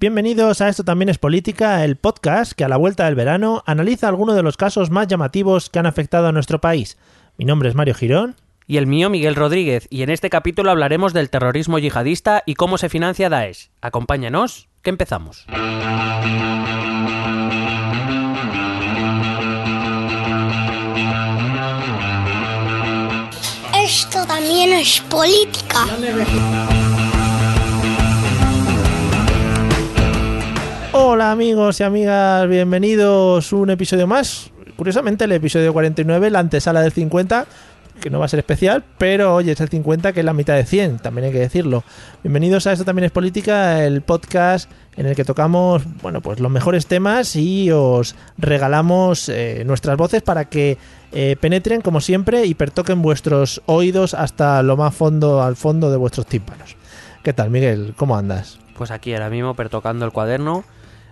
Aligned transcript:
Bienvenidos 0.00 0.60
a 0.60 0.68
Esto 0.68 0.84
también 0.84 1.08
es 1.08 1.18
política, 1.18 1.84
el 1.84 1.96
podcast 1.96 2.52
que 2.52 2.62
a 2.62 2.68
la 2.68 2.76
vuelta 2.76 3.06
del 3.06 3.16
verano 3.16 3.64
analiza 3.66 4.06
algunos 4.06 4.36
de 4.36 4.44
los 4.44 4.56
casos 4.56 4.90
más 4.90 5.08
llamativos 5.08 5.70
que 5.70 5.80
han 5.80 5.86
afectado 5.86 6.28
a 6.28 6.32
nuestro 6.32 6.60
país. 6.60 6.96
Mi 7.36 7.44
nombre 7.44 7.68
es 7.68 7.74
Mario 7.74 7.94
Girón. 7.94 8.36
Y 8.68 8.76
el 8.76 8.86
mío, 8.86 9.10
Miguel 9.10 9.34
Rodríguez, 9.34 9.88
y 9.90 10.02
en 10.02 10.10
este 10.10 10.30
capítulo 10.30 10.70
hablaremos 10.70 11.14
del 11.14 11.30
terrorismo 11.30 11.80
yihadista 11.80 12.44
y 12.46 12.54
cómo 12.54 12.78
se 12.78 12.88
financia 12.88 13.28
Daesh. 13.28 13.70
Acompáñanos, 13.80 14.68
que 14.82 14.90
empezamos. 14.90 15.46
Esto 23.74 24.24
también 24.28 24.74
es 24.74 25.00
política. 25.00 25.86
Hola 31.00 31.30
amigos 31.30 31.78
y 31.78 31.84
amigas, 31.84 32.48
bienvenidos 32.48 33.52
un 33.52 33.70
episodio 33.70 34.08
más. 34.08 34.50
Curiosamente 34.74 35.26
el 35.26 35.32
episodio 35.32 35.72
49, 35.72 36.28
la 36.28 36.40
antesala 36.40 36.80
del 36.80 36.90
50, 36.90 37.46
que 38.00 38.10
no 38.10 38.18
va 38.18 38.24
a 38.24 38.28
ser 38.28 38.40
especial, 38.40 38.82
pero 38.98 39.36
oye, 39.36 39.52
es 39.52 39.60
el 39.60 39.68
50 39.68 40.12
que 40.12 40.18
es 40.18 40.26
la 40.26 40.32
mitad 40.32 40.56
de 40.56 40.64
100, 40.64 40.98
también 40.98 41.26
hay 41.26 41.32
que 41.32 41.38
decirlo. 41.38 41.84
Bienvenidos 42.24 42.66
a 42.66 42.72
Esto 42.72 42.84
también 42.84 43.04
es 43.04 43.12
política, 43.12 43.84
el 43.84 44.02
podcast 44.02 44.68
en 44.96 45.06
el 45.06 45.14
que 45.14 45.24
tocamos, 45.24 45.84
bueno, 46.02 46.20
pues 46.20 46.40
los 46.40 46.50
mejores 46.50 46.88
temas 46.88 47.36
y 47.36 47.70
os 47.70 48.16
regalamos 48.36 49.28
eh, 49.28 49.62
nuestras 49.64 49.96
voces 49.96 50.22
para 50.22 50.46
que 50.46 50.78
eh, 51.12 51.36
penetren 51.40 51.80
como 51.80 52.00
siempre 52.00 52.44
y 52.44 52.54
pertoquen 52.54 53.02
vuestros 53.02 53.62
oídos 53.66 54.14
hasta 54.14 54.64
lo 54.64 54.76
más 54.76 54.96
fondo, 54.96 55.44
al 55.44 55.54
fondo 55.54 55.92
de 55.92 55.96
vuestros 55.96 56.26
tímpanos. 56.26 56.76
¿Qué 57.22 57.32
tal, 57.32 57.50
Miguel? 57.50 57.94
¿Cómo 57.96 58.16
andas? 58.16 58.58
Pues 58.76 58.90
aquí 58.90 59.14
ahora 59.14 59.30
mismo 59.30 59.54
pertocando 59.54 60.04
el 60.04 60.10
cuaderno. 60.10 60.64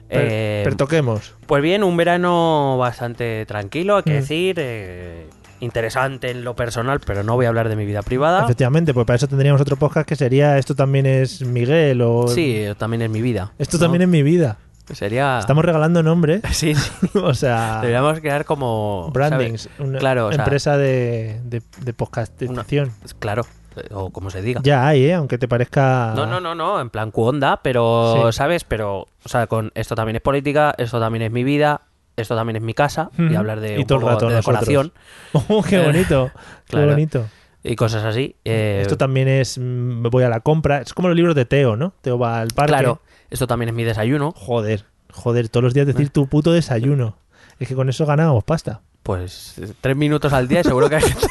Per- 0.09 0.29
Eh, 0.31 0.61
pertoquemos. 0.65 1.35
Pues 1.47 1.63
bien, 1.63 1.83
un 1.85 1.97
verano 1.97 2.77
bastante 2.79 3.45
tranquilo, 3.47 3.97
hay 3.97 4.03
que 4.03 4.11
Mm. 4.11 4.15
decir. 4.15 4.57
eh, 4.59 5.27
interesante 5.59 6.31
en 6.31 6.45
lo 6.45 6.55
personal, 6.55 7.01
pero 7.05 7.23
no 7.23 7.35
voy 7.35 7.47
a 7.47 7.49
hablar 7.49 7.71
de 7.71 7.77
mi 7.77 7.87
vida 7.87 8.03
privada. 8.03 8.45
Efectivamente, 8.45 8.93
pues 8.93 9.07
para 9.07 9.17
eso 9.17 9.27
tendríamos 9.27 9.59
otro 9.61 9.77
podcast 9.77 10.07
que 10.07 10.15
sería 10.15 10.59
Esto 10.59 10.75
también 10.75 11.07
es 11.07 11.41
Miguel 11.47 12.03
o 12.03 12.29
Sí, 12.29 12.63
también 12.77 13.01
es 13.03 13.09
mi 13.11 13.23
vida. 13.23 13.53
Esto 13.59 13.79
¿no? 13.79 13.85
también 13.85 14.03
es 14.03 14.09
mi 14.09 14.23
vida. 14.23 14.59
Sería. 14.93 15.39
Estamos 15.41 15.65
regalando 15.65 16.03
nombres. 16.03 16.43
Sí, 16.53 16.75
sí. 16.75 16.91
o 17.19 17.33
sea, 17.35 17.79
Deberíamos 17.81 18.21
crear 18.21 18.45
como. 18.45 19.11
brandings, 19.15 19.63
¿sabes? 19.63 19.81
una 19.81 19.99
Claro, 19.99 20.27
o 20.27 20.33
sea, 20.33 20.43
empresa 20.45 20.77
de, 20.77 21.41
de, 21.45 21.63
de 21.81 21.93
podcastización. 21.95 22.93
Claro, 23.19 23.47
o 23.93 24.11
como 24.11 24.31
se 24.31 24.43
diga. 24.43 24.61
Ya 24.63 24.87
hay, 24.87 25.05
¿eh? 25.07 25.15
aunque 25.15 25.39
te 25.39 25.49
parezca. 25.49 26.13
No, 26.17 26.27
no, 26.27 26.41
no, 26.41 26.55
no, 26.55 26.81
en 26.81 26.91
plan 26.91 27.11
cuonda, 27.11 27.61
pero, 27.63 28.27
Sí. 28.27 28.33
¿sabes? 28.33 28.65
Pero, 28.65 29.01
o 29.25 29.29
sea, 29.29 29.47
con 29.47 29.73
esto 29.75 29.95
también 29.95 30.17
es 30.17 30.23
política, 30.23 30.75
esto 30.79 30.99
también 31.01 31.23
es 31.23 31.31
mi 31.31 31.45
vida, 31.45 31.83
esto 32.17 32.35
también 32.35 32.57
es 32.57 32.63
mi 32.63 32.75
casa, 32.75 33.11
y 33.19 33.35
hablar 33.35 33.61
de, 33.61 33.75
Y 33.77 33.79
un 33.81 33.87
todo 33.87 33.99
el 33.99 34.03
poco 34.05 34.13
rato 34.15 34.29
de 34.29 34.35
decoración 34.37 34.93
Oh, 35.49 35.63
qué 35.63 35.77
Eh, 35.77 35.85
bonito. 35.87 36.31
Qué 36.67 36.71
claro. 36.73 36.91
bonito. 36.93 37.27
y 37.63 37.77
cosas 37.77 38.05
así. 38.05 38.37
eh, 38.45 38.79
Esto 38.83 38.97
también 38.97 39.29
es. 39.29 39.59
mm, 39.59 39.63
Me 39.63 40.09
voy 40.09 40.23
a 40.25 40.29
la 40.29 40.41
compra. 40.41 40.79
Es 40.79 40.95
como 40.95 41.09
los 41.09 41.17
libros 41.17 41.35
de 41.35 41.45
Teo, 41.45 41.77
¿no? 41.77 41.93
Teo 42.01 42.19
va 42.19 42.41
al 42.41 42.49
parque. 42.49 42.71
Claro, 42.73 43.01
esto 43.31 43.47
también 43.47 43.69
es 43.71 43.75
mi 43.75 43.85
desayuno. 43.85 44.33
Joder, 44.37 44.85
joder, 45.13 45.49
todos 45.49 45.65
los 45.65 45.75
días 45.75 45.87
decir 45.87 46.11
tu 46.11 46.27
puto 46.29 46.53
desayuno. 46.53 47.17
Es 47.59 47.69
que 47.69 47.75
con 47.75 47.89
eso 47.89 48.07
ganábamos 48.07 48.45
pasta. 48.45 48.81
Pues 49.03 49.59
eh, 49.59 49.73
tres 49.81 49.97
minutos 49.97 50.33
al 50.33 50.47
día 50.49 50.61
y 50.61 50.65
seguro 50.65 50.89
que 50.89 50.97
hay 50.97 51.03
gente, 51.03 51.27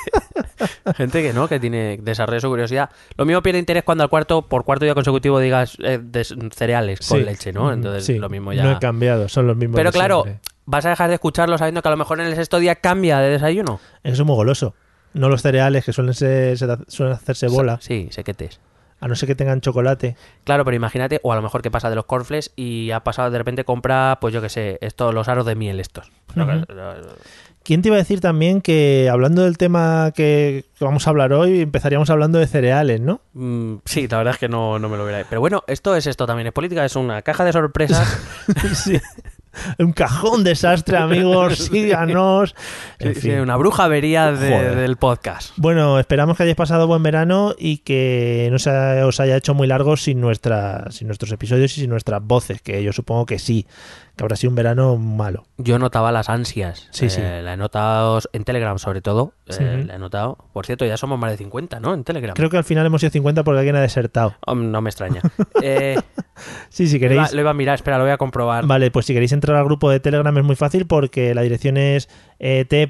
gente 0.96 1.22
que 1.22 1.34
no, 1.34 1.48
que 1.48 1.60
tiene 1.60 1.98
desarrollo 2.02 2.40
su 2.40 2.50
curiosidad. 2.50 2.90
Lo 3.18 3.26
mismo 3.26 3.42
pierde 3.42 3.60
interés 3.60 3.84
cuando 3.84 4.04
al 4.04 4.10
cuarto, 4.10 4.44
por 4.44 4.64
cuarto 4.64 4.86
día 4.86 4.94
consecutivo 4.94 5.40
digas 5.40 5.78
eh, 5.84 6.00
cereales 6.56 7.00
con 7.08 7.20
Sí. 7.20 7.24
leche, 7.26 7.52
¿no? 7.54 7.72
Entonces 7.72 8.06
sí, 8.06 8.18
lo 8.18 8.30
mismo 8.30 8.54
ya. 8.54 8.64
No 8.64 8.72
he 8.72 8.80
cambiado, 8.80 9.28
son 9.30 9.48
los 9.48 9.58
mismos. 9.58 9.76
Pero 9.76 9.92
claro, 9.92 10.24
siempre. 10.24 10.42
vas 10.66 10.86
a 10.86 10.90
dejar 10.90 11.10
de 11.10 11.16
escucharlo 11.16 11.58
sabiendo 11.58 11.82
que 11.82 11.88
a 11.88 11.92
lo 11.92 11.98
mejor 11.98 12.20
en 12.20 12.28
el 12.28 12.36
sexto 12.36 12.60
día 12.60 12.76
cambia 12.76 13.20
de 13.20 13.30
desayuno. 13.30 13.80
Eso 14.04 14.22
es 14.22 14.26
muy 14.26 14.36
goloso. 14.36 14.76
No 15.14 15.30
los 15.30 15.42
cereales 15.42 15.86
que 15.86 15.94
suelen, 15.94 16.14
ser, 16.14 16.58
se- 16.58 16.68
suelen 16.88 17.16
hacerse 17.16 17.48
bola, 17.48 17.78
Sí, 17.82 18.10
sequetes. 18.12 18.60
a 19.00 19.08
no 19.08 19.16
ser 19.16 19.28
que 19.28 19.36
tengan 19.36 19.62
chocolate. 19.62 20.16
Claro, 20.44 20.66
pero 20.66 20.76
imagínate, 20.76 21.20
o 21.24 21.32
a 21.32 21.36
lo 21.38 21.42
mejor 21.42 21.62
que 21.62 21.72
pasa 21.72 21.90
de 21.90 21.96
los 21.96 22.06
cornflakes 22.06 22.52
y 22.58 22.92
ha 22.92 23.02
pasado 23.02 23.30
de 23.32 23.38
repente 23.38 23.64
compra, 23.64 24.18
pues 24.20 24.34
yo 24.34 24.42
que 24.42 24.50
sé, 24.50 24.78
estos, 24.82 25.14
los 25.14 25.28
aros 25.30 25.46
de 25.46 25.56
miel 25.56 25.80
estos. 25.80 26.12
¿Quién 27.66 27.82
te 27.82 27.90
iba 27.90 27.96
a 27.96 28.00
decir 28.00 28.22
también 28.22 28.62
que 28.62 29.10
hablando 29.12 29.42
del 29.44 29.58
tema 29.58 30.12
que, 30.16 30.66
que 30.78 30.86
vamos 30.86 31.08
a 31.08 31.10
hablar 31.10 31.34
hoy, 31.34 31.62
empezaríamos 31.62 32.12
hablando 32.12 32.38
de 32.38 32.46
cereales, 32.46 33.02
¿no? 33.02 33.22
Mm, 33.34 33.78
sí, 33.86 34.08
la 34.08 34.18
verdad 34.20 34.36
es 34.36 34.40
que 34.40 34.48
no, 34.48 34.78
no 34.78 34.88
me 34.88 34.98
lo 34.98 35.04
hubiera... 35.04 35.26
Pero 35.28 35.42
bueno, 35.42 35.64
esto 35.66 35.96
es 35.96 36.06
esto 36.06 36.28
también, 36.28 36.46
es 36.46 36.54
política, 36.54 36.86
es 36.86 36.96
una 36.96 37.24
caja 37.24 37.44
de 37.44 37.52
sorpresas. 37.54 38.08
sí. 38.76 39.00
Un 39.80 39.94
cajón 39.94 40.44
desastre, 40.44 40.98
amigos, 40.98 41.58
síganos. 41.72 42.54
En 43.00 43.16
Sí, 43.16 43.22
fin. 43.22 43.32
sí, 43.32 43.38
una 43.40 43.56
bruja 43.56 43.86
avería 43.86 44.32
de- 44.32 44.76
del 44.76 44.98
podcast. 44.98 45.54
Bueno, 45.56 45.98
esperamos 45.98 46.38
que 46.38 46.44
hayáis 46.44 46.58
pasado 46.58 46.86
buen 46.88 47.02
verano 47.02 47.56
y 47.58 47.78
que 47.78 48.50
no 48.52 48.60
se 48.60 48.70
os 49.02 49.20
haya 49.22 49.38
hecho 49.38 49.54
muy 49.56 49.66
largo 49.68 49.96
sin, 49.98 50.20
nuestra, 50.22 50.92
sin 50.92 51.08
nuestros 51.08 51.32
episodios 51.32 51.76
y 51.78 51.82
sin 51.82 51.90
nuestras 51.90 52.22
voces, 52.22 52.62
que 52.62 52.84
yo 52.84 52.92
supongo 52.92 53.26
que 53.26 53.40
sí, 53.40 53.66
que 54.16 54.24
habrá 54.24 54.36
sido 54.36 54.50
un 54.52 54.56
verano 54.56 54.98
malo. 54.98 55.46
Yo 55.58 55.78
notaba 55.80 56.12
las 56.12 56.30
ansias. 56.30 56.88
Sí, 56.92 57.10
sí. 57.10 57.20
Eh, 57.22 57.42
La 57.44 57.54
he 57.54 57.58
notado 57.58 58.20
en 58.34 58.44
Telegram, 58.44 58.78
sobre 58.80 59.02
todo. 59.02 59.34
eh. 59.48 59.84
La 59.86 59.96
he 59.96 60.00
notado. 60.00 60.38
Por 60.54 60.66
cierto, 60.66 60.86
ya 60.86 60.98
somos 60.98 61.20
más 61.20 61.32
de 61.32 61.38
50, 61.38 61.80
¿no? 61.80 61.94
En 61.94 62.04
Telegram. 62.04 62.34
Creo 62.36 62.50
que 62.50 62.58
al 62.58 62.64
final 62.64 62.86
hemos 62.86 63.02
sido 63.02 63.12
50 63.12 63.44
porque 63.44 63.60
alguien 63.60 63.76
ha 63.76 63.82
desertado. 63.82 64.36
Oh, 64.46 64.56
no 64.56 64.82
me 64.82 64.90
extraña. 64.90 65.22
Eh, 65.62 65.98
Sí, 66.70 66.88
si 66.88 67.00
lo, 67.00 67.06
iba, 67.06 67.14
queréis. 67.14 67.34
lo 67.34 67.42
iba 67.42 67.52
a 67.52 67.54
mirar, 67.54 67.76
espera, 67.76 67.98
lo 67.98 68.04
voy 68.04 68.12
a 68.12 68.18
comprobar. 68.18 68.66
Vale, 68.66 68.92
pues 68.92 69.06
si 69.06 69.14
queréis 69.14 69.32
entrar 69.32 69.56
al 69.58 69.64
grupo 69.66 69.90
de 69.90 70.00
Telegram 70.02 70.38
es 70.38 70.44
muy 70.44 70.56
fácil 70.58 70.86
porque 70.86 71.34
la 71.34 71.42
dirección 71.44 71.78
es 71.78 72.10
eh, 72.40 72.66
t. 72.68 72.82
eh, 72.84 72.90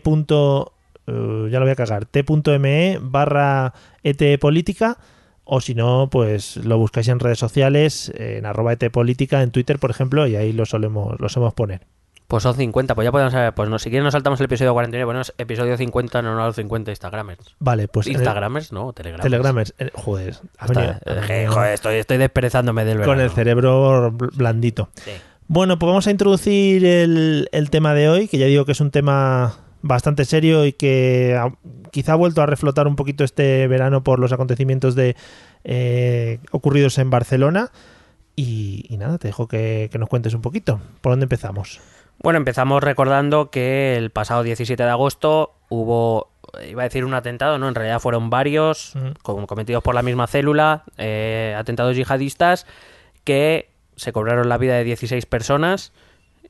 ya 1.52 1.60
lo 1.60 1.62
voy 1.62 1.70
a 1.70 1.76
cagar, 1.76 2.06
t.me 2.06 2.98
barra 3.02 3.74
etpolítica 4.04 4.98
o 5.46 5.62
si 5.62 5.76
no, 5.76 6.10
pues 6.12 6.58
lo 6.58 6.78
buscáis 6.78 7.08
en 7.08 7.20
redes 7.20 7.40
sociales, 7.40 8.12
eh, 8.18 8.38
en 8.40 8.46
arroba 8.46 8.74
etpolítica, 8.74 9.42
en 9.42 9.52
Twitter, 9.52 9.80
por 9.80 9.92
ejemplo, 9.92 10.28
y 10.28 10.36
ahí 10.36 10.52
lo 10.54 10.66
solemos, 10.66 11.20
lo 11.20 11.30
solemos 11.30 11.54
poner. 11.54 11.82
Pues 12.28 12.42
son 12.42 12.56
50, 12.56 12.96
pues 12.96 13.06
ya 13.06 13.12
podemos 13.12 13.32
saber. 13.34 13.54
Pues 13.54 13.70
no, 13.70 13.78
si 13.78 13.92
quieren 13.92 14.04
nos 14.04 14.14
saltamos 14.14 14.40
el 14.40 14.46
episodio 14.46 14.74
49, 14.74 15.06
bueno, 15.06 15.22
es 15.22 15.32
episodio 15.38 15.78
50, 15.78 16.24
no, 16.24 16.34
no 16.36 16.48
los 16.48 16.56
50 16.56 16.90
Instagramers. 16.92 17.56
Vale, 17.60 17.88
pues 17.88 18.08
el- 18.08 18.14
Instagramers, 18.14 18.72
no, 18.72 18.92
Telegramers. 18.94 19.24
Telegramers, 19.24 19.74
eh, 19.78 19.92
joder, 19.94 20.36
ha 20.58 20.66
Está- 20.66 21.00
venido- 21.06 21.24
eh, 21.30 21.48
joder, 21.48 21.74
estoy, 21.74 21.96
estoy 21.98 22.18
desperezándome 22.18 22.84
del 22.84 22.98
verano. 22.98 23.14
con 23.14 23.22
el 23.24 23.30
cerebro 23.30 24.12
bl- 24.12 24.36
blandito. 24.36 24.90
Sí. 24.96 25.12
Bueno, 25.48 25.78
pues 25.78 25.88
vamos 25.88 26.08
a 26.08 26.12
introducir 26.12 26.84
el, 26.84 27.48
el 27.52 27.70
tema 27.70 27.94
de 27.94 28.10
hoy, 28.10 28.28
que 28.28 28.40
ya 28.40 28.48
digo 28.48 28.66
que 28.66 28.72
es 28.72 28.82
un 28.82 28.90
tema 28.90 29.58
bastante 29.88 30.26
serio 30.26 30.66
y 30.66 30.74
que 30.74 31.38
ha- 31.40 31.54
quizá 31.92 32.14
ha 32.14 32.16
vuelto 32.16 32.42
a 32.42 32.46
reflotar 32.48 32.88
un 32.88 32.96
poquito 32.96 33.24
este 33.24 33.68
verano 33.68 34.04
por 34.04 34.20
los 34.20 34.32
acontecimientos 34.32 34.96
de 34.96 35.16
eh, 35.64 36.40
ocurridos 36.52 36.98
en 36.98 37.10
Barcelona. 37.10 37.72
Y, 38.36 38.86
y 38.90 38.98
nada, 38.98 39.18
te 39.18 39.30
dejo 39.30 39.48
que, 39.48 39.88
que 39.92 39.98
nos 39.98 40.10
cuentes 40.10 40.34
un 40.34 40.42
poquito. 40.42 40.82
¿Por 41.02 41.12
dónde 41.14 41.26
empezamos? 41.26 41.80
Bueno, 42.22 42.38
empezamos 42.38 42.84
recordando 42.84 43.50
que 43.52 43.96
el 43.96 44.10
pasado 44.10 44.44
17 44.44 44.82
de 44.84 44.90
agosto 44.90 45.54
hubo 45.70 46.30
iba 46.70 46.84
a 46.84 46.86
decir 46.86 47.04
un 47.06 47.14
atentado, 47.14 47.58
no, 47.58 47.68
en 47.68 47.76
realidad 47.76 48.00
fueron 48.00 48.30
varios, 48.30 48.94
cometidos 49.24 49.84
por 49.84 49.94
la 49.94 50.02
misma 50.04 50.26
célula, 50.28 50.84
eh, 50.98 51.54
atentados 51.58 51.96
yihadistas, 51.98 52.66
que 53.26 53.70
se 53.98 54.14
cobraron 54.14 54.48
la 54.48 54.58
vida 54.58 54.76
de 54.76 54.86
16 54.86 55.26
personas, 55.26 55.92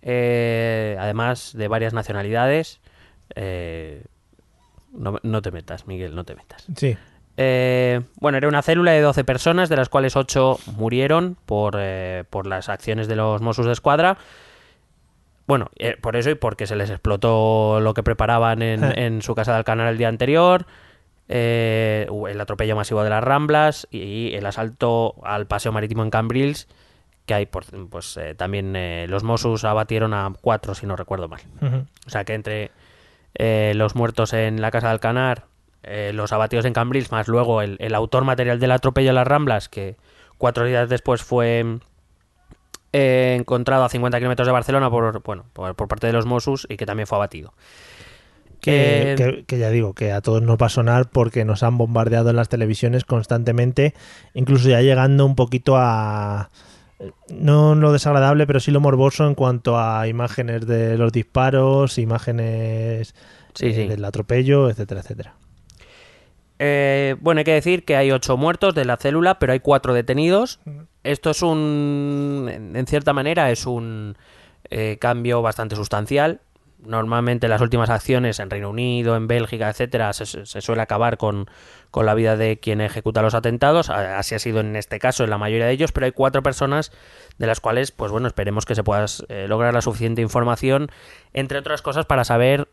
eh, 0.04 0.96
además 1.00 1.54
de 1.56 1.68
varias 1.68 1.94
nacionalidades. 1.94 2.80
Eh, 3.36 4.04
no, 4.94 5.20
no 5.24 5.42
te 5.42 5.52
metas, 5.52 5.88
Miguel, 5.88 6.16
no 6.16 6.24
te 6.24 6.36
metas. 6.36 6.66
Sí. 6.76 6.98
Eh, 7.38 8.02
bueno, 8.20 8.38
era 8.38 8.48
una 8.48 8.62
célula 8.62 8.92
de 8.92 9.02
12 9.02 9.24
personas, 9.24 9.70
de 9.70 9.76
las 9.76 9.90
cuales 9.90 10.16
8 10.16 10.60
murieron 10.78 11.38
por, 11.46 11.76
eh, 11.78 12.24
por 12.30 12.48
las 12.48 12.70
acciones 12.70 13.08
de 13.08 13.16
los 13.16 13.42
Mossos 13.42 13.66
de 13.66 13.74
Escuadra. 13.74 14.18
Bueno, 15.48 15.70
eh, 15.76 15.98
por 16.02 16.16
eso 16.16 16.30
y 16.30 16.36
porque 16.36 16.66
se 16.66 16.76
les 16.76 16.90
explotó 16.90 17.80
lo 17.80 17.94
que 17.94 18.04
preparaban 18.04 18.62
en, 18.62 18.84
en 18.98 19.22
su 19.22 19.36
casa 19.36 19.52
de 19.52 19.60
Alcanar 19.60 19.88
el 19.88 19.98
día 19.98 20.08
anterior. 20.08 20.66
el 21.28 22.42
atropello 22.42 22.76
masivo 22.76 23.04
de 23.04 23.10
las 23.10 23.24
Ramblas 23.24 23.88
y 23.92 24.34
el 24.34 24.46
asalto 24.46 25.16
al 25.24 25.46
paseo 25.46 25.72
marítimo 25.72 26.04
en 26.04 26.10
Cambrils, 26.10 26.68
que 27.26 27.34
hay, 27.34 27.46
por, 27.48 27.66
pues 27.90 28.20
también 28.38 28.74
los 29.10 29.24
Mossos 29.24 29.66
abatieron 29.66 30.14
a 30.14 30.32
cuatro, 30.42 30.74
si 30.74 30.88
no 30.88 30.96
recuerdo 30.96 31.28
mal. 31.28 31.42
O 32.08 32.10
sea 32.10 32.24
que 32.24 32.34
entre 32.34 32.72
eh, 33.36 33.74
los 33.76 33.96
muertos 33.96 34.34
en 34.34 34.62
la 34.62 34.72
casa 34.72 34.88
de 34.88 34.94
Alcanar, 34.94 35.46
eh, 35.84 36.12
los 36.14 36.32
abatidos 36.34 36.66
en 36.66 36.74
Cambrils, 36.74 37.12
más 37.12 37.28
luego 37.28 37.62
el, 37.62 37.78
el 37.80 37.94
autor 37.96 38.24
material 38.24 38.60
del 38.60 38.72
atropello 38.72 39.10
en 39.10 39.16
las 39.16 39.28
Ramblas, 39.28 39.70
que 39.70 39.98
cuatro 40.38 40.66
días 40.66 40.90
después 40.90 41.22
fue 41.24 41.78
eh, 42.94 43.36
encontrado 43.40 43.84
a 43.84 43.90
50 43.90 44.18
kilómetros 44.18 44.48
de 44.48 44.52
Barcelona 44.54 44.90
por, 44.90 45.22
bueno, 45.24 45.46
por, 45.54 45.76
por 45.76 45.88
parte 45.88 46.08
de 46.08 46.14
los 46.14 46.26
Mossos 46.26 46.66
y 46.70 46.78
que 46.78 46.86
también 46.86 47.08
fue 47.08 47.18
abatido. 47.18 47.54
Que, 48.62 49.12
Eh, 49.12 49.16
que- 49.16 49.44
que 49.46 49.58
ya 49.60 49.70
digo, 49.70 49.94
que 49.94 50.12
a 50.12 50.22
todos 50.22 50.42
nos 50.42 50.58
va 50.58 50.68
a 50.68 50.70
sonar 50.70 51.10
porque 51.10 51.46
nos 51.46 51.62
han 51.62 51.78
bombardeado 51.78 52.30
en 52.30 52.36
las 52.38 52.50
televisiones 52.50 53.04
constantemente, 53.04 53.94
incluso 54.34 54.70
ya 54.70 54.82
llegando 54.82 55.26
un 55.26 55.36
poquito 55.36 55.76
a... 55.78 56.50
No 57.30 57.76
lo 57.76 57.92
desagradable, 57.92 58.48
pero 58.48 58.60
sí 58.60 58.72
lo 58.72 58.80
morboso 58.80 59.28
en 59.28 59.36
cuanto 59.36 59.78
a 59.78 60.08
imágenes 60.08 60.66
de 60.66 60.98
los 60.98 61.12
disparos, 61.12 61.98
imágenes 61.98 63.14
Sí, 63.54 63.68
eh, 63.68 63.74
sí. 63.74 63.88
del 63.88 64.04
atropello, 64.06 64.70
etcétera, 64.70 65.02
etcétera. 65.02 65.36
Eh, 66.60 67.16
bueno, 67.20 67.40
hay 67.40 67.46
que 67.46 67.54
decir 67.54 67.84
que 67.84 67.96
hay 67.96 68.12
ocho 68.12 68.38
muertos 68.38 68.76
de 68.76 68.86
la 68.86 68.98
célula, 68.98 69.40
pero 69.40 69.54
hay 69.54 69.60
cuatro 69.60 69.94
detenidos. 69.94 70.60
Esto 71.04 71.32
es 71.32 71.42
un, 71.42 72.50
en 72.52 72.76
en 72.76 72.88
cierta 72.88 73.14
manera, 73.14 73.52
es 73.52 73.66
un 73.66 74.18
eh, 74.70 74.98
cambio 75.00 75.42
bastante 75.42 75.76
sustancial. 75.76 76.42
Normalmente 76.86 77.48
las 77.48 77.62
últimas 77.62 77.90
acciones 77.90 78.40
en 78.40 78.50
Reino 78.50 78.70
Unido, 78.70 79.16
en 79.16 79.28
Bélgica, 79.28 79.70
etcétera, 79.70 80.14
se, 80.14 80.26
se 80.26 80.62
suele 80.62 80.82
acabar 80.82 81.18
con, 81.18 81.50
con 81.92 82.06
la 82.06 82.14
vida 82.14 82.38
de 82.38 82.60
quien 82.60 82.82
ejecuta 82.82 83.22
los 83.22 83.34
atentados. 83.34 83.90
Así 83.90 84.36
ha 84.36 84.40
sido 84.40 84.60
en 84.60 84.76
este 84.76 85.00
caso 85.00 85.24
en 85.24 85.30
la 85.30 85.38
mayoría 85.38 85.66
de 85.66 85.72
ellos, 85.72 85.92
pero 85.92 86.06
hay 86.06 86.12
cuatro 86.12 86.44
personas 86.44 86.92
de 87.38 87.48
las 87.48 87.60
cuales, 87.60 87.92
pues 87.92 88.12
bueno, 88.12 88.28
esperemos 88.28 88.66
que 88.66 88.76
se 88.76 88.84
pueda 88.84 89.06
eh, 89.30 89.48
lograr 89.48 89.74
la 89.74 89.82
suficiente 89.82 90.22
información, 90.22 90.90
entre 91.34 91.58
otras 91.58 91.82
cosas, 91.82 92.06
para 92.06 92.24
saber 92.24 92.68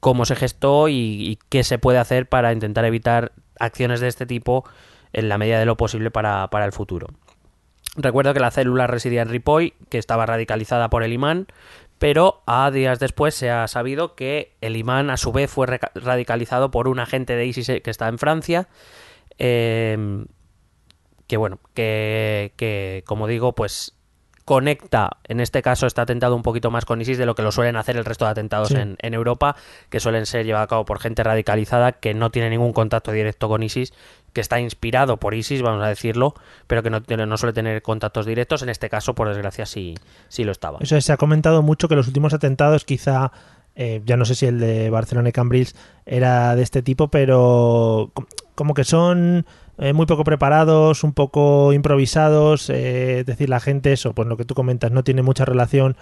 cómo 0.00 0.26
se 0.26 0.36
gestó 0.36 0.88
y, 0.88 0.94
y 0.94 1.38
qué 1.48 1.64
se 1.64 1.78
puede 1.78 1.98
hacer 1.98 2.28
para 2.28 2.52
intentar 2.52 2.84
evitar 2.84 3.32
acciones 3.58 4.00
de 4.00 4.08
este 4.08 4.26
tipo 4.26 4.64
en 5.12 5.28
la 5.28 5.38
medida 5.38 5.58
de 5.58 5.64
lo 5.64 5.76
posible 5.76 6.10
para, 6.10 6.48
para 6.48 6.66
el 6.66 6.72
futuro. 6.72 7.06
Recuerdo 7.96 8.34
que 8.34 8.40
la 8.40 8.50
célula 8.50 8.88
residía 8.88 9.22
en 9.22 9.28
Ripoll, 9.28 9.72
que 9.88 9.98
estaba 9.98 10.26
radicalizada 10.26 10.90
por 10.90 11.04
el 11.04 11.12
imán, 11.12 11.46
pero 12.04 12.42
a 12.44 12.70
días 12.70 12.98
después 12.98 13.34
se 13.34 13.48
ha 13.48 13.66
sabido 13.66 14.14
que 14.14 14.58
el 14.60 14.76
imán 14.76 15.08
a 15.08 15.16
su 15.16 15.32
vez 15.32 15.50
fue 15.50 15.66
radicalizado 15.94 16.70
por 16.70 16.86
un 16.86 17.00
agente 17.00 17.34
de 17.34 17.46
ISIS 17.46 17.80
que 17.82 17.90
está 17.90 18.08
en 18.08 18.18
Francia, 18.18 18.68
eh, 19.38 20.26
que 21.26 21.38
bueno, 21.38 21.60
que, 21.72 22.52
que 22.58 23.04
como 23.06 23.26
digo, 23.26 23.54
pues 23.54 23.96
conecta, 24.44 25.16
en 25.24 25.40
este 25.40 25.62
caso 25.62 25.86
este 25.86 26.00
atentado 26.00 26.36
un 26.36 26.42
poquito 26.42 26.70
más 26.70 26.84
con 26.84 27.00
ISIS 27.00 27.16
de 27.18 27.26
lo 27.26 27.34
que 27.34 27.42
lo 27.42 27.50
suelen 27.52 27.76
hacer 27.76 27.96
el 27.96 28.04
resto 28.04 28.24
de 28.26 28.32
atentados 28.32 28.68
Sí. 28.68 28.76
en, 28.76 28.96
en 29.00 29.14
Europa, 29.14 29.56
que 29.88 30.00
suelen 30.00 30.26
ser 30.26 30.44
llevados 30.44 30.64
a 30.66 30.68
cabo 30.68 30.84
por 30.84 30.98
gente 31.00 31.22
radicalizada 31.22 31.92
que 31.92 32.12
no 32.14 32.30
tiene 32.30 32.50
ningún 32.50 32.72
contacto 32.72 33.10
directo 33.12 33.48
con 33.48 33.62
ISIS, 33.62 33.92
que 34.32 34.40
está 34.40 34.60
inspirado 34.60 35.16
por 35.18 35.32
ISIS, 35.34 35.62
vamos 35.62 35.82
a 35.82 35.88
decirlo, 35.88 36.34
pero 36.66 36.82
que 36.82 36.90
no, 36.90 37.00
no 37.26 37.36
suele 37.36 37.52
tener 37.52 37.80
contactos 37.82 38.26
directos. 38.26 38.62
En 38.62 38.68
este 38.68 38.88
caso, 38.90 39.14
por 39.14 39.28
desgracia, 39.28 39.64
sí, 39.64 39.94
sí 40.28 40.44
lo 40.44 40.52
estaba. 40.52 40.78
Eso 40.80 40.96
es, 40.96 41.04
se 41.04 41.12
ha 41.12 41.16
comentado 41.16 41.62
mucho 41.62 41.88
que 41.88 41.94
los 41.94 42.08
últimos 42.08 42.34
atentados, 42.34 42.84
quizá, 42.84 43.30
eh, 43.76 44.02
ya 44.04 44.16
no 44.16 44.24
sé 44.24 44.34
si 44.34 44.46
el 44.46 44.58
de 44.58 44.90
Barcelona 44.90 45.28
y 45.28 45.32
Cambrils 45.32 45.76
era 46.04 46.54
de 46.56 46.62
este 46.62 46.82
tipo, 46.82 47.08
pero 47.08 48.10
com- 48.12 48.26
como 48.56 48.74
que 48.74 48.84
son 48.84 49.46
eh, 49.78 49.92
muy 49.92 50.06
poco 50.06 50.24
preparados, 50.24 51.04
un 51.04 51.12
poco 51.12 51.72
improvisados, 51.72 52.70
eh, 52.70 53.20
es 53.20 53.26
decir, 53.26 53.48
la 53.48 53.60
gente, 53.60 53.92
eso, 53.92 54.14
pues 54.14 54.28
lo 54.28 54.36
que 54.36 54.44
tú 54.44 54.54
comentas, 54.54 54.90
no 54.92 55.04
tiene 55.04 55.22
mucha 55.22 55.44
relación 55.44 55.96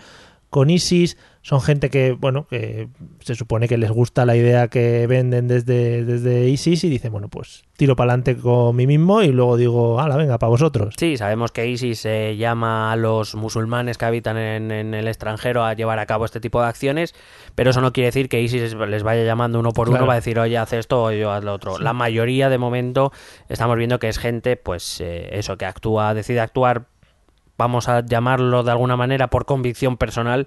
con 0.53 0.69
ISIS, 0.69 1.17
son 1.41 1.63
gente 1.63 1.89
que, 1.89 2.13
bueno, 2.13 2.47
que 2.47 2.89
se 3.21 3.35
supone 3.35 3.67
que 3.69 3.79
les 3.79 3.91
gusta 3.91 4.27
la 4.27 4.37
idea 4.37 4.69
que 4.69 5.07
venden 5.07 5.49
desde, 5.49 6.05
desde 6.05 6.47
ISIS 6.51 6.85
y 6.85 6.91
dicen, 6.91 7.11
bueno, 7.11 7.29
pues 7.29 7.65
tiro 7.79 7.97
para 7.97 8.13
adelante 8.13 8.37
con 8.37 8.77
mí 8.77 8.87
mismo 8.87 9.23
y 9.23 9.29
luego 9.29 9.57
digo, 9.57 9.99
ala, 9.99 10.17
venga, 10.19 10.39
para 10.39 10.51
vosotros. 10.51 10.95
Sí, 10.99 11.17
sabemos 11.17 11.53
que 11.53 11.67
ISIS 11.69 12.05
eh, 12.05 12.37
llama 12.37 12.93
a 12.93 12.97
los 12.97 13.35
musulmanes 13.35 13.97
que 13.97 14.05
habitan 14.05 14.37
en, 14.37 14.71
en 14.71 14.93
el 14.93 15.09
extranjero 15.09 15.65
a 15.65 15.73
llevar 15.73 15.99
a 15.99 16.05
cabo 16.05 16.27
este 16.27 16.39
tipo 16.39 16.61
de 16.61 16.69
acciones, 16.69 17.15
pero 17.55 17.71
eso 17.71 17.81
no 17.81 17.95
quiere 17.95 18.09
decir 18.09 18.29
que 18.29 18.43
ISIS 18.43 18.75
les 18.75 19.03
vaya 19.03 19.25
llamando 19.25 19.59
uno 19.59 19.71
por 19.73 19.89
Claro. 19.89 20.03
uno 20.03 20.07
para 20.09 20.17
decir, 20.21 20.39
oye, 20.39 20.59
haz 20.59 20.75
esto 20.75 21.05
o 21.05 21.13
yo 21.13 21.33
haz 21.33 21.43
lo 21.45 21.55
otro. 21.55 21.79
La 21.79 21.95
mayoría, 21.95 22.51
de 22.51 22.59
momento, 22.59 23.11
estamos 23.49 23.79
viendo 23.79 23.99
que 23.99 24.11
es 24.11 24.19
gente, 24.19 24.59
pues, 24.59 25.01
eh, 25.01 25.31
eso, 25.33 25.57
que 25.57 25.65
actúa, 25.65 26.13
decide 26.13 26.41
actuar, 26.41 26.92
vamos 27.59 27.89
a 27.89 28.05
llamarlo 28.05 28.63
de 28.63 28.71
alguna 28.71 28.97
manera, 28.97 29.29
por 29.29 29.45
convicción 29.47 29.97
personal, 29.97 30.47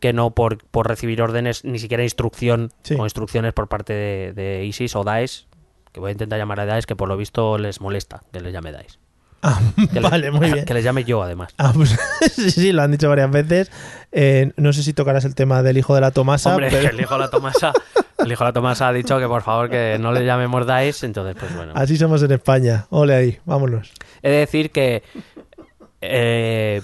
que 0.00 0.12
no 0.12 0.30
por, 0.30 0.58
por 0.64 0.88
recibir 0.88 1.20
órdenes, 1.22 1.64
ni 1.64 1.78
siquiera 1.78 2.02
instrucción 2.02 2.70
Sí. 2.82 2.96
o 2.98 3.04
instrucciones 3.04 3.52
por 3.52 3.68
parte 3.68 3.92
de, 3.92 4.32
de 4.32 4.64
ISIS 4.64 4.96
o 4.96 5.04
Daesh, 5.04 5.46
que 5.92 6.00
voy 6.00 6.08
a 6.08 6.12
intentar 6.12 6.38
llamar 6.38 6.60
a 6.60 6.66
Daesh, 6.66 6.84
que 6.84 6.96
por 6.96 7.08
lo 7.08 7.16
visto 7.16 7.58
les 7.58 7.80
molesta 7.80 8.22
que 8.32 8.40
les 8.40 8.52
llame 8.52 8.72
Daesh. 8.72 8.98
Ah, 9.44 9.60
Que 9.92 10.00
le- 10.00 10.08
vale, 10.08 10.30
muy 10.30 10.50
bien. 10.52 10.64
Que 10.64 10.72
les 10.72 10.84
llame 10.84 11.02
yo, 11.04 11.20
además. 11.22 11.52
Ah, 11.58 11.72
pues 11.74 11.98
sí, 12.32 12.50
sí, 12.52 12.72
lo 12.72 12.82
han 12.82 12.92
dicho 12.92 13.08
varias 13.08 13.30
veces. 13.30 13.70
Eh, 14.12 14.52
no 14.56 14.72
sé 14.72 14.82
si 14.84 14.92
tocarás 14.94 15.24
el 15.24 15.34
tema 15.34 15.62
del 15.62 15.76
hijo 15.78 15.94
de 15.96 16.00
la 16.00 16.10
Tomasa, 16.12 16.50
Hombre, 16.52 16.68
pero 16.70 16.88
el 16.90 17.00
hijo 17.00 17.14
de 17.14 17.20
la 17.20 17.28
Tomasa, 17.28 17.72
el 18.18 18.30
hijo 18.32 18.44
de 18.44 18.48
la 18.48 18.52
Tomasa 18.52 18.88
ha 18.88 18.92
dicho 18.92 19.18
que 19.18 19.26
por 19.26 19.42
favor 19.42 19.68
que 19.68 19.98
no 20.00 20.12
le 20.12 20.24
llamemos 20.24 20.64
Daesh, 20.64 21.02
entonces 21.04 21.34
pues 21.38 21.54
bueno. 21.56 21.72
así 21.74 21.96
somos 21.96 22.22
en 22.22 22.30
España. 22.32 22.86
Ole 22.90 23.14
ahí, 23.14 23.38
vámonos. 23.44 23.92
He 24.22 24.30
de 24.30 24.36
decir 24.38 24.70
que 24.70 25.02
eh, 26.02 26.82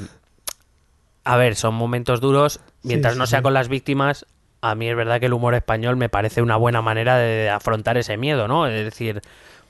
a 1.24 1.36
ver, 1.36 1.56
son 1.56 1.74
momentos 1.74 2.20
duros, 2.20 2.60
mientras 2.82 3.12
Sí, 3.14 3.18
no 3.18 3.26
sea 3.26 3.40
sí. 3.40 3.42
con 3.42 3.52
las 3.54 3.68
víctimas, 3.68 4.24
a 4.60 4.74
mí 4.74 4.88
es 4.88 4.96
verdad 4.96 5.20
que 5.20 5.26
el 5.26 5.34
humor 5.34 5.54
español 5.54 5.96
me 5.96 6.08
parece 6.08 6.40
una 6.42 6.56
buena 6.56 6.80
manera 6.82 7.16
de 7.18 7.50
afrontar 7.50 7.98
ese 7.98 8.16
miedo, 8.16 8.48
¿no? 8.48 8.66
Es 8.66 8.84
decir, 8.84 9.20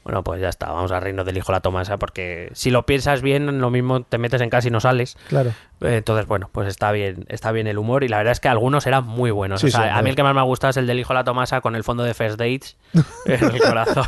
bueno, 0.08 0.24
pues 0.24 0.40
ya 0.40 0.48
está, 0.48 0.72
vamos 0.72 0.90
a 0.90 1.00
reírnos 1.00 1.26
del 1.26 1.36
hijo 1.36 1.52
de 1.52 1.56
la 1.56 1.60
Tomasa, 1.60 1.98
porque 1.98 2.48
si 2.54 2.70
lo 2.70 2.86
piensas 2.86 3.20
bien, 3.20 3.60
lo 3.60 3.68
mismo 3.68 4.04
te 4.04 4.16
metes 4.16 4.40
en 4.40 4.48
casa 4.48 4.66
y 4.68 4.70
no 4.70 4.80
sales. 4.80 5.18
Claro. 5.28 5.52
Entonces, 5.82 6.26
bueno, 6.26 6.48
pues 6.50 6.66
está 6.66 6.90
bien, 6.92 7.26
está 7.28 7.52
bien 7.52 7.66
el 7.66 7.76
humor 7.76 8.04
y 8.04 8.08
la 8.08 8.16
verdad 8.16 8.32
es 8.32 8.40
que 8.40 8.48
algunos 8.48 8.86
eran 8.86 9.04
muy 9.06 9.30
buenos. 9.30 9.60
Sí, 9.60 9.66
O 9.66 9.70
sea, 9.70 9.80
sí, 9.80 9.84
a 9.84 9.88
claro. 9.90 10.04
mí 10.04 10.08
el 10.10 10.16
que 10.16 10.22
más 10.22 10.32
me 10.34 10.40
ha 10.40 10.44
gustado 10.44 10.70
es 10.70 10.78
el 10.78 10.86
del 10.86 10.98
hijo 10.98 11.12
de 11.12 11.16
la 11.18 11.24
Tomasa 11.24 11.60
con 11.60 11.76
el 11.76 11.84
fondo 11.84 12.04
de 12.04 12.14
First 12.14 12.38
Dates 12.38 12.78
en 13.26 13.44
el 13.44 13.60
corazón. 13.60 14.06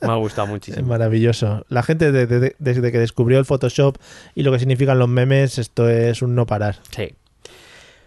me 0.00 0.08
ha 0.10 0.14
gustado 0.14 0.46
Es 0.46 0.50
muchísimo. 0.52 0.88
maravilloso. 0.88 1.66
La 1.68 1.82
gente 1.82 2.12
de- 2.12 2.26
de- 2.26 2.56
desde 2.58 2.90
que 2.90 2.98
descubrió 2.98 3.38
el 3.38 3.44
Photoshop 3.44 3.98
y 4.34 4.42
lo 4.44 4.52
que 4.52 4.58
significan 4.58 4.98
los 4.98 5.10
memes, 5.10 5.58
esto 5.58 5.86
es 5.90 6.22
un 6.22 6.34
no 6.34 6.46
parar. 6.46 6.76
Sí. 6.96 7.14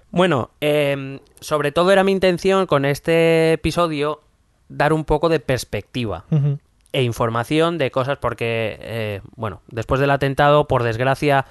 Bueno, 0.10 0.50
eh, 0.62 1.20
sobre 1.42 1.72
todo 1.72 1.92
era 1.92 2.04
mi 2.04 2.12
intención 2.12 2.66
con 2.66 2.86
este 2.86 3.54
episodio 3.54 4.22
dar 4.68 4.94
un 4.94 5.06
poco 5.06 5.30
de 5.30 5.40
perspectiva 5.40 6.26
Ujú. 6.32 6.58
E 6.96 7.04
información 7.04 7.78
de 7.78 7.92
cosas 7.92 8.18
porque, 8.20 8.78
eh, 8.80 9.22
bueno, 9.36 9.62
después 9.68 10.00
del 10.00 10.12
atentado, 10.12 10.68
por 10.68 10.84
desgracia, 10.84 11.46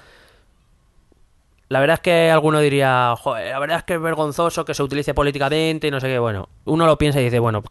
la 1.69 1.79
verdad 1.79 1.95
es 1.95 1.99
que 2.01 2.31
alguno 2.31 2.59
diría, 2.59 3.15
"Joder, 3.17 3.51
la 3.51 3.59
verdad 3.59 3.77
es 3.79 3.83
que 3.83 3.93
es 3.95 4.01
vergonzoso 4.01 4.65
que 4.65 4.73
se 4.73 4.83
utilice 4.83 5.13
políticamente 5.13 5.87
y 5.87 5.91
no 5.91 5.99
sé 5.99 6.07
qué, 6.07 6.19
bueno, 6.19 6.49
uno 6.65 6.85
lo 6.85 6.97
piensa 6.97 7.21
y 7.21 7.25
dice, 7.25 7.39
bueno, 7.39 7.63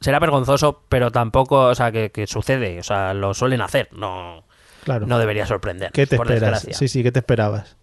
será 0.00 0.18
vergonzoso, 0.18 0.82
pero 0.88 1.10
tampoco, 1.10 1.60
o 1.66 1.74
sea, 1.74 1.90
que, 1.92 2.10
que 2.10 2.26
sucede, 2.26 2.78
o 2.78 2.82
sea, 2.82 3.14
lo 3.14 3.32
suelen 3.34 3.60
hacer, 3.62 3.88
no, 3.92 4.44
Claro. 4.84 5.06
no 5.06 5.18
debería 5.18 5.46
sorprender. 5.46 5.92
¿Qué 5.92 6.06
te 6.06 6.16
por 6.16 6.26
esperas? 6.30 6.62
desgracia. 6.62 6.74
Sí, 6.78 6.88
sí, 6.88 7.02
¿qué 7.02 7.10
te 7.12 7.20
esperabas? 7.20 7.76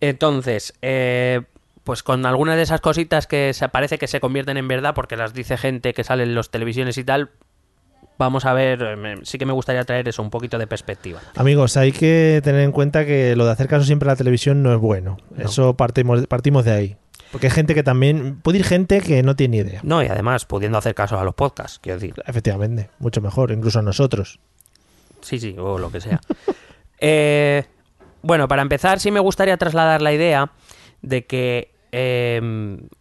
Entonces, 0.00 0.74
eh, 0.82 1.42
pues 1.84 2.02
con 2.02 2.24
algunas 2.26 2.56
de 2.56 2.62
esas 2.62 2.80
cositas 2.80 3.26
que 3.26 3.52
se 3.54 3.68
parece 3.68 3.98
que 3.98 4.06
se 4.06 4.20
convierten 4.20 4.56
en 4.56 4.68
verdad 4.68 4.94
porque 4.94 5.16
las 5.16 5.34
dice 5.34 5.56
gente 5.56 5.92
que 5.94 6.04
sale 6.04 6.22
en 6.22 6.34
las 6.34 6.50
televisiones 6.50 6.96
y 6.98 7.04
tal, 7.04 7.30
vamos 8.18 8.44
a 8.44 8.52
ver, 8.52 8.82
eh, 8.82 9.14
sí 9.22 9.38
que 9.38 9.46
me 9.46 9.52
gustaría 9.52 9.84
traer 9.84 10.08
eso, 10.08 10.22
un 10.22 10.30
poquito 10.30 10.58
de 10.58 10.66
perspectiva. 10.66 11.20
Amigos, 11.36 11.76
hay 11.76 11.92
que 11.92 12.40
tener 12.42 12.62
en 12.62 12.72
cuenta 12.72 13.04
que 13.04 13.36
lo 13.36 13.44
de 13.44 13.52
hacer 13.52 13.68
caso 13.68 13.84
siempre 13.84 14.08
a 14.08 14.12
la 14.12 14.16
televisión 14.16 14.62
no 14.62 14.72
es 14.72 14.80
bueno. 14.80 15.18
No. 15.30 15.44
Eso 15.44 15.74
partimos, 15.74 16.26
partimos 16.26 16.64
de 16.64 16.72
ahí. 16.72 16.96
Porque 17.34 17.48
hay 17.48 17.52
gente 17.52 17.74
que 17.74 17.82
también. 17.82 18.38
Puede 18.40 18.58
ir 18.58 18.64
gente 18.64 19.00
que 19.00 19.24
no 19.24 19.34
tiene 19.34 19.56
idea. 19.56 19.80
No, 19.82 20.02
y 20.02 20.06
además 20.06 20.44
pudiendo 20.44 20.78
hacer 20.78 20.94
caso 20.94 21.18
a 21.18 21.24
los 21.24 21.34
podcasts, 21.34 21.80
quiero 21.82 21.98
decir. 21.98 22.14
Efectivamente, 22.26 22.90
mucho 23.00 23.20
mejor, 23.20 23.50
incluso 23.50 23.80
a 23.80 23.82
nosotros. 23.82 24.38
Sí, 25.20 25.40
sí, 25.40 25.56
o 25.58 25.78
lo 25.78 25.90
que 25.90 26.00
sea. 26.00 26.20
Eh, 27.06 27.64
bueno, 28.22 28.48
para 28.48 28.62
empezar, 28.62 28.98
sí 28.98 29.10
me 29.10 29.20
gustaría 29.20 29.58
trasladar 29.58 30.00
la 30.00 30.12
idea 30.14 30.52
de 31.02 31.26
que, 31.26 31.73
eh, 31.96 32.40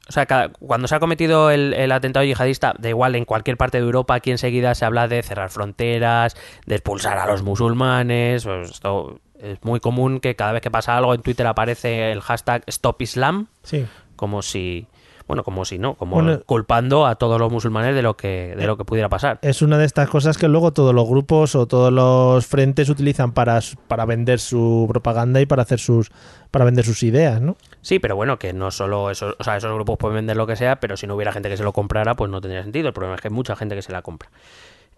o 0.08 0.12
sea, 0.12 0.26
cada- 0.28 0.50
cuando 0.50 0.88
se 0.88 0.94
ha 0.96 1.00
cometido 1.00 1.50
el, 1.50 1.74
el 1.74 1.92
atentado 1.92 2.24
yihadista, 2.26 2.76
da 2.78 2.90
igual 2.90 3.16
en 3.16 3.26
cualquier 3.26 3.58
parte 3.58 3.80
de 3.80 3.84
Europa, 3.86 4.14
aquí 4.14 4.30
enseguida 4.30 4.76
se 4.76 4.86
habla 4.86 5.08
de 5.08 5.24
cerrar 5.24 5.50
fronteras, 5.50 6.36
de 6.68 6.76
expulsar 6.76 7.18
a 7.18 7.26
los 7.26 7.42
musulmanes. 7.42 8.44
pues 8.46 8.70
esto 8.70 9.20
es 9.40 9.58
muy 9.64 9.80
común 9.80 10.20
que 10.20 10.36
cada 10.36 10.52
vez 10.54 10.62
que 10.62 10.70
pasa 10.72 10.96
algo 10.96 11.14
en 11.16 11.22
Twitter 11.22 11.48
aparece 11.48 12.12
el 12.12 12.22
hashtag 12.22 12.64
Stop 12.68 13.02
Islam, 13.02 13.48
Sí. 13.64 13.86
como 14.16 14.42
si, 14.44 14.86
bueno, 15.34 15.44
como 15.44 15.66
si 15.66 15.80
no, 15.80 15.96
como 15.96 16.16
Bueno. 16.16 16.42
culpando 16.46 17.06
a 17.06 17.16
todos 17.16 17.40
los 17.40 17.52
musulmanes 17.52 17.94
de 17.96 18.02
lo 18.02 18.16
que, 18.18 18.56
de 18.58 18.66
lo 18.68 18.78
que 18.78 18.86
pudiera 18.86 19.10
pasar. 19.10 19.40
Es 19.42 19.62
una 19.62 19.78
de 19.78 19.86
estas 19.86 20.10
cosas 20.10 20.38
que 20.38 20.48
luego 20.48 20.72
todos 20.74 20.94
los 20.96 21.08
grupos 21.08 21.56
o 21.56 21.68
todos 21.68 21.92
los 21.92 22.46
frentes 22.46 22.90
utilizan 22.90 23.32
para, 23.34 23.60
para 23.88 24.06
vender 24.06 24.40
su 24.40 24.86
propaganda 24.90 25.42
y 25.42 25.46
para 25.46 25.62
hacer 25.64 25.80
sus 25.80 26.12
para 26.52 26.66
vender 26.66 26.86
sus 26.86 27.02
ideas, 27.02 27.42
¿no? 27.42 27.56
Sí, 27.82 27.98
pero 27.98 28.16
bueno, 28.16 28.38
que 28.38 28.54
no 28.54 28.70
solo 28.70 29.10
esos, 29.10 29.36
o 29.40 29.44
sea, 29.44 29.58
esos 29.58 29.74
grupos 29.74 29.98
pueden 29.98 30.16
vender 30.18 30.38
lo 30.38 30.46
que 30.46 30.56
sea, 30.56 30.80
pero 30.80 30.96
si 30.98 31.08
no 31.08 31.16
hubiera 31.16 31.32
gente 31.32 31.50
que 31.50 31.58
se 31.58 31.64
lo 31.64 31.74
comprara, 31.74 32.14
pues 32.16 32.30
no 32.30 32.42
tendría 32.42 32.62
sentido. 32.62 32.88
El 32.90 32.94
problema 32.94 33.16
es 33.16 33.22
que 33.22 33.30
hay 33.30 33.34
mucha 33.34 33.56
gente 33.56 33.74
que 33.76 33.82
se 33.82 33.92
la 33.92 34.04
compra. 34.04 34.30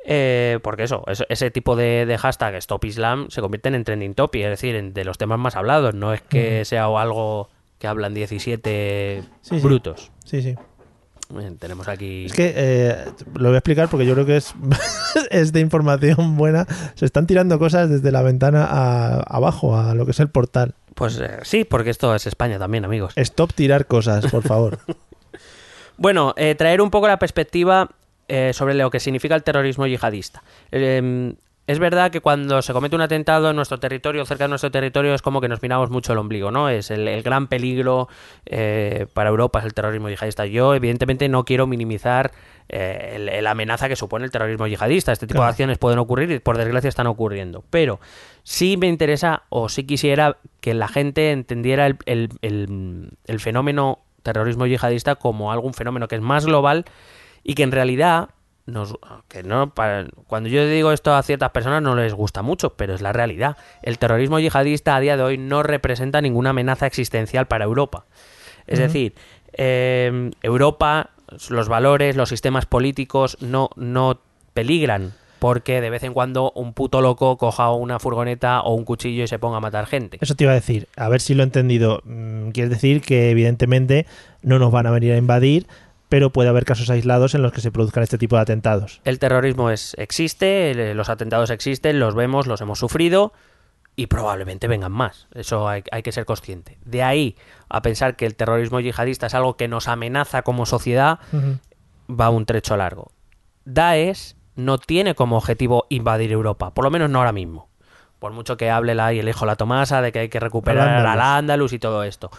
Eh, 0.08 0.60
porque 0.62 0.84
eso, 0.84 1.04
eso- 1.08 1.26
ese 1.30 1.50
tipo 1.50 1.76
de, 1.76 2.06
de 2.06 2.18
hashtag 2.18 2.56
Stop 2.56 2.84
Islam 2.86 3.28
se 3.30 3.42
convierten 3.42 3.74
en 3.74 3.84
trending 3.84 4.14
topic, 4.14 4.44
es 4.44 4.50
decir, 4.50 4.76
en- 4.76 4.94
de 4.94 5.04
los 5.06 5.18
temas 5.18 5.40
más 5.40 5.56
hablados. 5.56 5.96
No 5.96 6.14
es 6.14 6.22
que 6.22 6.64
sea 6.66 6.86
algo 6.86 7.50
que 7.80 7.88
hablan 7.88 8.14
17 8.14 9.24
Sí, 9.42 9.56
sí. 9.60 9.60
brutos. 9.60 10.12
Sí, 10.24 10.42
sí. 10.42 10.56
Tenemos 11.60 11.88
aquí... 11.88 12.26
Es 12.26 12.34
que 12.34 12.54
eh, 12.56 12.96
lo 13.34 13.50
voy 13.50 13.56
a 13.56 13.58
explicar 13.58 13.90
porque 13.90 14.06
yo 14.06 14.14
creo 14.14 14.26
que 14.28 14.38
es, 14.38 14.54
es 15.32 15.52
de 15.54 15.60
información 15.60 16.38
buena. 16.38 16.68
Se 16.94 17.06
están 17.06 17.26
tirando 17.26 17.58
cosas 17.58 17.90
desde 17.90 18.12
la 18.12 18.22
ventana 18.22 18.66
a- 18.66 19.22
abajo, 19.22 19.76
a 19.78 19.96
lo 19.96 20.06
que 20.06 20.12
es 20.12 20.20
el 20.20 20.30
portal. 20.30 20.76
Pues 20.94 21.20
eh, 21.20 21.40
sí, 21.44 21.64
porque 21.66 21.90
esto 21.90 22.14
es 22.16 22.28
España 22.28 22.60
también, 22.60 22.86
amigos. 22.86 23.14
Stop 23.16 23.54
tirar 23.54 23.88
cosas, 23.88 24.28
por 24.28 24.44
favor. 24.44 24.80
Bueno, 25.98 26.34
eh, 26.36 26.56
traer 26.56 26.82
un 26.82 26.90
poco 26.92 27.08
la 27.08 27.18
perspectiva 27.20 27.90
sobre 28.52 28.74
lo 28.74 28.90
que 28.90 29.00
significa 29.00 29.34
el 29.36 29.44
terrorismo 29.44 29.88
yihadista. 29.88 30.44
Es 31.68 31.80
verdad 31.80 32.12
que 32.12 32.22
cuando 32.22 32.62
se 32.62 32.74
comete 32.74 32.96
un 32.96 33.02
atentado 33.02 33.50
en 33.50 33.56
nuestro 33.56 33.80
territorio, 33.80 34.24
cerca 34.26 34.44
de 34.44 34.50
nuestro 34.50 34.70
territorio, 34.70 35.16
es 35.16 35.24
como 35.24 35.42
que 35.42 35.48
nos 35.48 35.64
miramos 35.64 35.90
mucho 35.90 36.14
el 36.14 36.20
ombligo, 36.20 36.52
¿no? 36.52 36.70
Es 36.70 36.92
el, 36.92 37.08
el 37.08 37.24
gran 37.24 37.48
peligro 37.48 38.08
eh, 38.46 39.08
para 39.14 39.32
Europa, 39.32 39.60
es 39.60 39.66
el 39.66 39.74
terrorismo 39.74 40.08
yihadista. 40.10 40.46
Yo, 40.46 40.76
evidentemente, 40.76 41.28
no 41.28 41.44
quiero 41.44 41.66
minimizar 41.66 42.32
eh, 42.70 43.30
el 43.32 43.48
amenaza 43.48 43.88
que 43.90 43.96
supone 43.96 44.26
el 44.26 44.32
terrorismo 44.32 44.68
yihadista. 44.68 45.12
Este 45.12 45.26
tipo 45.26 45.38
Claro. 45.40 45.48
de 45.48 45.50
acciones 45.52 45.78
pueden 45.80 45.98
ocurrir 45.98 46.30
y, 46.30 46.38
por 46.40 46.56
desgracia, 46.58 46.88
están 46.88 47.08
ocurriendo. 47.08 47.64
Pero 47.72 48.00
sí 48.44 48.78
me 48.78 48.88
interesa 48.88 49.42
o 49.50 49.68
sí 49.68 49.86
quisiera 49.86 50.38
que 50.62 50.76
la 50.76 50.88
gente 50.88 51.32
entendiera 51.32 51.88
el, 51.88 51.98
el- 52.06 52.30
el- 52.44 53.10
el 53.26 53.40
fenómeno 53.40 54.00
terrorismo 54.22 54.68
yihadista 54.68 55.16
como 55.16 55.52
algún 55.52 55.74
fenómeno 55.74 56.08
que 56.08 56.16
es 56.16 56.22
más 56.22 56.46
global 56.46 56.86
y 57.44 57.56
que 57.56 57.64
en 57.64 57.72
realidad 57.72 58.30
nos, 58.66 58.96
que 59.28 59.44
no 59.44 59.74
para- 59.74 60.08
cuando 60.28 60.50
yo 60.50 60.66
digo 60.68 60.92
esto 60.92 61.14
a 61.14 61.22
ciertas 61.24 61.52
personas 61.52 61.82
no 61.84 61.96
les 61.96 62.14
gusta 62.14 62.42
mucho, 62.42 62.72
pero 62.74 62.94
es 62.96 63.02
la 63.02 63.14
realidad. 63.14 63.58
El 63.84 63.98
terrorismo 64.00 64.40
yihadista 64.40 64.96
a 64.96 65.00
día 65.00 65.18
de 65.18 65.24
hoy 65.24 65.38
no 65.38 65.62
representa 65.64 66.22
ninguna 66.22 66.50
amenaza 66.52 66.88
existencial 66.88 67.46
para 67.48 67.66
Europa. 67.66 68.06
Es 68.68 68.80
decir, 68.80 69.14
eh, 69.54 70.32
Europa, 70.42 71.12
los 71.50 71.70
valores, 71.70 72.16
los 72.16 72.30
sistemas 72.30 72.66
políticos 72.66 73.38
no, 73.42 73.70
no 73.76 74.20
peligran 74.54 75.14
porque 75.40 75.80
de 75.82 75.90
vez 75.92 76.02
en 76.04 76.14
cuando 76.14 76.52
un 76.56 76.74
puto 76.74 77.02
loco 77.02 77.38
coja 77.38 77.72
una 77.72 78.00
furgoneta 78.00 78.62
o 78.62 78.74
un 78.74 78.84
cuchillo 78.86 79.24
y 79.24 79.28
se 79.28 79.38
ponga 79.38 79.58
a 79.58 79.60
matar 79.60 79.86
gente. 79.86 80.18
Eso 80.22 80.34
te 80.34 80.46
iba 80.46 80.54
a 80.54 80.56
decir. 80.56 80.88
A 80.98 81.08
ver 81.10 81.22
si 81.22 81.36
lo 81.36 81.44
he 81.44 81.46
entendido. 81.46 82.02
Mm, 82.06 82.50
Quieres 82.50 82.72
decir 82.72 83.02
que 83.02 83.30
evidentemente 83.30 84.08
no 84.42 84.58
nos 84.58 84.72
van 84.72 84.88
a 84.88 84.92
venir 84.92 85.12
a 85.14 85.18
invadir, 85.18 85.68
pero 86.10 86.32
puede 86.32 86.50
haber 86.50 86.66
casos 86.66 86.90
aislados 86.90 87.36
en 87.36 87.42
los 87.42 87.52
que 87.52 87.62
se 87.62 87.72
produzcan 87.72 88.04
este 88.04 88.18
tipo 88.18 88.36
de 88.36 88.42
atentados. 88.44 89.02
El 89.06 89.20
terrorismo 89.20 89.70
es, 89.70 89.96
existe, 89.98 90.72
el- 90.72 90.96
los 90.98 91.10
atentados 91.10 91.50
existen, 91.50 92.00
los 92.00 92.16
vemos, 92.16 92.48
los 92.48 92.62
hemos 92.62 92.80
sufrido 92.80 93.34
y 93.96 94.08
probablemente 94.08 94.68
vengan 94.68 94.92
más. 94.92 95.28
Eso 95.34 95.68
hay, 95.68 95.84
hay 95.92 96.04
que 96.04 96.12
ser 96.12 96.26
consciente. 96.26 96.78
De 96.86 97.02
ahí 97.02 97.36
a 97.70 97.82
pensar 97.82 98.16
que 98.16 98.26
el 98.26 98.36
terrorismo 98.36 98.80
yihadista 98.80 99.28
es 99.28 99.34
algo 99.34 99.58
que 99.58 99.68
nos 99.68 99.88
amenaza 99.88 100.42
como 100.44 100.66
sociedad, 100.66 101.20
va 102.10 102.30
un 102.30 102.46
trecho 102.46 102.76
largo. 102.78 103.12
Daesh 103.66 104.36
no 104.56 104.78
tiene 104.78 105.16
como 105.16 105.38
objetivo 105.38 105.86
invadir 105.90 106.32
Europa, 106.32 106.74
por 106.74 106.86
lo 106.86 106.92
menos 106.92 107.10
no 107.10 107.20
ahora 107.20 107.32
mismo. 107.32 107.70
Por 108.20 108.32
mucho 108.32 108.58
que 108.58 108.70
hable 108.70 108.96
la 108.96 109.12
y 109.14 109.20
el 109.20 109.28
hijo 109.28 109.46
la 109.46 109.56
Tomasa 109.56 110.02
de 110.02 110.12
que 110.12 110.20
hay 110.20 110.30
que 110.30 110.40
recuperar 110.40 110.88
Al 110.88 110.96
al 111.00 111.06
Andalus. 111.08 111.24
Andalus 111.26 111.74
y 111.74 111.80
todo 111.80 112.04
esto. 112.04 112.32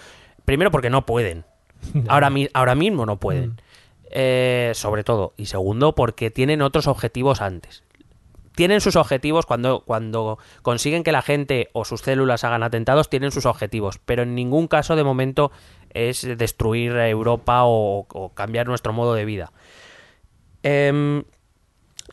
Primero 0.44 0.70
porque 0.70 0.88
no 0.90 1.04
pueden. 1.04 1.44
Ahora, 2.08 2.30
mi- 2.30 2.48
ahora 2.54 2.74
mismo 2.74 3.06
no 3.06 3.18
pueden. 3.18 3.60
Eh, 4.10 4.72
sobre 4.74 5.04
todo. 5.04 5.34
Y 5.36 5.46
segundo 5.46 5.94
porque 5.94 6.30
tienen 6.30 6.62
otros 6.62 6.86
objetivos 6.86 7.40
antes. 7.40 7.82
Tienen 8.54 8.80
sus 8.80 8.96
objetivos 8.96 9.44
cuando, 9.44 9.80
cuando 9.84 10.38
consiguen 10.62 11.02
que 11.04 11.12
la 11.12 11.20
gente 11.22 11.68
o 11.74 11.84
sus 11.84 12.00
células 12.00 12.42
hagan 12.44 12.62
atentados, 12.62 13.10
tienen 13.10 13.30
sus 13.30 13.44
objetivos. 13.46 13.98
Pero 14.04 14.22
en 14.22 14.34
ningún 14.34 14.66
caso 14.68 14.96
de 14.96 15.04
momento 15.04 15.52
es 15.90 16.22
destruir 16.38 16.92
Europa 16.96 17.64
o, 17.64 18.06
o 18.08 18.28
cambiar 18.30 18.66
nuestro 18.66 18.92
modo 18.94 19.12
de 19.14 19.24
vida. 19.26 19.52
Em, 20.62 21.24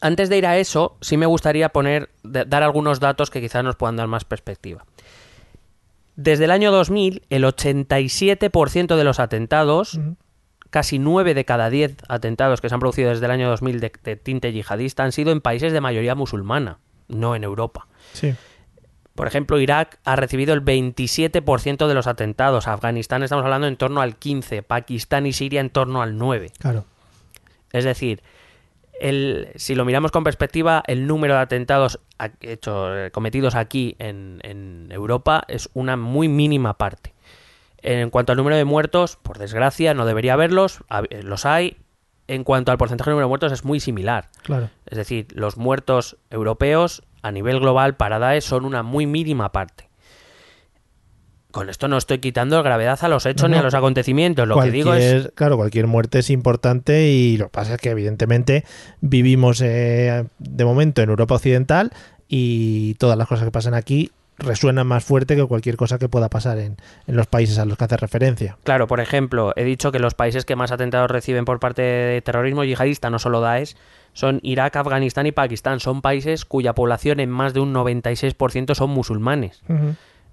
antes 0.01 0.29
de 0.29 0.37
ir 0.37 0.45
a 0.45 0.57
eso, 0.57 0.97
sí 1.01 1.15
me 1.17 1.25
gustaría 1.25 1.69
poner, 1.69 2.09
dar 2.23 2.63
algunos 2.63 2.99
datos 2.99 3.29
que 3.29 3.39
quizás 3.41 3.63
nos 3.63 3.75
puedan 3.75 3.95
dar 3.95 4.07
más 4.07 4.25
perspectiva. 4.25 4.85
Desde 6.15 6.45
el 6.45 6.51
año 6.51 6.71
2000, 6.71 7.23
el 7.29 7.43
87% 7.43 8.95
de 8.95 9.03
los 9.03 9.19
atentados, 9.19 9.99
casi 10.69 10.99
9 10.99 11.33
de 11.33 11.45
cada 11.45 11.69
10 11.69 11.97
atentados 12.07 12.61
que 12.61 12.69
se 12.69 12.75
han 12.75 12.79
producido 12.79 13.09
desde 13.09 13.25
el 13.25 13.31
año 13.31 13.49
2000 13.49 13.79
de, 13.79 13.91
de 14.03 14.15
tinte 14.15 14.51
yihadista, 14.51 15.03
han 15.03 15.11
sido 15.11 15.31
en 15.31 15.41
países 15.41 15.73
de 15.73 15.81
mayoría 15.81 16.15
musulmana, 16.15 16.79
no 17.07 17.35
en 17.35 17.43
Europa. 17.43 17.87
Sí. 18.13 18.35
Por 19.15 19.27
ejemplo, 19.27 19.59
Irak 19.59 19.99
ha 20.05 20.15
recibido 20.15 20.53
el 20.53 20.65
27% 20.65 21.87
de 21.87 21.93
los 21.93 22.07
atentados, 22.07 22.67
Afganistán 22.67 23.21
estamos 23.21 23.45
hablando 23.45 23.67
en 23.67 23.77
torno 23.77 24.01
al 24.01 24.19
15%, 24.19 24.63
Pakistán 24.63 25.27
y 25.27 25.33
Siria 25.33 25.61
en 25.61 25.69
torno 25.69 26.01
al 26.01 26.17
9%. 26.17 26.51
Claro. 26.57 26.85
Es 27.71 27.85
decir, 27.85 28.21
el, 29.09 29.49
si 29.55 29.75
lo 29.75 29.85
miramos 29.85 30.11
con 30.11 30.23
perspectiva, 30.23 30.83
el 30.87 31.05
número 31.07 31.33
de 31.35 31.41
atentados 31.41 31.99
a- 32.19 32.29
hecho, 32.41 32.95
eh, 32.97 33.11
cometidos 33.11 33.55
aquí 33.55 33.95
en, 33.99 34.39
en 34.43 34.87
Europa 34.91 35.43
es 35.47 35.69
una 35.73 35.97
muy 35.97 36.27
mínima 36.27 36.77
parte. 36.77 37.13
En 37.81 38.09
cuanto 38.09 38.31
al 38.31 38.37
número 38.37 38.55
de 38.55 38.63
muertos, 38.65 39.17
por 39.17 39.37
desgracia, 39.39 39.93
no 39.93 40.05
debería 40.05 40.33
haberlos, 40.33 40.79
hab- 40.89 41.07
eh, 41.09 41.21
los 41.23 41.45
hay. 41.45 41.77
En 42.27 42.45
cuanto 42.45 42.71
al 42.71 42.77
porcentaje 42.77 43.09
de 43.09 43.13
número 43.15 43.27
de 43.27 43.29
muertos, 43.29 43.51
es 43.51 43.65
muy 43.65 43.81
similar. 43.81 44.29
Claro. 44.43 44.69
Es 44.85 44.97
decir, 44.97 45.27
los 45.33 45.57
muertos 45.57 46.15
europeos 46.29 47.03
a 47.21 47.31
nivel 47.31 47.59
global 47.59 47.97
para 47.97 48.19
Daesh 48.19 48.43
son 48.43 48.63
una 48.63 48.83
muy 48.83 49.05
mínima 49.05 49.51
parte. 49.51 49.89
Con 51.53 51.69
esto 51.69 51.87
no 51.87 51.97
estoy 51.97 52.17
quitando 52.17 52.63
gravedad 52.63 52.97
a 52.99 53.07
los 53.07 53.27
hechos 53.27 53.47
No, 53.47 53.55
ni 53.55 53.59
a 53.59 53.61
los 53.61 53.75
acontecimientos. 53.75 54.47
Lo 54.47 54.59
que 54.59 54.71
digo 54.71 54.95
es 54.95 55.31
Claro, 55.35 55.55
cualquier 55.55 55.85
muerte 55.85 56.17
es 56.17 56.31
importante 56.31 57.07
y 57.09 57.37
lo 57.37 57.45
que 57.45 57.51
pasa 57.51 57.75
es 57.75 57.79
que 57.79 57.91
evidentemente 57.91 58.65
vivimos 59.01 59.61
eh, 59.61 60.25
de 60.39 60.65
momento 60.65 61.03
en 61.03 61.11
Europa 61.11 61.35
Occidental 61.35 61.91
y 62.27 62.95
todas 62.95 63.19
las 63.19 63.27
cosas 63.27 63.45
que 63.45 63.51
pasan 63.51 63.75
aquí 63.75 64.09
resuenan 64.39 64.87
más 64.87 65.03
fuerte 65.03 65.35
que 65.35 65.45
cualquier 65.45 65.77
cosa 65.77 65.99
que 65.99 66.09
pueda 66.09 66.27
pasar 66.27 66.57
en, 66.57 66.77
en 67.05 67.15
los 67.15 67.27
países 67.27 67.59
a 67.59 67.65
los 67.65 67.77
que 67.77 67.83
hace 67.83 67.97
referencia. 67.97 68.57
Claro, 68.63 68.87
por 68.87 68.99
ejemplo, 68.99 69.53
he 69.55 69.63
dicho 69.63 69.91
que 69.91 69.99
los 69.99 70.15
países 70.15 70.45
que 70.45 70.55
más 70.55 70.71
atentados 70.71 71.11
reciben 71.11 71.45
por 71.45 71.59
parte 71.59 71.83
de 71.83 72.21
terrorismo 72.23 72.63
yihadista, 72.63 73.11
no 73.11 73.19
solo 73.19 73.41
Daesh, 73.41 73.75
son 74.13 74.39
Irak, 74.41 74.75
Afganistán 74.75 75.27
y 75.27 75.31
Pakistán. 75.31 75.79
Son 75.79 76.01
países 76.01 76.45
cuya 76.45 76.73
población 76.73 77.19
en 77.19 77.29
más 77.29 77.53
de 77.53 77.59
un 77.59 77.73
96% 77.73 78.73
son 78.75 78.89
musulmanes. 78.89 79.61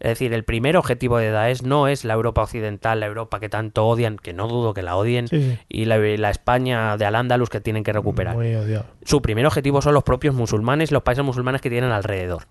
Es 0.00 0.08
decir, 0.08 0.32
el 0.32 0.44
primer 0.44 0.76
objetivo 0.78 1.18
de 1.18 1.30
Daesh 1.30 1.62
no 1.62 1.86
es 1.86 2.04
la 2.04 2.14
Europa 2.14 2.42
occidental, 2.42 3.00
la 3.00 3.06
Europa 3.06 3.38
que 3.38 3.48
tanto 3.50 3.86
odian, 3.86 4.16
que 4.16 4.32
no 4.32 4.48
dudo 4.48 4.72
que 4.72 4.82
la 4.82 4.96
odien, 4.96 5.28
Sí, 5.28 5.42
sí. 5.42 5.58
y 5.68 5.84
la, 5.84 5.98
la 5.98 6.30
España 6.30 6.96
de 6.96 7.04
Al-Ándalus 7.04 7.50
que 7.50 7.60
tienen 7.60 7.84
que 7.84 7.92
recuperar. 7.92 8.34
Muy 8.34 8.54
odiado. 8.54 8.86
Su 9.04 9.20
primer 9.20 9.44
objetivo 9.46 9.82
son 9.82 9.92
los 9.94 10.02
propios 10.02 10.34
musulmanes 10.34 10.90
y 10.90 10.94
los 10.94 11.02
países 11.02 11.24
musulmanes 11.24 11.60
que 11.60 11.68
tienen 11.70 11.90
alrededor. 11.92 12.46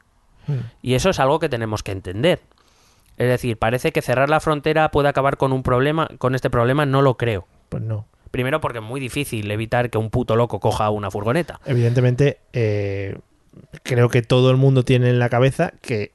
Mm. 0.47 0.53
Y 0.83 0.93
eso 0.93 1.09
es 1.09 1.19
algo 1.19 1.39
que 1.39 1.49
tenemos 1.49 1.81
que 1.81 1.91
entender. 1.91 2.39
Es 3.17 3.27
decir, 3.27 3.57
parece 3.57 3.91
que 3.91 4.01
cerrar 4.01 4.29
la 4.29 4.39
frontera 4.39 4.91
puede 4.91 5.09
acabar 5.09 5.37
con 5.37 5.51
un 5.51 5.63
problema, 5.63 6.07
con 6.19 6.35
este 6.35 6.49
problema 6.49 6.85
no 6.85 7.01
lo 7.01 7.17
creo. 7.17 7.47
Pues 7.69 7.83
no. 7.83 8.05
Primero 8.31 8.61
porque 8.61 8.77
es 8.77 8.83
muy 8.85 8.99
difícil 9.01 9.49
evitar 9.49 9.89
que 9.89 9.97
un 9.97 10.11
puto 10.11 10.35
loco 10.35 10.59
coja 10.59 10.89
una 10.91 11.09
furgoneta. 11.09 11.59
Evidentemente, 11.65 12.37
eh, 12.53 13.17
creo 13.83 14.07
que 14.09 14.21
todo 14.21 14.51
el 14.51 14.57
mundo 14.57 14.85
tiene 14.85 15.09
en 15.09 15.17
la 15.19 15.29
cabeza 15.29 15.73
que, 15.81 16.13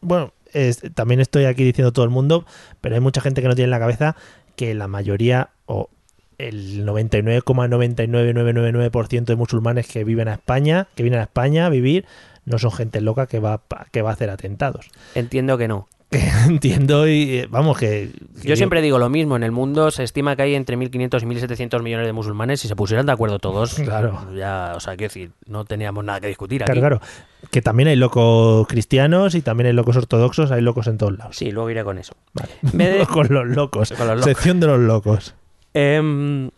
bueno, 0.00 0.32
es- 0.56 0.82
también 0.94 1.20
estoy 1.20 1.44
aquí 1.44 1.64
diciendo 1.64 1.92
todo 1.92 2.04
el 2.04 2.10
mundo, 2.10 2.44
pero 2.80 2.94
hay 2.94 3.00
mucha 3.00 3.20
gente 3.20 3.42
que 3.42 3.48
no 3.48 3.54
tiene 3.54 3.66
en 3.66 3.70
la 3.70 3.78
cabeza 3.78 4.16
que 4.56 4.74
la 4.74 4.88
mayoría 4.88 5.50
o 5.66 5.90
el 6.38 6.84
99,99999% 6.84 9.32
de 9.32 9.36
musulmanes 9.36 9.86
que 9.88 10.04
viven 10.04 10.28
a 10.28 10.34
España, 10.34 10.86
que 10.94 11.02
vienen 11.02 11.20
a 11.20 11.24
España 11.24 11.66
a 11.66 11.68
vivir, 11.68 12.06
no 12.44 12.58
son 12.58 12.72
gente 12.72 13.00
loca 13.00 13.26
que 13.26 13.38
va 13.40 13.62
que 13.92 14.02
va 14.02 14.10
a 14.10 14.12
hacer 14.12 14.30
atentados. 14.30 14.90
Entiendo 15.14 15.58
que 15.58 15.68
no. 15.68 15.88
Que 16.18 16.28
entiendo 16.46 17.06
y 17.08 17.38
eh, 17.38 17.46
vamos 17.50 17.76
que, 17.78 18.10
que 18.40 18.48
Yo 18.48 18.56
siempre 18.56 18.80
digo 18.82 18.98
lo 18.98 19.08
mismo, 19.08 19.36
en 19.36 19.42
el 19.42 19.52
mundo 19.52 19.90
se 19.90 20.02
estima 20.04 20.36
que 20.36 20.42
hay 20.42 20.54
entre 20.54 20.76
1.500 20.78 21.22
y 21.22 21.26
1.700 21.26 21.82
millones 21.82 22.06
de 22.06 22.12
musulmanes, 22.12 22.60
si 22.60 22.68
se 22.68 22.76
pusieran 22.76 23.06
de 23.06 23.12
acuerdo 23.12 23.38
todos, 23.38 23.74
Claro. 23.84 24.26
ya, 24.34 24.72
o 24.76 24.80
sea, 24.80 24.96
quiero 24.96 25.08
decir, 25.10 25.30
no 25.46 25.64
teníamos 25.64 26.04
nada 26.04 26.20
que 26.20 26.28
discutir 26.28 26.62
aquí. 26.62 26.78
Claro, 26.78 26.98
claro. 27.00 27.12
Que 27.50 27.62
también 27.62 27.88
hay 27.88 27.96
locos 27.96 28.66
cristianos 28.66 29.34
y 29.34 29.42
también 29.42 29.68
hay 29.68 29.72
locos 29.72 29.96
ortodoxos, 29.96 30.50
hay 30.50 30.62
locos 30.62 30.86
en 30.86 30.98
todos 30.98 31.16
lados. 31.16 31.36
Sí, 31.36 31.50
luego 31.50 31.70
iré 31.70 31.84
con 31.84 31.98
eso. 31.98 32.14
Vale. 32.34 32.50
De- 32.62 33.06
con 33.06 33.26
los 33.30 33.46
locos. 33.46 33.90
Con 33.92 34.06
los 34.06 34.16
locos. 34.16 34.24
Sección 34.24 34.58
de 34.60 34.66
los 34.66 34.80
locos. 34.80 35.34
Em, 35.74 36.50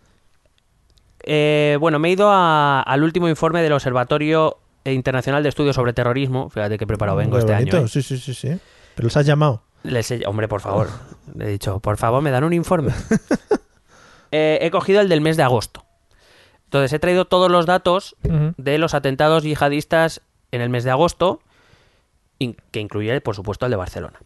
eh, 1.24 1.76
bueno, 1.80 1.98
me 1.98 2.08
he 2.08 2.12
ido 2.12 2.30
a- 2.30 2.80
al 2.82 3.02
último 3.02 3.28
informe 3.28 3.62
del 3.62 3.72
Observatorio 3.72 4.56
Internacional 4.84 5.42
de 5.42 5.50
Estudios 5.50 5.74
sobre 5.76 5.92
Terrorismo. 5.92 6.48
Fíjate 6.48 6.78
qué 6.78 6.86
preparado 6.86 7.18
vengo 7.18 7.32
Muy 7.32 7.40
este 7.40 7.52
bonito, 7.52 7.76
año. 7.76 7.86
¿eh? 7.86 7.88
Sí, 7.88 8.00
sí, 8.02 8.16
sí, 8.16 8.32
sí. 8.32 8.58
Pero 8.98 9.06
los 9.06 9.16
has 9.16 9.26
llamado. 9.26 9.62
Les 9.84 10.10
he- 10.10 10.26
hombre, 10.26 10.48
por 10.48 10.60
favor. 10.60 10.88
Le 11.36 11.44
he 11.44 11.48
dicho, 11.50 11.78
por 11.78 11.96
favor, 11.98 12.20
me 12.20 12.32
dan 12.32 12.42
un 12.42 12.52
informe. 12.52 12.92
Eh, 14.30 14.58
he 14.60 14.70
cogido 14.70 15.00
el 15.00 15.08
del 15.08 15.22
mes 15.22 15.38
de 15.38 15.42
agosto. 15.42 15.86
Entonces, 16.64 16.92
he 16.92 16.98
traído 16.98 17.24
todos 17.24 17.50
los 17.50 17.64
datos 17.64 18.14
de 18.58 18.76
los 18.76 18.92
atentados 18.92 19.42
yihadistas 19.42 20.20
en 20.52 20.60
el 20.60 20.68
mes 20.68 20.84
de 20.84 20.90
agosto, 20.90 21.40
que 22.38 22.80
incluye, 22.80 23.22
por 23.22 23.34
supuesto, 23.34 23.64
el 23.64 23.70
de 23.70 23.76
Barcelona. 23.76 24.18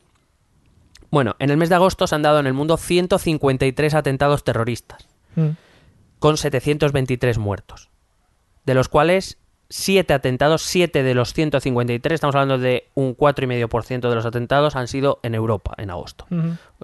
Bueno, 1.12 1.36
en 1.38 1.50
el 1.50 1.56
mes 1.56 1.68
de 1.68 1.76
agosto 1.76 2.08
se 2.08 2.16
han 2.16 2.22
dado 2.22 2.40
en 2.40 2.48
el 2.48 2.52
mundo 2.52 2.78
153 2.78 3.94
atentados 3.94 4.42
terroristas, 4.42 5.06
Mm. 5.36 5.50
con 6.18 6.36
723 6.36 7.38
muertos, 7.38 7.88
de 8.64 8.74
los 8.74 8.88
cuales 8.88 9.38
7 9.74 10.12
atentados, 10.12 10.60
7 10.64 11.02
de 11.02 11.14
los 11.14 11.32
153, 11.32 12.12
estamos 12.14 12.34
hablando 12.34 12.58
de 12.58 12.88
un 12.94 13.16
4,5% 13.16 14.10
de 14.10 14.14
los 14.14 14.26
atentados, 14.26 14.76
han 14.76 14.86
sido 14.86 15.18
en 15.22 15.34
Europa 15.34 15.72
en 15.78 15.90
agosto. 15.90 16.26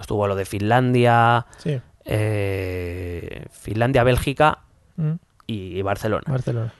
Estuvo 0.00 0.26
lo 0.26 0.34
de 0.34 0.46
Finlandia, 0.46 1.44
Sí. 1.58 1.78
eh, 2.06 3.44
Finlandia, 3.50 4.04
Bélgica 4.04 4.60
y 5.46 5.82
Barcelona. 5.82 6.24
Barcelona. 6.26 6.72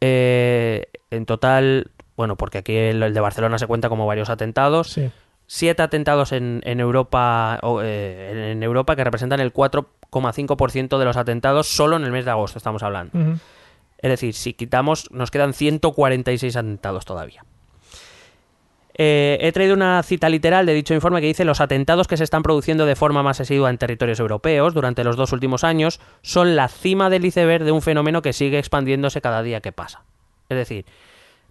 Eh, 0.00 0.86
en 1.10 1.26
total, 1.26 1.90
bueno, 2.16 2.36
porque 2.36 2.56
aquí 2.58 2.74
el, 2.74 3.02
el 3.02 3.12
de 3.12 3.20
Barcelona 3.20 3.58
se 3.58 3.66
cuenta 3.66 3.90
como 3.90 4.06
varios 4.06 4.30
atentados. 4.30 4.88
Sí. 4.92 5.10
Siete 5.46 5.82
atentados 5.82 6.32
en, 6.32 6.62
en 6.64 6.80
Europa 6.80 7.58
o, 7.62 7.82
eh, 7.82 8.52
en, 8.52 8.62
Europa 8.62 8.96
que 8.96 9.04
representan 9.04 9.40
el 9.40 9.52
4,5% 9.52 10.98
de 10.98 11.04
los 11.04 11.18
atentados 11.18 11.66
solo 11.68 11.96
en 11.96 12.04
el 12.04 12.12
mes 12.12 12.24
de 12.24 12.30
agosto, 12.30 12.56
estamos 12.56 12.82
hablando. 12.82 13.18
Ujú. 13.18 13.38
Es 14.02 14.10
decir, 14.10 14.34
si 14.34 14.54
quitamos, 14.54 15.10
nos 15.10 15.30
quedan 15.30 15.52
146 15.52 16.56
atentados 16.56 17.04
todavía. 17.04 17.44
Eh, 18.94 19.38
he 19.40 19.52
traído 19.52 19.74
una 19.74 20.02
cita 20.02 20.28
literal 20.28 20.66
de 20.66 20.74
dicho 20.74 20.92
informe 20.94 21.20
que 21.20 21.26
dice 21.28 21.44
los 21.44 21.60
atentados 21.60 22.06
que 22.08 22.16
se 22.16 22.24
están 22.24 22.42
produciendo 22.42 22.84
de 22.86 22.96
forma 22.96 23.22
más 23.22 23.40
asidua 23.40 23.70
en 23.70 23.78
territorios 23.78 24.20
europeos 24.20 24.74
durante 24.74 25.04
los 25.04 25.16
dos 25.16 25.32
últimos 25.32 25.64
años 25.64 26.00
son 26.22 26.56
la 26.56 26.68
cima 26.68 27.08
del 27.08 27.24
iceberg 27.24 27.64
de 27.64 27.72
un 27.72 27.82
fenómeno 27.82 28.20
que 28.20 28.32
sigue 28.32 28.58
expandiéndose 28.58 29.20
cada 29.22 29.42
día 29.42 29.60
que 29.60 29.72
pasa. 29.72 30.02
Es 30.48 30.56
decir, 30.58 30.84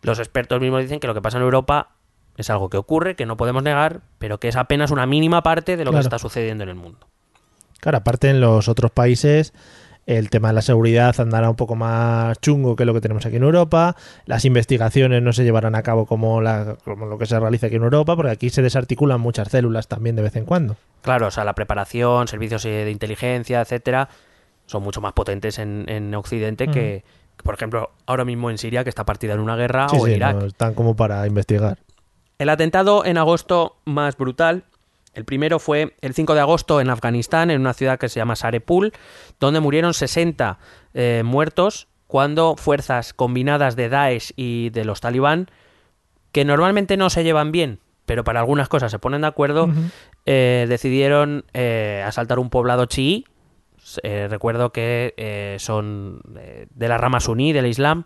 los 0.02 0.20
expertos 0.20 0.60
mismos 0.60 0.82
dicen 0.82 1.00
que 1.00 1.08
lo 1.08 1.14
que 1.14 1.22
pasa 1.22 1.38
en 1.38 1.44
Europa 1.44 1.92
es 2.38 2.50
algo 2.50 2.70
que 2.70 2.78
ocurre, 2.78 3.16
que 3.16 3.26
no 3.26 3.38
podemos 3.38 3.64
negar, 3.64 4.02
pero 4.20 4.40
que 4.40 4.50
es 4.50 4.56
apenas 4.56 4.92
una 4.92 5.06
mínima 5.06 5.42
parte 5.42 5.76
de 5.78 5.86
lo 5.86 5.92
Claro. 5.92 6.04
que 6.04 6.08
está 6.08 6.20
sucediendo 6.20 6.64
en 6.64 6.70
el 6.70 6.76
mundo. 6.76 7.08
Claro, 7.80 7.98
aparte 7.98 8.30
en 8.30 8.42
los 8.42 8.68
otros 8.68 8.92
países 8.92 9.54
el 10.18 10.32
tema 10.32 10.48
de 10.48 10.56
la 10.56 10.62
seguridad 10.64 11.14
andará 11.20 11.50
un 11.52 11.56
poco 11.56 11.76
más 11.76 12.40
chungo 12.42 12.76
que 12.76 12.84
lo 12.86 12.96
que 12.96 13.02
tenemos 13.02 13.26
aquí 13.28 13.36
en 13.36 13.44
Europa. 13.44 13.96
Las 14.26 14.44
investigaciones 14.44 15.22
no 15.22 15.34
se 15.34 15.44
llevarán 15.44 15.76
a 15.76 15.84
cabo 15.84 16.08
como, 16.08 16.42
la- 16.42 16.78
como 16.84 17.06
lo 17.06 17.18
que 17.20 17.28
se 17.28 17.40
realiza 17.40 17.68
aquí 17.68 17.76
en 17.76 17.84
Europa, 17.84 18.16
porque 18.16 18.32
aquí 18.32 18.50
se 18.50 18.64
desarticulan 18.64 19.22
muchas 19.22 19.50
células 19.50 19.88
también 19.88 20.16
de 20.16 20.24
vez 20.24 20.36
en 20.36 20.46
cuando. 20.46 20.78
Claro, 21.02 21.28
o 21.28 21.32
sea, 21.32 21.44
la 21.44 21.54
preparación, 21.54 22.28
servicios 22.28 22.66
eh, 22.66 22.70
de 22.86 22.92
inteligencia, 22.92 23.62
etcétera, 23.62 24.10
son 24.66 24.82
mucho 24.82 25.00
más 25.00 25.14
potentes 25.14 25.60
en, 25.60 25.86
en 25.88 26.14
Occidente 26.16 26.66
que, 26.68 27.04
que, 27.38 27.44
por 27.44 27.54
ejemplo, 27.54 27.92
ahora 28.08 28.26
mismo 28.26 28.50
en 28.50 28.58
Siria, 28.58 28.84
que 28.84 28.90
está 28.90 29.06
partida 29.06 29.34
en 29.34 29.40
una 29.42 29.56
guerra, 29.56 29.90
Sí, 29.90 29.98
o 30.00 30.08
en 30.08 30.12
sí, 30.14 30.18
Irak. 30.18 30.36
no 30.38 30.46
están 30.48 30.74
como 30.74 30.96
para 30.96 31.26
investigar. 31.28 31.78
El 32.40 32.50
atentado 32.50 33.06
en 33.06 33.18
agosto 33.20 33.76
más 33.86 34.18
brutal, 34.18 34.64
el 35.14 35.26
primero 35.26 35.60
fue 35.60 35.96
el 36.02 36.14
5 36.14 36.36
de 36.36 36.40
agosto 36.42 36.80
en 36.82 36.90
Afganistán, 36.90 37.50
en 37.52 37.60
una 37.62 37.74
ciudad 37.74 37.98
que 38.00 38.10
se 38.10 38.20
llama 38.20 38.36
Sarepul, 38.36 38.94
donde 39.40 39.60
murieron 39.60 39.94
60 39.94 40.60
eh, 40.94 41.24
muertos 41.26 41.88
cuando 42.08 42.56
fuerzas 42.58 43.14
combinadas 43.14 43.76
de 43.76 43.90
Daesh 43.90 44.34
y 44.36 44.70
de 44.72 44.84
los 44.86 45.00
talibán, 45.00 45.50
que 46.32 46.44
normalmente 46.44 46.98
no 46.98 47.10
se 47.10 47.24
llevan 47.24 47.52
bien, 47.52 47.80
pero 48.06 48.24
para 48.24 48.40
algunas 48.40 48.68
cosas 48.68 48.92
se 48.92 49.00
ponen 49.00 49.22
de 49.22 49.28
acuerdo, 49.28 49.70
eh, 50.26 50.66
decidieron 50.68 51.46
eh, 51.54 52.04
asaltar 52.06 52.40
un 52.40 52.50
poblado 52.50 52.86
chií. 52.86 53.26
Recuerdo 54.04 54.72
que 54.72 55.56
son 55.60 56.22
de 56.24 56.88
la 56.88 56.98
rama 56.98 57.20
suní 57.20 57.54
del 57.54 57.66
Islam, 57.66 58.04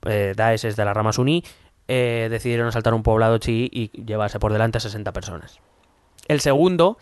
Daesh 0.00 0.64
es 0.64 0.76
de 0.76 0.84
la 0.84 0.94
rama 0.94 1.12
suní, 1.12 1.44
decidieron 1.86 2.66
asaltar 2.66 2.94
un 2.94 3.04
poblado 3.04 3.38
chií 3.38 3.68
y 3.72 3.90
llevarse 4.02 4.40
por 4.40 4.52
delante 4.52 4.78
a 4.78 4.80
60 4.80 5.12
personas. 5.12 5.60
El 6.26 6.40
segundo 6.40 6.98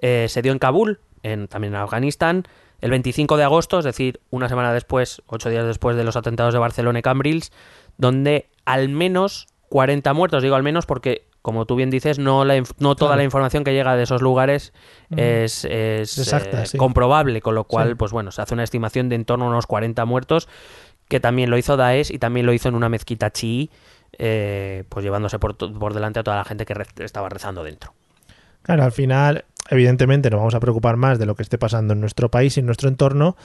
se 0.00 0.42
dio 0.42 0.52
en 0.52 0.58
Kabul, 0.58 1.00
en, 1.22 1.48
también 1.48 1.74
en 1.74 1.80
Afganistán, 1.80 2.44
el 2.80 2.90
25 2.90 3.36
de 3.36 3.44
agosto, 3.44 3.78
es 3.78 3.84
decir, 3.84 4.20
una 4.30 4.48
semana 4.48 4.72
después, 4.72 5.22
ocho 5.26 5.48
días 5.50 5.64
después 5.66 5.96
de 5.96 6.04
los 6.04 6.16
atentados 6.16 6.52
de 6.52 6.60
Barcelona 6.60 6.98
y 6.98 7.02
Cambrils, 7.02 7.52
donde 7.96 8.48
al 8.64 8.88
menos 8.88 9.46
40 9.68 10.12
muertos, 10.12 10.42
digo 10.42 10.54
al 10.56 10.62
menos 10.62 10.86
porque, 10.86 11.26
como 11.42 11.64
tú 11.66 11.74
bien 11.76 11.90
dices, 11.90 12.18
no, 12.18 12.44
la 12.44 12.56
inf- 12.56 12.74
no 12.78 12.94
toda 12.96 13.10
Claro. 13.10 13.18
la 13.20 13.24
información 13.24 13.64
que 13.64 13.72
llega 13.72 13.96
de 13.96 14.02
esos 14.02 14.20
lugares 14.22 14.72
es, 15.16 15.64
es, 15.64 16.18
Exacta, 16.18 16.62
eh, 16.62 16.66
sí. 16.66 16.76
comprobable, 16.78 17.40
con 17.40 17.54
lo 17.54 17.64
cual, 17.64 17.90
Sí. 17.90 17.94
pues 17.94 18.12
bueno, 18.12 18.30
se 18.32 18.42
hace 18.42 18.54
una 18.54 18.64
estimación 18.64 19.08
de 19.08 19.14
en 19.16 19.24
torno 19.24 19.46
a 19.46 19.48
unos 19.48 19.66
40 19.66 20.04
muertos, 20.04 20.48
que 21.08 21.20
también 21.20 21.50
lo 21.50 21.56
hizo 21.58 21.76
Daesh 21.76 22.10
y 22.12 22.18
también 22.18 22.46
lo 22.46 22.52
hizo 22.52 22.68
en 22.68 22.74
una 22.74 22.88
mezquita 22.88 23.30
chií, 23.30 23.70
eh, 24.18 24.84
pues 24.88 25.04
llevándose 25.04 25.38
por, 25.38 25.56
por 25.56 25.94
delante 25.94 26.18
a 26.20 26.22
toda 26.24 26.36
la 26.36 26.44
gente 26.44 26.64
que 26.66 26.74
re- 26.74 26.86
estaba 26.98 27.28
rezando 27.28 27.62
dentro. 27.64 27.92
Claro, 28.62 28.82
al 28.84 28.92
final, 28.92 29.44
evidentemente, 29.70 30.30
nos 30.30 30.38
vamos 30.38 30.54
a 30.54 30.60
preocupar 30.60 30.96
más 30.96 31.18
de 31.18 31.26
lo 31.26 31.34
que 31.34 31.42
esté 31.42 31.58
pasando 31.58 31.94
en 31.94 32.00
nuestro 32.00 32.30
país 32.30 32.56
y 32.56 32.60
en 32.60 32.66
nuestro 32.66 32.88
entorno, 32.88 33.36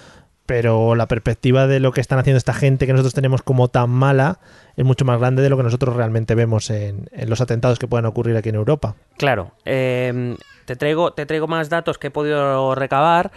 pero 0.46 0.96
la 0.96 1.08
perspectiva 1.08 1.68
de 1.68 1.80
lo 1.80 1.92
que 1.92 2.02
están 2.02 2.20
haciendo 2.20 2.38
esta 2.38 2.54
gente 2.54 2.86
que 2.86 2.94
nosotros 2.94 3.14
tenemos 3.14 3.42
como 3.42 3.70
tan 3.70 3.90
mala 3.90 4.40
es 4.76 4.84
mucho 4.84 5.06
más 5.06 5.20
grande 5.20 5.42
de 5.42 5.50
lo 5.50 5.58
que 5.58 5.64
nosotros 5.64 5.96
realmente 5.96 6.36
vemos 6.36 6.70
en, 6.70 7.08
en 7.12 7.30
los 7.30 7.42
atentados 7.42 7.80
que 7.80 7.88
puedan 7.88 8.06
ocurrir 8.06 8.36
aquí 8.36 8.50
en 8.50 8.56
Europa. 8.56 8.96
Claro, 9.18 9.52
eh, 9.66 10.36
te, 10.66 10.76
traigo, 10.76 11.14
te 11.14 11.26
traigo 11.26 11.48
más 11.48 11.70
datos 11.70 11.98
que 11.98 12.08
he 12.08 12.12
podido 12.12 12.76
recabar. 12.76 13.32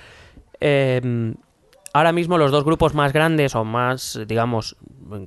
Eh, 0.61 1.35
ahora 1.93 2.13
mismo 2.13 2.37
los 2.37 2.51
dos 2.51 2.65
grupos 2.65 2.95
más 2.95 3.13
grandes 3.13 3.55
o 3.55 3.65
más, 3.65 4.21
digamos, 4.27 4.77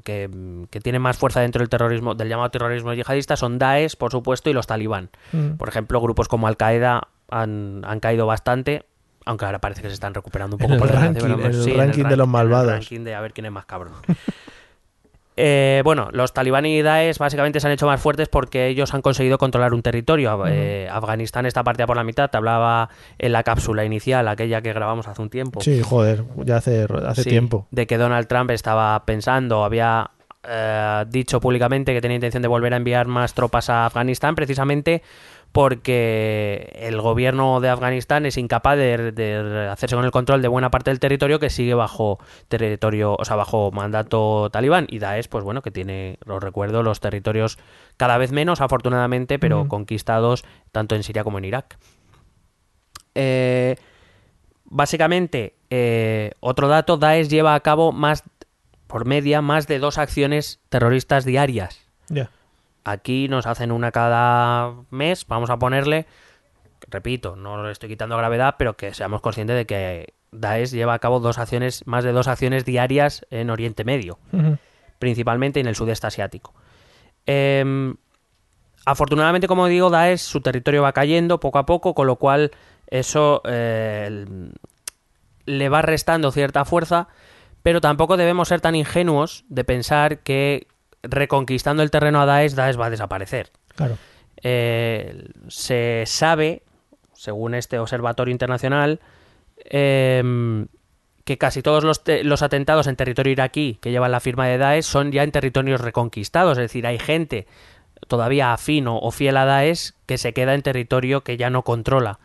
que, 0.03 0.29
que 0.69 0.79
tienen 0.81 1.01
más 1.01 1.17
fuerza 1.17 1.41
dentro 1.41 1.59
del 1.59 1.69
terrorismo, 1.69 2.13
del 2.13 2.29
llamado 2.29 2.51
terrorismo 2.51 2.93
yihadista 2.93 3.37
son 3.37 3.57
Daesh, 3.57 3.95
por 3.95 4.11
supuesto, 4.11 4.49
y 4.49 4.53
los 4.53 4.67
talibán. 4.67 5.09
Mm. 5.31 5.51
Por 5.57 5.69
ejemplo, 5.69 6.01
grupos 6.01 6.27
como 6.27 6.47
Al 6.47 6.57
Qaeda 6.57 7.07
han, 7.29 7.81
han 7.85 7.99
caído 7.99 8.25
bastante, 8.25 8.85
aunque 9.25 9.45
ahora 9.45 9.59
parece 9.59 9.81
que 9.81 9.87
se 9.89 9.93
están 9.95 10.13
recuperando 10.13 10.55
un 10.55 10.59
poco 10.59 10.73
En 10.73 10.79
el 10.81 10.87
por 10.87 10.95
ranking- 10.95 11.25
en 11.25 11.31
el 11.31 11.77
ranking 11.77 12.03
de 12.03 12.15
los 12.17 12.25
en 12.25 12.25
el 12.25 12.27
malvados. 12.27 12.71
ranking 12.71 13.01
de 13.03 13.15
a 13.15 13.21
ver 13.21 13.33
quién 13.33 13.45
es 13.45 13.51
más 13.51 13.65
cabrón. 13.65 13.93
Eh, 15.39 15.81
bueno, 15.83 16.09
los 16.13 16.33
talibán 16.33 16.65
y 16.65 16.81
Daesh 16.81 17.19
básicamente 17.19 17.59
se 17.59 17.67
han 17.67 17.73
hecho 17.73 17.85
más 17.85 18.01
fuertes 18.01 18.27
porque 18.27 18.65
ellos 18.69 18.95
han 18.95 19.03
conseguido 19.03 19.37
controlar 19.37 19.71
un 19.71 19.83
territorio. 19.83 20.43
Eh, 20.47 20.89
Afganistán 20.91 21.45
está 21.45 21.63
partida 21.63 21.85
por 21.85 21.95
la 21.95 22.03
mitad. 22.03 22.27
Te 22.31 22.37
hablaba 22.37 22.89
en 23.19 23.31
la 23.33 23.43
cápsula 23.43 23.85
inicial, 23.85 24.27
aquella 24.29 24.63
que 24.63 24.73
grabamos 24.73 25.07
hace 25.07 25.21
un 25.21 25.29
tiempo. 25.29 25.61
Sí, 25.61 25.79
joder, 25.83 26.23
ya 26.37 26.57
hace, 26.57 26.87
hace 27.05 27.21
Sí, 27.21 27.29
tiempo. 27.29 27.67
De 27.69 27.85
que 27.85 27.99
Donald 27.99 28.25
Trump 28.27 28.49
estaba 28.49 29.05
pensando, 29.05 29.63
había 29.63 30.09
eh, 30.43 31.05
dicho 31.07 31.39
públicamente 31.39 31.93
que 31.93 32.01
tenía 32.01 32.15
intención 32.15 32.41
de 32.41 32.47
volver 32.47 32.73
a 32.73 32.77
enviar 32.77 33.05
más 33.05 33.35
tropas 33.35 33.69
a 33.69 33.85
Afganistán, 33.85 34.33
precisamente 34.33 35.03
porque 35.57 36.71
el 36.75 37.01
gobierno 37.01 37.59
de 37.61 37.69
Afganistán 37.69 38.27
es 38.27 38.37
incapaz 38.37 38.77
de, 38.77 39.11
de 39.11 39.67
hacerse 39.67 39.95
con 39.95 40.05
el 40.05 40.11
control 40.11 40.43
de 40.43 40.47
buena 40.47 40.69
parte 40.69 40.91
del 40.91 40.99
territorio 40.99 41.39
que 41.39 41.49
sigue 41.49 41.73
bajo 41.73 42.19
territorio, 42.47 43.15
o 43.17 43.25
sea, 43.25 43.37
bajo 43.37 43.71
mandato 43.71 44.51
talibán. 44.51 44.85
Y 44.87 44.99
Daesh, 44.99 45.29
pues 45.29 45.43
bueno, 45.43 45.63
que 45.63 45.71
tiene, 45.71 46.19
los 46.25 46.43
recuerdo, 46.43 46.83
los 46.83 46.99
territorios 46.99 47.57
cada 47.97 48.19
vez 48.19 48.31
menos, 48.31 48.61
afortunadamente, 48.61 49.39
pero 49.39 49.67
conquistados 49.67 50.45
tanto 50.71 50.93
en 50.93 51.01
Siria 51.01 51.23
como 51.23 51.39
en 51.39 51.45
Irak. 51.45 51.79
Eh, 53.15 53.77
básicamente, 54.65 55.55
eh, 55.71 56.33
otro 56.39 56.67
dato, 56.67 56.97
Daesh 56.97 57.29
lleva 57.29 57.55
a 57.55 57.59
cabo 57.61 57.91
más, 57.91 58.21
por 58.85 59.05
media, 59.05 59.41
más 59.41 59.65
de 59.65 59.79
dos 59.79 59.97
acciones 59.97 60.59
terroristas 60.69 61.25
diarias. 61.25 61.83
Ya. 62.09 62.29
Aquí 62.87 63.27
nos 63.27 63.47
hacen 63.47 63.73
una 63.73 63.91
cada 63.91 64.73
mes, 64.91 65.27
vamos 65.27 65.49
a 65.49 65.59
ponerle, 65.59 66.05
repito, 66.87 67.35
no 67.35 67.61
le 67.61 67.73
estoy 67.73 67.89
quitando 67.89 68.15
gravedad, 68.15 68.55
pero 68.57 68.77
que 68.77 68.93
seamos 68.93 69.19
conscientes 69.19 69.57
de 69.57 69.65
que 69.65 70.13
Daesh 70.31 70.71
lleva 70.71 70.93
a 70.93 70.99
cabo 70.99 71.19
dos 71.19 71.37
acciones, 71.37 71.85
más 71.85 72.05
de 72.05 72.13
dos 72.13 72.29
acciones 72.29 72.63
diarias 72.63 73.25
en 73.29 73.49
Oriente 73.49 73.83
Medio, 73.83 74.19
principalmente 74.99 75.59
en 75.59 75.67
el 75.67 75.75
sudeste 75.75 76.07
asiático. 76.07 76.53
Em, 77.25 77.95
afortunadamente, 78.85 79.49
como 79.49 79.67
digo, 79.67 79.89
Daesh, 79.89 80.21
su 80.21 80.39
territorio 80.39 80.81
va 80.83 80.93
cayendo 80.93 81.41
poco 81.41 81.59
a 81.59 81.65
poco, 81.65 81.93
con 81.93 82.07
lo 82.07 82.15
cual 82.15 82.51
eso 82.87 83.41
eh, 83.43 84.25
le 85.45 85.67
va 85.67 85.81
restando 85.81 86.31
cierta 86.31 86.63
fuerza, 86.63 87.09
pero 87.63 87.81
tampoco 87.81 88.15
debemos 88.15 88.47
ser 88.47 88.61
tan 88.61 88.75
ingenuos 88.75 89.43
de 89.49 89.65
pensar 89.65 90.19
que 90.19 90.67
reconquistando 91.03 91.83
el 91.83 91.91
terreno 91.91 92.21
a 92.21 92.25
Daesh, 92.25 92.53
Daesh 92.53 92.79
va 92.79 92.87
a 92.87 92.89
desaparecer. 92.89 93.51
Claro. 93.75 93.97
Eh, 94.43 95.29
se 95.47 96.03
sabe, 96.05 96.63
según 97.13 97.55
este 97.55 97.79
observatorio 97.79 98.31
internacional, 98.31 98.99
em, 99.65 100.67
que 101.23 101.37
casi 101.37 101.61
todos 101.61 101.83
los, 101.83 102.03
te- 102.03 102.23
los 102.23 102.41
atentados 102.41 102.87
en 102.87 102.95
territorio 102.95 103.33
iraquí 103.33 103.77
que 103.81 103.91
llevan 103.91 104.11
la 104.11 104.19
firma 104.19 104.47
de 104.47 104.57
Daesh 104.57 104.85
son 104.85 105.11
ya 105.11 105.23
en 105.23 105.31
territorios 105.31 105.81
reconquistados, 105.81 106.57
es 106.57 106.63
decir, 106.63 106.87
hay 106.87 106.99
gente 106.99 107.47
todavía 108.07 108.53
afín 108.53 108.87
o, 108.87 108.97
o 108.97 109.11
fiel 109.11 109.35
a 109.37 109.45
Daesh 109.45 109.91
que 110.05 110.17
se 110.17 110.33
queda 110.33 110.53
en 110.53 110.61
territorio 110.61 111.23
que 111.23 111.35
ya 111.35 111.49
no 111.49 111.63
controla, 111.63 112.19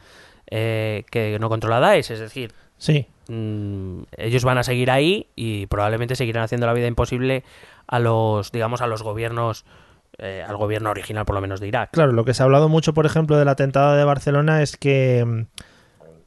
eh, 0.51 1.05
que 1.11 1.39
no 1.41 1.49
controla 1.49 1.81
Daesh, 1.81 2.13
es 2.13 2.21
decir, 2.21 2.53
Sí. 2.79 3.07
Mm, 3.33 4.03
ellos 4.17 4.45
van 4.45 4.59
a 4.59 4.63
seguir 4.63 4.91
ahí 4.91 5.29
y 5.35 5.67
probablemente 5.67 6.17
seguirán 6.17 6.45
haciendo 6.45 6.67
la 6.67 6.75
vida 6.75 6.87
imposible 6.87 7.45
a 7.87 7.99
los, 7.99 8.53
digamos, 8.53 8.83
a 8.83 8.87
los 8.87 9.03
gobiernos, 9.03 9.65
eh, 10.19 10.45
al 10.47 10.57
gobierno 10.57 10.91
original 10.91 11.25
por 11.25 11.35
lo 11.35 11.41
menos 11.41 11.61
de 11.61 11.69
Irak. 11.69 11.91
Claro, 11.93 12.13
lo 12.13 12.25
que 12.25 12.35
se 12.35 12.43
ha 12.43 12.45
hablado 12.45 12.69
mucho, 12.69 12.93
por 12.95 13.07
ejemplo, 13.07 13.39
del 13.39 13.49
atentado 13.49 13.97
de 13.97 14.05
Barcelona 14.05 14.63
es 14.63 14.77
que, 14.77 15.25
mm, 15.27 15.43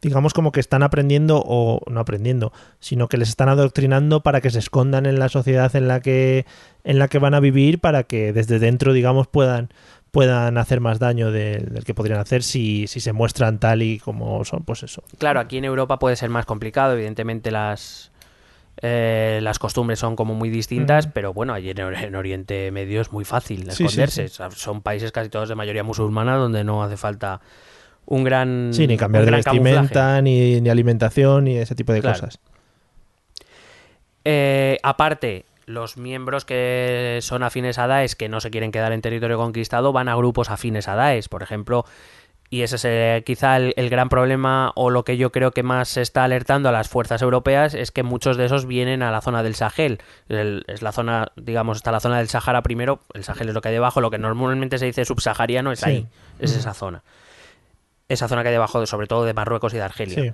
digamos, 0.01 0.33
como 0.33 0.51
que 0.51 0.59
están 0.59 0.83
aprendiendo, 0.83 1.41
o 1.45 1.79
no 1.89 1.99
aprendiendo, 1.99 2.51
sino 2.79 3.07
que 3.07 3.17
les 3.17 3.29
están 3.29 3.49
adoctrinando 3.49 4.21
para 4.21 4.41
que 4.41 4.49
se 4.49 4.59
escondan 4.59 5.05
en 5.05 5.19
la 5.19 5.29
sociedad 5.29 5.75
en 5.75 5.87
la 5.87 6.01
que, 6.01 6.45
en 6.83 6.99
la 6.99 7.07
que 7.07 7.19
van 7.19 7.33
a 7.35 7.39
vivir, 7.39 7.79
para 7.79 8.03
que 8.03 8.33
desde 8.33 8.59
dentro, 8.59 8.93
digamos, 8.93 9.27
puedan 9.27 9.69
puedan 10.15 10.58
hacer 10.58 10.80
más 10.80 10.97
daño 10.97 11.30
del, 11.30 11.73
del 11.73 11.84
que 11.84 11.93
podrían 11.93 12.21
hacer 12.21 12.41
si, 12.41 12.88
si 12.88 13.01
se 13.01 13.12
muestran 13.12 13.60
tal 13.60 13.82
y 13.82 13.99
como 13.99 14.45
son, 14.45 14.63
pues 14.63 14.82
eso. 14.84 15.04
Claro, 15.17 15.41
aquí 15.41 15.58
en 15.58 15.65
Europa 15.65 15.99
puede 15.99 16.15
ser 16.15 16.30
más 16.30 16.45
complicado, 16.45 16.93
evidentemente 16.93 17.51
las 17.51 18.12
eh, 18.82 19.39
las 19.43 19.60
costumbres 19.60 19.99
son 19.99 20.15
como 20.15 20.34
muy 20.34 20.49
distintas, 20.49 21.08
pero 21.08 21.34
bueno, 21.34 21.54
allí 21.54 21.69
en, 21.71 21.82
Or- 21.82 21.95
en 21.95 22.15
Oriente 22.15 22.71
Medio 22.71 23.01
es 23.01 23.12
muy 23.12 23.25
fácil 23.25 23.69
Sí, 23.71 23.84
esconderse. 23.84 24.30
sí. 24.30 24.32
O 24.32 24.36
sea, 24.36 24.51
Son 24.51 24.82
países 24.82 25.12
casi 25.12 25.28
todos 25.28 25.49
de 25.49 25.56
mayoría 25.56 25.84
musulmana 25.84 26.38
donde 26.38 26.63
no 26.63 26.82
hace 26.82 26.95
falta 26.95 27.41
un 28.06 28.23
gran 28.23 28.69
Sí, 28.71 28.88
ni 28.88 28.95
cambiar 28.95 29.25
de 29.25 29.32
vestimenta, 29.32 30.21
ni, 30.21 30.62
ni 30.62 30.69
alimentación, 30.69 31.43
ni 31.43 31.58
ese 31.58 31.75
tipo 31.75 31.91
de 31.91 31.99
Claro. 31.99 32.19
cosas. 32.19 32.39
Eh, 34.23 34.78
aparte, 34.82 35.43
los 35.65 35.97
miembros 35.97 36.45
que 36.45 37.19
son 37.21 37.43
afines 37.43 37.78
a 37.80 37.88
Daesh, 37.88 38.13
que 38.13 38.30
no 38.30 38.39
se 38.41 38.51
quieren 38.51 38.71
quedar 38.71 38.91
en 38.91 39.01
territorio 39.01 39.38
conquistado, 39.38 39.91
van 39.93 40.10
a 40.10 40.15
grupos 40.15 40.49
afines 40.49 40.88
a 40.88 40.95
Daesh. 40.95 41.28
Por 41.30 41.43
ejemplo, 41.43 41.86
y 42.49 42.62
ese 42.62 42.75
es 42.75 42.86
eh, 42.86 43.23
quizá 43.25 43.58
el, 43.58 43.73
el 43.75 43.89
gran 43.89 44.08
problema 44.08 44.71
o 44.75 44.91
lo 44.91 45.04
que 45.04 45.17
yo 45.17 45.32
creo 45.32 45.51
que 45.51 45.63
más 45.63 45.89
se 45.89 46.01
está 46.04 46.23
alertando 46.23 46.69
a 46.69 46.71
las 46.71 46.88
fuerzas 46.88 47.21
europeas 47.23 47.73
es 47.73 47.91
que 47.91 48.04
muchos 48.04 48.38
de 48.38 48.45
esos 48.45 48.67
vienen 48.67 49.01
a 49.01 49.10
la 49.12 49.21
zona 49.21 49.41
del 49.41 49.56
Sahel. 49.56 49.99
El- 50.30 50.63
es 50.67 50.82
la 50.84 50.91
zona, 50.91 51.32
digamos, 51.36 51.78
está 51.78 51.91
la 51.91 51.99
zona 51.99 52.19
del 52.19 52.30
Sahara 52.30 52.62
primero. 52.62 53.01
El 53.15 53.23
Sahel 53.23 53.49
es 53.49 53.56
lo 53.56 53.62
que 53.62 53.69
hay 53.69 53.73
debajo. 53.73 53.99
Lo 53.99 54.12
que 54.12 54.19
normalmente 54.19 54.78
se 54.78 54.86
dice 54.86 55.06
subsahariano 55.06 55.71
es 55.71 55.80
Sí. 55.80 55.89
ahí. 55.89 56.08
Es 56.39 56.56
esa 56.56 56.73
zona. 56.75 57.04
Esa 58.08 58.28
zona 58.28 58.43
que 58.43 58.49
hay 58.49 58.54
debajo, 58.54 58.80
de- 58.80 58.86
sobre 58.88 59.08
todo 59.08 59.25
de 59.25 59.34
Marruecos 59.34 59.73
y 59.73 59.78
de 59.78 59.84
Argelia. 59.84 60.21
Sí. 60.21 60.32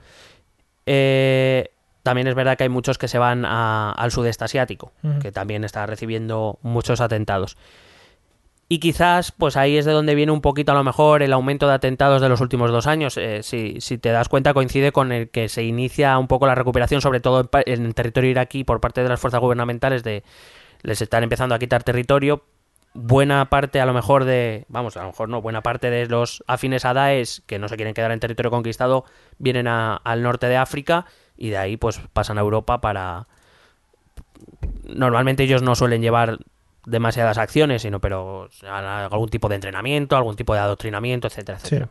Eh, 0.86 1.72
también 2.04 2.28
es 2.28 2.36
verdad 2.36 2.58
que 2.58 2.64
hay 2.64 2.70
muchos 2.70 2.98
que 2.98 3.08
se 3.08 3.18
van 3.18 3.46
a- 3.46 3.92
al 3.92 4.12
sudeste 4.12 4.44
asiático, 4.46 4.92
que 5.20 5.32
también 5.32 5.64
está 5.64 5.86
recibiendo 5.86 6.60
muchos 6.62 7.02
atentados. 7.02 7.58
Y 8.68 8.80
quizás, 8.80 9.34
pues 9.34 9.58
ahí 9.58 9.78
es 9.78 9.84
de 9.84 9.92
donde 9.92 10.16
viene 10.16 10.32
un 10.32 10.40
poquito 10.40 10.72
a 10.72 10.76
lo 10.76 10.84
mejor 10.86 11.24
el 11.24 11.34
aumento 11.34 11.68
de 11.68 11.74
atentados 11.74 12.22
de 12.22 12.30
los 12.30 12.40
últimos 12.40 12.72
dos 12.72 12.88
años. 12.88 13.18
Eh, 13.18 13.44
si, 13.44 13.82
si 13.82 13.98
te 13.98 14.10
das 14.12 14.30
cuenta, 14.30 14.54
coincide 14.54 14.94
con 14.94 15.12
el 15.12 15.30
que 15.30 15.50
se 15.50 15.64
inicia 15.64 16.18
un 16.18 16.28
poco 16.30 16.48
la 16.48 16.56
recuperación, 16.56 17.02
sobre 17.02 17.20
todo 17.20 17.42
en, 17.42 17.48
pa- 17.48 17.64
en 17.66 17.86
el 17.86 17.94
territorio 17.94 18.30
iraquí, 18.30 18.64
por 18.64 18.80
parte 18.80 19.04
de 19.04 19.10
las 19.10 19.20
fuerzas 19.20 19.42
gubernamentales, 19.42 20.04
de 20.04 20.24
les 20.84 21.02
están 21.02 21.22
empezando 21.24 21.54
a 21.54 21.60
quitar 21.60 21.84
territorio. 21.84 22.46
Buena 22.94 23.50
parte, 23.50 23.82
a 23.82 23.86
lo 23.86 23.94
mejor, 23.94 24.24
de. 24.24 24.66
Vamos, 24.70 24.96
a 24.96 25.02
lo 25.02 25.08
mejor 25.08 25.28
no, 25.28 25.42
buena 25.42 25.62
parte 25.62 25.90
de 25.90 26.08
los 26.08 26.42
afines 26.48 26.86
a 26.86 26.94
Daesh, 26.94 27.42
que 27.46 27.60
no 27.60 27.68
se 27.68 27.76
quieren 27.76 27.94
quedar 27.94 28.12
en 28.12 28.22
territorio 28.22 28.52
conquistado, 28.52 29.04
vienen 29.38 29.68
a- 29.68 29.96
al 29.98 30.24
norte 30.24 30.48
de 30.48 30.56
África 30.56 31.06
y 31.43 31.49
de 31.49 31.58
ahí, 31.58 31.75
pues 31.77 31.99
pasan 32.13 32.38
a 32.38 32.41
Europa 32.41 32.82
para. 32.82 33.27
Normalmente 34.84 35.43
ellos 35.43 35.62
no 35.63 35.73
suelen 35.75 36.01
llevar 36.01 36.38
demasiadas 36.86 37.38
acciones, 37.38 37.82
sino 37.82 37.99
pero 37.99 38.49
algún 38.67 39.30
tipo 39.30 39.49
de 39.49 39.56
entrenamiento, 39.56 40.15
algún 40.15 40.36
tipo 40.36 40.54
de 40.54 40.60
adoctrinamiento, 40.60 41.27
etcétera, 41.27 41.58
Sí. 41.60 41.65
etcétera. 41.75 41.89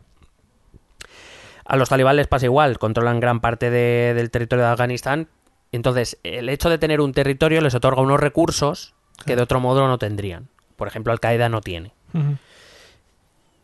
A 1.64 1.76
los 1.76 1.88
talibán 1.88 2.16
les 2.16 2.26
pasa 2.26 2.46
igual, 2.46 2.78
controlan 2.78 3.20
gran 3.20 3.40
parte 3.40 3.70
de- 3.70 4.12
del 4.14 4.30
territorio 4.30 4.64
de 4.64 4.70
Afganistán. 4.72 5.28
Entonces, 5.72 6.18
el 6.24 6.48
hecho 6.48 6.68
de 6.70 6.78
tener 6.78 7.00
un 7.00 7.12
territorio 7.12 7.60
les 7.60 7.74
otorga 7.74 8.02
unos 8.02 8.18
recursos 8.20 8.94
que 9.24 9.36
de 9.36 9.42
otro 9.42 9.60
modo 9.60 9.86
no 9.86 9.98
tendrían. 9.98 10.48
Por 10.76 10.88
ejemplo, 10.88 11.12
Al-Qaeda 11.12 11.48
no 11.48 11.60
tiene. 11.60 11.92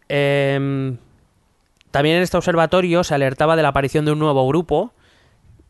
Em, 0.09 0.99
también 1.90 2.16
en 2.16 2.22
este 2.22 2.37
observatorio 2.37 3.03
se 3.05 3.14
alertaba 3.14 3.57
de 3.57 3.62
la 3.62 3.68
aparición 3.68 4.05
de 4.05 4.12
un 4.12 4.18
nuevo 4.18 4.46
grupo 4.46 4.92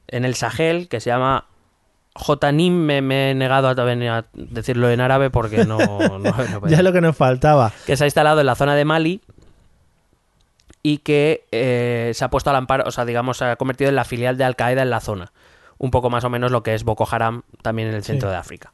en 0.08 0.24
el 0.24 0.34
Sahel 0.34 0.88
que 0.88 1.00
se 1.00 1.10
llama 1.10 1.46
Jotanim. 2.14 2.74
Me, 2.74 3.00
me 3.02 3.30
he 3.30 3.34
negado 3.34 3.68
a, 3.68 3.72
a 3.72 4.24
decirlo 4.32 4.90
en 4.90 5.00
árabe 5.00 5.30
porque 5.30 5.64
no. 5.64 5.78
no- 5.78 6.18
no. 6.18 6.34
Ya 6.68 6.82
lo 6.82 6.92
que 6.92 7.00
nos 7.00 7.16
faltaba. 7.16 7.72
que 7.86 7.96
se 7.96 8.04
ha 8.04 8.06
instalado 8.06 8.40
en 8.40 8.46
la 8.46 8.54
zona 8.54 8.74
de 8.74 8.84
Mali 8.84 9.20
y 10.82 10.98
que 10.98 11.44
eh, 11.50 12.12
se 12.14 12.24
ha 12.24 12.30
puesto 12.30 12.50
al 12.50 12.56
amparo, 12.56 12.84
o 12.86 12.90
sea, 12.92 13.04
digamos, 13.04 13.38
se 13.38 13.44
ha 13.44 13.56
convertido 13.56 13.88
en 13.88 13.96
la 13.96 14.04
filial 14.04 14.36
de 14.36 14.44
Al 14.44 14.54
Qaeda 14.56 14.82
en 14.82 14.90
la 14.90 15.00
zona. 15.00 15.32
Un 15.78 15.90
poco 15.90 16.10
más 16.10 16.24
o 16.24 16.30
menos 16.30 16.52
lo 16.52 16.62
que 16.62 16.74
es 16.74 16.84
Boko 16.84 17.06
Haram 17.10 17.42
también 17.62 17.88
en 17.88 17.94
el 17.94 18.04
centro 18.04 18.28
Sí. 18.28 18.32
de 18.32 18.38
África. 18.38 18.72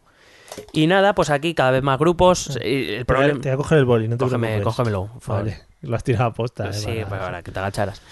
Y 0.75 0.87
nada, 0.87 1.15
pues 1.15 1.31
aquí 1.31 1.55
cada 1.55 1.71
vez 1.71 1.83
más 1.83 1.99
grupos. 1.99 2.59
el 2.61 3.05
problema. 3.07 3.41
te 3.41 3.49
voy 3.49 3.55
a 3.55 3.57
coger 3.57 3.79
el 3.79 3.85
boli, 3.87 4.09
no 4.09 4.19
te 4.19 4.25
Cógeme- 4.27 4.41
preocupes. 4.41 4.65
cógemelo, 4.65 5.07
por 5.07 5.21
favor. 5.23 5.43
Vale, 5.45 5.63
lo 5.81 5.97
has 5.97 6.05
tirado 6.05 6.27
a 6.27 6.35
posta. 6.35 6.69
eh, 6.69 6.73
Sí, 6.75 6.87
para- 6.87 7.09
pues 7.09 7.21
para 7.23 7.43
que 7.43 7.51
te 7.51 7.59
agacharas. 7.59 8.03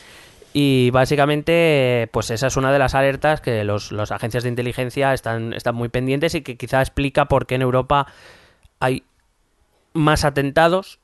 Y 0.52 0.90
básicamente, 0.90 2.08
pues 2.12 2.30
esa 2.30 2.48
es 2.48 2.56
una 2.56 2.72
de 2.72 2.78
las 2.78 2.94
alertas 2.94 3.40
que 3.40 3.62
los, 3.62 3.92
los 3.92 4.10
agencias 4.10 4.42
de 4.42 4.48
inteligencia 4.48 5.14
están, 5.14 5.52
están 5.52 5.76
muy 5.76 5.88
pendientes 5.88 6.34
y 6.34 6.42
que 6.42 6.56
quizá 6.56 6.80
explica 6.80 7.26
por 7.26 7.46
qué 7.46 7.54
en 7.54 7.62
Europa 7.62 8.06
hay 8.80 9.04
más 9.92 10.24
atentados, 10.24 10.98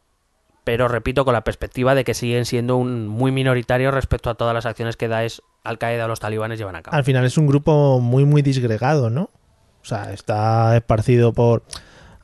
pero 0.65 0.89
repito, 0.89 1.25
con 1.25 1.33
la 1.33 1.45
perspectiva 1.45 1.95
de 1.95 2.03
que 2.03 2.15
siguen 2.15 2.45
siendo 2.45 2.77
un 2.77 3.07
muy 3.07 3.31
minoritarios 3.31 3.95
respecto 3.95 4.31
a 4.31 4.35
todas 4.35 4.53
las 4.53 4.67
acciones 4.67 4.97
que 4.97 5.07
Daesh, 5.07 5.41
Al 5.63 5.79
Qaeda 5.79 6.07
o 6.07 6.09
los 6.09 6.19
talibanes 6.19 6.59
llevan 6.59 6.75
a 6.75 6.83
cabo. 6.83 6.97
Al 6.97 7.05
final 7.05 7.25
es 7.25 7.39
un 7.39 7.47
grupo 7.47 8.01
muy, 8.01 8.25
muy 8.25 8.43
disgregado, 8.43 9.11
¿no? 9.11 9.31
O 9.81 9.85
sea, 9.85 10.13
está 10.13 10.77
esparcido 10.77 11.33
por. 11.33 11.63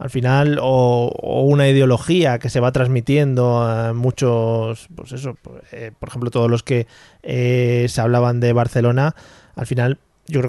Al 0.03 0.11
final, 0.11 0.59
o, 0.61 1.13
o 1.17 1.43
una 1.43 1.69
ideología 1.69 2.41
que 2.41 2.51
se 2.51 2.59
va 2.59 2.73
transmitiendo 2.73 3.63
a 3.63 3.93
muchos. 3.93 4.89
Pues 4.97 5.13
eso, 5.13 5.37
eh, 5.71 5.93
por 5.97 6.09
ejemplo, 6.09 6.33
todos 6.33 6.51
los 6.51 6.65
que 6.65 6.89
eh, 7.23 7.87
se 7.89 8.01
hablaban 8.01 8.41
de 8.41 8.53
Barcelona, 8.53 9.15
al 9.55 9.67
final, 9.67 9.99
yo 10.27 10.41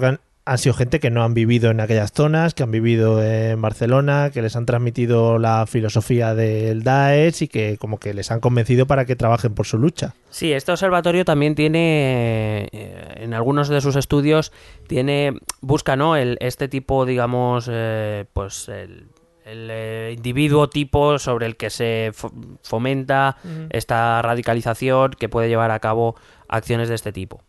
han 0.44 0.58
sido 0.58 0.74
gente 0.74 0.98
que 0.98 1.10
no 1.10 1.22
han 1.22 1.34
vivido 1.34 1.70
en 1.70 1.78
aquellas 1.78 2.10
zonas, 2.12 2.52
que 2.52 2.64
han 2.64 2.72
vivido 2.72 3.22
en 3.22 3.62
Barcelona, 3.62 4.30
que 4.34 4.42
les 4.42 4.56
han 4.56 4.66
transmitido 4.66 5.38
la 5.38 5.66
filosofía 5.68 6.34
del 6.34 6.82
Daesh 6.82 7.44
y 7.44 7.46
que, 7.46 7.78
como 7.78 7.98
que 7.98 8.12
les 8.12 8.32
han 8.32 8.40
convencido 8.40 8.88
para 8.88 9.04
que 9.04 9.14
trabajen 9.14 9.54
por 9.54 9.66
su 9.66 9.78
lucha. 9.78 10.14
Sí, 10.30 10.52
este 10.52 10.72
observatorio 10.72 11.24
también 11.24 11.54
tiene, 11.54 12.68
eh, 12.72 13.14
en 13.18 13.34
algunos 13.34 13.68
de 13.68 13.80
sus 13.80 13.94
estudios, 13.94 14.50
tiene 14.88 15.38
busca, 15.60 15.94
¿no? 15.94 16.16
El, 16.16 16.38
este 16.40 16.66
tipo, 16.66 17.06
digamos, 17.06 17.68
eh, 17.70 18.24
pues 18.32 18.68
el, 18.68 19.13
el, 19.44 19.68
eh, 19.70 20.12
individuo 20.16 20.68
tipo 20.68 21.18
sobre 21.18 21.46
el 21.46 21.56
que 21.56 21.70
se 21.70 22.12
fo- 22.14 22.32
fomenta 22.62 23.36
esta 23.70 24.22
radicalización 24.22 25.12
que 25.18 25.28
puede 25.28 25.48
llevar 25.48 25.70
a 25.70 25.80
cabo 25.80 26.16
acciones 26.48 26.88
de 26.88 26.94
este 26.94 27.12
tipo. 27.12 27.42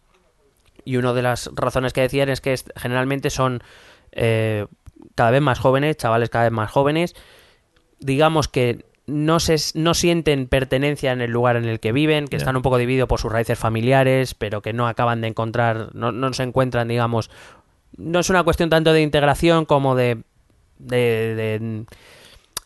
Y 0.83 0.97
una 0.97 1.13
de 1.13 1.21
las 1.21 1.49
razones 1.55 1.93
que 1.93 2.01
decían 2.01 2.29
es 2.29 2.41
que 2.41 2.55
generalmente 2.75 3.29
son 3.29 3.61
eh, 4.11 4.65
cada 5.15 5.31
vez 5.31 5.41
más 5.41 5.57
jóvenes, 5.59 5.97
chavales 5.97 6.29
cada 6.29 6.45
vez 6.45 6.51
más 6.53 6.69
jóvenes, 6.69 7.15
digamos 7.99 8.47
que 8.47 8.85
no 9.07 9.39
se 9.39 9.55
no 9.75 9.93
sienten 9.93 10.47
pertenencia 10.47 11.11
en 11.11 11.21
el 11.21 11.31
lugar 11.31 11.55
en 11.57 11.65
el 11.65 11.79
que 11.79 11.91
viven, 11.91 12.27
que 12.27 12.35
están 12.37 12.55
un 12.55 12.61
poco 12.63 12.77
divididos 12.77 13.07
por 13.07 13.19
sus 13.19 13.31
raíces 13.31 13.57
familiares, 13.57 14.33
pero 14.33 14.61
que 14.61 14.73
no 14.73 14.87
acaban 14.87 15.21
de 15.21 15.27
encontrar, 15.27 15.89
no, 15.93 16.11
no 16.11 16.33
se 16.33 16.43
encuentran, 16.43 16.87
digamos, 16.87 17.29
no 17.97 18.19
es 18.19 18.29
una 18.29 18.43
cuestión 18.43 18.69
tanto 18.69 18.93
de 18.93 19.01
integración 19.01 19.65
como 19.65 19.95
de, 19.95 20.23
de, 20.77 21.35
de- 21.35 21.85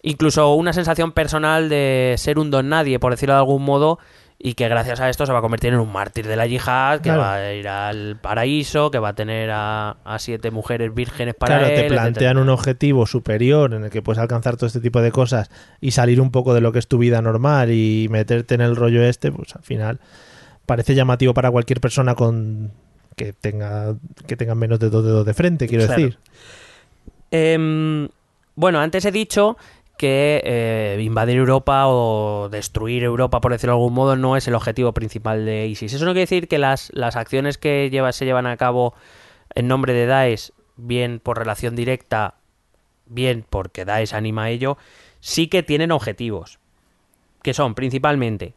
incluso 0.01 0.53
una 0.55 0.73
sensación 0.73 1.11
personal 1.11 1.69
de 1.69 2.15
ser 2.17 2.39
un 2.39 2.51
don 2.51 2.69
nadie, 2.69 2.99
por 2.99 3.11
decirlo 3.11 3.33
de 3.35 3.39
algún 3.39 3.63
modo, 3.63 3.99
y 4.41 4.53
que 4.53 4.69
gracias 4.69 5.01
a 5.01 5.09
esto 5.09 5.25
se 5.25 5.33
va 5.33 5.39
a 5.39 5.41
convertir 5.41 5.73
en 5.73 5.79
un 5.81 5.91
mártir 5.91 6.25
de 6.25 6.37
la 6.37 6.47
yihad, 6.47 6.99
que 7.01 7.09
Claro. 7.09 7.19
va 7.21 7.33
a 7.35 7.53
ir 7.53 7.67
al 7.67 8.17
paraíso, 8.21 8.89
que 8.89 8.97
va 8.97 9.09
a 9.09 9.13
tener 9.13 9.49
a, 9.51 9.97
a 10.05 10.17
siete 10.19 10.49
mujeres 10.49 10.93
vírgenes 10.95 11.35
para 11.35 11.55
Claro, 11.57 11.67
él. 11.67 11.73
te 11.73 11.79
etcétera. 11.81 12.01
plantean 12.03 12.37
un 12.37 12.47
objetivo 12.47 13.05
superior 13.05 13.73
en 13.73 13.83
el 13.83 13.89
que 13.89 14.01
puedes 14.01 14.17
alcanzar 14.19 14.55
todo 14.55 14.67
este 14.67 14.79
tipo 14.79 15.01
de 15.01 15.11
cosas 15.11 15.51
y 15.81 15.91
salir 15.91 16.21
un 16.21 16.31
poco 16.31 16.53
de 16.53 16.61
lo 16.61 16.71
que 16.71 16.79
es 16.79 16.87
tu 16.87 16.97
vida 16.99 17.21
normal 17.21 17.71
y 17.73 18.07
meterte 18.09 18.55
en 18.55 18.61
el 18.61 18.77
rollo 18.77 19.03
este, 19.03 19.29
pues 19.29 19.53
al 19.57 19.63
final 19.63 19.99
parece 20.65 20.95
llamativo 20.95 21.33
para 21.33 21.51
cualquier 21.51 21.81
persona 21.81 22.15
con 22.15 22.71
que 23.17 23.33
tenga 23.33 23.95
que 24.27 24.37
tenga 24.37 24.55
menos 24.55 24.79
de 24.79 24.89
dos 24.89 25.03
dedos 25.03 25.25
de 25.25 25.33
frente, 25.33 25.67
quiero 25.67 25.85
Claro. 25.85 26.01
decir. 26.01 26.19
Em, 27.31 28.09
bueno, 28.55 28.79
antes 28.79 29.05
he 29.05 29.11
dicho 29.11 29.57
que 29.99 30.41
eh, 30.45 31.01
invadir 31.01 31.37
Europa 31.37 31.87
o 31.87 32.47
destruir 32.49 33.03
Europa, 33.03 33.41
por 33.41 33.51
decirlo 33.51 33.73
de 33.73 33.79
algún 33.79 33.93
modo, 33.93 34.15
no 34.15 34.37
es 34.37 34.47
el 34.47 34.55
objetivo 34.55 34.93
principal 34.93 35.45
de 35.45 35.67
ISIS. 35.67 35.93
Eso 35.93 36.05
no 36.05 36.11
quiere 36.11 36.21
decir 36.21 36.47
que 36.47 36.57
las, 36.57 36.89
las 36.93 37.17
acciones 37.17 37.57
que 37.57 37.89
lleva, 37.89 38.13
se 38.13 38.23
llevan 38.23 38.47
a 38.47 38.55
cabo 38.55 38.93
en 39.55 39.67
nombre 39.67 39.93
de 39.93 40.05
Daesh, 40.05 40.51
bien 40.77 41.19
por 41.19 41.37
relación 41.37 41.75
directa, 41.75 42.35
bien 43.07 43.45
porque 43.49 43.83
Daesh 43.83 44.13
anima 44.13 44.43
a 44.43 44.49
ello, 44.49 44.77
sí 45.19 45.47
que 45.47 45.63
tienen 45.63 45.91
objetivos. 45.91 46.59
Que 47.43 47.53
son 47.53 47.75
principalmente. 47.75 48.53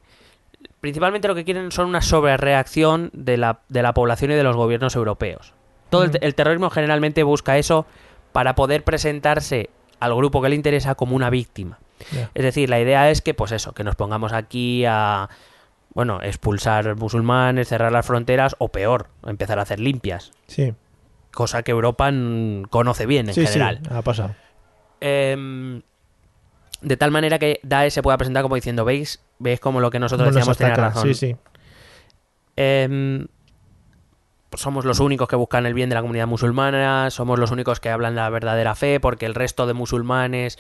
Principalmente 0.80 1.26
lo 1.26 1.34
que 1.34 1.44
quieren 1.44 1.72
son 1.72 1.88
una 1.88 2.02
sobrereacción 2.02 3.10
de 3.14 3.36
la, 3.36 3.60
de 3.68 3.82
la 3.82 3.94
población 3.94 4.30
y 4.30 4.34
de 4.34 4.44
los 4.44 4.54
gobiernos 4.54 4.94
europeos. 4.94 5.54
Todo 5.90 6.04
el, 6.04 6.18
el 6.20 6.36
terrorismo 6.36 6.70
generalmente 6.70 7.24
busca 7.24 7.58
eso 7.58 7.84
para 8.32 8.54
poder 8.54 8.84
presentarse 8.84 9.70
al 10.00 10.14
grupo 10.14 10.42
que 10.42 10.48
le 10.48 10.56
interesa 10.56 10.94
como 10.94 11.14
una 11.14 11.30
víctima. 11.30 11.78
Es 12.34 12.42
decir, 12.42 12.68
la 12.68 12.80
idea 12.80 13.10
es 13.10 13.22
que, 13.22 13.34
pues 13.34 13.52
eso, 13.52 13.72
que 13.72 13.84
nos 13.84 13.94
pongamos 13.94 14.32
aquí 14.32 14.84
a, 14.84 15.28
bueno, 15.94 16.20
expulsar 16.22 16.96
musulmanes, 16.96 17.68
cerrar 17.68 17.92
las 17.92 18.04
fronteras 18.04 18.56
o 18.58 18.68
peor, 18.68 19.08
empezar 19.24 19.58
a 19.58 19.62
hacer 19.62 19.78
limpias. 19.78 20.32
Sí, 20.46 20.74
Cosa 21.30 21.62
que 21.62 21.70
Europa 21.70 22.10
conoce 22.68 23.06
bien 23.06 23.28
en 23.28 23.34
sí, 23.34 23.46
general. 23.46 23.80
sí, 23.82 23.88
ha 23.94 24.02
pasado. 24.02 24.34
Em, 25.00 25.80
de 26.82 26.96
tal 26.96 27.10
manera 27.10 27.38
que 27.38 27.60
Daesh 27.62 27.92
se 27.92 28.02
pueda 28.02 28.18
presentar 28.18 28.42
como 28.42 28.54
diciendo, 28.56 28.84
¿veis? 28.84 29.22
¿Veis 29.38 29.58
como 29.60 29.80
lo 29.80 29.90
que 29.90 29.98
nosotros 29.98 30.26
Bueno, 30.32 30.44
decíamos 30.46 30.76
razón? 30.76 31.14
Sí, 31.14 31.14
sí. 31.14 31.36
Pues 32.54 32.90
somos 34.56 34.84
los 34.84 35.00
únicos 35.00 35.28
que 35.28 35.36
buscan 35.36 35.66
el 35.66 35.74
bien 35.74 35.88
de 35.88 35.94
la 35.94 36.00
comunidad 36.00 36.26
musulmana, 36.26 37.10
somos 37.10 37.38
los 37.38 37.50
únicos 37.50 37.80
que 37.80 37.90
hablan 37.90 38.14
la 38.14 38.28
verdadera 38.30 38.74
fe, 38.74 39.00
porque 39.00 39.26
el 39.26 39.34
resto 39.34 39.66
de 39.66 39.74
musulmanes 39.74 40.58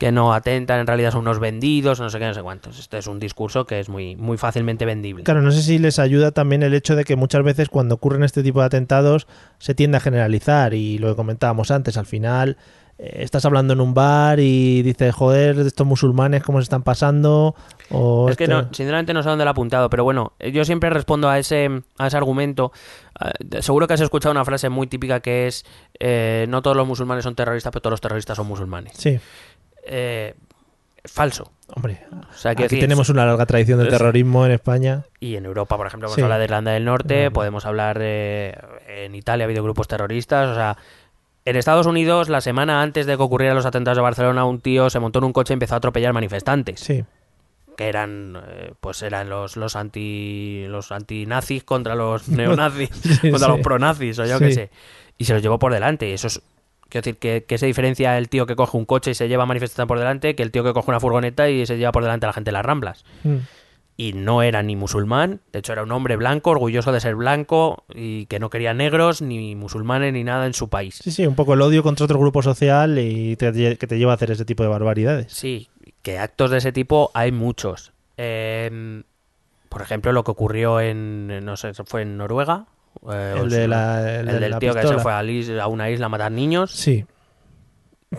que 0.00 0.12
no 0.12 0.32
atentan 0.32 0.80
en 0.80 0.86
realidad 0.86 1.10
son 1.10 1.20
unos 1.20 1.40
vendidos, 1.40 2.00
no 2.00 2.08
sé 2.08 2.18
qué, 2.18 2.24
no 2.24 2.32
sé 2.32 2.42
cuántos. 2.42 2.78
Este 2.78 2.96
es 2.96 3.06
un 3.06 3.20
discurso 3.20 3.66
que 3.66 3.80
es 3.80 3.90
muy, 3.90 4.16
muy 4.16 4.38
fácilmente 4.38 4.86
vendible. 4.86 5.24
Claro, 5.24 5.42
no 5.42 5.52
sé 5.52 5.60
si 5.60 5.78
les 5.78 5.98
ayuda 5.98 6.32
también 6.32 6.62
el 6.62 6.72
hecho 6.72 6.96
de 6.96 7.04
que 7.04 7.16
muchas 7.16 7.42
veces 7.44 7.68
cuando 7.68 7.96
ocurren 7.96 8.22
este 8.22 8.42
tipo 8.42 8.60
de 8.60 8.66
atentados 8.66 9.26
se 9.58 9.74
tiende 9.74 9.98
a 9.98 10.00
generalizar 10.00 10.72
y 10.72 10.96
lo 10.96 11.10
que 11.10 11.16
comentábamos 11.16 11.70
antes, 11.70 11.98
al 11.98 12.06
final 12.06 12.56
estás 13.02 13.44
hablando 13.46 13.72
en 13.72 13.80
un 13.80 13.94
bar 13.94 14.38
y 14.40 14.82
dices, 14.82 15.14
joder, 15.14 15.58
estos 15.60 15.86
musulmanes 15.86 16.42
cómo 16.42 16.58
se 16.58 16.64
están 16.64 16.82
pasando 16.82 17.54
o 17.90 18.28
Es 18.28 18.36
que 18.36 18.44
este- 18.44 18.54
no, 18.54 18.62
sinceramente 18.72 19.14
no 19.14 19.22
sé 19.22 19.28
dónde 19.30 19.44
lo 19.44 19.50
he 19.50 19.52
apuntado, 19.52 19.88
pero 19.88 20.04
bueno, 20.04 20.32
eh, 20.38 20.52
yo 20.52 20.64
siempre 20.64 20.90
respondo 20.90 21.28
a 21.28 21.38
ese, 21.38 21.68
a 21.98 22.06
ese 22.06 22.16
argumento. 22.16 22.72
Eh, 23.52 23.62
seguro 23.62 23.86
que 23.86 23.94
has 23.94 24.00
escuchado 24.00 24.32
una 24.32 24.44
frase 24.44 24.68
muy 24.68 24.86
típica 24.86 25.20
que 25.20 25.46
es, 25.46 25.64
eh, 25.98 26.44
no 26.48 26.60
todos 26.62 26.76
los 26.76 26.86
musulmanes 26.86 27.24
son 27.24 27.34
terroristas, 27.34 27.72
pero 27.72 27.80
todos 27.82 27.92
los 27.92 28.00
terroristas 28.00 28.36
son 28.36 28.46
musulmanes. 28.46 28.92
Sí, 28.96 29.18
Eh, 29.86 30.34
falso. 31.04 31.50
hombre, 31.74 32.02
O 32.30 32.34
sea, 32.36 32.50
aquí 32.50 32.64
decir, 32.64 32.80
tenemos 32.80 33.08
una 33.08 33.24
larga 33.24 33.46
tradición 33.46 33.78
del 33.78 33.88
terrorismo 33.88 34.44
en 34.44 34.52
España. 34.52 35.04
Y 35.20 35.36
en 35.36 35.46
Europa, 35.46 35.76
por 35.78 35.86
ejemplo, 35.86 36.08
podemos 36.08 36.16
Sí. 36.16 36.22
hablar 36.22 36.38
de 36.38 36.44
Irlanda 36.44 36.70
del 36.72 36.84
Norte, 36.84 37.30
podemos 37.30 37.64
hablar 37.64 37.98
de... 37.98 38.58
En 38.88 39.14
Italia 39.14 39.44
ha 39.44 39.46
habido 39.46 39.62
grupos 39.62 39.88
terroristas, 39.88 40.48
o 40.50 40.54
sea... 40.54 40.76
En 41.44 41.56
Estados 41.56 41.86
Unidos, 41.86 42.28
la 42.28 42.40
semana 42.40 42.82
antes 42.82 43.06
de 43.06 43.16
que 43.16 43.22
ocurrieran 43.22 43.56
los 43.56 43.66
atentados 43.66 43.96
de 43.96 44.02
Barcelona, 44.02 44.44
un 44.44 44.60
tío 44.60 44.90
se 44.90 45.00
montó 45.00 45.18
en 45.20 45.24
un 45.26 45.32
coche 45.32 45.52
y 45.52 45.54
empezó 45.54 45.74
a 45.74 45.78
atropellar 45.78 46.12
manifestantes. 46.12 46.80
Sí, 46.80 47.04
Que 47.76 47.88
eran, 47.88 48.36
eh, 48.46 48.72
pues 48.80 49.02
eran 49.02 49.30
los, 49.30 49.56
los 49.56 49.74
anti 49.76 50.66
los 50.68 50.92
antinazis 50.92 51.64
contra 51.64 51.94
los 51.94 52.28
neonazis, 52.28 52.90
Sí, 52.90 53.18
contra 53.30 53.48
sí. 53.48 53.52
los 53.56 53.60
pronazis, 53.60 54.18
o 54.18 54.26
yo 54.26 54.38
Sí. 54.38 54.44
qué 54.44 54.52
sé. 54.52 54.70
Y 55.18 55.24
se 55.24 55.32
los 55.34 55.42
llevó 55.42 55.58
por 55.58 55.72
delante. 55.72 56.08
Y 56.08 56.12
eso 56.12 56.26
es... 56.26 56.42
Quiero 56.88 57.04
decir, 57.04 57.18
que, 57.18 57.44
que 57.46 57.56
se 57.56 57.66
diferencia 57.66 58.18
el 58.18 58.28
tío 58.28 58.46
que 58.46 58.56
coge 58.56 58.76
un 58.76 58.84
coche 58.84 59.12
y 59.12 59.14
se 59.14 59.28
lleva 59.28 59.46
manifestantes 59.46 59.86
por 59.86 59.98
delante 60.00 60.34
que 60.34 60.42
el 60.42 60.50
tío 60.50 60.64
que 60.64 60.72
coge 60.72 60.90
una 60.90 60.98
furgoneta 60.98 61.48
y 61.48 61.64
se 61.64 61.78
lleva 61.78 61.92
por 61.92 62.02
delante 62.02 62.26
a 62.26 62.30
la 62.30 62.32
gente 62.32 62.48
de 62.48 62.52
las 62.52 62.64
ramblas 62.66 63.04
Mm. 63.22 63.36
Y 64.08 64.12
no 64.14 64.42
era 64.42 64.62
ni 64.62 64.76
musulmán, 64.76 65.40
de 65.52 65.58
hecho 65.58 65.72
era 65.72 65.82
un 65.82 65.92
hombre 65.92 66.16
blanco, 66.16 66.50
orgulloso 66.50 66.90
de 66.92 67.00
ser 67.00 67.16
blanco 67.16 67.84
y 67.94 68.26
que 68.26 68.38
no 68.38 68.48
quería 68.48 68.72
negros, 68.72 69.20
ni 69.20 69.54
musulmanes, 69.56 70.12
ni 70.12 70.24
nada 70.24 70.46
en 70.46 70.54
su 70.54 70.68
país. 70.68 71.00
sí, 71.02 71.10
sí, 71.10 71.26
un 71.26 71.34
poco 71.34 71.54
el 71.54 71.60
odio 71.60 71.82
contra 71.82 72.04
otro 72.04 72.18
grupo 72.18 72.42
social 72.42 72.98
y 72.98 73.36
te- 73.36 73.76
que 73.76 73.86
te 73.86 73.98
lleva 73.98 74.12
a 74.12 74.14
hacer 74.14 74.30
ese 74.30 74.44
tipo 74.44 74.62
de 74.62 74.68
barbaridades. 74.70 75.32
Sí, 75.32 75.68
que 76.02 76.18
actos 76.18 76.50
de 76.50 76.58
ese 76.58 76.72
tipo 76.72 77.10
hay 77.14 77.30
muchos. 77.32 77.92
Eh, 78.16 79.02
por 79.68 79.82
ejemplo, 79.82 80.12
lo 80.12 80.24
que 80.24 80.30
ocurrió 80.30 80.80
en, 80.80 81.44
no 81.44 81.56
sé, 81.56 81.72
¿fue 81.74 82.02
en 82.02 82.16
Noruega? 82.16 82.66
Eh, 83.12 83.34
El 83.36 83.50
si 83.50 83.56
de 83.56 83.62
no, 83.68 83.74
la, 83.74 84.10
el 84.20 84.20
el 84.20 84.26
de 84.34 84.40
del 84.40 84.50
la 84.52 84.58
tío 84.60 84.74
que 84.74 84.86
se 84.86 84.98
fue 84.98 85.12
a, 85.12 85.66
una 85.68 85.90
isla 85.90 86.06
a 86.06 86.08
matar 86.08 86.32
niños. 86.32 86.70
Sí. 86.72 87.04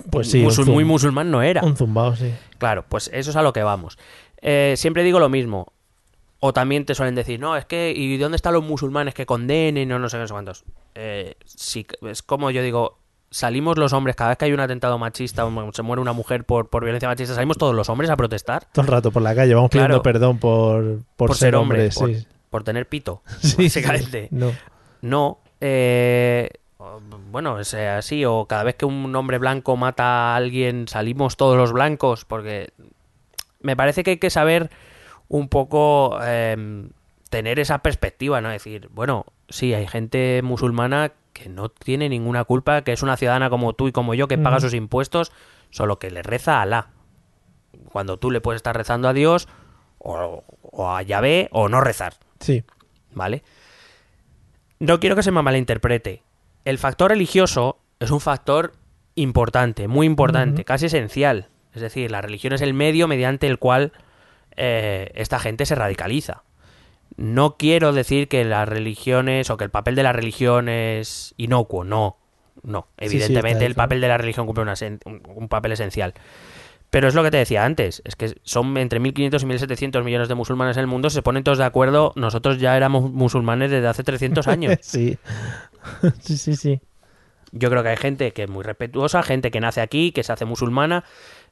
Pues 0.10 0.32
sí, 0.32 0.42
Musul- 0.42 0.68
muy 0.68 0.86
musulmán 0.86 1.30
no 1.32 1.42
era. 1.42 1.62
Un 1.64 1.76
zumbao, 1.76 2.16
sí. 2.16 2.32
Claro, 2.58 2.86
pues 2.88 3.10
eso 3.14 3.32
es 3.32 3.36
a 3.36 3.42
lo 3.42 3.52
que 3.52 3.62
vamos. 3.64 3.98
Eh, 4.42 4.74
siempre 4.78 5.04
digo 5.04 5.20
lo 5.20 5.30
mismo. 5.30 5.72
O 6.40 6.54
también 6.54 6.86
te 6.86 6.96
suelen 6.96 7.14
decir, 7.14 7.40
no, 7.40 7.56
es 7.56 7.66
que, 7.66 7.94
¿y 7.96 8.18
dónde 8.18 8.36
están 8.36 8.54
los 8.54 8.64
musulmanes 8.64 9.14
que 9.14 9.28
condenen 9.28 9.92
o 9.92 10.00
no 10.00 10.10
sé 10.10 10.18
qué, 10.18 10.22
no 10.22 10.28
sé 10.28 10.34
cuántos? 10.34 10.64
Eh, 10.96 11.36
sí, 11.46 11.86
es 12.02 12.24
como 12.24 12.50
yo 12.50 12.64
digo, 12.64 12.98
salimos 13.30 13.78
los 13.78 13.94
hombres, 13.94 14.16
cada 14.16 14.30
vez 14.32 14.38
que 14.40 14.46
hay 14.46 14.54
un 14.54 14.60
atentado 14.60 14.98
machista 14.98 15.46
o 15.46 15.72
se 15.72 15.84
muere 15.84 16.02
una 16.02 16.14
mujer 16.14 16.44
por, 16.44 16.70
por 16.70 16.84
violencia 16.84 17.08
machista, 17.08 17.36
salimos 17.36 17.58
todos 17.58 17.76
los 17.76 17.90
hombres 17.90 18.10
a 18.10 18.18
protestar 18.18 18.66
Todo 18.72 18.82
el 18.86 18.92
rato 18.92 19.12
por 19.12 19.22
la 19.22 19.36
calle, 19.36 19.54
vamos 19.54 19.70
pidiendo 19.70 20.02
Claro. 20.02 20.04
perdón 20.04 20.40
por, 20.40 21.02
por, 21.16 21.36
ser, 21.36 21.56
hombres. 21.56 21.96
por, 21.96 22.10
sí. 22.12 22.26
por 22.50 22.64
tener 22.64 22.90
pito, 22.90 23.22
Sí, 23.42 23.64
básicamente. 23.66 24.30
sí. 24.30 24.36
No. 24.36 24.52
No, 25.04 25.40
eh, 25.60 26.50
bueno, 27.32 27.60
es 27.60 27.74
así, 27.76 28.26
o 28.26 28.46
cada 28.48 28.64
vez 28.64 28.76
que 28.76 28.86
un 28.86 29.16
hombre 29.16 29.38
blanco 29.38 29.78
mata 29.78 30.34
a 30.34 30.36
alguien, 30.36 30.88
salimos 30.88 31.38
todos 31.38 31.56
los 31.56 31.72
blancos, 31.72 32.26
porque 32.26 32.70
me 33.62 33.76
parece 33.76 34.04
que 34.04 34.12
hay 34.12 34.18
que 34.18 34.30
saber 34.30 34.70
un 35.28 35.48
poco 35.48 36.20
eh, 36.24 36.88
tener 37.30 37.60
esa 37.60 37.80
perspectiva, 37.80 38.42
¿no? 38.42 38.50
Decir, 38.50 38.90
bueno, 38.92 39.26
sí, 39.50 39.74
hay 39.74 39.88
gente 39.88 40.42
musulmana 40.44 41.14
que 41.34 41.50
no 41.50 41.70
tiene 41.70 42.10
ninguna 42.10 42.44
culpa, 42.44 42.84
que 42.84 42.92
es 42.92 43.04
una 43.04 43.18
ciudadana 43.18 43.50
como 43.50 43.74
tú 43.74 43.88
y 43.88 43.92
como 43.92 44.14
yo, 44.14 44.28
que 44.28 44.38
paga 44.38 44.60
sus 44.60 44.74
impuestos, 44.74 45.32
solo 45.70 46.00
que 46.00 46.12
le 46.12 46.22
reza 46.22 46.58
a 46.58 46.64
Alá. 46.64 46.90
Cuando 47.92 48.18
tú 48.18 48.32
le 48.32 48.42
puedes 48.42 48.60
estar 48.60 48.76
rezando 48.76 49.08
a 49.08 49.14
Dios, 49.14 49.48
o, 49.98 50.44
o 50.62 50.92
a 50.92 51.02
Yahvé, 51.02 51.48
o 51.52 51.70
no 51.70 51.80
rezar. 51.80 52.16
Sí. 52.40 52.64
¿vale? 53.14 53.44
No 54.80 55.00
quiero 55.00 55.16
que 55.16 55.24
se 55.24 55.32
me 55.32 55.42
malinterprete. 55.42 56.24
El 56.66 56.78
factor 56.78 57.12
religioso 57.12 57.80
es 58.00 58.12
un 58.12 58.20
factor 58.20 58.74
importante, 59.16 59.88
muy 59.88 60.08
importante, 60.08 60.64
casi 60.66 60.88
esencial. 60.88 61.50
Es 61.74 61.82
decir, 61.82 62.12
la 62.12 62.22
religión 62.22 62.54
es 62.54 62.62
el 62.62 62.74
medio 62.74 63.08
mediante 63.08 63.48
el 63.48 63.58
cual 63.60 63.94
eh, 64.58 65.12
esta 65.16 65.40
gente 65.40 65.66
se 65.66 65.76
radicaliza. 65.76 66.44
No 67.18 67.56
quiero 67.58 67.94
decir 67.94 68.28
que 68.28 68.44
las 68.46 68.68
religiones 68.68 69.50
o 69.50 69.58
que 69.58 69.64
el 69.66 69.70
papel 69.70 69.96
de 69.96 70.04
la 70.04 70.14
religión 70.14 70.70
es 70.70 71.34
inocuo, 71.38 71.84
no. 71.84 72.18
No, 72.64 72.88
Sí, 73.00 73.08
sí, 73.10 73.16
evidentemente 73.16 73.66
el 73.66 73.76
papel 73.76 74.02
de 74.02 74.08
la 74.08 74.18
religión 74.18 74.46
cumple 74.46 74.62
una 74.64 74.74
sen- 74.74 75.00
un, 75.06 75.22
un 75.34 75.48
papel 75.48 75.72
esencial. 75.72 76.14
Pero 76.90 77.08
es 77.08 77.16
lo 77.16 77.24
que 77.24 77.32
te 77.32 77.38
decía 77.38 77.64
antes, 77.64 78.02
es 78.06 78.16
que 78.18 78.36
son 78.44 78.78
entre 78.78 79.00
1.500 79.00 79.42
y 79.42 79.46
1.700 79.46 80.04
millones 80.04 80.28
de 80.28 80.36
musulmanes 80.36 80.76
en 80.76 80.82
el 80.82 80.88
mundo, 80.88 81.10
se 81.10 81.22
ponen 81.22 81.44
todos 81.44 81.58
de 81.58 81.64
acuerdo, 81.64 82.12
nosotros 82.16 82.60
ya 82.60 82.76
éramos 82.76 83.10
musulmanes 83.12 83.72
desde 83.72 83.88
hace 83.88 84.04
300 84.04 84.48
años. 84.50 84.78
sí. 84.82 85.18
sí, 86.20 86.38
sí, 86.38 86.56
sí. 86.56 86.82
Yo 87.54 87.70
creo 87.70 87.82
que 87.84 87.90
hay 87.90 87.98
gente 87.98 88.32
que 88.32 88.44
es 88.44 88.50
muy 88.50 88.64
respetuosa, 88.64 89.24
gente 89.24 89.52
que 89.52 89.60
nace 89.60 89.82
aquí, 89.82 90.12
que 90.12 90.24
se 90.24 90.32
hace 90.34 90.46
musulmana. 90.46 91.04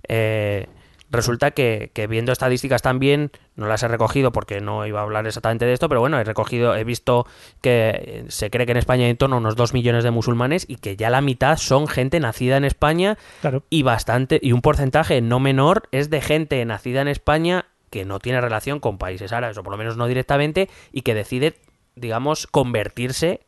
Eh, 0.07 0.67
resulta 1.11 1.51
que, 1.51 1.89
que 1.93 2.05
viendo 2.07 2.31
estadísticas 2.31 2.81
también, 2.83 3.31
no 3.55 3.67
las 3.67 3.81
he 3.83 3.87
recogido 3.87 4.31
porque 4.31 4.61
no 4.61 4.85
iba 4.85 4.99
a 4.99 5.03
hablar 5.03 5.25
exactamente 5.25 5.65
de 5.65 5.73
esto, 5.73 5.89
pero 5.89 6.01
bueno, 6.01 6.19
he 6.19 6.23
recogido, 6.23 6.75
he 6.75 6.83
visto 6.83 7.25
que 7.61 7.89
eh, 7.89 8.25
se 8.27 8.49
cree 8.51 8.65
que 8.67 8.73
en 8.73 8.77
España 8.77 9.05
hay 9.05 9.11
en 9.11 9.17
torno 9.17 9.37
a 9.37 9.39
unos 9.39 9.55
2 9.55 9.73
millones 9.73 10.03
de 10.03 10.11
musulmanes 10.11 10.65
y 10.67 10.75
que 10.75 10.95
ya 10.95 11.09
la 11.09 11.21
mitad 11.21 11.57
son 11.57 11.87
gente 11.87 12.19
nacida 12.19 12.57
en 12.57 12.65
España 12.65 13.17
Claro. 13.41 13.63
y 13.71 13.81
bastante 13.83 14.39
y 14.41 14.51
un 14.51 14.61
porcentaje 14.61 15.21
no 15.21 15.39
menor 15.39 15.89
es 15.91 16.09
de 16.11 16.21
gente 16.21 16.63
nacida 16.65 17.01
en 17.01 17.07
España 17.07 17.65
que 17.89 18.05
no 18.05 18.19
tiene 18.19 18.39
relación 18.39 18.79
con 18.79 18.99
países 18.99 19.33
árabes 19.33 19.57
o 19.57 19.63
por 19.63 19.71
lo 19.71 19.77
menos 19.77 19.97
no 19.97 20.05
directamente 20.05 20.69
y 20.91 21.01
que 21.01 21.15
decide 21.15 21.55
digamos 21.95 22.45
convertirse 22.45 23.41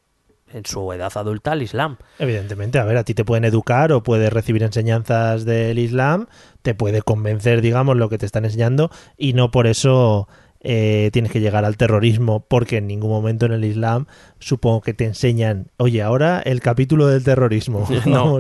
en 0.54 0.66
su 0.66 0.92
edad 0.94 1.12
adulta 1.16 1.52
al 1.54 1.62
Islam. 1.62 1.98
Evidentemente, 2.20 2.80
a 2.80 2.86
ver, 2.86 2.98
a 2.98 3.04
ti 3.04 3.14
te 3.14 3.26
pueden 3.26 3.46
educar 3.46 3.92
o 3.92 4.04
puedes 4.04 4.32
recibir 4.32 4.64
enseñanzas 4.64 5.46
del 5.46 5.80
Islam, 5.80 6.28
te 6.62 6.74
puede 6.76 7.02
convencer, 7.02 7.62
digamos, 7.62 7.98
lo 7.98 8.10
que 8.10 8.18
te 8.18 8.26
están 8.26 8.46
enseñando 8.46 8.92
y 9.18 9.34
no 9.34 9.52
por 9.52 9.68
eso 9.68 10.28
eh, 10.64 11.10
tienes 11.12 11.32
que 11.32 11.40
llegar 11.40 11.66
al 11.66 11.76
terrorismo, 11.76 12.46
porque 12.48 12.78
en 12.78 12.88
ningún 12.88 13.10
momento 13.10 13.48
en 13.48 13.52
el 13.52 13.66
Islam 13.66 14.06
supongo 14.40 14.82
que 14.82 14.94
te 14.94 15.06
enseñan, 15.06 15.72
oye, 15.78 16.04
ahora 16.04 16.40
el 16.40 16.62
capítulo 16.62 17.08
del 17.08 17.24
terrorismo. 17.24 17.88
no, 18.06 18.40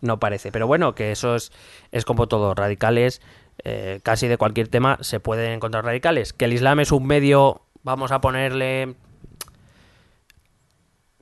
no, 0.00 0.18
parece. 0.18 0.50
Pero 0.50 0.66
bueno, 0.66 0.94
que 0.94 1.12
eso 1.12 1.34
es, 1.36 1.52
es 1.92 2.06
como 2.06 2.26
todo, 2.26 2.54
radicales, 2.54 3.20
eh, 3.64 4.00
casi 4.02 4.28
de 4.28 4.38
cualquier 4.38 4.68
tema 4.68 4.96
se 5.02 5.20
pueden 5.20 5.52
encontrar 5.52 5.84
radicales. 5.84 6.32
Que 6.32 6.46
el 6.46 6.54
Islam 6.54 6.80
es 6.80 6.90
un 6.90 7.06
medio, 7.06 7.62
vamos 7.82 8.12
a 8.12 8.22
ponerle 8.22 8.94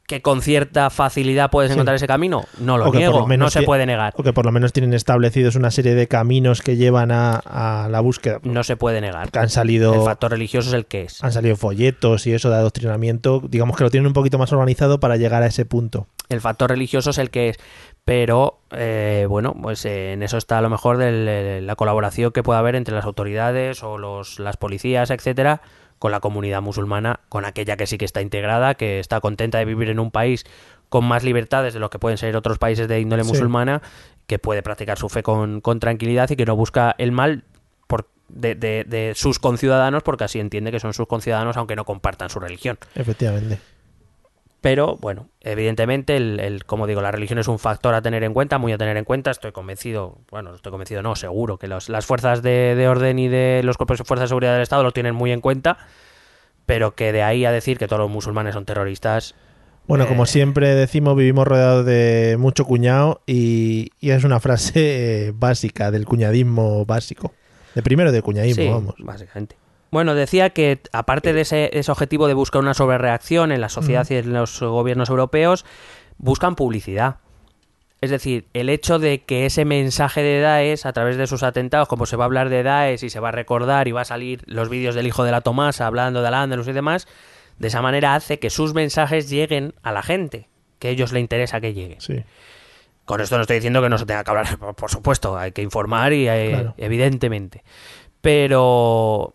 que 0.08 0.22
con 0.22 0.42
cierta 0.42 0.90
facilidad 0.90 1.50
puedes 1.50 1.68
Sí. 1.70 1.74
encontrar 1.74 1.94
ese 1.94 2.06
camino, 2.08 2.44
no 2.58 2.78
lo 2.78 2.90
niego, 2.92 3.20
lo 3.20 3.26
menos 3.26 3.46
no 3.54 3.60
se 3.60 3.62
puede 3.62 3.84
negar. 3.86 4.14
O 4.16 4.22
que 4.24 4.32
por 4.32 4.46
lo 4.46 4.50
menos 4.52 4.72
tienen 4.72 4.94
establecidos 4.94 5.54
una 5.54 5.70
serie 5.70 5.94
de 5.94 6.08
caminos 6.08 6.62
que 6.62 6.76
llevan 6.76 7.12
a, 7.12 7.36
a 7.36 7.88
la 7.90 8.00
búsqueda. 8.00 8.40
No 8.42 8.64
se 8.64 8.76
puede 8.76 9.00
negar. 9.02 9.30
Que 9.30 9.38
han 9.38 9.50
salido 9.50 9.94
El 9.94 10.00
factor 10.00 10.30
religioso 10.32 10.70
es 10.70 10.74
el 10.74 10.86
que 10.86 11.02
es. 11.02 11.22
han 11.22 11.30
salido 11.30 11.54
folletos 11.56 12.26
y 12.26 12.32
eso 12.32 12.48
de 12.50 12.56
adoctrinamiento, 12.56 13.42
digamos 13.48 13.76
que 13.76 13.84
lo 13.84 13.90
tienen 13.90 14.06
un 14.06 14.14
poquito 14.14 14.38
más 14.38 14.50
organizado 14.52 14.98
para 14.98 15.16
llegar 15.16 15.42
a 15.42 15.46
ese 15.46 15.66
punto. 15.66 16.06
El 16.30 16.40
factor 16.40 16.70
religioso 16.70 17.10
es 17.10 17.18
el 17.18 17.30
que 17.30 17.50
es. 17.50 17.58
Pero, 18.06 18.60
eh, 18.70 19.26
bueno, 19.28 19.54
pues 19.60 19.84
eh, 19.84 20.14
en 20.14 20.22
eso 20.22 20.38
está 20.38 20.56
a 20.56 20.62
lo 20.62 20.70
mejor 20.70 20.96
del- 20.96 21.26
eh, 21.28 21.60
la 21.60 21.76
colaboración 21.76 22.32
que 22.32 22.42
puede 22.42 22.58
haber 22.58 22.74
entre 22.74 22.94
las 22.94 23.04
autoridades 23.04 23.82
o 23.82 23.98
los, 23.98 24.38
las 24.38 24.56
policías, 24.56 25.10
etcétera, 25.10 25.60
con 25.98 26.12
la 26.12 26.20
comunidad 26.20 26.62
musulmana, 26.62 27.20
con 27.28 27.44
aquella 27.44 27.76
que 27.76 27.86
sí 27.86 27.98
que 27.98 28.04
está 28.04 28.20
integrada, 28.22 28.74
que 28.74 29.00
está 29.00 29.20
contenta 29.20 29.58
de 29.58 29.64
vivir 29.64 29.88
en 29.88 29.98
un 29.98 30.10
país 30.10 30.44
con 30.88 31.04
más 31.04 31.24
libertades 31.24 31.74
de 31.74 31.80
lo 31.80 31.90
que 31.90 31.98
pueden 31.98 32.18
ser 32.18 32.34
otros 32.36 32.58
países 32.58 32.88
de 32.88 33.00
índole 33.00 33.24
Sí. 33.24 33.28
musulmana, 33.30 33.82
que 34.26 34.38
puede 34.38 34.62
practicar 34.62 34.98
su 34.98 35.08
fe 35.08 35.22
con, 35.22 35.60
con 35.60 35.80
tranquilidad 35.80 36.30
y 36.30 36.36
que 36.36 36.44
no 36.46 36.54
busca 36.56 36.94
el 36.98 37.12
mal 37.12 37.44
por, 37.86 38.08
de, 38.28 38.54
de- 38.54 38.84
de 38.84 39.12
sus 39.16 39.38
conciudadanos 39.38 40.02
porque 40.02 40.24
así 40.24 40.38
entiende 40.38 40.70
que 40.70 40.80
son 40.80 40.92
sus 40.94 41.06
conciudadanos 41.06 41.56
aunque 41.56 41.76
no 41.76 41.84
compartan 41.84 42.30
su 42.30 42.38
religión. 42.40 42.78
Efectivamente. 42.94 43.58
Pero 44.60 44.96
bueno, 44.96 45.28
evidentemente, 45.40 46.16
el, 46.16 46.40
el- 46.40 46.64
como 46.64 46.86
digo, 46.88 47.00
la 47.00 47.12
religión 47.12 47.38
es 47.38 47.46
un 47.46 47.60
factor 47.60 47.94
a 47.94 48.02
tener 48.02 48.24
en 48.24 48.34
cuenta, 48.34 48.58
muy 48.58 48.72
a 48.72 48.78
tener 48.78 48.96
en 48.96 49.04
cuenta. 49.04 49.30
Estoy 49.30 49.52
convencido, 49.52 50.18
bueno, 50.30 50.54
estoy 50.54 50.70
convencido, 50.72 51.00
no, 51.02 51.14
seguro 51.14 51.58
que 51.58 51.68
los- 51.68 51.88
las 51.88 52.06
fuerzas 52.06 52.42
de, 52.42 52.74
de 52.74 52.88
orden 52.88 53.18
y 53.20 53.28
de 53.28 53.60
los 53.62 53.76
cuerpos 53.76 53.98
de 53.98 54.04
fuerzas 54.04 54.24
de 54.24 54.28
seguridad 54.28 54.52
del 54.54 54.62
Estado 54.62 54.82
lo 54.82 54.90
tienen 54.92 55.14
muy 55.14 55.30
en 55.30 55.40
cuenta, 55.40 55.78
pero 56.66 56.94
que 56.96 57.12
de 57.12 57.22
ahí 57.22 57.44
a 57.44 57.52
decir 57.52 57.78
que 57.78 57.86
todos 57.86 58.00
los 58.00 58.10
musulmanes 58.10 58.54
son 58.54 58.64
terroristas, 58.64 59.34
Bueno, 59.86 60.04
Eh. 60.04 60.08
como 60.08 60.26
siempre 60.26 60.74
decimos, 60.74 61.16
vivimos 61.16 61.46
rodeados 61.46 61.86
de 61.86 62.36
mucho 62.38 62.64
cuñado 62.66 63.22
y, 63.26 63.90
y 64.00 64.10
es 64.10 64.22
una 64.24 64.38
frase 64.40 65.28
eh, 65.28 65.32
básica 65.34 65.90
del 65.90 66.04
cuñadismo 66.04 66.84
básico. 66.84 67.32
De 67.74 67.82
primero 67.82 68.12
de 68.12 68.20
cuñadismo, 68.20 68.62
sí, 68.64 68.68
vamos. 68.68 68.94
básicamente. 68.98 69.56
Bueno, 69.90 70.14
decía 70.14 70.50
que 70.50 70.80
aparte 70.92 71.32
de 71.32 71.40
ese, 71.42 71.70
ese 71.72 71.90
objetivo 71.90 72.28
de 72.28 72.34
buscar 72.34 72.60
una 72.60 72.74
sobrereacción 72.74 73.52
en 73.52 73.60
la 73.60 73.68
sociedad 73.68 74.06
y 74.10 74.16
en 74.16 74.32
los 74.32 74.60
gobiernos 74.60 75.08
europeos, 75.08 75.64
buscan 76.18 76.56
publicidad. 76.56 77.16
Es 78.00 78.10
decir, 78.10 78.46
el 78.52 78.68
hecho 78.68 78.98
de 79.00 79.24
que 79.24 79.46
ese 79.46 79.64
mensaje 79.64 80.22
de 80.22 80.40
Daesh, 80.40 80.86
a 80.86 80.92
través 80.92 81.16
de 81.16 81.26
sus 81.26 81.42
atentados, 81.42 81.88
como 81.88 82.06
se 82.06 82.16
va 82.16 82.24
a 82.24 82.26
hablar 82.26 82.48
de 82.48 82.62
Daesh 82.62 83.02
y 83.04 83.10
se 83.10 83.18
va 83.18 83.30
a 83.30 83.32
recordar 83.32 83.88
y 83.88 83.92
va 83.92 84.02
a 84.02 84.04
salir 84.04 84.42
los 84.46 84.68
vídeos 84.68 84.94
del 84.94 85.06
hijo 85.06 85.24
de 85.24 85.32
la 85.32 85.40
Tomasa 85.40 85.86
hablando 85.86 86.22
de 86.22 86.30
la 86.30 86.42
Andalus 86.42 86.68
y 86.68 86.72
demás, 86.72 87.08
de 87.58 87.68
esa 87.68 87.82
manera 87.82 88.14
hace 88.14 88.38
que 88.38 88.50
sus 88.50 88.72
mensajes 88.72 89.28
lleguen 89.28 89.74
a 89.82 89.90
la 89.90 90.02
gente, 90.02 90.48
que 90.78 90.88
a 90.88 90.90
ellos 90.92 91.12
le 91.12 91.18
interesa 91.18 91.60
que 91.60 91.74
llegue. 91.74 91.96
Sí. 91.98 92.22
Con 93.04 93.20
esto 93.20 93.34
no 93.36 93.42
estoy 93.42 93.56
diciendo 93.56 93.82
que 93.82 93.88
no 93.88 93.98
se 93.98 94.06
tenga 94.06 94.22
que 94.22 94.30
hablar, 94.30 94.58
por, 94.76 94.90
supuesto, 94.90 95.36
hay 95.36 95.50
que 95.50 95.62
informar 95.62 96.12
y 96.12 96.28
eh, 96.28 96.50
Claro. 96.50 96.74
evidentemente. 96.76 97.64
Pero 98.20 99.32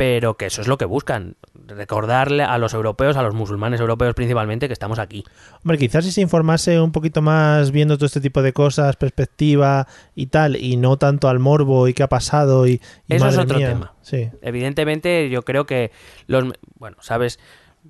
pero 0.00 0.38
que 0.38 0.46
eso 0.46 0.62
es 0.62 0.66
lo 0.66 0.78
que 0.78 0.86
buscan, 0.86 1.36
recordarle 1.66 2.42
a 2.42 2.56
los 2.56 2.72
europeos, 2.72 3.18
a 3.18 3.22
los 3.22 3.34
musulmanes 3.34 3.80
europeos 3.80 4.14
principalmente, 4.14 4.66
que 4.66 4.72
estamos 4.72 4.98
aquí. 4.98 5.24
Hombre, 5.62 5.76
quizás 5.76 6.06
si 6.06 6.10
se 6.10 6.22
informase 6.22 6.80
un 6.80 6.90
poquito 6.90 7.20
más 7.20 7.70
viendo 7.70 7.98
todo 7.98 8.06
este 8.06 8.22
tipo 8.22 8.40
de 8.40 8.54
cosas, 8.54 8.96
perspectiva 8.96 9.86
y 10.14 10.28
tal, 10.28 10.56
y 10.56 10.78
no 10.78 10.96
tanto 10.96 11.28
al 11.28 11.38
morbo 11.38 11.86
y 11.86 11.92
qué 11.92 12.02
ha 12.02 12.08
pasado 12.08 12.66
y, 12.66 12.80
y 13.08 13.14
Eso 13.14 13.28
es 13.28 13.36
otro 13.36 13.58
mía. 13.58 13.68
tema. 13.68 13.92
Sí. 14.00 14.30
Evidentemente, 14.40 15.28
yo 15.28 15.42
creo 15.42 15.66
que 15.66 15.90
los... 16.26 16.44
Bueno, 16.78 16.96
sabes, 17.00 17.38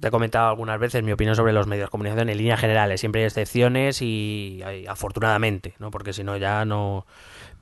te 0.01 0.09
he 0.09 0.11
comentado 0.11 0.49
algunas 0.49 0.81
veces 0.81 1.05
mi 1.05 1.12
opinión 1.12 1.37
sobre 1.37 1.53
los 1.53 1.68
medios 1.68 1.87
de 1.87 1.90
comunicación 1.92 2.29
en 2.29 2.38
líneas 2.38 2.59
generales. 2.59 2.99
Siempre 2.99 3.20
hay 3.20 3.27
excepciones 3.27 4.03
y, 4.03 4.64
y 4.83 4.87
afortunadamente, 4.88 5.75
¿no? 5.79 5.92
Porque 5.92 6.12
si 6.12 6.25
no 6.25 6.37
ya 6.37 6.64
no... 6.64 7.07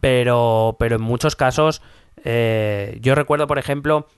Pero, 0.01 0.77
pero 0.79 0.97
en 0.97 1.03
muchos 1.03 1.37
casos, 1.37 1.83
eh, 2.25 2.99
yo 3.03 3.15
recuerdo, 3.15 3.47
por 3.47 3.59
ejemplo, 3.59 4.09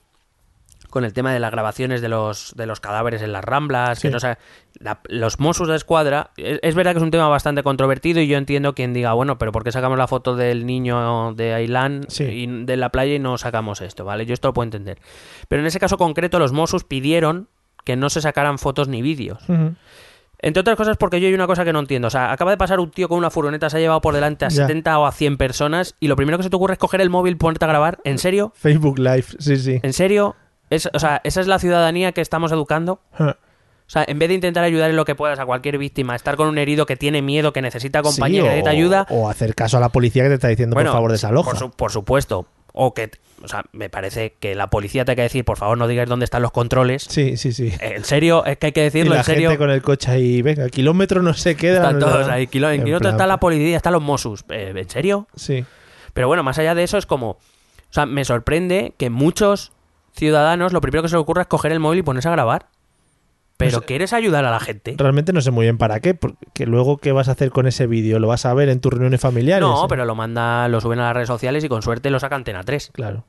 con 0.90 1.04
el 1.04 1.12
tema 1.12 1.32
de 1.32 1.40
las 1.40 1.50
grabaciones 1.50 2.00
de 2.00 2.08
los, 2.08 2.52
de 2.56 2.66
los 2.66 2.80
cadáveres 2.80 3.22
en 3.22 3.32
las 3.32 3.44
ramblas, 3.44 4.00
que 4.00 4.10
no 4.10 4.20
sa- 4.20 4.38
la- 4.78 5.00
los 5.08 5.40
Mossos 5.40 5.68
de 5.68 5.76
Escuadra, 5.76 6.30
es, 6.36 6.58
es 6.62 6.74
verdad 6.74 6.92
que 6.92 6.98
es 6.98 7.02
un 7.04 7.10
tema 7.10 7.28
bastante 7.28 7.62
controvertido 7.62 8.20
y 8.20 8.26
yo 8.26 8.36
entiendo 8.36 8.74
quien 8.74 8.92
diga, 8.92 9.12
bueno, 9.12 9.38
pero 9.38 9.52
¿por 9.52 9.64
qué 9.64 9.72
sacamos 9.72 9.96
la 9.98 10.06
foto 10.08 10.36
del 10.36 10.66
niño 10.66 11.32
de 11.34 11.54
Ailán 11.54 12.02
Sí. 12.08 12.24
y 12.24 12.46
de 12.64 12.76
la 12.76 12.90
playa 12.90 13.14
y 13.14 13.18
no 13.18 13.38
sacamos 13.38 13.80
esto, 13.80 14.04
¿vale? 14.04 14.26
Yo 14.26 14.34
esto 14.34 14.48
lo 14.48 14.54
puedo 14.54 14.64
entender. 14.64 14.98
Pero 15.48 15.60
en 15.62 15.66
ese 15.66 15.78
caso 15.80 15.96
concreto 15.96 16.38
los 16.38 16.52
Mossos 16.52 16.84
pidieron 16.84 17.48
que 17.84 17.96
no 17.96 18.10
se 18.10 18.20
sacaran 18.20 18.58
fotos 18.58 18.88
ni 18.88 19.00
vídeos. 19.02 19.42
Entre 20.42 20.60
otras 20.62 20.76
cosas 20.76 20.96
porque 20.96 21.20
yo 21.20 21.28
hay 21.28 21.34
una 21.34 21.46
cosa 21.46 21.66
que 21.66 21.72
no 21.72 21.80
entiendo. 21.80 22.08
O 22.08 22.10
sea, 22.10 22.32
acaba 22.32 22.50
de 22.50 22.56
pasar 22.56 22.80
un 22.80 22.90
tío 22.90 23.08
con 23.08 23.18
una 23.18 23.28
furgoneta, 23.30 23.68
se 23.68 23.76
ha 23.76 23.80
llevado 23.80 24.00
por 24.00 24.14
delante 24.14 24.46
a 24.46 24.48
Ya. 24.48 24.66
70 24.66 24.98
o 24.98 25.04
a 25.06 25.12
100 25.12 25.36
personas 25.36 25.96
y 26.00 26.08
lo 26.08 26.16
primero 26.16 26.38
que 26.38 26.44
se 26.44 26.50
te 26.50 26.56
ocurre 26.56 26.72
es 26.74 26.78
coger 26.78 27.02
el 27.02 27.10
móvil, 27.10 27.36
ponerte 27.36 27.66
a 27.66 27.68
grabar. 27.68 27.98
¿En 28.04 28.16
serio? 28.18 28.50
Facebook 28.56 28.98
Live, 28.98 29.24
sí, 29.38 29.56
sí. 29.56 29.80
¿En 29.82 29.92
serio? 29.92 30.36
Es, 30.70 30.88
o 30.92 30.98
sea, 30.98 31.20
¿esa 31.24 31.40
es 31.40 31.46
la 31.46 31.58
ciudadanía 31.58 32.12
que 32.12 32.20
estamos 32.20 32.52
educando? 32.52 33.00
O 33.18 33.92
sea, 33.92 34.04
en 34.06 34.18
vez 34.20 34.28
de 34.28 34.36
intentar 34.36 34.62
ayudar 34.62 34.88
en 34.90 34.96
lo 34.96 35.04
que 35.04 35.16
puedas 35.16 35.38
a 35.40 35.46
cualquier 35.46 35.76
víctima, 35.76 36.14
estar 36.14 36.36
con 36.36 36.46
un 36.48 36.58
herido 36.58 36.86
que 36.86 36.96
tiene 36.96 37.22
miedo, 37.22 37.52
que 37.52 37.60
necesita 37.60 38.02
compañía, 38.02 38.42
Sí, 38.42 38.44
que 38.44 38.48
necesita 38.50 38.70
ayuda... 38.70 39.06
O 39.10 39.28
hacer 39.28 39.54
caso 39.56 39.78
a 39.78 39.80
la 39.80 39.88
policía 39.88 40.22
que 40.22 40.28
te 40.28 40.34
está 40.36 40.46
diciendo, 40.48 40.76
por 40.76 40.86
favor, 40.86 41.10
desaloja. 41.10 41.50
Por, 41.50 41.58
su- 41.58 41.70
por 41.72 41.90
supuesto. 41.90 42.46
O 42.72 42.94
que... 42.94 43.10
O 43.42 43.48
sea, 43.48 43.64
me 43.72 43.88
parece 43.88 44.34
que 44.38 44.54
la 44.54 44.68
policía 44.68 45.04
te 45.06 45.12
hay 45.12 45.16
que 45.16 45.22
decir, 45.22 45.44
por 45.46 45.56
favor, 45.56 45.76
no 45.78 45.88
digáis 45.88 46.08
dónde 46.08 46.24
están 46.24 46.42
los 46.42 46.52
controles. 46.52 47.04
Sí, 47.08 47.36
sí, 47.38 47.52
sí. 47.52 47.72
En 47.80 48.04
serio, 48.04 48.44
es 48.44 48.58
que 48.58 48.66
hay 48.66 48.72
que 48.72 48.82
Y 48.82 48.84
decirlo, 48.84 49.14
la 49.14 49.20
en 49.20 49.24
serio. 49.24 49.48
gente 49.48 49.58
con 49.58 49.70
el 49.70 49.80
coche 49.82 50.10
ahí, 50.10 50.42
venga, 50.42 50.68
kilómetro 50.68 51.22
no 51.22 51.32
se 51.34 51.56
queda. 51.56 51.76
Están 51.76 51.98
todos 51.98 52.28
ahí. 52.28 52.42
En 52.42 52.46
En 52.46 52.50
kilómetro 52.50 52.98
plan, 53.00 53.14
está 53.14 53.26
la 53.26 53.40
policía, 53.40 53.76
están 53.78 53.94
los 53.94 54.02
Mossos. 54.02 54.44
Eh, 54.50 54.72
¿En 54.76 54.88
serio? 54.90 55.26
Sí. 55.34 55.64
Pero 56.12 56.28
bueno, 56.28 56.42
más 56.44 56.58
allá 56.58 56.74
de 56.76 56.84
eso 56.84 56.96
es 56.98 57.06
como... 57.06 57.30
O 57.30 57.38
sea, 57.92 58.04
me 58.06 58.24
sorprende 58.26 58.92
que 58.98 59.08
muchos 59.10 59.72
ciudadanos 60.20 60.72
lo 60.72 60.80
primero 60.80 61.02
que 61.02 61.08
se 61.08 61.16
les 61.16 61.22
ocurra 61.22 61.42
es 61.42 61.48
coger 61.48 61.72
el 61.72 61.80
móvil 61.80 61.98
y 61.98 62.02
ponerse 62.02 62.28
a 62.28 62.32
grabar. 62.32 62.66
Pero 63.56 63.78
Pues- 63.78 63.86
¿quieres 63.88 64.12
ayudar 64.14 64.44
a 64.44 64.50
la 64.50 64.60
gente? 64.60 64.94
Realmente 64.96 65.32
no 65.34 65.40
sé 65.42 65.50
muy 65.50 65.66
bien 65.66 65.76
para 65.76 66.00
qué, 66.00 66.14
porque 66.14 66.64
luego 66.64 66.96
qué 66.96 67.12
vas 67.12 67.28
a 67.28 67.32
hacer 67.32 67.50
con 67.50 67.66
ese 67.66 67.86
vídeo, 67.86 68.18
lo 68.18 68.28
vas 68.28 68.46
a 68.46 68.54
ver 68.54 68.68
en 68.70 68.80
tus 68.80 68.92
reuniones 68.92 69.20
familiares. 69.20 69.68
No, 69.68 69.84
¿eh? 69.84 69.86
pero 69.88 70.04
lo 70.06 70.14
manda, 70.14 70.66
lo 70.68 70.80
suben 70.80 70.98
a 71.00 71.06
las 71.08 71.14
redes 71.14 71.28
sociales 71.28 71.62
y 71.64 71.68
con 71.68 71.82
suerte 71.82 72.08
lo 72.10 72.18
saca 72.20 72.36
Antena 72.36 72.62
3. 72.62 72.90
Claro. 72.94 73.24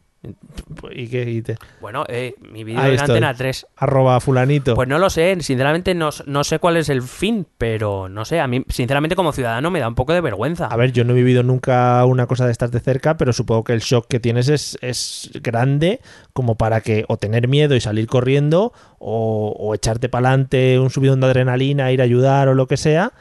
¿Y 0.91 1.07
qué? 1.07 1.23
Y 1.29 1.41
te- 1.41 1.57
Bueno, 1.79 2.03
eh, 2.07 2.35
mi 2.51 2.63
vídeo 2.63 2.83
en 2.83 2.91
estoy. 2.93 3.15
Antena 3.15 3.33
3. 3.33 3.65
Arroba 3.77 4.19
fulanito. 4.19 4.75
Pues 4.75 4.87
no 4.87 4.99
lo 4.99 5.09
sé, 5.09 5.35
sinceramente 5.41 5.95
no, 5.95 6.09
no 6.27 6.43
sé 6.43 6.59
cuál 6.59 6.77
es 6.77 6.89
el 6.89 7.01
fin, 7.01 7.47
pero 7.57 8.07
no 8.07 8.23
sé, 8.25 8.39
a 8.39 8.47
mí 8.47 8.63
sinceramente 8.69 9.15
como 9.15 9.31
ciudadano 9.31 9.71
me 9.71 9.79
da 9.79 9.87
un 9.87 9.95
poco 9.95 10.13
de 10.13 10.21
vergüenza. 10.21 10.67
A 10.67 10.75
ver, 10.77 10.91
yo 10.91 11.03
no 11.03 11.13
he 11.13 11.15
vivido 11.15 11.41
nunca 11.41 12.05
una 12.05 12.27
cosa 12.27 12.45
de 12.45 12.51
estas 12.51 12.71
de 12.71 12.79
cerca, 12.81 13.17
pero 13.17 13.33
supongo 13.33 13.63
que 13.63 13.73
el 13.73 13.79
shock 13.81 14.05
que 14.07 14.19
tienes 14.19 14.47
es, 14.47 14.77
es 14.81 15.31
grande 15.41 16.01
como 16.33 16.55
para 16.55 16.81
que 16.81 17.03
o 17.07 17.17
tener 17.17 17.47
miedo 17.47 17.75
y 17.75 17.81
salir 17.81 18.05
corriendo 18.07 18.73
o, 18.99 19.55
o 19.57 19.73
echarte 19.73 20.07
para 20.07 20.29
adelante 20.29 20.77
un 20.79 20.91
subidón 20.91 21.19
de 21.21 21.27
adrenalina, 21.27 21.91
ir 21.91 22.01
a 22.01 22.03
ayudar 22.03 22.47
o 22.47 22.53
lo 22.53 22.67
que 22.67 22.77
sea. 22.77 23.11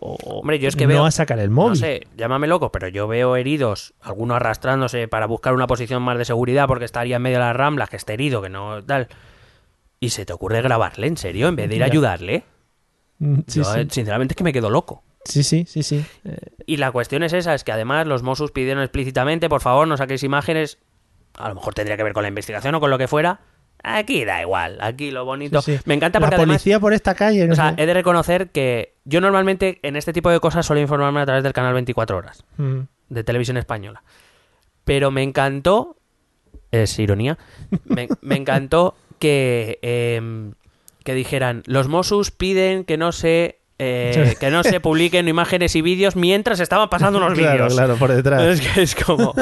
O 0.00 0.14
Hombre, 0.40 0.58
yo 0.60 0.68
es 0.68 0.76
que 0.76 0.84
no 0.86 0.90
veo- 0.94 1.04
a 1.06 1.10
sacar 1.10 1.38
el 1.40 1.50
móvil. 1.50 1.70
No 1.70 1.76
sé, 1.76 2.06
llámame 2.16 2.46
loco, 2.46 2.70
pero 2.70 2.86
yo 2.88 3.08
veo 3.08 3.34
heridos, 3.36 3.94
algunos 4.00 4.36
arrastrándose 4.36 5.08
para 5.08 5.26
buscar 5.26 5.54
una 5.54 5.66
posición 5.66 6.02
más 6.02 6.16
de 6.18 6.24
seguridad 6.24 6.66
porque 6.68 6.84
estaría 6.84 7.16
en 7.16 7.22
medio 7.22 7.38
de 7.38 7.44
las 7.44 7.56
ramblas, 7.56 7.90
que 7.90 7.96
esté 7.96 8.12
herido, 8.14 8.40
que 8.40 8.48
no 8.48 8.82
tal. 8.84 9.08
Y 10.00 10.10
se 10.10 10.24
te 10.24 10.32
ocurre 10.32 10.62
grabarle, 10.62 11.08
¿en 11.08 11.16
serio? 11.16 11.48
En 11.48 11.56
vez 11.56 11.68
de 11.68 11.76
ir 11.76 11.82
a 11.82 11.86
ayudarle. 11.86 12.44
Mm, 13.18 13.40
Sí, 13.48 13.58
Yo, 13.60 13.64
sí. 13.64 13.80
sinceramente 13.90 14.32
es 14.32 14.36
que 14.36 14.44
me 14.44 14.52
quedo 14.52 14.70
loco. 14.70 15.02
sí, 15.24 15.42
sí, 15.42 15.64
sí, 15.66 15.82
sí. 15.82 16.04
Y 16.66 16.76
la 16.76 16.92
cuestión 16.92 17.24
es 17.24 17.32
esa, 17.32 17.52
es 17.54 17.64
que 17.64 17.72
además 17.72 18.06
los 18.06 18.22
Mossos 18.22 18.52
pidieron 18.52 18.82
explícitamente, 18.84 19.48
por 19.48 19.60
favor, 19.60 19.88
no 19.88 19.96
saquéis 19.96 20.22
imágenes. 20.22 20.78
A 21.36 21.48
lo 21.48 21.56
mejor 21.56 21.74
tendría 21.74 21.96
que 21.96 22.04
ver 22.04 22.12
con 22.12 22.22
la 22.22 22.28
investigación 22.28 22.74
o 22.76 22.80
con 22.80 22.90
lo 22.90 22.98
que 22.98 23.08
fuera. 23.08 23.40
Aquí 23.82 24.24
da 24.24 24.40
igual, 24.42 24.78
aquí 24.80 25.10
lo 25.12 25.24
bonito. 25.24 25.60
sí, 25.62 25.76
sí. 25.76 25.82
Me 25.86 25.94
encanta 25.94 26.18
La 26.18 26.26
porque 26.26 26.34
además... 26.36 26.56
policía 26.56 26.80
por 26.80 26.92
esta 26.94 27.14
calle. 27.14 27.46
no 27.46 27.52
O 27.52 27.56
sea, 27.56 27.74
sé. 27.76 27.82
he 27.82 27.86
de 27.86 27.94
reconocer 27.94 28.50
que 28.50 28.94
yo 29.08 29.20
normalmente 29.20 29.78
en 29.82 29.96
este 29.96 30.12
tipo 30.12 30.30
de 30.30 30.38
cosas 30.40 30.66
suelo 30.66 30.80
informarme 30.82 31.20
a 31.20 31.26
través 31.26 31.42
del 31.42 31.52
canal 31.52 31.72
24 31.74 32.16
horas 32.16 32.44
Mm. 32.58 32.80
de 33.08 33.24
televisión 33.24 33.56
española. 33.56 34.02
Pero 34.84 35.10
me 35.10 35.22
encantó, 35.22 35.96
es 36.70 36.98
ironía, 36.98 37.38
me, 37.86 38.08
me 38.20 38.36
encantó 38.36 38.94
que, 39.18 39.78
em, 39.82 40.52
que 41.04 41.14
dijeran, 41.14 41.62
los 41.66 41.88
Mossos 41.88 42.30
piden 42.30 42.84
que 42.84 42.96
no 42.98 43.12
se 43.12 43.57
eh, 43.78 44.34
que 44.40 44.50
no 44.50 44.62
se 44.64 44.80
publiquen 44.80 45.28
imágenes 45.28 45.76
y 45.76 45.82
vídeos 45.82 46.16
mientras 46.16 46.58
estaban 46.60 46.88
pasando 46.88 47.18
unos 47.18 47.34
Claro, 47.38 47.52
vídeos. 47.54 47.74
claro, 47.74 47.96
por 47.96 48.12
detrás. 48.12 48.42
Es 48.48 48.60
que 48.60 48.82
es 48.82 48.94
como, 48.94 49.34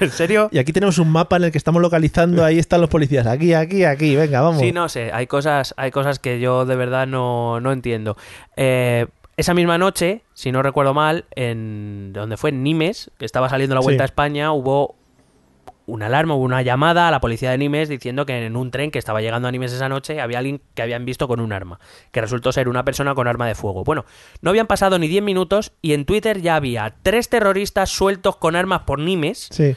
¿en 0.00 0.10
serio? 0.10 0.48
Y 0.52 0.58
aquí 0.58 0.72
tenemos 0.72 0.98
un 0.98 1.10
mapa 1.10 1.36
en 1.36 1.44
el 1.44 1.52
que 1.52 1.58
estamos 1.58 1.82
localizando, 1.82 2.44
ahí 2.44 2.58
están 2.58 2.80
los 2.80 2.90
policías, 2.90 3.26
aquí, 3.26 3.54
aquí, 3.54 3.84
aquí, 3.84 4.14
venga, 4.16 4.40
vamos. 4.40 4.60
Sí, 4.60 4.72
no 4.72 4.88
sé, 4.88 5.10
hay 5.12 5.26
cosas, 5.26 5.74
hay 5.76 5.90
cosas 5.90 6.18
que 6.18 6.38
yo 6.40 6.64
de 6.64 6.76
verdad 6.76 7.06
no, 7.06 7.60
no 7.60 7.72
entiendo. 7.72 8.16
Eh, 8.56 9.06
esa 9.36 9.54
misma 9.54 9.78
noche, 9.78 10.22
si 10.34 10.52
no 10.52 10.62
recuerdo 10.62 10.92
mal, 10.94 11.24
en 11.34 12.12
donde 12.12 12.36
fue 12.36 12.50
en 12.50 12.62
Nimes, 12.62 13.10
que 13.18 13.24
estaba 13.24 13.48
saliendo 13.48 13.74
la 13.74 13.80
vuelta 13.80 14.02
Sí. 14.02 14.04
a 14.04 14.06
España, 14.06 14.52
hubo 14.52 14.94
una 15.86 16.06
alarma, 16.06 16.34
hubo 16.34 16.44
una 16.44 16.62
llamada 16.62 17.08
a 17.08 17.10
la 17.10 17.20
policía 17.20 17.50
de 17.50 17.58
Nimes 17.58 17.88
diciendo 17.88 18.26
que 18.26 18.46
en 18.46 18.56
un 18.56 18.70
tren 18.70 18.90
que 18.90 18.98
estaba 18.98 19.20
llegando 19.20 19.48
a 19.48 19.52
Nimes 19.52 19.72
esa 19.72 19.88
noche 19.88 20.20
había 20.20 20.38
alguien 20.38 20.60
que 20.74 20.82
habían 20.82 21.04
visto 21.04 21.28
con 21.28 21.40
un 21.40 21.52
arma, 21.52 21.80
que 22.10 22.20
resultó 22.20 22.52
ser 22.52 22.68
una 22.68 22.84
persona 22.84 23.14
con 23.14 23.28
arma 23.28 23.46
de 23.46 23.54
fuego. 23.54 23.84
Bueno, 23.84 24.04
no 24.40 24.50
habían 24.50 24.66
pasado 24.66 24.98
ni 24.98 25.08
10 25.08 25.22
minutos 25.22 25.72
y 25.82 25.92
en 25.92 26.04
Twitter 26.04 26.40
ya 26.40 26.56
había 26.56 26.94
tres 27.02 27.28
terroristas 27.28 27.90
sueltos 27.90 28.36
con 28.36 28.56
armas 28.56 28.82
por 28.82 28.98
Nimes, 28.98 29.48
Sí, 29.50 29.76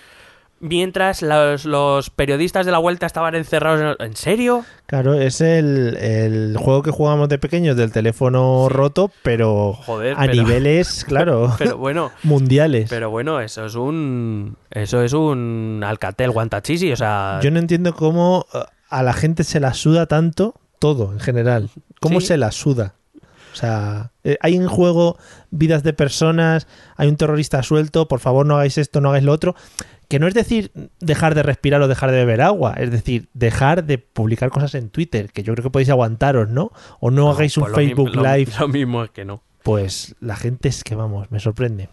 mientras 0.59 1.21
los, 1.21 1.65
los 1.65 2.09
periodistas 2.09 2.65
de 2.65 2.71
la 2.71 2.77
vuelta 2.77 3.05
estaban 3.05 3.35
encerrados. 3.35 3.95
En... 3.99 4.05
¿En 4.07 4.15
serio? 4.15 4.65
claro, 4.87 5.13
es 5.15 5.41
el, 5.41 5.95
el 5.97 6.55
juego 6.57 6.81
que 6.81 6.91
jugamos 6.91 7.27
de 7.29 7.37
pequeños 7.39 7.75
del 7.75 7.91
teléfono 7.91 8.67
roto, 8.69 9.11
pero 9.23 9.73
Joder, 9.73 10.13
a 10.17 10.21
pero- 10.21 10.33
niveles, 10.33 11.03
claro, 11.07 11.53
Pero 11.57 11.77
bueno, 11.77 12.11
mundiales. 12.23 12.87
pero 12.89 13.09
bueno, 13.09 13.39
eso 13.41 13.65
es 13.65 13.75
un 13.75 14.57
eso 14.71 15.01
es 15.03 15.13
un 15.13 15.81
Alcatel 15.85 16.31
Guantachisi, 16.31 16.91
o 16.91 16.95
sea, 16.95 17.39
Yo 17.43 17.51
no 17.51 17.59
entiendo 17.59 17.93
cómo 17.95 18.45
uh, 18.53 18.57
a 18.89 19.03
la 19.03 19.13
gente 19.13 19.43
se 19.43 19.59
la 19.59 19.73
suda 19.73 20.05
tanto 20.05 20.55
todo 20.79 21.11
en 21.13 21.19
general. 21.19 21.69
¿Cómo 21.99 22.19
Sí. 22.21 22.27
se 22.27 22.37
la 22.37 22.51
suda? 22.51 22.93
O 23.53 23.57
sea, 23.57 24.11
eh, 24.25 24.37
hay 24.41 24.55
en 24.55 24.67
juego 24.67 25.17
vidas 25.49 25.81
de 25.81 25.93
personas, 25.93 26.67
hay 26.97 27.07
un 27.07 27.15
terrorista 27.15 27.63
suelto, 27.63 28.05
por 28.09 28.19
favor 28.19 28.45
no 28.45 28.55
hagáis 28.55 28.77
esto, 28.77 28.99
no 28.99 29.09
hagáis 29.09 29.23
lo 29.23 29.31
otro. 29.31 29.55
Que 30.07 30.19
no 30.19 30.27
es 30.27 30.33
decir 30.33 30.71
dejar 30.99 31.33
de 31.35 31.41
respirar 31.43 31.81
o 31.81 31.87
dejar 31.87 32.11
de 32.11 32.17
beber 32.17 32.41
agua, 32.41 32.75
es 32.77 32.91
decir, 32.91 33.27
dejar 33.33 33.83
de 33.85 33.97
publicar 33.97 34.49
cosas 34.51 34.75
en 34.75 34.89
Twitter, 34.89 35.31
que 35.31 35.41
yo 35.43 35.53
creo 35.53 35.63
que 35.63 35.69
podéis 35.71 35.89
aguantaros, 35.89 36.49
¿no? 36.49 36.71
O 36.99 37.09
no, 37.11 37.31
hagáis 37.31 37.57
un 37.57 37.63
pues 37.63 37.75
Facebook 37.75 38.15
lo- 38.15 38.21
Live. 38.23 38.51
Lo 38.59 38.67
mismo 38.67 39.03
es 39.03 39.09
que 39.09 39.25
no. 39.25 39.41
Pues 39.63 40.15
la 40.19 40.35
gente 40.35 40.69
es 40.69 40.83
que, 40.83 40.93
vamos, 40.93 41.31
me 41.31 41.39
sorprende. 41.39 41.89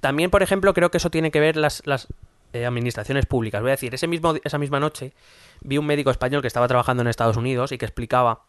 También, 0.00 0.30
por 0.30 0.42
ejemplo, 0.42 0.74
creo 0.74 0.90
que 0.90 0.96
eso 0.98 1.10
tiene 1.10 1.30
que 1.30 1.38
ver 1.38 1.56
las, 1.56 1.82
las 1.86 2.08
eh, 2.52 2.66
administraciones 2.66 3.26
públicas. 3.26 3.60
Voy 3.62 3.70
a 3.70 3.74
decir, 3.74 3.94
ese 3.94 4.08
mismo, 4.08 4.34
esa 4.42 4.58
misma 4.58 4.80
noche 4.80 5.12
vi 5.60 5.78
un 5.78 5.86
médico 5.86 6.10
español 6.10 6.40
que 6.42 6.48
estaba 6.48 6.66
trabajando 6.66 7.02
en 7.02 7.06
Estados 7.08 7.36
Unidos 7.36 7.70
y 7.70 7.78
que 7.78 7.84
explicaba 7.84 8.42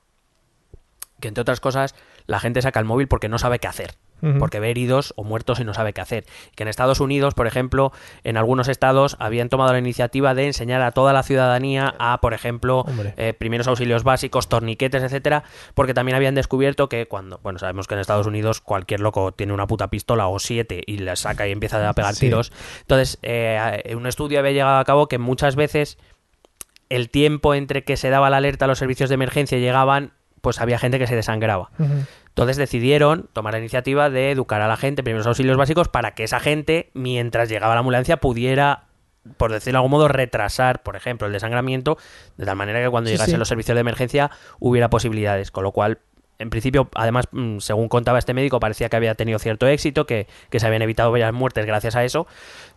que, 1.19 1.27
entre 1.27 1.43
otras 1.43 1.59
cosas, 1.59 1.93
la 2.25 2.39
gente 2.39 2.63
saca 2.63 2.79
el 2.79 2.85
móvil 2.85 3.07
porque 3.07 3.29
no 3.29 3.37
sabe 3.37 3.59
qué 3.59 3.67
hacer. 3.67 3.93
Porque 4.39 4.59
ve 4.59 4.69
heridos 4.71 5.13
o 5.17 5.23
muertos 5.23 5.59
y 5.59 5.65
no 5.65 5.73
sabe 5.73 5.93
qué 5.93 6.01
hacer. 6.01 6.25
Que 6.55 6.63
en 6.63 6.69
Estados 6.69 6.99
Unidos, 6.99 7.33
por 7.33 7.45
ejemplo, 7.47 7.91
en 8.23 8.37
algunos 8.37 8.67
estados 8.67 9.17
habían 9.19 9.49
tomado 9.49 9.73
la 9.73 9.79
iniciativa 9.79 10.33
de 10.33 10.47
enseñar 10.47 10.81
a 10.81 10.91
toda 10.91 11.11
la 11.13 11.23
ciudadanía 11.23 11.93
a, 11.99 12.19
por 12.21 12.33
ejemplo, 12.33 12.85
eh, 13.17 13.33
primeros 13.33 13.67
auxilios 13.67 14.03
básicos, 14.03 14.47
torniquetes, 14.47 15.03
etcétera, 15.03 15.43
porque 15.73 15.93
también 15.93 16.15
habían 16.15 16.35
descubierto 16.35 16.89
que 16.89 17.07
cuando, 17.07 17.39
bueno, 17.43 17.59
sabemos 17.59 17.87
que 17.87 17.95
en 17.95 17.99
Estados 17.99 18.27
Unidos 18.27 18.61
cualquier 18.61 19.01
loco 19.01 19.33
tiene 19.33 19.53
una 19.53 19.67
puta 19.67 19.89
pistola 19.89 20.27
o 20.27 20.39
siete 20.39 20.81
y 20.85 20.99
la 20.99 21.15
saca 21.15 21.47
y 21.47 21.51
empieza 21.51 21.87
a 21.89 21.93
pegar 21.93 22.13
Sí. 22.15 22.21
tiros. 22.27 22.51
Entonces, 22.81 23.19
eh, 23.23 23.93
un 23.95 24.07
estudio 24.07 24.39
había 24.39 24.51
llegado 24.51 24.77
a 24.77 24.85
cabo 24.85 25.07
que 25.07 25.17
muchas 25.17 25.55
veces 25.55 25.97
el 26.89 27.09
tiempo 27.09 27.55
entre 27.55 27.83
que 27.83 27.97
se 27.97 28.09
daba 28.09 28.29
la 28.29 28.37
alerta 28.37 28.65
a 28.65 28.67
los 28.67 28.77
servicios 28.79 29.09
de 29.09 29.15
emergencia 29.15 29.57
llegaban, 29.57 30.13
pues 30.43 30.59
había 30.59 30.77
gente 30.77 30.99
que 30.99 31.07
se 31.07 31.15
desangraba. 31.15 31.69
Entonces 32.27 32.57
decidieron 32.57 33.29
tomar 33.31 33.53
la 33.53 33.59
iniciativa 33.59 34.09
de 34.09 34.29
educar 34.29 34.59
a 34.61 34.67
la 34.67 34.75
gente, 34.75 35.01
primeros 35.01 35.25
auxilios 35.25 35.55
básicos, 35.55 35.87
para 35.87 36.11
que 36.15 36.25
esa 36.25 36.41
gente, 36.41 36.89
mientras 36.93 37.47
llegaba 37.47 37.75
la 37.75 37.79
ambulancia, 37.79 38.17
pudiera, 38.17 38.83
por 39.37 39.53
decirlo 39.53 39.77
de 39.77 39.79
algún 39.79 39.91
modo, 39.91 40.09
retrasar, 40.09 40.83
por 40.83 40.97
ejemplo, 40.97 41.27
el 41.27 41.33
desangramiento, 41.33 41.97
de 42.35 42.45
tal 42.45 42.57
manera 42.57 42.83
que 42.83 42.89
cuando 42.89 43.07
Sí, 43.07 43.13
llegasen 43.13 43.35
sí. 43.35 43.39
los 43.39 43.47
servicios 43.47 43.75
de 43.75 43.81
emergencia 43.81 44.31
hubiera 44.59 44.89
posibilidades. 44.89 45.49
Con 45.49 45.63
lo 45.63 45.71
cual, 45.71 45.99
en 46.39 46.49
principio, 46.49 46.89
además, 46.95 47.25
mm, 47.31 47.59
según 47.59 47.87
contaba 47.87 48.19
este 48.19 48.33
médico, 48.33 48.59
parecía 48.59 48.89
que 48.89 48.95
había 48.95 49.15
tenido 49.15 49.39
cierto 49.39 49.67
éxito, 49.67 50.05
que, 50.05 50.27
que 50.49 50.59
se 50.59 50.67
habían 50.67 50.81
evitado 50.81 51.11
varias 51.11 51.33
muertes 51.33 51.65
gracias 51.65 51.95
a 51.95 52.03
eso. 52.03 52.27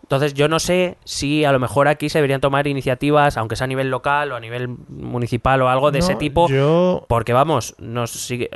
Entonces, 0.03 0.33
yo 0.33 0.47
no 0.47 0.59
sé 0.59 0.97
si 1.03 1.43
a 1.43 1.51
lo 1.51 1.59
mejor 1.59 1.87
aquí 1.87 2.09
se 2.09 2.19
deberían 2.19 2.41
tomar 2.41 2.67
iniciativas, 2.67 3.37
aunque 3.37 3.55
sea 3.55 3.65
a 3.65 3.67
nivel 3.67 3.89
local 3.89 4.31
o 4.31 4.35
a 4.35 4.39
nivel 4.39 4.69
municipal 4.87 5.61
o 5.61 5.69
algo 5.69 5.91
de 5.91 5.99
ese 5.99 6.15
tipo, 6.15 6.47
Yo 6.49 7.05
porque 7.07 7.33
vamos, 7.33 7.75
nos 7.79 8.11
sigue. 8.11 8.49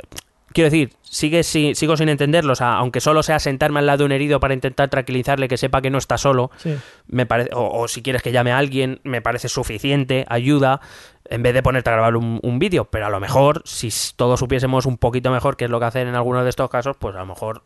Quiero 0.52 0.70
decir, 0.70 0.92
sigue, 1.02 1.42
si- 1.42 1.74
sigo 1.74 1.96
sin 1.96 2.08
entenderlo. 2.08 2.52
O 2.52 2.56
sea, 2.56 2.74
aunque 2.74 3.00
solo 3.00 3.22
sea 3.22 3.38
sentarme 3.38 3.78
al 3.80 3.86
lado 3.86 3.98
de 3.98 4.04
un 4.04 4.12
herido 4.12 4.40
para 4.40 4.54
intentar 4.54 4.88
tranquilizarle 4.90 5.48
que 5.48 5.56
sepa 5.56 5.80
que 5.82 5.90
no 5.90 5.98
está 5.98 6.18
solo, 6.18 6.50
Sí. 6.58 6.74
me 7.06 7.26
parece, 7.26 7.50
o, 7.54 7.80
o 7.80 7.88
si 7.88 8.02
quieres 8.02 8.22
que 8.22 8.32
llame 8.32 8.52
a 8.52 8.58
alguien, 8.58 9.00
me 9.04 9.20
parece 9.22 9.48
suficiente, 9.48 10.24
ayuda, 10.28 10.80
en 11.28 11.42
vez 11.42 11.54
de 11.54 11.62
ponerte 11.62 11.90
a 11.90 11.94
grabar 11.94 12.16
un, 12.16 12.40
un 12.42 12.58
vídeo. 12.58 12.84
Pero 12.86 13.06
a 13.06 13.10
lo 13.10 13.20
mejor, 13.20 13.62
si 13.64 13.90
todos 14.16 14.40
supiésemos 14.40 14.86
un 14.86 14.98
poquito 14.98 15.30
mejor 15.30 15.56
qué 15.56 15.64
es 15.66 15.70
lo 15.70 15.78
que 15.80 15.86
hacen 15.86 16.08
en 16.08 16.14
algunos 16.14 16.44
de 16.44 16.50
estos 16.50 16.68
casos, 16.70 16.96
pues 16.98 17.14
a 17.16 17.20
lo 17.20 17.26
mejor, 17.26 17.62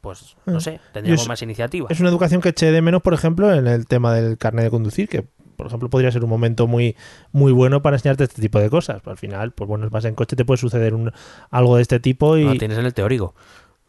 pues 0.00 0.36
no 0.46 0.56
Mm. 0.56 0.60
sé, 0.60 0.80
tendríamos 0.92 1.22
es- 1.22 1.28
más 1.28 1.42
iniciativa. 1.42 1.86
Es 1.90 2.00
una 2.00 2.08
educación 2.08 2.40
que 2.40 2.50
eché 2.50 2.70
de 2.72 2.80
menos, 2.82 3.02
por 3.02 3.12
ejemplo, 3.14 3.52
en 3.52 3.66
el 3.66 3.86
tema 3.86 4.14
del 4.14 4.38
carnet 4.38 4.64
de 4.64 4.70
conducir, 4.70 5.08
que 5.08 5.26
por 5.60 5.66
ejemplo 5.66 5.90
podría 5.90 6.10
ser 6.10 6.24
un 6.24 6.30
momento 6.30 6.66
muy 6.66 6.96
muy 7.32 7.52
bueno 7.52 7.82
para 7.82 7.96
enseñarte 7.96 8.24
este 8.24 8.40
tipo 8.40 8.58
de 8.58 8.70
cosas. 8.70 9.02
Al 9.06 9.18
final, 9.18 9.52
pues 9.52 9.68
bueno, 9.68 9.88
vas 9.90 10.04
en 10.06 10.14
coche, 10.14 10.36
te 10.36 10.44
puede 10.44 10.58
suceder 10.58 10.94
un, 10.94 11.12
algo 11.50 11.76
de 11.76 11.82
este 11.82 12.00
tipo 12.00 12.38
y 12.38 12.44
No, 12.44 12.54
tienes 12.56 12.78
en 12.78 12.86
el 12.86 12.94
teórico. 12.94 13.34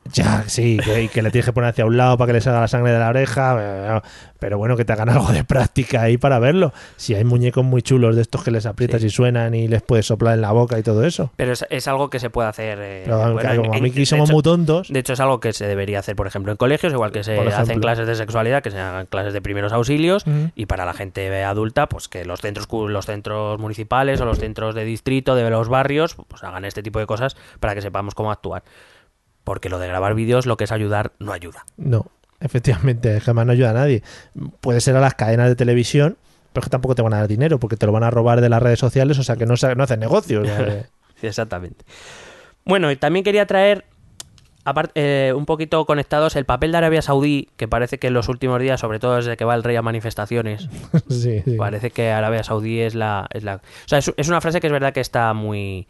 Ya, 0.05 0.43
sí, 0.47 0.77
que, 0.83 1.03
y 1.03 1.07
que 1.09 1.21
le 1.21 1.29
tienes 1.31 1.45
que 1.45 1.53
poner 1.53 1.69
hacia 1.69 1.85
un 1.85 1.95
lado 1.95 2.17
para 2.17 2.27
que 2.27 2.33
le 2.33 2.41
salga 2.41 2.59
la 2.59 2.67
sangre 2.67 2.91
de 2.91 2.99
la 2.99 3.09
oreja, 3.09 3.57
eh, 3.59 4.01
pero 4.39 4.57
bueno, 4.57 4.75
que 4.75 4.83
te 4.83 4.91
hagan 4.93 5.09
algo 5.09 5.31
de 5.31 5.43
práctica 5.43 6.01
ahí 6.01 6.17
para 6.17 6.39
verlo. 6.39 6.73
Si 6.97 7.13
hay 7.13 7.23
muñecos 7.23 7.63
muy 7.63 7.81
chulos 7.83 8.15
de 8.15 8.23
estos 8.23 8.43
que 8.43 8.51
les 8.51 8.65
aprietas 8.65 9.01
Sí. 9.01 9.07
y 9.07 9.09
suenan 9.11 9.53
y 9.53 9.67
les 9.67 9.81
puedes 9.83 10.07
soplar 10.07 10.33
en 10.33 10.41
la 10.41 10.51
boca 10.51 10.77
y 10.79 10.83
todo 10.83 11.05
eso. 11.05 11.31
Pero 11.35 11.53
es, 11.53 11.65
es 11.69 11.87
algo 11.87 12.09
que 12.09 12.19
se 12.19 12.29
puede 12.31 12.49
hacer. 12.49 12.79
eh, 12.81 13.01
Pero 13.05 13.17
bueno, 13.19 13.35
claro, 13.37 13.55
en- 13.55 13.61
como 13.69 13.73
a 13.75 13.79
de 13.89 14.05
somos 14.05 14.29
hecho- 14.29 14.33
muy 14.33 14.43
tontos, 14.43 14.89
De 14.89 14.99
hecho, 14.99 15.13
es 15.13 15.19
algo 15.19 15.39
que 15.39 15.53
se 15.53 15.67
debería 15.67 15.99
hacer, 15.99 16.15
por 16.15 16.25
ejemplo, 16.27 16.51
en 16.51 16.57
colegios, 16.57 16.91
igual 16.91 17.11
que 17.11 17.23
se 17.23 17.37
hacen 17.39 17.79
clases 17.79 18.07
de 18.07 18.15
sexualidad, 18.15 18.63
que 18.63 18.71
se 18.71 18.79
hagan 18.79 19.05
clases 19.05 19.33
de 19.33 19.41
primeros 19.41 19.71
auxilios, 19.71 20.25
y 20.55 20.65
para 20.65 20.83
la 20.85 20.93
gente 20.93 21.43
adulta, 21.43 21.87
pues 21.87 22.07
que 22.09 22.25
los 22.25 22.41
centros, 22.41 22.67
los 22.89 23.05
centros 23.05 23.59
municipales 23.59 24.19
o 24.19 24.25
los 24.25 24.39
centros 24.39 24.73
de 24.75 24.83
distrito, 24.83 25.35
de 25.35 25.49
los 25.49 25.69
barrios, 25.69 26.15
pues 26.27 26.43
hagan 26.43 26.65
este 26.65 26.81
tipo 26.83 26.99
de 26.99 27.05
cosas 27.05 27.37
para 27.59 27.75
que 27.75 27.81
sepamos 27.81 28.15
cómo 28.15 28.31
actuar. 28.31 28.63
Porque 29.43 29.69
lo 29.69 29.79
de 29.79 29.87
grabar 29.87 30.13
vídeos, 30.15 30.45
lo 30.45 30.57
que 30.57 30.65
es 30.65 30.71
ayudar, 30.71 31.13
no 31.19 31.33
ayuda. 31.33 31.65
No, 31.77 32.05
efectivamente, 32.39 33.19
jamás 33.21 33.45
no 33.45 33.51
ayuda 33.53 33.71
a 33.71 33.73
nadie. 33.73 34.03
Puede 34.59 34.81
ser 34.81 34.95
a 34.95 34.99
las 35.01 35.15
cadenas 35.15 35.47
de 35.49 35.55
televisión, 35.55 36.17
pero 36.53 36.61
es 36.61 36.65
que 36.65 36.71
tampoco 36.71 36.95
te 36.95 37.01
van 37.01 37.13
a 37.13 37.17
dar 37.17 37.27
dinero 37.27 37.59
porque 37.59 37.77
te 37.77 37.85
lo 37.85 37.91
van 37.91 38.03
a 38.03 38.11
robar 38.11 38.41
de 38.41 38.49
las 38.49 38.61
redes 38.61 38.79
sociales, 38.79 39.17
o 39.19 39.23
sea 39.23 39.35
que 39.37 39.45
no, 39.45 39.55
no 39.75 39.83
hacen 39.83 39.99
negocio. 39.99 40.41
o 40.41 40.45
sea 40.45 40.57
que- 40.57 40.85
Sí, 41.21 41.27
Exactamente. 41.27 41.85
Bueno, 42.65 42.91
y 42.91 42.95
también 42.95 43.23
quería 43.23 43.45
traer, 43.45 43.85
aparte, 44.65 44.91
eh, 45.29 45.33
un 45.33 45.45
poquito 45.45 45.85
conectados, 45.85 46.35
el 46.35 46.45
papel 46.45 46.71
de 46.71 46.77
Arabia 46.79 47.01
Saudí, 47.01 47.49
que 47.57 47.67
parece 47.67 47.97
que 47.99 48.07
en 48.07 48.13
los 48.15 48.27
últimos 48.27 48.59
días, 48.61 48.79
sobre 48.79 48.99
todo 48.99 49.15
desde 49.17 49.37
que 49.37 49.45
va 49.45 49.53
el 49.55 49.63
rey 49.63 49.75
a 49.75 49.81
manifestaciones, 49.81 50.67
sí, 51.09 51.41
sí. 51.45 51.55
Parece 51.57 51.91
que 51.91 52.11
Arabia 52.11 52.43
Saudí 52.43 52.79
es 52.79 52.95
la, 52.95 53.27
es 53.33 53.43
la... 53.43 53.55
O 53.55 53.59
sea, 53.87 53.99
es, 53.99 54.11
es 54.17 54.27
una 54.29 54.41
frase 54.41 54.59
que 54.59 54.67
es 54.67 54.73
verdad 54.73 54.93
que 54.93 54.99
está 54.99 55.33
muy... 55.33 55.87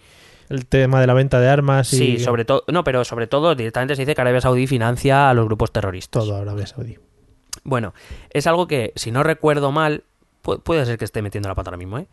El 0.52 0.66
tema 0.68 0.99
de 1.02 1.08
la 1.08 1.14
venta 1.14 1.39
de 1.39 1.47
armas 1.49 1.93
y 1.93 1.97
Sí, 1.97 2.20
sobre 2.20 2.45
todo... 2.45 2.64
No, 2.68 2.84
pero 2.84 3.06
sobre 3.06 3.28
todo 3.28 3.56
directamente 3.56 3.95
se 3.95 4.02
dice 4.02 4.16
que 4.16 4.22
Arabia 4.22 4.41
Saudí 4.41 4.68
financia 4.68 5.30
a 5.30 5.34
los 5.34 5.45
grupos 5.45 5.72
terroristas. 5.72 6.24
todo 6.26 6.36
Arabia 6.36 6.68
Saudí. 6.68 6.97
Bueno, 7.64 7.93
es 8.32 8.47
algo 8.47 8.68
que, 8.68 8.91
si 8.95 9.12
no 9.12 9.24
recuerdo 9.24 9.72
mal, 9.72 10.04
pu- 10.43 10.62
puede 10.62 10.86
ser 10.86 10.97
que 10.97 11.06
esté 11.06 11.22
metiendo 11.22 11.47
la 11.49 11.56
pata 11.56 11.70
ahora 11.70 11.78
mismo, 11.78 11.99
¿eh? 11.99 12.08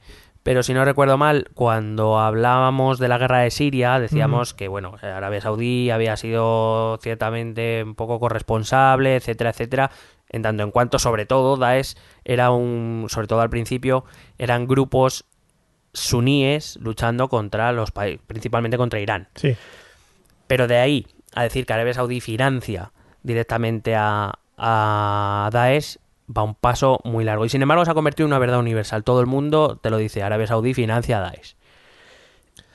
Pero 0.44 0.62
si 0.62 0.72
no 0.72 0.84
recuerdo 0.84 1.18
mal, 1.18 1.48
cuando 1.54 2.18
hablábamos 2.18 2.98
de 2.98 3.08
la 3.08 3.18
guerra 3.18 3.40
de 3.40 3.50
Siria, 3.50 3.98
decíamos 3.98 4.54
que, 4.54 4.68
bueno, 4.68 4.94
eh, 5.02 5.06
Arabia 5.06 5.40
Saudí 5.40 5.90
había 5.90 6.16
sido 6.16 6.98
ciertamente 7.02 7.82
un 7.84 7.94
poco 7.96 8.20
corresponsable, 8.20 9.16
etcétera, 9.16 9.50
etcétera, 9.50 9.90
en 10.30 10.42
tanto 10.42 10.62
en 10.62 10.70
cuanto, 10.70 10.98
sobre 10.98 11.26
todo, 11.26 11.56
Daesh 11.56 11.96
era 12.24 12.50
un, 12.50 13.06
sobre 13.08 13.26
todo 13.26 13.40
al 13.40 13.50
principio, 13.50 14.04
eran 14.38 14.66
grupos 14.66 15.24
suníes 15.98 16.76
luchando 16.80 17.28
contra 17.28 17.72
los 17.72 17.90
países, 17.90 18.20
principalmente 18.26 18.76
contra 18.76 19.00
Irán. 19.00 19.28
Sí. 19.34 19.56
Pero 20.46 20.66
de 20.66 20.78
ahí 20.78 21.06
a 21.34 21.42
decir 21.42 21.66
que 21.66 21.72
Arabia 21.72 21.94
Saudí 21.94 22.20
financia 22.20 22.92
directamente 23.22 23.94
a, 23.94 24.38
a 24.56 25.50
Daesh 25.52 25.98
va 26.34 26.42
un 26.42 26.54
paso 26.54 27.00
muy 27.04 27.24
largo. 27.24 27.44
Y 27.44 27.48
sin 27.48 27.62
embargo 27.62 27.84
se 27.84 27.90
ha 27.90 27.94
convertido 27.94 28.26
en 28.26 28.32
una 28.32 28.38
verdad 28.38 28.58
universal. 28.58 29.04
Todo 29.04 29.20
el 29.20 29.26
mundo 29.26 29.78
te 29.80 29.90
lo 29.90 29.98
dice, 29.98 30.22
Arabia 30.22 30.46
Saudí 30.46 30.74
financia 30.74 31.18
a 31.18 31.20
Daesh. 31.20 31.56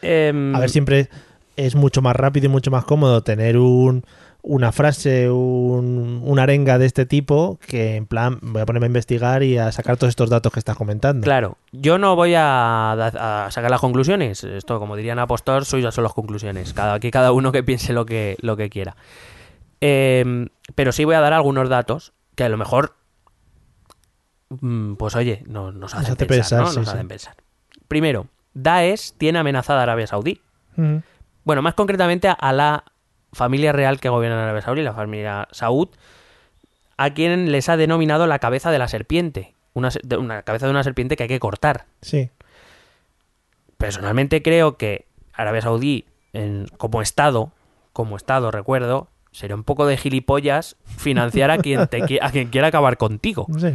Em, 0.01 0.55
A 0.55 0.59
ver, 0.59 0.69
siempre 0.69 1.09
es 1.55 1.75
mucho 1.75 2.01
más 2.01 2.15
rápido 2.15 2.47
y 2.47 2.49
mucho 2.49 2.71
más 2.71 2.85
cómodo 2.85 3.23
tener 3.23 3.57
un, 3.57 4.05
una 4.45 4.73
frase, 4.73 5.29
un, 5.29 6.21
una 6.21 6.43
arenga 6.43 6.77
de 6.77 6.85
este 6.85 7.05
tipo 7.05 7.57
que 7.65 7.95
en 7.95 8.05
plan 8.05 8.39
voy 8.41 8.61
a 8.61 8.65
ponerme 8.65 8.85
a 8.85 8.87
investigar 8.87 9.41
y 9.41 9.57
a 9.57 9.71
sacar 9.71 9.95
todos 9.95 10.09
estos 10.09 10.29
datos 10.29 10.51
que 10.51 10.59
estás 10.59 10.75
comentando. 10.75 11.23
Claro, 11.23 11.57
yo 11.71 11.97
no 11.97 12.17
voy 12.17 12.33
a, 12.35 13.47
sacar 13.51 13.71
las 13.71 13.79
conclusiones. 13.79 14.43
Esto, 14.43 14.79
como 14.79 14.97
dirían 14.97 15.17
Apostor, 15.17 15.63
suyas 15.63 15.95
son 15.95 16.03
las 16.03 16.13
conclusiones. 16.13 16.73
Cada, 16.73 16.93
aquí 16.95 17.09
cada 17.09 17.31
uno 17.31 17.53
que 17.53 17.63
piense 17.63 17.93
lo 17.93 18.05
que, 18.05 18.35
lo 18.41 18.57
que 18.57 18.69
quiera. 18.69 18.97
Eh, 19.79 20.47
pero 20.75 20.91
sí 20.91 21.05
voy 21.05 21.15
a 21.15 21.21
dar 21.21 21.31
algunos 21.31 21.69
datos 21.69 22.11
que 22.35 22.43
a 22.43 22.49
lo 22.49 22.57
mejor, 22.57 22.95
mm, 24.49 24.95
pues 24.95 25.15
oye, 25.15 25.43
no- 25.47 25.71
nos 25.71 25.93
hacen 25.95 26.13
hace 26.13 26.25
pensar, 26.25 26.37
pensar, 26.37 26.59
¿no? 26.61 26.67
sí, 26.71 26.79
Nos 26.79 26.89
sí. 26.89 26.93
hacen 26.95 27.07
pensar. 27.07 27.35
Primero, 27.87 28.27
Daesh 28.53 29.13
tiene 29.17 29.39
amenazada 29.39 29.79
a 29.79 29.83
Arabia 29.83 30.07
Saudí. 30.07 30.41
Bueno, 31.45 31.61
más 31.61 31.75
concretamente 31.75 32.27
a 32.27 32.51
la 32.51 32.83
familia 33.33 33.71
real 33.71 33.99
que 33.99 34.09
gobierna 34.09 34.41
Arabia 34.43 34.61
Saudí, 34.61 34.81
la 34.81 34.93
familia 34.93 35.47
Saud, 35.51 35.89
a 36.97 37.13
quien 37.13 37.51
les 37.51 37.67
ha 37.69 37.77
denominado 37.77 38.27
la 38.27 38.39
cabeza 38.39 38.71
de 38.71 38.79
la 38.79 38.87
serpiente. 38.87 39.53
Una, 39.73 39.89
cabeza 40.43 40.67
de 40.67 40.71
una 40.71 40.83
serpiente 40.83 41.15
que 41.15 41.23
hay 41.23 41.29
que 41.29 41.39
cortar. 41.39 41.85
Sí. 42.01 42.29
Personalmente 43.77 44.41
creo 44.41 44.77
que 44.77 45.05
Arabia 45.33 45.61
Saudí, 45.61 46.05
en- 46.33 46.67
como 46.77 47.01
Estado, 47.01 47.51
como 47.91 48.15
Estado, 48.15 48.51
recuerdo, 48.51 49.09
sería 49.31 49.55
un 49.55 49.63
poco 49.63 49.85
de 49.85 49.97
gilipollas 49.97 50.77
financiar 50.85 51.51
a 51.51 51.57
quien, 51.57 51.87
te, 51.87 52.19
a 52.21 52.31
quien 52.31 52.49
quiera 52.49 52.67
acabar 52.67 52.97
contigo. 52.97 53.47
Sí. 53.57 53.73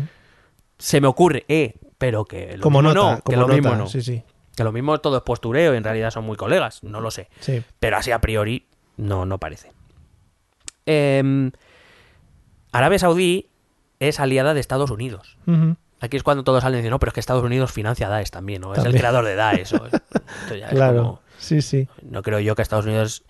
Se 0.78 1.00
me 1.00 1.08
ocurre, 1.08 1.44
eh, 1.48 1.74
pero 1.98 2.24
que 2.24 2.56
lo 2.56 2.62
Como 2.62 2.80
mismo 2.80 2.94
nota, 2.94 3.16
no, 3.16 3.20
como 3.22 3.30
que 3.32 3.36
lo 3.36 3.42
nota. 3.42 3.54
mismo 3.54 3.74
no. 3.74 3.86
Sí, 3.88 4.00
sí. 4.02 4.22
Que 4.56 4.64
lo 4.64 4.72
mismo 4.72 4.98
todo 4.98 5.16
es 5.18 5.22
postureo 5.22 5.74
y 5.74 5.76
en 5.76 5.84
realidad 5.84 6.10
son 6.10 6.24
muy 6.24 6.36
colegas, 6.36 6.82
no 6.84 7.00
lo 7.00 7.10
sé. 7.10 7.28
Sí. 7.40 7.62
Pero 7.80 7.96
así 7.96 8.10
a 8.12 8.20
priori 8.20 8.66
no, 8.98 9.24
no 9.24 9.38
parece. 9.38 9.72
Em, 10.86 11.50
Arabia 12.72 12.98
Saudí 12.98 13.48
es 14.00 14.20
aliada 14.20 14.54
de 14.54 14.60
Estados 14.60 14.90
Unidos. 14.90 15.36
Aquí 16.00 16.16
es 16.16 16.22
cuando 16.22 16.44
todos 16.44 16.62
salen 16.62 16.78
y 16.78 16.82
dicen, 16.82 16.90
no, 16.90 16.98
pero 17.00 17.10
es 17.10 17.14
que 17.14 17.20
Estados 17.20 17.42
Unidos 17.42 17.72
financia 17.72 18.06
a 18.06 18.10
Daesh 18.10 18.30
también, 18.30 18.60
¿no? 18.60 18.74
Es 18.74 18.84
el 18.84 18.92
creador 18.94 19.24
de 19.24 19.34
Daesh. 19.34 19.74
o- 19.74 19.88
ya 20.56 20.66
es 20.68 20.74
Claro. 20.74 20.96
como- 21.02 21.20
Sí, 21.38 21.62
sí. 21.62 21.88
no 22.02 22.22
creo 22.22 22.38
yo 22.40 22.54
que 22.54 22.62
Estados 22.62 22.84
Unidos... 22.86 23.24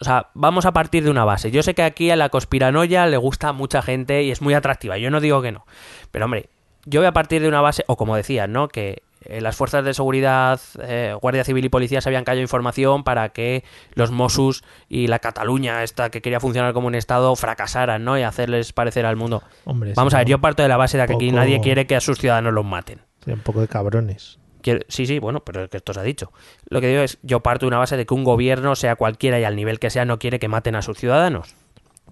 O 0.00 0.04
sea, 0.04 0.30
vamos 0.34 0.64
a 0.64 0.72
partir 0.72 1.04
de 1.04 1.10
una 1.10 1.24
base. 1.26 1.50
Yo 1.50 1.62
sé 1.62 1.74
que 1.74 1.82
aquí 1.82 2.10
a 2.10 2.16
la 2.16 2.30
conspiranoia 2.30 3.06
le 3.06 3.16
gusta 3.18 3.48
a 3.48 3.52
mucha 3.52 3.82
gente 3.82 4.22
y 4.22 4.30
es 4.30 4.40
muy 4.40 4.54
atractiva. 4.54 4.96
Yo 4.96 5.10
no 5.10 5.20
digo 5.20 5.42
que 5.42 5.52
no. 5.52 5.66
Pero 6.10 6.24
hombre, 6.24 6.48
yo 6.86 7.00
voy 7.00 7.06
a 7.06 7.12
partir 7.12 7.42
de 7.42 7.48
una 7.48 7.60
base, 7.60 7.84
o 7.86 7.96
como 7.98 8.16
decía, 8.16 8.46
¿no? 8.46 8.68
Que 8.68 9.02
eh, 9.22 9.40
las 9.40 9.54
fuerzas 9.56 9.84
de 9.84 9.92
seguridad, 9.94 10.60
eh, 10.82 11.14
Guardia 11.20 11.44
Civil 11.44 11.64
y 11.64 11.68
Policía 11.68 12.00
se 12.00 12.08
habían 12.08 12.24
callado 12.24 12.42
información 12.42 13.04
para 13.04 13.28
que 13.30 13.64
los 13.94 14.10
Mossos 14.10 14.64
y 14.88 15.06
la 15.08 15.18
Cataluña, 15.18 15.82
esta 15.82 16.10
que 16.10 16.22
quería 16.22 16.40
funcionar 16.40 16.72
como 16.72 16.86
un 16.86 16.94
Estado, 16.94 17.34
fracasaran, 17.36 18.04
¿no? 18.04 18.18
Y 18.18 18.22
hacerles 18.22 18.72
parecer 18.72 19.04
al 19.06 19.16
mundo. 19.16 19.42
Hombre, 19.64 19.92
Vamos 19.94 20.14
a 20.14 20.18
ver, 20.18 20.26
¿no? 20.26 20.30
yo 20.32 20.40
parto 20.40 20.62
de 20.62 20.68
la 20.68 20.76
base 20.76 20.96
de 20.98 21.06
que 21.06 21.14
aquí 21.14 21.32
nadie 21.32 21.60
quiere 21.60 21.86
que 21.86 21.96
a 21.96 22.00
sus 22.00 22.18
ciudadanos 22.18 22.52
los 22.54 22.64
maten. 22.64 23.00
Un 23.26 23.40
poco 23.40 23.60
de 23.60 23.68
cabrones. 23.68 24.38
Quiero- 24.62 24.80
sí, 24.88 25.06
sí, 25.06 25.18
bueno, 25.18 25.40
pero 25.40 25.64
es 25.64 25.70
que 25.70 25.78
esto 25.78 25.92
se 25.94 26.00
ha 26.00 26.02
dicho. 26.02 26.32
Lo 26.68 26.80
que 26.80 26.88
digo 26.88 27.00
es, 27.02 27.18
yo 27.22 27.40
parto 27.40 27.64
de 27.66 27.68
una 27.68 27.78
base 27.78 27.96
de 27.96 28.04
que 28.06 28.12
un 28.14 28.24
gobierno, 28.24 28.74
sea 28.76 28.96
cualquiera 28.96 29.38
y 29.40 29.44
al 29.44 29.56
nivel 29.56 29.78
que 29.78 29.90
sea, 29.90 30.04
no 30.04 30.18
quiere 30.18 30.38
que 30.38 30.48
maten 30.48 30.74
a 30.76 30.82
sus 30.82 30.98
ciudadanos. 30.98 31.54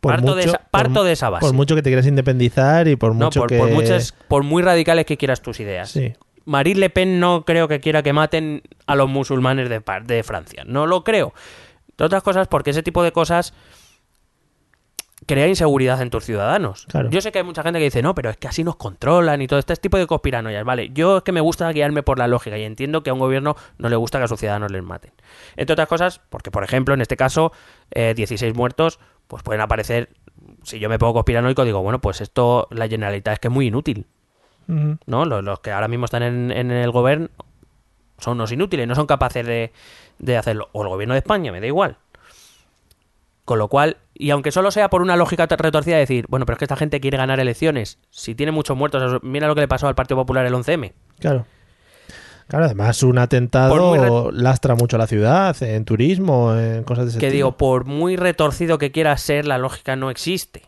Por 0.00 0.12
Parto 0.14 0.34
de 0.36 0.44
esa- 0.44 0.59
parto 0.70 0.94
por- 0.94 1.04
de 1.04 1.12
esa 1.12 1.28
base. 1.28 1.44
Por 1.44 1.54
mucho 1.54 1.74
que 1.74 1.82
te 1.82 1.90
quieras 1.90 2.06
independizar 2.06 2.86
y 2.86 2.96
por 2.96 3.14
No, 3.16 3.26
mucho 3.26 3.40
por, 3.40 3.48
que... 3.48 3.59
por 3.59 3.70
muchas, 3.70 4.12
por 4.28 4.44
muy 4.44 4.62
radicales 4.62 5.04
que 5.06 5.16
quieras 5.16 5.42
tus 5.42 5.59
ideas. 5.61 5.90
Sí. 5.90 6.12
Marine 6.49 6.80
Le 6.80 6.90
Pen 6.90 7.20
no 7.20 7.44
creo 7.44 7.68
que 7.68 7.78
quiera 7.78 8.03
que 8.03 8.14
maten 8.14 8.62
a 8.86 8.96
los 8.96 9.09
musulmanes 9.09 9.68
de, 9.68 9.82
de 10.05 10.22
Francia. 10.22 10.64
No 10.66 10.86
lo 10.86 11.05
creo. 11.05 11.34
De 11.99 12.05
otras 12.05 12.22
cosas, 12.22 12.49
porque 12.49 12.70
ese 12.70 12.82
tipo 12.82 13.03
de 13.03 13.12
cosas 13.12 13.53
crea 15.26 15.46
inseguridad 15.46 16.01
en 16.01 16.09
tus 16.09 16.24
ciudadanos. 16.24 16.86
Claro. 16.86 17.11
Yo 17.11 17.20
sé 17.20 17.32
que 17.32 17.38
hay 17.40 17.44
mucha 17.44 17.62
gente 17.62 17.78
que 17.78 17.84
dice, 17.84 18.01
no, 18.01 18.14
pero 18.14 18.30
es 18.30 18.38
que 18.38 18.49
así 18.49 18.64
nos 18.64 18.76
controlan 18.76 19.42
y 19.42 19.46
todo 19.46 19.59
este 19.59 19.76
tipo 19.76 19.99
de 19.99 20.07
conspiranoias. 20.07 20.64
Vale, 20.64 20.88
yo 20.94 21.18
es 21.18 21.22
que 21.22 21.32
me 21.32 21.42
gusta 21.42 21.70
guiarme 21.70 22.03
por 22.03 22.18
la 22.18 22.26
lógica 22.26 22.57
y 22.57 22.62
entiendo 22.62 23.03
que 23.03 23.11
a 23.11 23.12
un 23.12 23.18
gobierno 23.18 23.55
no 23.76 23.90
le 23.90 23.96
gusta 23.96 24.16
que 24.16 24.24
a 24.24 24.28
sus 24.28 24.40
ciudadanos 24.40 24.72
les 24.72 24.82
maten. 24.82 25.12
Entre 25.55 25.74
otras 25.74 25.88
cosas, 25.88 26.22
porque 26.30 26.51
por 26.51 26.64
ejemplo, 26.64 26.94
en 26.94 27.03
este 27.03 27.18
caso, 27.18 27.53
eh, 27.90 28.14
16 28.16 28.55
muertos, 28.55 29.01
pues 29.26 29.42
pueden 29.42 29.61
aparecer, 29.61 30.09
si 30.62 30.78
yo 30.78 30.88
me 30.88 30.99
pongo 30.99 31.12
conspiranoico, 31.12 31.66
digo, 31.66 31.82
bueno, 31.82 32.01
pues 32.01 32.22
esto, 32.22 32.68
la 32.70 32.88
generalidad 32.88 33.34
es 33.34 33.38
que 33.38 33.49
es 33.49 33.53
muy 33.53 33.66
inútil. 33.66 34.07
¿No? 34.68 35.24
Los, 35.24 35.42
los 35.42 35.60
que 35.60 35.72
ahora 35.72 35.88
mismo 35.88 36.04
están 36.04 36.22
en, 36.22 36.50
en 36.52 36.70
el 36.70 36.90
gobierno 36.90 37.28
son 38.18 38.34
unos 38.34 38.52
inútiles, 38.52 38.86
no 38.86 38.94
son 38.94 39.06
capaces 39.06 39.46
de, 39.46 39.72
de 40.18 40.36
hacerlo. 40.36 40.68
O 40.72 40.82
el 40.82 40.88
gobierno 40.88 41.14
de 41.14 41.18
España, 41.20 41.52
me 41.52 41.60
da 41.60 41.66
igual. 41.66 41.96
Con 43.44 43.58
lo 43.58 43.68
cual, 43.68 43.96
y 44.12 44.28
aunque 44.30 44.52
solo 44.52 44.70
sea 44.70 44.90
por 44.90 45.00
una 45.00 45.16
lógica 45.16 45.46
retorcida 45.46 45.94
de 45.94 46.00
decir, 46.00 46.26
bueno, 46.28 46.44
pero 46.44 46.54
es 46.54 46.58
que 46.58 46.64
esta 46.66 46.76
gente 46.76 47.00
quiere 47.00 47.16
ganar 47.16 47.40
elecciones, 47.40 47.98
si 48.10 48.34
tiene 48.34 48.52
muchos 48.52 48.76
muertos, 48.76 49.22
mira 49.22 49.46
lo 49.46 49.54
que 49.54 49.62
le 49.62 49.68
pasó 49.68 49.88
al 49.88 49.94
Partido 49.94 50.18
Popular 50.18 50.44
el 50.44 50.52
11M. 50.52 50.92
Claro. 51.18 51.46
Claro, 52.48 52.64
además 52.66 53.02
un 53.02 53.18
atentado 53.18 54.30
lastra 54.32 54.74
mucho 54.74 54.96
a 54.96 54.98
la 54.98 55.06
ciudad, 55.06 55.56
en 55.62 55.84
turismo, 55.84 56.54
en 56.56 56.82
cosas 56.82 57.04
de 57.04 57.10
ese 57.10 57.18
Que 57.20 57.26
estilo. 57.26 57.46
digo, 57.46 57.56
por 57.56 57.84
muy 57.84 58.16
retorcido 58.16 58.78
que 58.78 58.90
quiera 58.90 59.16
ser, 59.18 59.46
la 59.46 59.58
lógica 59.58 59.96
no 59.96 60.10
existe. 60.10 60.62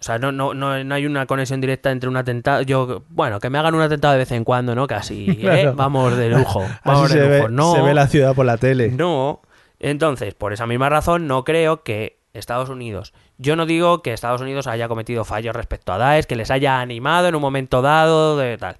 O 0.00 0.02
sea, 0.02 0.18
no, 0.18 0.30
no, 0.30 0.54
no, 0.54 0.84
no 0.84 0.94
hay 0.94 1.06
una 1.06 1.26
conexión 1.26 1.60
directa 1.60 1.90
entre 1.90 2.08
un 2.08 2.16
atentado. 2.16 2.62
Yo, 2.62 3.02
bueno, 3.08 3.40
que 3.40 3.50
me 3.50 3.58
hagan 3.58 3.74
un 3.74 3.82
atentado 3.82 4.12
de 4.12 4.18
vez 4.18 4.30
en 4.30 4.44
cuando, 4.44 4.74
¿no? 4.74 4.86
Casi, 4.86 5.26
¿eh? 5.42 5.72
Vamos 5.74 6.16
de 6.16 6.30
lujo. 6.30 6.62
Así 6.62 6.78
Vamos 6.84 7.10
se 7.10 7.20
de 7.20 7.28
ve, 7.28 7.38
lujo. 7.38 7.48
No, 7.48 7.74
se 7.74 7.82
ve 7.82 7.94
la 7.94 8.06
ciudad 8.06 8.34
por 8.34 8.46
la 8.46 8.58
tele. 8.58 8.90
No. 8.90 9.42
Entonces, 9.80 10.34
por 10.34 10.52
esa 10.52 10.66
misma 10.66 10.88
razón, 10.88 11.26
no 11.26 11.44
creo 11.44 11.82
que 11.82 12.18
Estados 12.32 12.68
Unidos. 12.68 13.12
Yo 13.38 13.56
no 13.56 13.66
digo 13.66 14.02
que 14.02 14.12
Estados 14.12 14.40
Unidos 14.40 14.66
haya 14.66 14.88
cometido 14.88 15.24
fallos 15.24 15.54
respecto 15.54 15.92
a 15.92 15.98
Daesh, 15.98 16.26
que 16.26 16.36
les 16.36 16.50
haya 16.50 16.80
animado 16.80 17.28
en 17.28 17.34
un 17.34 17.42
momento 17.42 17.82
dado, 17.82 18.36
de 18.36 18.56
tal. 18.58 18.76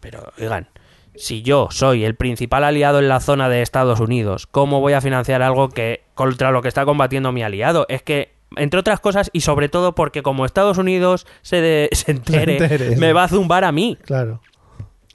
Pero, 0.00 0.32
oigan, 0.38 0.68
si 1.14 1.42
yo 1.42 1.68
soy 1.70 2.04
el 2.04 2.14
principal 2.14 2.64
aliado 2.64 2.98
en 2.98 3.08
la 3.08 3.20
zona 3.20 3.48
de 3.48 3.62
Estados 3.62 4.00
Unidos, 4.00 4.46
¿cómo 4.46 4.80
voy 4.80 4.92
a 4.92 5.00
financiar 5.00 5.42
algo 5.42 5.68
que 5.68 6.02
contra 6.14 6.50
lo 6.50 6.62
que 6.62 6.68
está 6.68 6.84
combatiendo 6.84 7.32
mi 7.32 7.42
aliado? 7.42 7.86
Es 7.88 8.02
que, 8.02 8.34
entre 8.56 8.80
otras 8.80 9.00
cosas, 9.00 9.30
y 9.32 9.40
sobre 9.42 9.68
todo 9.68 9.94
porque 9.94 10.22
como 10.22 10.44
Estados 10.46 10.78
Unidos 10.78 11.26
se, 11.42 11.60
de- 11.60 11.88
se 11.92 12.12
entere, 12.12 12.56
entere, 12.58 12.96
me 12.96 13.12
va 13.12 13.24
a 13.24 13.28
zumbar 13.28 13.64
a 13.64 13.72
mí. 13.72 13.98
Claro. 14.04 14.40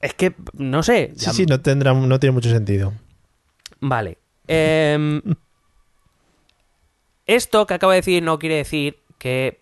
Es 0.01 0.13
que, 0.13 0.33
no 0.53 0.81
sé. 0.83 1.11
Sí, 1.15 1.29
sí, 1.31 1.45
no 1.45 1.59
tendrá, 1.61 1.93
no 1.93 2.19
tiene 2.19 2.33
mucho 2.33 2.49
sentido. 2.49 2.93
Vale. 3.81 4.17
Em, 4.47 5.21
esto 7.25 7.67
que 7.67 7.73
acabo 7.73 7.91
de 7.91 7.97
decir 7.97 8.23
no 8.23 8.39
quiere 8.39 8.55
decir 8.55 8.99
que 9.17 9.61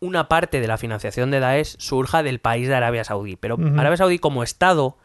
una 0.00 0.28
parte 0.28 0.60
de 0.60 0.66
la 0.66 0.78
financiación 0.78 1.30
de 1.30 1.40
Daesh 1.40 1.76
surja 1.78 2.22
del 2.22 2.40
país 2.40 2.66
de 2.68 2.74
Arabia 2.74 3.04
Saudí. 3.04 3.36
Pero. 3.36 3.56
Arabia 3.76 3.96
Saudí 3.96 4.18
como 4.18 4.42
Estado... 4.42 4.96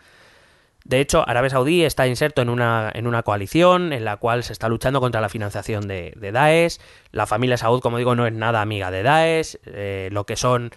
De 0.88 1.02
hecho, 1.02 1.28
Arabia 1.28 1.50
Saudí 1.50 1.84
está 1.84 2.08
inserto 2.08 2.42
en 2.42 2.48
una, 2.50 2.90
en 2.94 3.08
una 3.08 3.22
coalición 3.24 3.92
en 3.92 4.06
la 4.06 4.16
cual 4.18 4.44
se 4.44 4.54
está 4.54 4.70
luchando 4.70 5.02
contra 5.02 5.20
la 5.20 5.28
financiación 5.28 5.86
de, 5.88 6.14
de 6.16 6.32
Daesh. 6.32 6.78
La 7.12 7.26
familia 7.26 7.58
Saud, 7.58 7.82
como 7.82 7.98
digo, 7.98 8.16
no 8.16 8.26
es 8.26 8.32
nada 8.32 8.62
amiga 8.62 8.90
de 8.90 9.04
Daesh. 9.04 9.58
Eh, 9.66 10.08
lo 10.14 10.26
que 10.26 10.38
son 10.38 10.72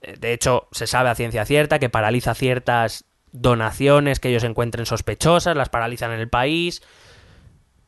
eh, 0.00 0.16
de 0.18 0.32
hecho, 0.32 0.68
se 0.72 0.86
sabe 0.86 1.10
a 1.10 1.14
ciencia 1.14 1.44
cierta 1.44 1.78
que 1.78 1.88
paraliza 1.88 2.34
ciertas 2.34 3.04
donaciones 3.32 4.20
que 4.20 4.28
ellos 4.28 4.44
encuentren 4.44 4.86
sospechosas, 4.86 5.56
las 5.56 5.68
paralizan 5.68 6.12
en 6.12 6.20
el 6.20 6.28
país. 6.28 6.82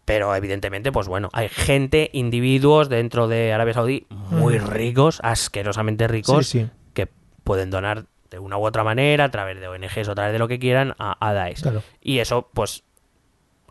Pero 0.04 0.34
evidentemente, 0.36 0.92
pues 0.92 1.08
bueno, 1.08 1.30
hay 1.32 1.48
gente, 1.48 2.10
individuos 2.12 2.88
dentro 2.88 3.28
de 3.28 3.52
Arabia 3.52 3.74
Saudí 3.74 4.06
muy 4.10 4.58
ricos, 4.58 5.20
asquerosamente 5.22 6.06
ricos, 6.06 6.46
Sí, 6.46 6.60
sí. 6.60 6.70
que 6.94 7.08
pueden 7.42 7.70
donar 7.70 8.06
de 8.30 8.38
una 8.38 8.56
u 8.58 8.64
otra 8.66 8.84
manera, 8.84 9.24
a 9.24 9.30
través 9.30 9.58
de 9.60 9.68
ONGs 9.68 10.08
o 10.08 10.12
a 10.12 10.14
través 10.14 10.32
de 10.32 10.38
lo 10.38 10.48
que 10.48 10.58
quieran, 10.58 10.94
a, 10.98 11.16
a 11.26 11.32
Daesh. 11.32 11.62
Claro. 11.62 11.82
Y 12.00 12.18
eso, 12.18 12.48
pues, 12.54 12.82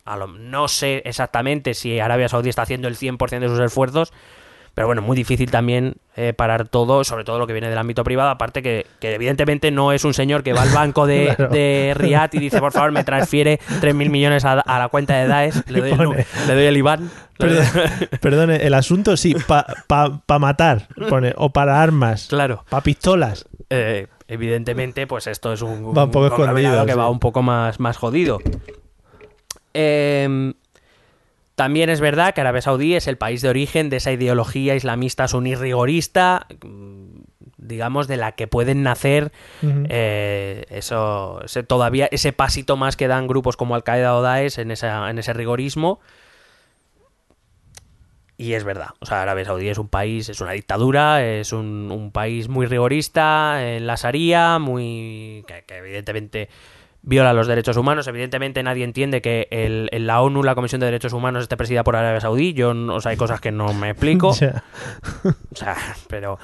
a 0.05 0.17
lo- 0.17 0.27
no 0.27 0.67
sé 0.67 1.01
exactamente 1.05 1.73
si 1.73 1.99
Arabia 1.99 2.29
Saudí 2.29 2.49
está 2.49 2.61
haciendo 2.61 2.87
el 2.87 2.95
100% 2.95 3.39
de 3.39 3.47
sus 3.47 3.59
esfuerzos, 3.59 4.13
pero 4.75 4.87
bueno, 4.87 5.01
muy 5.01 5.15
difícil 5.15 5.49
también 5.49 5.95
eh, 6.17 6.33
parar 6.33 6.67
todo, 6.67 7.05
sobre 7.05 7.23
todo 7.23 7.39
lo 7.39 7.47
que 7.47 7.53
viene 7.53 7.69
del 7.69 7.77
ámbito 7.77 8.03
privado, 8.03 8.29
aparte 8.29 8.61
que, 8.61 8.85
que 8.99 9.15
evidentemente 9.15 9.71
no 9.71 9.93
es 9.93 10.03
un 10.03 10.13
señor 10.13 10.43
que 10.43 10.51
va 10.51 10.63
al 10.63 10.69
banco 10.69 11.07
de, 11.07 11.33
Claro. 11.37 11.53
de 11.53 11.93
Riyadh 11.95 12.35
y 12.35 12.39
dice, 12.39 12.59
por 12.59 12.73
favor, 12.73 12.91
me 12.91 13.05
transfiere 13.05 13.57
3.000 13.79 14.09
millones 14.09 14.43
a, 14.43 14.59
a 14.59 14.77
la 14.79 14.89
cuenta 14.89 15.15
de 15.15 15.27
Daesh, 15.27 15.61
le 15.69 15.79
doy, 15.79 15.91
el, 15.91 16.25
le 16.47 16.53
doy 16.55 16.65
el 16.65 16.75
IBAN. 16.77 17.09
Perdón, 17.37 17.65
perdone, 18.21 18.55
el 18.67 18.73
asunto 18.73 19.15
sí, 19.15 19.33
para 19.87 20.19
matar, 20.39 20.89
pone, 21.09 21.33
o 21.37 21.51
para 21.53 21.81
armas, 21.81 22.27
Claro. 22.27 22.65
para 22.69 22.83
pistolas. 22.83 23.45
Eh, 23.69 24.07
evidentemente, 24.27 25.07
pues 25.07 25.27
esto 25.27 25.53
es 25.53 25.61
un, 25.61 25.85
Va 25.97 26.05
un 26.05 26.11
poco 26.11 26.29
conglomerado 26.29 26.57
escondido, 26.57 26.85
que 26.85 26.91
sí. 26.91 26.97
va 26.97 27.09
un 27.09 27.19
poco 27.19 27.41
más, 27.41 27.79
más 27.79 27.97
jodido. 27.97 28.39
Em, 29.73 30.53
también 31.55 31.89
es 31.89 31.99
verdad 31.99 32.33
que 32.33 32.41
Arabia 32.41 32.61
Saudí 32.61 32.95
es 32.95 33.07
el 33.07 33.17
país 33.17 33.41
de 33.41 33.49
origen 33.49 33.89
de 33.89 33.97
esa 33.97 34.11
ideología 34.11 34.75
islamista 34.75 35.27
suní 35.27 35.55
rigorista, 35.55 36.47
mm, 36.63 37.05
digamos, 37.57 38.07
de 38.07 38.17
la 38.17 38.33
que 38.33 38.47
pueden 38.47 38.83
nacer 38.83 39.31
eh, 39.61 40.65
eso, 40.69 41.41
ese, 41.43 41.63
todavía 41.63 42.07
ese 42.11 42.33
pasito 42.33 42.77
más 42.77 42.95
que 42.95 43.07
dan 43.07 43.27
grupos 43.27 43.57
como 43.57 43.75
Al 43.75 43.83
Qaeda 43.83 44.15
o 44.15 44.21
Daesh 44.21 44.59
en, 44.59 44.71
esa, 44.71 45.09
en 45.09 45.17
ese 45.17 45.33
rigorismo. 45.33 45.99
Y 48.37 48.53
es 48.53 48.63
verdad, 48.65 48.89
o 48.99 49.05
sea, 49.05 49.21
Arabia 49.21 49.45
Saudí 49.45 49.69
es 49.69 49.77
un 49.77 49.87
país, 49.87 50.27
es 50.27 50.41
una 50.41 50.51
dictadura, 50.51 51.23
es 51.25 51.53
un, 51.53 51.89
un 51.91 52.11
país 52.11 52.49
muy 52.49 52.65
rigorista 52.65 53.75
en 53.75 53.87
la 53.87 53.95
Sharia, 53.95 54.59
muy 54.59 55.45
que, 55.47 55.63
que 55.65 55.77
evidentemente 55.77 56.49
viola 57.01 57.31
los 57.33 57.47
derechos 57.47 57.77
humanos. 57.77 58.07
Evidentemente 58.07 58.61
nadie 58.61 58.83
entiende 58.83 59.21
que 59.21 59.47
el, 59.51 59.87
en 59.93 60.05
la 60.07 60.21
ONU, 60.21 60.43
la 60.43 60.53
Comisión 60.55 60.81
de 60.81 60.87
Derechos 60.87 61.13
Humanos, 61.13 61.43
esté 61.43 61.55
presidida 61.55 61.83
por 61.85 61.95
Arabia 61.95 62.19
Saudí. 62.19 62.53
Yo, 62.53 62.73
no- 62.73 62.95
o 62.95 62.99
sea, 63.01 63.11
hay 63.11 63.17
cosas 63.17 63.39
que 63.39 63.51
no 63.53 63.73
me 63.73 63.91
explico. 63.91 64.29
O 64.33 65.55
sea, 65.55 65.77
pero... 66.09 66.37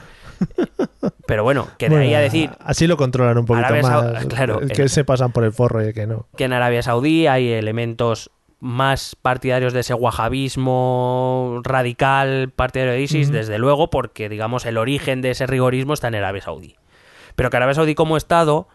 Pero 1.27 1.43
bueno, 1.43 1.67
que 1.77 1.87
de 1.89 1.95
ahí 1.97 2.01
Bueno, 2.07 2.17
a 2.17 2.21
decir 2.21 2.49
Así 2.59 2.87
lo 2.87 2.97
controlan 2.97 3.37
un 3.37 3.45
poquito 3.45 3.67
Arabia 3.67 3.83
más. 3.83 4.25
claro, 4.25 4.59
que 4.59 4.81
el- 4.81 4.89
se 4.89 5.03
pasan 5.03 5.31
por 5.31 5.43
el 5.43 5.51
forro 5.51 5.87
y 5.87 5.93
que 5.93 6.07
no. 6.07 6.27
que 6.35 6.45
en 6.45 6.53
Arabia 6.53 6.81
Saudí 6.81 7.27
hay 7.27 7.49
elementos 7.51 8.31
más 8.61 9.17
partidarios 9.19 9.73
de 9.73 9.81
ese 9.81 9.95
wahabismo 9.95 11.61
radical 11.63 12.51
partidario 12.55 12.93
de 12.93 13.01
ISIS, 13.01 13.31
desde 13.31 13.57
luego, 13.57 13.89
porque 13.89 14.29
digamos 14.29 14.65
el 14.65 14.77
origen 14.77 15.21
de 15.21 15.31
ese 15.31 15.47
rigorismo 15.47 15.93
está 15.93 16.07
en 16.07 16.15
Arabia 16.15 16.43
Saudí. 16.43 16.75
Pero 17.35 17.49
que 17.49 17.57
Arabia 17.57 17.73
Saudí 17.73 17.95
como 17.95 18.17
Estado 18.17 18.67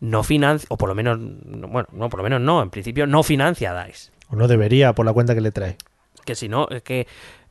no 0.00 0.22
financia, 0.22 0.66
o 0.70 0.78
por 0.78 0.88
lo 0.88 0.94
menos, 0.94 1.18
no, 1.18 1.68
bueno, 1.68 1.86
no, 1.92 2.08
por 2.08 2.18
lo 2.18 2.24
menos 2.24 2.40
no, 2.40 2.62
en 2.62 2.70
principio 2.70 3.06
no 3.06 3.22
financia 3.22 3.70
a 3.70 3.74
Daesh. 3.74 4.10
O 4.30 4.36
no 4.36 4.48
debería 4.48 4.94
por 4.94 5.04
la 5.04 5.12
cuenta 5.12 5.34
que 5.34 5.42
le 5.42 5.52
trae. 5.52 5.76
Que 6.24 6.34
si 6.34 6.48
no, 6.48 6.66
es 6.70 6.82
que 6.82 7.06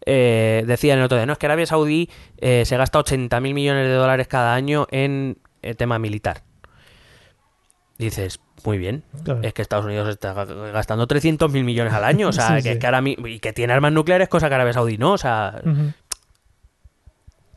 eh, 0.06 0.64
decían 0.66 0.98
el 0.98 1.06
otro 1.06 1.18
día, 1.18 1.28
no, 1.28 1.34
es 1.34 1.40
que 1.40 1.46
Arabia 1.46 1.68
Saudí 1.68 2.10
eh, 2.38 2.64
se 2.66 2.78
gasta 2.78 2.98
80 2.98 3.40
mil 3.42 3.54
millones 3.54 3.88
de 3.88 3.94
dólares 3.94 4.28
cada 4.28 4.56
año 4.56 4.88
en 4.90 5.38
el 5.62 5.78
tema 5.78 6.00
militar. 6.00 6.42
Dices, 7.98 8.40
muy 8.66 8.78
bien, 8.78 9.04
Claro. 9.24 9.40
es 9.44 9.54
que 9.54 9.62
Estados 9.62 9.86
Unidos 9.86 10.10
está 10.10 10.34
gastando 10.34 11.08
300 11.08 11.50
mil 11.52 11.64
millones 11.64 11.94
al 11.94 12.04
año, 12.04 12.28
o 12.30 12.34
sea, 12.34 12.48
Sí, 12.50 12.56
que, 12.56 12.62
sí. 12.64 12.70
es 12.70 12.78
que 12.80 12.86
ahora 12.88 13.02
y 13.06 13.40
que 13.40 13.54
tiene 13.54 13.72
armas 13.74 13.94
nucleares, 13.94 14.28
cosa 14.28 14.50
que 14.50 14.56
Arabia 14.56 14.74
Saudí 14.74 14.98
no, 14.98 15.14
o 15.14 15.18
sea. 15.18 15.62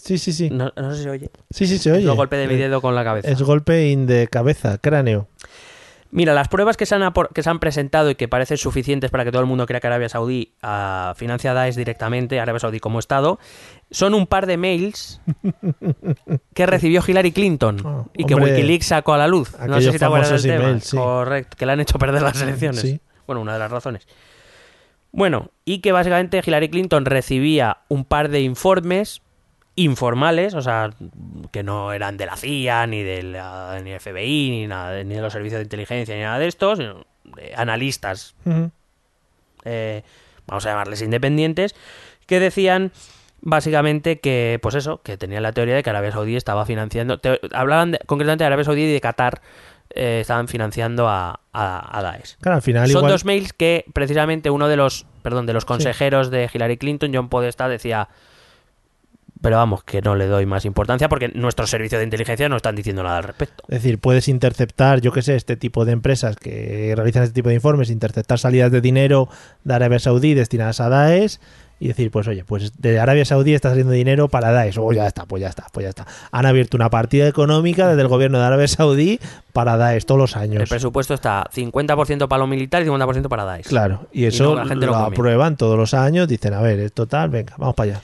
Sí, 0.03 0.17
sí, 0.17 0.33
sí. 0.33 0.49
no, 0.51 0.73
no 0.77 0.91
sé 0.93 0.99
si 0.99 1.03
se 1.03 1.11
oye. 1.11 1.31
Sí, 1.51 1.67
sí, 1.67 1.79
se 1.79 1.91
Es 1.91 1.97
oye. 1.97 2.05
lo 2.07 2.15
golpe 2.15 2.37
de 2.37 2.47
mi 2.47 2.55
Eh, 2.55 2.59
dedo 2.59 2.81
con 2.81 2.95
la 2.95 3.03
cabeza. 3.05 3.29
Es 3.29 3.43
golpe 3.43 3.89
in 3.89 4.07
de 4.07 4.29
cabeza, 4.29 4.79
cráneo. 4.79 5.29
Mira, 6.11 6.33
las 6.33 6.49
pruebas 6.49 6.79
que 6.79 6.87
se, 6.87 6.95
han 6.95 7.03
apor- 7.03 7.29
que 7.35 7.43
se 7.43 7.51
han 7.51 7.59
presentado 7.59 8.09
y 8.11 8.15
que 8.15 8.29
parecen 8.29 8.57
suficientes 8.57 9.11
para 9.11 9.25
que 9.25 9.31
todo 9.31 9.43
el 9.43 9.47
mundo 9.47 9.67
crea 9.67 9.79
que 9.81 9.87
Arabia 9.89 10.09
Saudí 10.09 10.55
ah, 10.63 11.13
financia 11.17 11.53
Daesh 11.53 11.75
directamente, 11.77 12.41
Arabia 12.41 12.61
Saudí 12.61 12.81
como 12.81 12.99
Estado, 12.99 13.39
son 13.91 14.15
un 14.15 14.27
par 14.27 14.47
de 14.47 14.57
mails 14.57 15.21
que 16.55 16.67
recibió 16.67 17.03
Hillary 17.07 17.33
Clinton 17.33 17.81
Oh, 17.85 18.09
y 18.15 18.25
que 18.25 18.35
hombre, 18.35 18.53
Wikileaks 18.55 18.87
sacó 18.87 19.13
a 19.13 19.19
la 19.19 19.29
luz. 19.29 19.53
No 19.67 19.81
sé 19.81 19.93
si 19.93 19.99
te 19.99 20.05
acuerdas 20.05 20.43
del 20.43 20.57
tema. 20.59 20.81
sí. 20.81 20.97
Correcto, 20.97 21.57
que 21.59 21.67
le 21.67 21.73
han 21.73 21.81
hecho 21.81 21.99
perder 21.99 22.23
las 22.23 22.41
elecciones. 22.41 22.81
Sí. 22.81 23.01
Bueno, 23.27 23.43
una 23.43 23.53
de 23.53 23.59
las 23.59 23.71
razones. 23.71 24.07
Bueno, 25.13 25.51
y 25.65 25.81
que 25.81 25.93
básicamente 25.93 26.41
Hillary 26.45 26.69
Clinton 26.71 27.05
recibía 27.05 27.79
un 27.89 28.05
par 28.05 28.29
de 28.31 28.41
informes 28.41 29.21
informales, 29.85 30.55
o 30.55 30.63
sea, 30.63 30.91
que 31.53 31.63
no 31.63 31.93
eran 31.93 32.17
de 32.17 32.27
la 32.27 32.37
CIA, 32.37 32.87
ni 32.87 33.03
del 33.03 33.33
ni 33.85 33.99
FBI, 33.99 34.51
ni 34.51 34.67
nada, 34.67 35.03
ni 35.05 35.15
de 35.15 35.21
los 35.21 35.33
servicios 35.33 35.59
de 35.59 35.65
inteligencia, 35.65 36.15
ni 36.15 36.23
nada 36.23 36.39
de 36.39 36.47
estos, 36.49 36.79
sino 36.79 37.05
de 37.25 37.55
analistas, 37.57 38.35
eh, 39.65 40.03
vamos 40.47 40.65
a 40.67 40.71
llamarles 40.71 41.03
independientes, 41.03 41.75
que 42.27 42.41
decían 42.41 42.93
básicamente 43.41 44.19
que, 44.21 44.59
pues 44.63 44.75
eso, 44.75 45.01
que 45.03 45.17
tenían 45.17 45.43
la 45.43 45.53
teoría 45.53 45.75
de 45.77 45.83
que 45.83 45.91
Arabia 45.91 46.13
Saudí 46.13 46.37
estaba 46.37 46.67
financiando, 46.67 47.19
te- 47.19 47.41
hablaban 47.53 47.93
de- 47.93 48.01
concretamente 48.07 48.43
de 48.45 48.47
Arabia 48.47 48.65
Saudí 48.65 48.83
y 48.83 48.93
de 48.93 49.01
Qatar, 49.01 49.41
eh, 49.95 50.19
estaban 50.21 50.49
financiando 50.49 51.09
a, 51.09 51.41
a, 51.53 51.99
a 51.99 52.03
Daesh. 52.03 52.37
Claro, 52.41 52.57
al 52.57 52.63
final 52.63 52.89
Son 52.89 52.99
igual... 53.01 53.13
dos 53.13 53.25
mails 53.25 53.53
que 53.53 53.85
precisamente 53.95 54.51
uno 54.51 54.69
de 54.69 54.77
los, 54.77 55.07
perdón, 55.23 55.47
de 55.47 55.53
los 55.55 55.65
consejeros 55.65 56.31
de 56.31 56.51
Hillary 56.53 56.77
Clinton, 56.77 57.11
John 57.15 57.29
Podesta, 57.29 57.69
decía, 57.69 58.09
pero 59.41 59.57
vamos, 59.57 59.85
que 59.85 60.01
no 60.03 60.15
le 60.15 60.27
doy 60.27 60.47
más 60.47 60.65
importancia 60.65 61.09
porque 61.09 61.29
nuestros 61.29 61.71
servicios 61.71 61.99
de 62.01 62.05
inteligencia 62.05 62.49
no 62.49 62.57
están 62.57 62.75
diciendo 62.77 63.03
nada 63.03 63.19
al 63.19 63.25
respecto. 63.25 63.65
Es 63.69 63.83
decir, 63.83 63.99
puedes 63.99 64.29
interceptar, 64.29 65.01
yo 65.01 65.13
qué 65.13 65.23
sé, 65.23 65.37
este 65.37 65.57
tipo 65.57 65.85
de 65.85 65.93
empresas 65.93 66.37
que 66.37 66.93
realizan 66.97 67.23
este 67.23 67.35
tipo 67.35 67.49
de 67.49 67.55
informes, 67.55 67.91
interceptar 67.91 68.39
salidas 68.39 68.73
de 68.73 68.81
dinero 68.81 69.29
de 69.65 69.75
Arabia 69.75 69.99
Saudí 69.99 70.35
destinadas 70.35 70.81
a 70.81 70.89
Daesh 70.89 71.39
y 71.81 71.89
decir, 71.89 72.11
pues 72.11 72.27
oye, 72.27 72.45
pues 72.45 72.73
de 72.81 72.99
Arabia 72.99 73.25
Saudí 73.25 73.55
está 73.55 73.69
saliendo 73.69 73.93
dinero 73.93 74.29
para 74.29 74.51
Daesh. 74.51 74.79
Oh, 74.81 74.93
ya 74.93 75.07
está, 75.07 75.27
pues 75.27 75.41
ya 75.41 75.49
está, 75.49 75.67
pues 75.73 75.85
ya 75.85 75.91
está. 75.91 76.07
Han 76.33 76.45
abierto 76.45 76.77
una 76.77 76.91
partida 76.91 77.29
económica 77.29 77.87
desde 77.87 78.03
el 78.03 78.09
gobierno 78.09 78.39
de 78.39 78.45
Arabia 78.45 78.67
Saudí 78.67 79.21
para 79.53 79.77
Daesh 79.77 80.05
todos 80.05 80.19
los 80.21 80.35
El 80.37 80.43
años. 80.43 80.69
presupuesto 80.69 81.15
está 81.15 81.49
50% 81.55 82.27
para 82.27 82.41
lo 82.41 82.47
militar 82.49 82.83
y 82.83 82.87
50% 82.87 83.29
para 83.29 83.45
Daesh. 83.45 83.67
Claro, 83.67 84.09
y 84.13 84.23
Y 84.23 84.27
eso 84.27 84.45
no, 84.45 84.55
la 84.57 84.67
gente 84.67 84.87
lo 84.87 84.93
lo 84.93 84.99
aprueban 84.99 85.57
todos 85.57 85.79
los 85.79 85.95
años, 85.95 86.27
dicen, 86.27 86.55
a 86.55 86.61
ver, 86.61 86.81
es 86.81 86.93
total, 86.93 87.31
venga, 87.31 87.55
vamos 87.57 87.77
para 87.77 87.93
allá. 87.93 88.03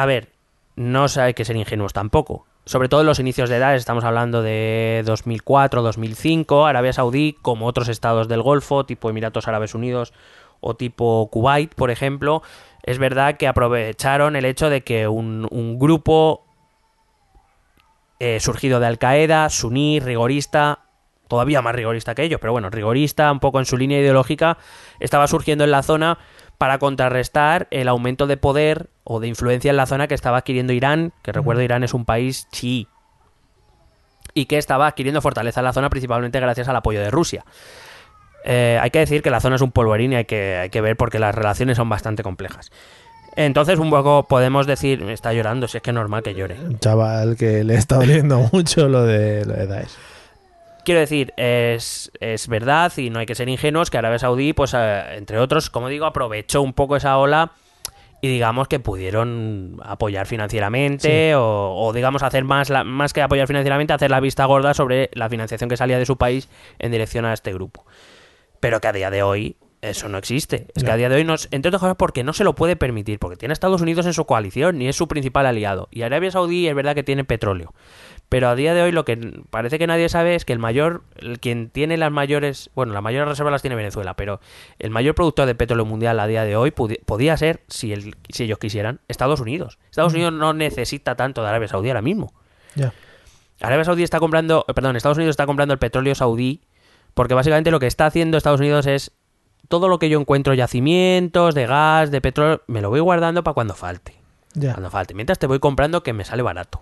A 0.00 0.06
ver, 0.06 0.30
no 0.76 1.04
hay 1.16 1.34
que 1.34 1.44
ser 1.44 1.56
ingenuos 1.56 1.92
tampoco. 1.92 2.46
Sobre 2.64 2.88
todo 2.88 3.02
en 3.02 3.06
los 3.06 3.18
inicios 3.18 3.50
de 3.50 3.56
edad, 3.56 3.74
estamos 3.74 4.02
hablando 4.02 4.40
de 4.40 5.02
2004, 5.04 5.82
2005, 5.82 6.64
Arabia 6.64 6.94
Saudí, 6.94 7.36
como 7.42 7.66
otros 7.66 7.86
estados 7.88 8.26
del 8.26 8.40
Golfo, 8.40 8.86
tipo 8.86 9.10
Emiratos 9.10 9.46
Árabes 9.46 9.74
Unidos 9.74 10.14
o 10.60 10.74
tipo 10.74 11.28
Kuwait, 11.30 11.74
por 11.74 11.90
ejemplo, 11.90 12.42
es 12.82 12.96
verdad 12.96 13.36
que 13.36 13.46
aprovecharon 13.46 14.36
el 14.36 14.46
hecho 14.46 14.70
de 14.70 14.84
que 14.84 15.06
un, 15.06 15.78
grupo 15.78 16.46
eh, 18.20 18.40
surgido 18.40 18.80
de 18.80 18.86
Al 18.86 18.98
Qaeda, 18.98 19.50
suní, 19.50 20.00
rigorista, 20.00 20.84
todavía 21.28 21.60
más 21.60 21.74
rigorista 21.74 22.14
que 22.14 22.22
ellos, 22.22 22.40
pero 22.40 22.52
bueno, 22.52 22.70
rigorista, 22.70 23.30
un 23.30 23.40
poco 23.40 23.58
en 23.58 23.66
su 23.66 23.76
línea 23.76 24.00
ideológica, 24.00 24.56
estaba 24.98 25.26
surgiendo 25.26 25.64
en 25.64 25.72
la 25.72 25.82
zona 25.82 26.16
para 26.60 26.76
contrarrestar 26.76 27.68
el 27.70 27.88
aumento 27.88 28.26
de 28.26 28.36
poder 28.36 28.90
o 29.02 29.18
de 29.18 29.28
influencia 29.28 29.70
en 29.70 29.78
la 29.78 29.86
zona 29.86 30.08
que 30.08 30.14
estaba 30.14 30.36
adquiriendo 30.36 30.74
Irán, 30.74 31.14
que 31.22 31.32
recuerdo 31.32 31.62
Irán 31.62 31.84
es 31.84 31.94
un 31.94 32.04
país 32.04 32.48
chií, 32.52 32.86
y 34.34 34.44
que 34.44 34.58
estaba 34.58 34.86
adquiriendo 34.86 35.22
fortaleza 35.22 35.60
en 35.60 35.64
la 35.64 35.72
zona 35.72 35.88
principalmente 35.88 36.38
gracias 36.38 36.68
al 36.68 36.76
apoyo 36.76 37.00
de 37.00 37.10
Rusia. 37.10 37.46
Eh, 38.44 38.78
hay 38.78 38.90
que 38.90 38.98
decir 38.98 39.22
que 39.22 39.30
la 39.30 39.40
zona 39.40 39.56
es 39.56 39.62
un 39.62 39.72
polvorín 39.72 40.12
y 40.12 40.16
hay 40.16 40.26
que, 40.26 40.58
hay 40.58 40.68
que 40.68 40.82
ver 40.82 40.98
porque 40.98 41.18
las 41.18 41.34
relaciones 41.34 41.78
son 41.78 41.88
bastante 41.88 42.22
complejas. 42.22 42.70
Entonces, 43.36 43.78
un 43.78 43.88
poco 43.88 44.28
podemos 44.28 44.66
decir, 44.66 45.02
está 45.04 45.32
llorando, 45.32 45.66
si 45.66 45.78
es 45.78 45.82
que 45.82 45.92
es 45.92 45.94
normal 45.94 46.22
que 46.22 46.34
llore. 46.34 46.58
Un 46.62 46.78
chaval 46.78 47.36
que 47.38 47.64
le 47.64 47.76
está 47.76 47.96
doliendo 47.96 48.46
mucho 48.52 48.86
lo 48.86 49.04
de, 49.04 49.46
lo 49.46 49.54
de 49.54 49.66
Daesh. 49.66 49.96
Quiero 50.84 51.00
decir, 51.00 51.32
es, 51.36 52.10
es 52.20 52.48
verdad 52.48 52.92
y 52.96 53.10
no 53.10 53.18
hay 53.18 53.26
que 53.26 53.34
ser 53.34 53.48
ingenuos 53.48 53.90
que 53.90 53.98
Arabia 53.98 54.18
Saudí, 54.18 54.52
pues 54.52 54.74
eh, 54.76 55.02
entre 55.16 55.38
otros, 55.38 55.70
como 55.70 55.88
digo, 55.88 56.06
aprovechó 56.06 56.62
un 56.62 56.72
poco 56.72 56.96
esa 56.96 57.18
ola 57.18 57.52
y 58.22 58.28
digamos 58.28 58.68
que 58.68 58.80
pudieron 58.80 59.78
apoyar 59.82 60.26
financieramente 60.26 61.34
o, 61.34 61.74
o, 61.76 61.92
digamos 61.92 62.22
hacer 62.22 62.44
más, 62.44 62.68
la- 62.70 62.84
más 62.84 63.12
que 63.12 63.22
apoyar 63.22 63.46
financieramente, 63.46 63.92
hacer 63.92 64.10
la 64.10 64.20
vista 64.20 64.44
gorda 64.44 64.74
sobre 64.74 65.10
la 65.14 65.28
financiación 65.28 65.70
que 65.70 65.76
salía 65.76 65.98
de 65.98 66.06
su 66.06 66.16
país 66.16 66.48
en 66.78 66.92
dirección 66.92 67.24
a 67.24 67.32
este 67.32 67.52
grupo. 67.52 67.86
Pero 68.60 68.80
que 68.80 68.88
a 68.88 68.92
día 68.92 69.10
de 69.10 69.22
hoy 69.22 69.56
eso 69.80 70.10
no 70.10 70.18
existe. 70.18 70.66
Es 70.74 70.84
que 70.84 70.90
a 70.90 70.96
día 70.96 71.08
de 71.08 71.16
hoy, 71.16 71.24
no, 71.24 71.34
entre 71.50 71.70
otras 71.70 71.80
cosas, 71.80 71.96
porque 71.96 72.22
no 72.22 72.34
se 72.34 72.44
lo 72.44 72.54
puede 72.54 72.76
permitir, 72.76 73.18
porque 73.18 73.36
tiene 73.38 73.52
a 73.52 73.54
Estados 73.54 73.80
Unidos 73.80 74.04
en 74.04 74.12
su 74.12 74.26
coalición 74.26 74.82
y 74.82 74.88
es 74.88 74.96
su 74.96 75.08
principal 75.08 75.46
aliado. 75.46 75.88
Y 75.90 76.02
Arabia 76.02 76.30
Saudí 76.30 76.68
es 76.68 76.74
verdad 76.74 76.94
que 76.94 77.02
tiene 77.02 77.24
petróleo. 77.24 77.72
Pero 78.30 78.48
a 78.48 78.54
día 78.54 78.72
de 78.74 78.80
hoy 78.82 78.92
lo 78.92 79.04
que 79.04 79.42
parece 79.50 79.78
que 79.78 79.86
nadie 79.86 80.08
sabe 80.08 80.34
es 80.36 80.44
que 80.46 80.52
el 80.54 80.58
mayor, 80.58 81.02
el 81.18 81.38
quien 81.40 81.68
tiene 81.68 81.96
las 81.98 82.10
mayores, 82.12 82.70
bueno, 82.74 82.92
las 82.94 83.02
mayores 83.02 83.28
reservas 83.28 83.50
las 83.52 83.60
tiene 83.60 83.74
Venezuela, 83.76 84.14
pero 84.14 84.40
el 84.78 84.90
mayor 84.90 85.14
productor 85.14 85.44
de 85.46 85.54
petróleo 85.56 85.84
mundial 85.84 86.18
a 86.20 86.26
día 86.28 86.44
de 86.44 86.54
hoy 86.56 86.70
podía 86.70 87.36
ser, 87.36 87.60
si, 87.68 87.92
el- 87.92 88.14
si 88.28 88.44
ellos 88.44 88.58
quisieran, 88.58 89.00
Estados 89.08 89.40
Unidos. 89.40 89.78
Estados 89.90 90.14
Unidos 90.14 90.32
no 90.32 90.52
necesita 90.54 91.16
tanto 91.16 91.42
de 91.42 91.48
Arabia 91.48 91.68
Saudí 91.68 91.88
ahora 91.90 92.02
mismo. 92.02 92.32
Ya. 92.76 92.92
Arabia 93.60 93.84
Saudí 93.84 94.04
está 94.04 94.20
comprando, 94.20 94.64
eh, 94.68 94.74
perdón, 94.74 94.94
Estados 94.96 95.18
Unidos 95.18 95.32
está 95.34 95.44
comprando 95.44 95.74
el 95.74 95.78
petróleo 95.78 96.14
saudí 96.14 96.62
porque 97.14 97.34
básicamente 97.34 97.70
lo 97.72 97.80
que 97.80 97.88
está 97.88 98.06
haciendo 98.06 98.38
Estados 98.38 98.60
Unidos 98.60 98.86
es 98.86 99.10
todo 99.68 99.88
lo 99.88 99.98
que 99.98 100.08
yo 100.08 100.20
encuentro 100.20 100.54
yacimientos 100.54 101.54
de 101.56 101.66
gas, 101.66 102.10
de 102.12 102.20
petróleo, 102.20 102.62
me 102.68 102.80
lo 102.80 102.90
voy 102.90 103.00
guardando 103.00 103.42
para 103.44 103.54
cuando 103.54 103.74
falte. 103.74 104.14
Cuando 104.72 104.90
falte. 104.90 105.14
Mientras 105.14 105.38
te 105.38 105.46
voy 105.46 105.58
comprando 105.58 106.02
que 106.02 106.12
me 106.12 106.24
sale 106.24 106.42
barato. 106.42 106.80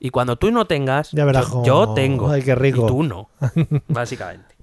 Y 0.00 0.10
cuando 0.10 0.36
tú 0.36 0.50
no 0.50 0.66
tengas, 0.66 1.10
Ya 1.12 1.24
verás 1.24 1.46
yo, 1.46 1.50
cómo- 1.52 1.64
yo 1.66 1.94
tengo. 1.94 2.30
Ay, 2.30 2.42
qué 2.42 2.54
rico. 2.54 2.84
Y 2.84 2.88
tú 2.88 3.02
no. 3.02 3.28
básicamente. 3.88 4.54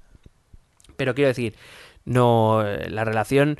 Pero 0.97 1.15
quiero 1.15 1.29
decir, 1.29 1.55
no 2.05 2.61
eh, 2.65 2.89
la 2.89 3.03
relación 3.05 3.59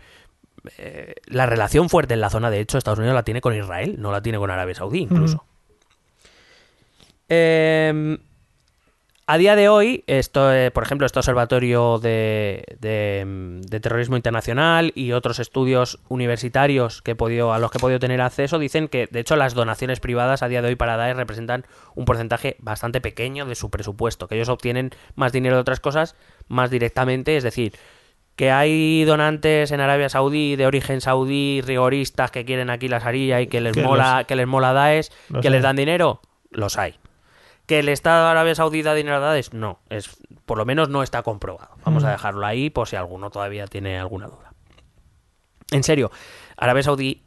eh, 0.78 1.16
la 1.26 1.48
relación 1.48 1.90
fuerte 1.90 2.14
en 2.14 2.22
la 2.22 2.30
zona, 2.30 2.52
de 2.52 2.60
hecho, 2.60 2.78
Estados 2.78 3.00
Unidos 3.00 3.16
la 3.16 3.24
tiene 3.24 3.42
con 3.42 3.56
Israel, 3.56 3.96
no 3.98 4.12
la 4.12 4.22
tiene 4.22 4.38
con 4.38 4.52
Arabia 4.52 4.76
Saudí, 4.76 5.00
incluso. 5.00 5.44
Eh, 7.30 8.18
a 9.28 9.38
día 9.38 9.56
de 9.56 9.70
hoy, 9.70 10.04
esto, 10.08 10.52
eh, 10.54 10.72
por 10.72 10.84
ejemplo, 10.84 11.06
este 11.06 11.20
observatorio 11.20 12.00
de, 12.00 12.64
de, 12.80 13.24
mm, 13.26 13.62
de 13.62 13.80
terrorismo 13.80 14.18
internacional 14.18 14.92
y 14.96 15.14
otros 15.14 15.40
estudios 15.40 16.00
universitarios 16.10 17.02
que 17.02 17.12
he 17.12 17.16
podido, 17.16 17.54
a 17.54 17.60
los 17.60 17.72
que 17.72 17.78
he 17.78 17.82
podido 17.82 18.00
tener 18.00 18.20
acceso 18.20 18.60
dicen 18.60 18.88
que, 18.88 19.08
de 19.10 19.20
hecho, 19.22 19.36
las 19.38 19.54
donaciones 19.54 20.00
privadas 20.00 20.44
a 20.44 20.48
día 20.50 20.62
de 20.62 20.68
hoy 20.70 20.76
para 20.76 20.98
Daesh 20.98 21.16
representan 21.16 21.66
un 21.96 22.06
porcentaje 22.06 22.58
bastante 22.60 23.00
pequeño 23.00 23.46
de 23.46 23.56
su 23.56 23.70
presupuesto, 23.70 24.28
que 24.28 24.36
ellos 24.36 24.50
obtienen 24.50 24.92
más 25.16 25.32
dinero 25.32 25.56
de 25.56 25.62
otras 25.62 25.80
cosas 25.80 26.16
más 26.48 26.70
directamente, 26.70 27.38
es 27.38 27.44
decir, 27.44 27.74
Que 28.38 28.50
hay 28.50 29.04
donantes 29.04 29.72
en 29.72 29.82
Arabia 29.82 30.08
Saudí 30.10 30.56
de 30.56 30.66
origen 30.66 31.00
saudí, 31.02 31.62
rigoristas 31.62 32.32
que 32.32 32.44
quieren 32.46 32.70
aquí 32.70 32.88
la 32.88 32.98
Sharia 33.00 33.42
y 33.42 33.48
que 33.48 33.60
les 33.62 33.76
mola, 33.78 34.18
los- 34.20 34.26
que 34.26 34.36
les 34.36 34.48
mola 34.48 34.72
Daesh, 34.74 35.10
que 35.42 35.48
hay. 35.48 35.54
les 35.54 35.62
dan 35.62 35.76
dinero, 35.76 36.22
los 36.50 36.78
hay. 36.78 36.96
Que 37.72 37.80
el 37.80 37.88
Estado 37.88 38.26
de 38.26 38.32
Arabia 38.32 38.54
Saudí 38.54 38.82
da 38.82 38.94
dinero 38.94 39.16
a 39.16 39.20
Daesh, 39.22 39.52
no, 39.54 39.80
es 39.90 40.10
por 40.46 40.58
lo 40.58 40.66
menos 40.66 40.90
no 40.90 41.04
está 41.04 41.24
comprobado. 41.24 41.70
Vamos 41.86 42.04
Mm. 42.04 42.08
a 42.08 42.12
dejarlo 42.12 42.46
ahí 42.46 42.70
por 42.70 42.90
si 42.90 42.98
alguno 42.98 43.30
todavía 43.30 43.66
tiene 43.66 43.98
alguna 43.98 44.28
duda. 44.28 44.52
En 45.72 45.82
serio, 45.84 46.12
Arabia 46.58 46.84
Saudí 46.84 47.22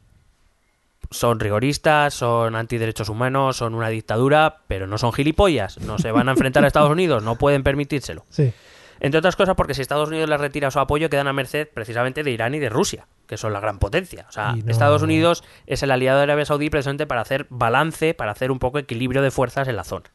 son 1.11 1.41
rigoristas, 1.41 2.13
son 2.13 2.57
antiderechos 2.57 3.09
humanos, 3.09 3.57
son 3.57 3.75
una 3.75 3.89
dictadura, 3.89 4.59
pero 4.69 4.87
no 4.87 4.99
son 4.99 5.15
gilipollas. 5.15 5.79
No 5.81 5.99
se 5.99 6.13
van 6.13 6.29
a 6.29 6.33
enfrentar 6.33 6.63
a 6.63 6.67
Estados 6.67 6.91
Unidos, 6.91 7.23
no 7.23 7.37
pueden 7.37 7.63
permitírselo. 7.63 8.27
Sí. 8.29 8.53
Entre 9.01 9.19
otras 9.19 9.37
cosas 9.37 9.55
porque 9.55 9.73
si 9.73 9.81
Estados 9.81 10.11
Unidos 10.11 10.29
les 10.29 10.39
retira 10.41 10.71
su 10.71 10.79
apoyo 10.79 11.09
quedan 11.09 11.27
a 11.29 11.33
merced 11.33 11.69
precisamente 11.73 12.23
de 12.23 12.31
Irán 12.33 12.55
y 12.55 12.59
de 12.59 12.69
Rusia, 12.69 13.07
que 13.27 13.39
son 13.39 13.55
la 13.55 13.61
gran 13.61 13.79
potencia. 13.79 14.27
O 14.29 14.33
sea, 14.33 14.53
no- 14.57 14.71
Estados 14.71 15.01
Unidos 15.01 15.43
es 15.67 15.83
el 15.83 15.91
aliado 15.91 16.19
de 16.19 16.25
Arabia 16.25 16.45
Saudí 16.45 16.69
precisamente 16.69 17.07
para 17.07 17.23
hacer 17.23 17.47
balance, 17.49 18.13
para 18.13 18.33
hacer 18.33 18.51
un 18.51 18.59
poco 18.59 18.79
equilibrio 18.79 19.23
de 19.23 19.31
fuerzas 19.31 19.69
en 19.69 19.77
la 19.77 19.85
zona. 19.85 20.11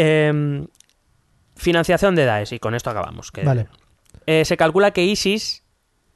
Em, 0.00 0.66
financiación 1.56 2.14
de 2.14 2.24
Daesh, 2.24 2.52
y 2.52 2.58
con 2.58 2.74
esto 2.74 2.90
acabamos. 2.90 3.30
que- 3.32 3.42
Vale. 3.42 3.66
Eh, 4.26 4.44
se 4.44 4.56
calcula 4.56 4.90
que 4.92 5.04
ISIS 5.04 5.64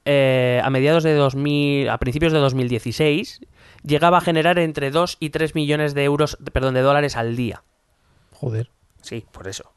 eh, 0.04 0.60
a 0.64 0.68
mediados 0.70 1.02
de 1.04 1.14
2000, 1.14 1.88
a 1.88 1.98
principios 1.98 2.32
de 2.32 2.38
2016 2.40 3.40
llegaba 3.84 4.18
a 4.18 4.20
generar 4.20 4.58
entre 4.58 4.90
2 4.90 5.16
y 5.20 5.30
3 5.30 5.54
millones 5.54 5.94
de 5.94 6.04
euros, 6.04 6.36
perdón, 6.52 6.74
de 6.74 6.80
dólares 6.80 7.16
al 7.16 7.36
día. 7.36 7.62
Joder. 8.32 8.70
Sí, 9.00 9.24
por 9.32 9.46
eso. 9.48 9.72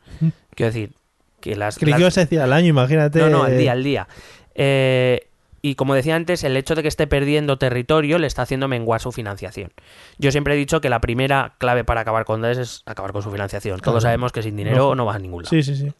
Quiero 0.55 0.71
decir 0.73 0.93
que 1.41 1.55
las, 1.55 1.77
Creí 1.77 1.91
las- 1.91 1.97
que 1.97 2.01
ibas 2.01 2.17
a 2.17 2.21
decir 2.21 2.39
al 2.41 2.53
año, 2.53 2.67
imagínate. 2.67 3.19
no, 3.19 3.29
no, 3.29 3.43
al 3.43 3.57
día, 3.57 3.71
al 3.71 3.83
día. 3.83 4.07
Eh, 4.55 5.27
y 5.67 5.73
como 5.73 5.95
decía 5.95 6.15
antes, 6.15 6.43
el 6.43 6.55
hecho 6.57 6.75
de 6.75 6.83
que 6.83 6.87
esté 6.87 7.07
perdiendo 7.07 7.57
territorio 7.57 8.19
le 8.19 8.27
está 8.27 8.43
haciendo 8.43 8.67
menguar 8.67 9.01
su 9.01 9.11
financiación. 9.11 9.73
Yo 10.19 10.31
siempre 10.31 10.53
he 10.53 10.57
dicho 10.57 10.79
que 10.79 10.89
la 10.89 11.01
primera 11.01 11.55
clave 11.57 11.83
para 11.83 12.01
acabar 12.01 12.23
con 12.23 12.39
Daesh 12.41 12.59
es 12.59 12.83
acabar 12.85 13.13
con 13.13 13.23
su 13.23 13.31
financiación. 13.31 13.79
Claro. 13.79 13.93
Todos 13.93 14.03
sabemos 14.03 14.31
que 14.31 14.43
sin 14.43 14.55
dinero 14.55 14.77
No. 14.89 14.93
no 14.95 15.05
vas 15.05 15.15
a 15.15 15.19
ningún 15.19 15.41
lado. 15.41 15.49
Sí, 15.49 15.63
sí, 15.63 15.75
sí. 15.75 15.91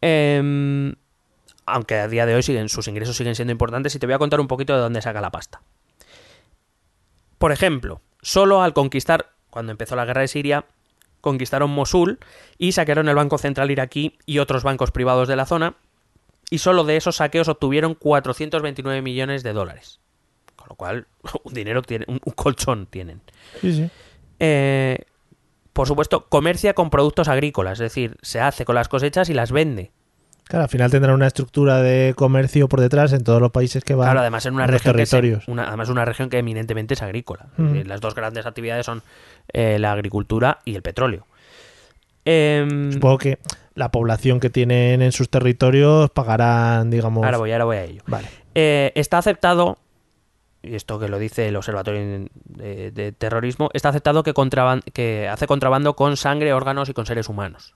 Em, 0.00 0.96
aunque 1.64 1.94
a 1.94 2.08
día 2.08 2.26
de 2.26 2.34
hoy 2.34 2.42
siguen, 2.42 2.68
sus 2.68 2.88
ingresos 2.88 3.16
siguen 3.16 3.36
siendo 3.36 3.52
importantes 3.52 3.94
y 3.94 4.00
te 4.00 4.06
voy 4.06 4.14
a 4.14 4.18
contar 4.18 4.40
un 4.40 4.48
poquito 4.48 4.74
de 4.74 4.80
dónde 4.80 5.00
saca 5.00 5.20
la 5.20 5.30
pasta. 5.30 5.62
Por 7.38 7.52
ejemplo, 7.52 8.00
solo 8.20 8.62
al 8.62 8.72
conquistar, 8.72 9.30
cuando 9.48 9.70
empezó 9.70 9.94
la 9.94 10.04
guerra 10.04 10.22
de 10.22 10.28
Siria, 10.28 10.64
conquistaron 11.20 11.70
Mosul 11.70 12.18
y 12.58 12.72
saquearon 12.72 13.08
el 13.08 13.14
Banco 13.14 13.38
Central 13.38 13.70
iraquí 13.70 14.18
y 14.26 14.40
otros 14.40 14.64
bancos 14.64 14.90
privados 14.90 15.28
de 15.28 15.36
la 15.36 15.46
zona, 15.46 15.76
y 16.52 16.58
solo 16.58 16.84
de 16.84 16.96
esos 16.96 17.16
saqueos 17.16 17.48
obtuvieron 17.48 17.94
429 17.94 19.00
millones 19.02 19.42
de 19.42 19.52
dólares. 19.52 20.00
Con 20.56 20.66
lo 20.68 20.76
cual, 20.76 21.06
un 21.44 21.54
dinero 21.54 21.82
tiene, 21.82 22.04
un, 22.08 22.20
un 22.24 22.32
colchón 22.34 22.86
tienen. 22.86 23.20
Sí, 23.60 23.72
sí. 23.72 23.90
Eh, 24.38 24.98
por 25.72 25.86
supuesto, 25.88 26.26
comercia 26.28 26.74
con 26.74 26.90
productos 26.90 27.28
agrícolas, 27.28 27.74
es 27.74 27.78
decir, 27.90 28.16
se 28.22 28.40
hace 28.40 28.64
con 28.64 28.74
las 28.74 28.88
cosechas 28.88 29.30
y 29.30 29.34
las 29.34 29.52
vende. 29.52 29.90
Claro, 30.44 30.64
al 30.64 30.68
final 30.68 30.90
tendrá 30.90 31.14
una 31.14 31.28
estructura 31.28 31.80
de 31.80 32.12
comercio 32.14 32.68
por 32.68 32.80
detrás 32.80 33.12
en 33.14 33.24
todos 33.24 33.40
los 33.40 33.52
países 33.52 33.84
que 33.84 33.94
van. 33.94 34.06
Claro, 34.06 34.20
además 34.20 34.44
en 34.44 34.54
una 34.54 34.64
a 34.64 34.66
los 34.66 34.74
región 34.74 34.96
que 34.96 35.06
se- 35.06 35.16
territorios. 35.16 35.48
una, 35.48 35.68
además 35.68 35.88
una 35.88 36.04
región 36.04 36.28
que 36.28 36.38
eminentemente 36.38 36.94
es 36.94 37.02
agrícola. 37.02 37.46
Es 37.52 37.58
Mm. 37.58 37.66
decir, 37.72 37.86
Las 37.86 38.00
dos 38.02 38.14
grandes 38.14 38.44
actividades 38.44 38.84
son 38.84 39.02
eh, 39.52 39.78
la 39.78 39.92
agricultura 39.92 40.58
y 40.66 40.74
el 40.74 40.82
petróleo. 40.82 41.26
Em, 42.24 42.92
Supongo 42.92 43.18
que 43.18 43.38
la 43.74 43.90
población 43.90 44.40
que 44.40 44.50
tienen 44.50 45.02
en 45.02 45.12
sus 45.12 45.28
territorios 45.28 46.10
pagarán, 46.10 46.90
digamos. 46.90 47.24
ahora 47.24 47.38
voy, 47.38 47.52
ahora 47.52 47.64
voy 47.64 47.76
a 47.76 47.84
ello. 47.84 48.02
Vale. 48.06 48.28
Eh, 48.54 48.92
está 48.94 49.18
aceptado, 49.18 49.78
y 50.62 50.74
esto 50.74 50.98
que 50.98 51.08
lo 51.08 51.18
dice 51.18 51.48
el 51.48 51.56
Observatorio 51.56 52.28
de, 52.44 52.90
de 52.90 53.12
Terrorismo, 53.12 53.70
está 53.72 53.88
aceptado 53.88 54.22
que, 54.22 54.34
que 54.92 55.28
hace 55.28 55.46
contrabando 55.46 55.96
con 55.96 56.16
sangre, 56.16 56.52
órganos 56.52 56.88
y 56.88 56.94
con 56.94 57.06
seres 57.06 57.28
humanos. 57.28 57.74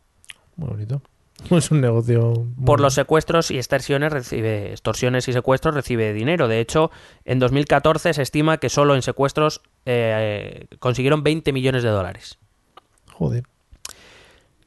Muy 0.56 0.68
bonito. 0.68 1.02
Es 1.50 1.70
un 1.70 1.80
negocio. 1.80 2.46
Por 2.64 2.80
los 2.80 2.94
secuestros 2.94 3.50
y 3.50 3.58
extorsiones 3.58 4.12
recibe 4.12 4.70
extorsiones 4.72 5.28
y 5.28 5.32
secuestros 5.32 5.74
recibe 5.74 6.12
dinero. 6.12 6.48
De 6.48 6.60
hecho, 6.60 6.90
en 7.24 7.38
2014 7.38 8.14
se 8.14 8.22
estima 8.22 8.58
que 8.58 8.68
solo 8.68 8.94
en 8.94 9.02
secuestros 9.02 9.60
eh, 9.84 10.66
consiguieron 10.78 11.22
20 11.22 11.52
millones 11.52 11.82
de 11.82 11.90
dólares. 11.90 12.38
Joder. 13.12 13.44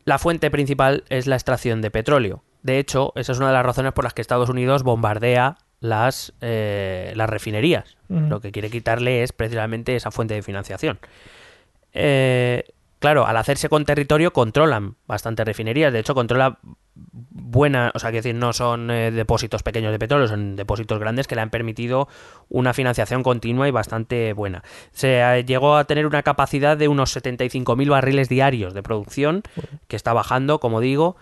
La 0.10 0.18
fuente 0.18 0.49
principal 0.49 1.03
es 1.10 1.28
la 1.28 1.36
extracción 1.36 1.84
de 1.84 1.91
petróleo. 1.91 2.43
De 2.64 2.80
hecho, 2.80 3.14
esa 3.16 3.32
es 3.32 3.38
una 3.38 3.49
de 3.49 3.53
las 3.53 3.64
razones 3.64 3.93
por 3.93 4.03
las 4.03 4.16
que 4.16 4.24
Estados 4.24 4.49
Unidos 4.49 4.82
bombardea 4.82 5.60
las, 5.82 6.34
eh, 6.41 7.14
las 7.16 7.30
refinerías. 7.30 7.95
Lo 8.07 8.41
que 8.41 8.51
quiere 8.51 8.72
quitarle 8.72 9.22
es 9.22 9.34
precisamente 9.34 9.95
esa 9.95 10.10
fuente 10.10 10.34
de 10.34 10.41
financiación. 10.41 10.97
Eh, 11.93 12.64
claro, 12.97 13.28
al 13.28 13.38
hacerse 13.38 13.70
con 13.70 13.86
territorio 13.86 14.34
controlan 14.34 14.95
bastantes 15.05 15.45
refinerías. 15.45 15.93
De 15.93 15.99
hecho, 15.99 16.16
controla 16.16 16.57
buena, 16.96 17.92
o 17.94 18.00
sea, 18.00 18.10
quiero 18.12 18.24
decir, 18.24 18.36
no 18.36 18.54
son 18.54 18.92
eh, 18.92 19.12
depósitos 19.12 19.64
pequeños 19.64 19.92
de 19.92 20.00
petróleo, 20.00 20.28
son 20.28 20.56
depósitos 20.56 21.00
grandes 21.00 21.28
que 21.28 21.36
le 21.36 21.42
han 21.42 21.50
permitido 21.50 22.08
una 22.50 22.74
financiación 22.74 23.24
continua 23.24 23.68
y 23.68 23.72
bastante 23.72 24.34
buena. 24.34 24.64
Se 24.92 25.20
eh, 25.22 25.46
llegó 25.46 25.78
a 25.78 25.86
tener 25.86 26.06
una 26.06 26.24
capacidad 26.24 26.78
de 26.78 26.88
unos 26.88 27.16
75.000 27.16 27.90
barriles 27.90 28.30
diarios 28.30 28.74
de 28.74 28.84
producción, 28.84 29.44
que 29.88 29.96
está 29.96 30.14
bajando, 30.14 30.60
como 30.60 30.82
digo. 30.82 31.16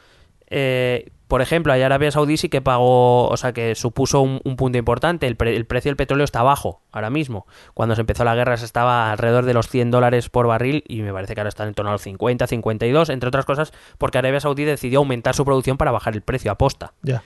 Eh, 0.49 1.11
por 1.27 1.41
ejemplo, 1.41 1.73
allá 1.73 1.85
Arabia 1.87 2.09
Saudí 2.11 2.37
sí 2.37 2.47
que 2.49 2.61
pagó, 2.61 3.27
o 3.27 3.35
sea, 3.37 3.51
que 3.51 3.75
supuso 3.75 4.21
un, 4.21 4.39
un 4.45 4.55
punto 4.55 4.77
importante. 4.77 5.27
El, 5.27 5.35
pre- 5.35 5.55
el 5.55 5.65
precio 5.65 5.89
del 5.89 5.97
petróleo 5.97 6.23
está 6.23 6.41
bajo 6.43 6.81
ahora 6.91 7.09
mismo. 7.09 7.45
Cuando 7.73 7.95
se 7.95 8.01
empezó 8.01 8.23
la 8.23 8.33
guerra 8.35 8.55
se 8.57 8.65
estaba 8.65 9.11
alrededor 9.11 9.45
de 9.45 9.53
los 9.53 9.67
100 9.67 9.91
dólares 9.91 10.29
por 10.29 10.47
barril 10.47 10.83
y 10.87 11.01
me 11.01 11.11
parece 11.11 11.33
que 11.35 11.41
ahora 11.41 11.49
están 11.49 11.67
en 11.67 11.73
torno 11.73 11.89
a 11.89 11.93
los 11.93 12.01
50, 12.01 12.47
52, 12.47 13.09
entre 13.09 13.27
otras 13.27 13.45
cosas 13.45 13.73
porque 13.97 14.17
Arabia 14.17 14.39
Saudí 14.39 14.63
decidió 14.63 14.99
aumentar 14.99 15.35
su 15.35 15.43
producción 15.43 15.77
para 15.77 15.91
bajar 15.91 16.13
el 16.13 16.21
precio 16.21 16.51
a 16.51 16.55
posta. 16.57 16.93
Ya. 17.01 17.21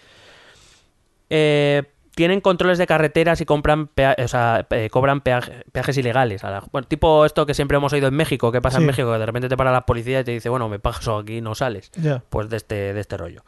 Eh, 1.29 1.83
tienen 2.13 2.41
controles 2.41 2.77
de 2.77 2.87
carreteras 2.87 3.39
y 3.39 3.45
compran 3.45 3.89
o 4.23 4.27
sea, 4.27 4.67
eh, 4.71 4.89
cobran 4.89 5.21
peaje- 5.21 5.63
peajes 5.71 5.97
ilegales. 5.97 6.43
A 6.43 6.51
la- 6.51 6.63
bueno, 6.71 6.85
tipo 6.87 7.25
esto 7.25 7.45
que 7.45 7.53
siempre 7.53 7.77
hemos 7.77 7.93
oído 7.93 8.07
en 8.09 8.15
México, 8.15 8.51
que 8.51 8.61
pasa 8.61 8.77
Sí. 8.77 8.83
en 8.83 8.87
México, 8.87 9.11
que 9.13 9.17
de 9.19 9.25
repente 9.25 9.47
te 9.47 9.55
para 9.55 9.71
la 9.71 9.85
policía 9.85 10.19
y 10.19 10.23
te 10.25 10.31
dice, 10.31 10.49
bueno, 10.49 10.67
me 10.67 10.79
paso 10.79 11.17
aquí 11.19 11.39
no 11.39 11.55
sales 11.55 11.89
Ya. 11.95 12.21
pues 12.29 12.49
de 12.49 12.57
este, 12.57 12.93
de 12.93 12.99
este 12.99 13.15
rollo. 13.15 13.43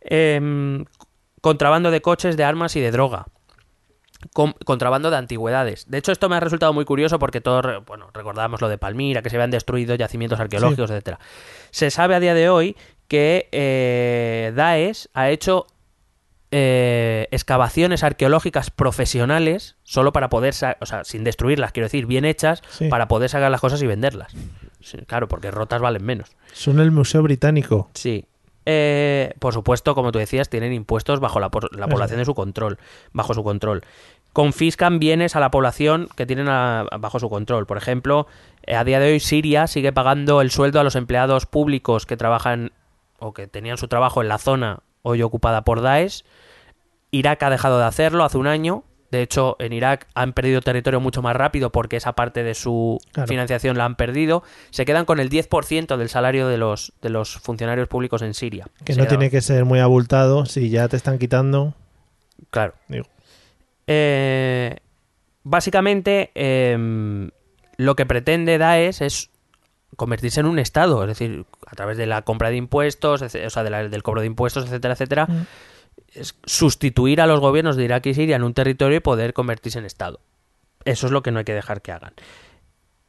Em, 0.00 0.84
contrabando 1.40 1.90
de 1.90 2.00
coches, 2.00 2.36
de 2.36 2.44
armas 2.44 2.76
y 2.76 2.80
de 2.80 2.90
droga. 2.90 3.26
Contrabando 4.32 5.10
de 5.10 5.16
antigüedades. 5.16 5.88
De 5.88 5.98
hecho, 5.98 6.10
esto 6.10 6.28
me 6.28 6.34
ha 6.36 6.40
resultado 6.40 6.72
muy 6.72 6.84
curioso 6.84 7.20
porque 7.20 7.40
todos, 7.40 7.84
bueno, 7.86 8.10
recordábamos 8.12 8.60
lo 8.60 8.68
de 8.68 8.76
Palmira, 8.76 9.22
que 9.22 9.30
se 9.30 9.36
habían 9.36 9.52
destruido 9.52 9.94
yacimientos 9.94 10.40
arqueológicos, 10.40 10.90
etcétera. 10.90 11.20
Se 11.70 11.90
sabe 11.92 12.16
a 12.16 12.20
día 12.20 12.34
de 12.34 12.48
hoy 12.50 12.76
que 13.06 13.48
eh, 13.52 14.52
Daesh 14.56 15.06
ha 15.14 15.30
hecho 15.30 15.66
eh, 16.50 17.28
excavaciones 17.30 18.02
arqueológicas 18.02 18.70
profesionales 18.70 19.76
solo 19.84 20.12
para 20.12 20.28
poder, 20.28 20.52
o 20.80 20.86
sea, 20.86 21.04
sin 21.04 21.22
destruirlas, 21.22 21.70
quiero 21.70 21.86
decir, 21.86 22.06
bien 22.06 22.24
hechas, 22.24 22.62
Sí. 22.70 22.88
para 22.88 23.06
poder 23.06 23.30
sacar 23.30 23.50
las 23.52 23.60
cosas 23.60 23.80
y 23.82 23.86
venderlas. 23.86 24.34
Sí, 24.80 24.98
claro, 25.06 25.28
porque 25.28 25.50
rotas 25.52 25.80
valen 25.80 26.04
menos. 26.04 26.30
Son 26.52 26.80
el 26.80 26.90
Museo 26.90 27.22
Británico. 27.22 27.90
Sí. 27.94 28.24
Eh, 28.70 29.32
por 29.38 29.54
supuesto, 29.54 29.94
como 29.94 30.12
tú 30.12 30.18
decías, 30.18 30.50
tienen 30.50 30.74
impuestos 30.74 31.20
bajo 31.20 31.40
la, 31.40 31.48
por- 31.50 31.74
la 31.74 31.86
población 31.88 32.18
de 32.18 32.26
su 32.26 32.34
control, 32.34 32.78
bajo 33.12 33.32
su 33.32 33.42
control. 33.42 33.82
Confiscan 34.34 34.98
bienes 34.98 35.36
a 35.36 35.40
la 35.40 35.50
población 35.50 36.08
que 36.16 36.26
tienen 36.26 36.48
a- 36.50 36.84
bajo 37.00 37.18
su 37.18 37.30
control. 37.30 37.64
Por 37.66 37.78
ejemplo, 37.78 38.26
eh, 38.66 38.76
a 38.76 38.84
día 38.84 39.00
de 39.00 39.12
hoy 39.12 39.20
Siria 39.20 39.66
sigue 39.68 39.90
pagando 39.92 40.42
el 40.42 40.50
sueldo 40.50 40.80
a 40.80 40.84
los 40.84 40.96
empleados 40.96 41.46
públicos 41.46 42.04
que 42.04 42.18
trabajan 42.18 42.72
o 43.18 43.32
que 43.32 43.46
tenían 43.46 43.78
su 43.78 43.88
trabajo 43.88 44.20
en 44.20 44.28
la 44.28 44.36
zona 44.36 44.80
hoy 45.00 45.22
ocupada 45.22 45.62
por 45.64 45.80
Daesh. 45.80 46.24
Irak 47.10 47.42
ha 47.42 47.48
dejado 47.50 47.78
de 47.78 47.86
hacerlo 47.86 48.22
hace 48.22 48.36
un 48.36 48.46
año. 48.46 48.84
De 49.10 49.22
hecho, 49.22 49.56
en 49.58 49.72
Irak 49.72 50.06
han 50.14 50.32
perdido 50.34 50.60
territorio 50.60 51.00
mucho 51.00 51.22
más 51.22 51.34
rápido 51.34 51.70
porque 51.72 51.96
esa 51.96 52.12
parte 52.12 52.42
de 52.42 52.54
su 52.54 52.98
Claro. 53.12 53.26
financiación 53.26 53.78
la 53.78 53.86
han 53.86 53.96
perdido. 53.96 54.42
Se 54.70 54.84
quedan 54.84 55.04
con 55.06 55.18
el 55.18 55.30
10% 55.30 55.96
del 55.96 56.08
salario 56.10 56.46
de 56.48 56.58
los, 56.58 56.92
de 57.00 57.08
los 57.08 57.36
funcionarios 57.38 57.88
públicos 57.88 58.20
en 58.22 58.34
Siria. 58.34 58.66
Que 58.84 58.92
Se 58.92 59.00
no 59.00 59.06
tiene 59.06 59.30
que 59.30 59.40
ser 59.40 59.64
muy 59.64 59.78
abultado. 59.80 60.44
Si 60.44 60.68
ya 60.68 60.88
te 60.88 60.96
están 60.96 61.18
quitando. 61.18 61.74
Claro. 62.50 62.74
Digo. 62.88 63.06
Eh, 63.86 64.76
básicamente, 65.42 66.30
em, 66.34 67.30
lo 67.76 67.96
que 67.96 68.06
pretende 68.06 68.58
Daesh 68.58 69.02
es 69.02 69.30
convertirse 69.96 70.40
en 70.40 70.46
un 70.46 70.58
Estado, 70.58 71.02
es 71.02 71.08
decir, 71.08 71.46
a 71.66 71.74
través 71.74 71.96
de 71.96 72.06
la 72.06 72.22
compra 72.22 72.50
de 72.50 72.56
impuestos, 72.56 73.22
o 73.22 73.28
sea, 73.28 73.62
de 73.64 73.70
la- 73.70 73.88
del 73.88 74.02
cobro 74.02 74.20
de 74.20 74.26
impuestos, 74.26 74.64
etcétera, 74.66 74.94
etcétera, 74.94 75.26
Mm. 75.26 75.46
Es 76.12 76.36
sustituir 76.44 77.20
a 77.20 77.26
los 77.26 77.40
gobiernos 77.40 77.76
de 77.76 77.84
Irak 77.84 78.06
y 78.06 78.14
Siria 78.14 78.36
en 78.36 78.42
un 78.42 78.54
territorio 78.54 78.98
y 78.98 79.00
poder 79.00 79.32
convertirse 79.32 79.78
en 79.78 79.84
Estado. 79.84 80.20
Eso 80.84 81.06
es 81.06 81.12
lo 81.12 81.22
que 81.22 81.30
no 81.32 81.38
hay 81.38 81.44
que 81.44 81.54
dejar 81.54 81.82
que 81.82 81.92
hagan. 81.92 82.14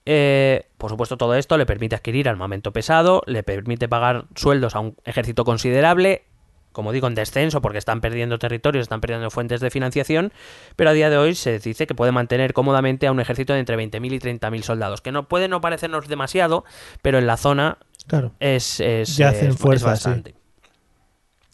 Eh, 0.05 0.67
por 0.77 0.89
supuesto, 0.89 1.17
todo 1.17 1.35
esto 1.35 1.57
le 1.57 1.65
permite 1.65 1.95
adquirir 1.95 2.27
armamento 2.29 2.71
pesado, 2.73 3.21
le 3.27 3.43
permite 3.43 3.87
pagar 3.87 4.25
sueldos 4.35 4.75
a 4.75 4.79
un 4.79 4.95
ejército 5.05 5.43
considerable 5.43 6.23
como 6.71 6.91
digo, 6.91 7.07
en 7.07 7.15
descenso 7.15 7.61
porque 7.63 7.79
están 7.79 7.99
perdiendo 7.99 8.37
territorios, 8.37 8.83
están 8.83 9.01
perdiendo 9.01 9.31
fuentes 9.31 9.59
de 9.59 9.71
financiación, 9.71 10.31
pero 10.75 10.91
a 10.91 10.93
día 10.93 11.09
de 11.09 11.17
hoy 11.17 11.33
se 11.33 11.57
dice 11.57 11.87
que 11.87 11.95
puede 11.95 12.11
mantener 12.11 12.53
cómodamente 12.53 13.07
a 13.07 13.11
un 13.11 13.19
ejército 13.19 13.53
de 13.53 13.59
entre 13.59 13.75
20.000 13.75 14.13
y 14.13 14.19
30.000 14.19 14.61
soldados, 14.61 15.01
que 15.01 15.11
no 15.11 15.27
puede 15.27 15.47
no 15.47 15.61
parecernos 15.61 16.07
demasiado, 16.07 16.63
pero 17.01 17.17
en 17.17 17.25
la 17.25 17.37
zona 17.37 17.79
Claro. 18.07 18.33
es, 18.39 18.79
es, 18.79 19.17
Ya 19.17 19.29
hacen 19.29 19.49
es- 19.49 19.83
bastante. 19.83 20.35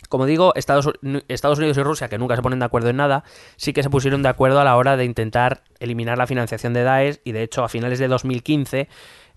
Como 0.08 0.26
digo, 0.26 0.54
Estados, 0.56 0.90
Uni- 1.02 1.24
Estados 1.28 1.58
Unidos 1.60 1.78
y 1.78 1.84
Rusia, 1.84 2.08
que 2.10 2.18
nunca 2.18 2.36
se 2.36 2.42
ponen 2.42 2.60
de 2.60 2.66
acuerdo 2.66 2.90
en 2.90 2.98
nada, 2.98 3.24
sí 3.58 3.74
que 3.74 3.84
se 3.84 3.90
pusieron 3.90 4.22
de 4.24 4.30
acuerdo 4.30 4.60
a 4.60 4.64
la 4.64 4.76
hora 4.78 4.98
de 4.98 5.06
intentar 5.06 5.62
eliminar 5.80 6.18
la 6.18 6.28
financiación 6.28 6.74
de 6.74 6.84
Daesh 6.84 7.20
y 7.24 7.32
de 7.32 7.44
hecho 7.44 7.64
a 7.64 7.70
finales 7.70 8.00
de 8.00 8.08
2015 8.08 8.88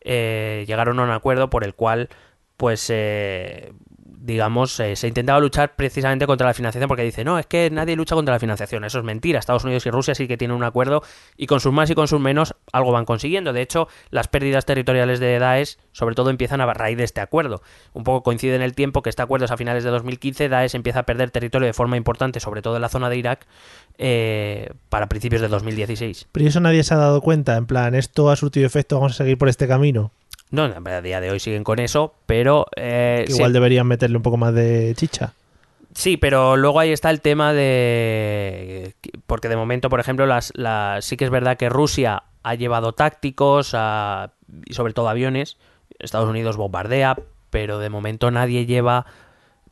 eh, 0.00 0.64
llegaron 0.66 0.98
a 1.00 1.02
un 1.04 1.10
acuerdo 1.10 1.50
por 1.50 1.64
el 1.64 1.74
cual 1.74 2.08
pues 2.56 2.86
eh, 2.90 3.72
digamos 4.20 4.78
eh, 4.80 4.96
se 4.96 5.08
intentaba 5.08 5.38
luchar 5.40 5.76
precisamente 5.76 6.26
contra 6.26 6.46
la 6.46 6.54
financiación 6.54 6.88
porque 6.88 7.02
dice 7.02 7.24
no 7.24 7.38
es 7.38 7.46
que 7.46 7.70
nadie 7.70 7.96
lucha 7.96 8.14
contra 8.14 8.34
la 8.34 8.40
financiación 8.40 8.84
eso 8.84 8.98
es 8.98 9.04
mentira 9.04 9.38
Estados 9.38 9.64
Unidos 9.64 9.86
y 9.86 9.90
Rusia 9.90 10.14
sí 10.14 10.26
que 10.26 10.36
tienen 10.36 10.56
un 10.56 10.64
acuerdo 10.64 11.02
y 11.36 11.46
con 11.46 11.60
sus 11.60 11.72
más 11.72 11.88
y 11.90 11.94
con 11.94 12.08
sus 12.08 12.20
menos 12.20 12.54
algo 12.72 12.92
van 12.92 13.04
consiguiendo 13.04 13.52
de 13.52 13.62
hecho 13.62 13.88
las 14.10 14.28
pérdidas 14.28 14.66
territoriales 14.66 15.20
de 15.20 15.38
Daesh 15.38 15.76
sobre 15.92 16.14
todo 16.14 16.30
empiezan 16.30 16.60
a 16.60 16.72
raíz 16.72 16.98
de 16.98 17.04
este 17.04 17.20
acuerdo 17.20 17.62
un 17.92 18.04
poco 18.04 18.22
coincide 18.22 18.56
en 18.56 18.62
el 18.62 18.74
tiempo 18.74 19.02
que 19.02 19.10
este 19.10 19.22
acuerdo 19.22 19.44
es 19.44 19.50
a 19.50 19.56
finales 19.56 19.84
de 19.84 19.90
2015 19.90 20.48
Daesh 20.48 20.74
empieza 20.74 21.00
a 21.00 21.02
perder 21.04 21.30
territorio 21.30 21.66
de 21.66 21.72
forma 21.72 21.96
importante 21.96 22.40
sobre 22.40 22.62
todo 22.62 22.76
en 22.76 22.82
la 22.82 22.88
zona 22.88 23.08
de 23.08 23.16
Irak 23.16 23.46
eh, 23.98 24.70
para 24.88 25.08
principios 25.08 25.42
de 25.42 25.48
2016 25.48 26.28
Pero 26.32 26.44
¿y 26.44 26.48
eso 26.48 26.60
nadie 26.60 26.82
se 26.82 26.94
ha 26.94 26.98
dado 26.98 27.20
cuenta. 27.20 27.56
En 27.56 27.66
plan, 27.66 27.94
esto 27.94 28.30
ha 28.30 28.36
surtido 28.36 28.66
efecto, 28.66 28.96
vamos 28.96 29.12
a 29.12 29.16
seguir 29.16 29.38
por 29.38 29.48
este 29.48 29.68
camino. 29.68 30.12
No 30.50 30.62
a 30.64 31.00
día 31.02 31.20
de 31.20 31.30
hoy 31.30 31.40
siguen 31.40 31.62
con 31.64 31.78
eso 31.78 32.14
pero 32.26 32.66
eh, 32.76 33.24
Que 33.26 33.32
sí- 33.32 33.38
igual 33.38 33.52
deberían 33.52 33.86
meterle 33.86 34.16
un 34.16 34.22
poco 34.22 34.36
más 34.36 34.54
de 34.54 34.94
chicha. 34.96 35.34
Sí, 35.94 36.16
pero 36.16 36.56
luego 36.56 36.78
ahí 36.78 36.92
está 36.92 37.10
el 37.10 37.20
tema 37.20 37.52
de... 37.52 38.94
Porque 39.26 39.48
de 39.48 39.56
momento, 39.56 39.88
por 39.88 39.98
ejemplo, 40.00 40.26
las, 40.26 40.52
las... 40.54 41.04
sí 41.04 41.16
que 41.16 41.24
es 41.24 41.30
verdad 41.30 41.56
que 41.56 41.68
Rusia 41.68 42.22
ha 42.42 42.54
llevado 42.54 42.92
tácticos 42.92 43.72
a- 43.74 44.32
y 44.66 44.74
sobre 44.74 44.92
todo 44.92 45.08
aviones. 45.08 45.56
Estados 45.98 46.28
Unidos 46.28 46.56
bombardea, 46.56 47.16
pero 47.50 47.78
de 47.78 47.90
momento 47.90 48.30
nadie 48.30 48.64
lleva... 48.66 49.06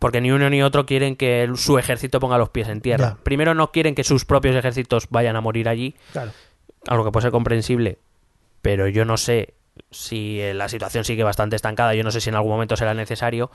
Porque 0.00 0.20
ni 0.20 0.30
uno 0.32 0.50
ni 0.50 0.62
otro 0.62 0.84
quieren 0.84 1.16
que 1.16 1.48
su 1.54 1.78
ejército 1.78 2.18
ponga 2.18 2.38
los 2.38 2.48
pies 2.50 2.68
en 2.68 2.80
tierra. 2.80 3.16
Ya. 3.16 3.22
Primero 3.22 3.54
no 3.54 3.70
quieren 3.70 3.94
que 3.94 4.02
sus 4.04 4.24
propios 4.24 4.56
ejércitos 4.56 5.06
vayan 5.10 5.36
a 5.36 5.40
morir 5.40 5.68
allí, 5.68 5.94
Claro. 6.12 6.32
algo 6.88 7.04
que 7.04 7.12
puede 7.12 7.22
ser 7.22 7.30
comprensible, 7.32 7.98
pero 8.62 8.88
yo 8.88 9.04
no 9.06 9.16
sé 9.16 9.54
si 9.90 10.40
eh, 10.40 10.54
la 10.54 10.68
situación 10.68 11.04
sigue 11.04 11.22
bastante 11.24 11.56
estancada, 11.56 11.94
yo 11.94 12.02
no 12.04 12.10
sé 12.10 12.20
si 12.20 12.28
en 12.30 12.34
algún 12.36 12.52
momento 12.52 12.76
será 12.76 12.94
necesario, 12.94 13.50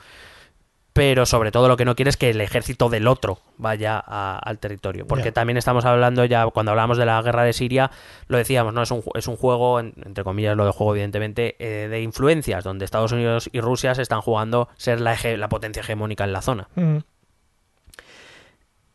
pero 0.94 1.24
sobre 1.24 1.50
todo 1.52 1.68
lo 1.68 1.78
que 1.78 1.86
no 1.86 1.96
quiere 1.96 2.10
es 2.10 2.18
que 2.18 2.28
el 2.28 2.40
ejército 2.42 2.90
del 2.90 3.08
otro 3.08 3.38
vaya 3.56 4.02
a- 4.06 4.38
al 4.38 4.58
territorio, 4.58 5.06
porque 5.06 5.32
también 5.32 5.56
estamos 5.56 5.86
hablando 5.86 6.22
ya, 6.26 6.46
cuando 6.48 6.72
hablamos 6.72 6.98
de 6.98 7.06
la 7.06 7.22
guerra 7.22 7.44
de 7.44 7.54
Siria, 7.54 7.90
lo 8.28 8.36
decíamos, 8.36 8.74
¿no? 8.74 8.82
Es 8.82 8.90
un, 8.90 9.02
es 9.14 9.26
un 9.26 9.36
juego, 9.36 9.80
en- 9.80 9.94
entre 10.04 10.22
comillas 10.22 10.54
lo 10.54 10.66
de 10.66 10.72
juego 10.72 10.92
evidentemente, 10.92 11.56
eh, 11.60 11.88
de 11.88 12.02
influencias, 12.02 12.62
donde 12.62 12.84
Estados 12.84 13.12
Unidos 13.12 13.48
y 13.52 13.60
Rusia 13.62 13.94
se 13.94 14.02
están 14.02 14.20
jugando 14.20 14.68
ser 14.76 15.00
la, 15.00 15.14
hege- 15.16 15.38
la 15.38 15.48
potencia 15.48 15.80
hegemónica 15.80 16.24
en 16.24 16.32
la 16.34 16.42
zona. 16.42 16.68
Ujú. 16.76 17.02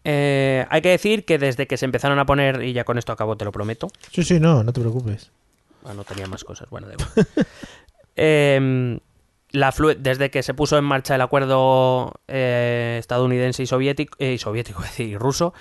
Eh, 0.03 0.65
hay 0.69 0.81
que 0.81 0.89
decir 0.89 1.25
que 1.25 1.37
desde 1.37 1.67
que 1.67 1.77
se 1.77 1.85
empezaron 1.85 2.17
a 2.19 2.25
poner, 2.25 2.63
y 2.63 2.73
ya 2.73 2.83
con 2.85 2.97
esto 2.97 3.11
acabo, 3.11 3.35
te 3.35 3.43
lo 3.45 3.51
prometo, 3.51 3.87
Sí, 4.11 4.23
sí, 4.23 4.39
no, 4.39 4.63
no 4.63 4.71
te 4.71 4.79
preocupes. 4.79 5.31
Ah, 5.87 5.93
no 5.93 6.03
tenía 6.03 6.27
más 6.27 6.43
cosas. 6.43 6.69
Bueno, 6.69 6.87
igual. 6.91 7.09
Em, 8.15 8.99
la 9.51 9.71
flu- 9.71 9.95
desde 9.97 10.31
que 10.31 10.41
se 10.43 10.53
puso 10.53 10.77
en 10.77 10.83
marcha 10.83 11.15
el 11.15 11.21
acuerdo 11.21 12.13
eh, 12.27 12.97
estadounidense 12.99 13.63
y 13.63 13.67
soviético, 13.67 14.15
eh, 14.19 14.33
y 14.33 14.37
soviético 14.37 14.81
es 14.83 14.89
decir, 14.89 15.17
ruso, 15.19 15.53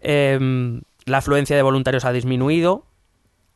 em, 0.00 0.80
la 1.04 1.18
afluencia 1.18 1.54
de 1.56 1.62
voluntarios 1.62 2.04
ha 2.04 2.12
disminuido. 2.12 2.86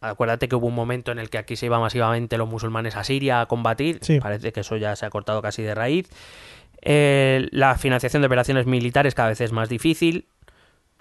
Acuérdate 0.00 0.48
que 0.48 0.56
hubo 0.56 0.66
un 0.66 0.74
momento 0.74 1.12
en 1.12 1.18
el 1.20 1.30
que 1.30 1.38
aquí 1.38 1.54
se 1.56 1.66
iban 1.66 1.80
masivamente 1.80 2.36
los 2.36 2.48
musulmanes 2.48 2.96
a 2.96 3.04
Siria 3.04 3.40
a 3.40 3.46
combatir. 3.46 4.00
Sí. 4.02 4.18
Parece 4.20 4.52
que 4.52 4.60
eso 4.60 4.76
ya 4.76 4.96
se 4.96 5.06
ha 5.06 5.10
cortado 5.10 5.40
casi 5.42 5.62
de 5.62 5.74
raíz. 5.76 6.08
Eh, 6.82 7.46
la 7.52 7.76
financiación 7.78 8.20
de 8.20 8.26
operaciones 8.26 8.66
militares 8.66 9.14
cada 9.14 9.28
vez 9.28 9.40
es 9.40 9.52
más 9.52 9.68
difícil. 9.68 10.26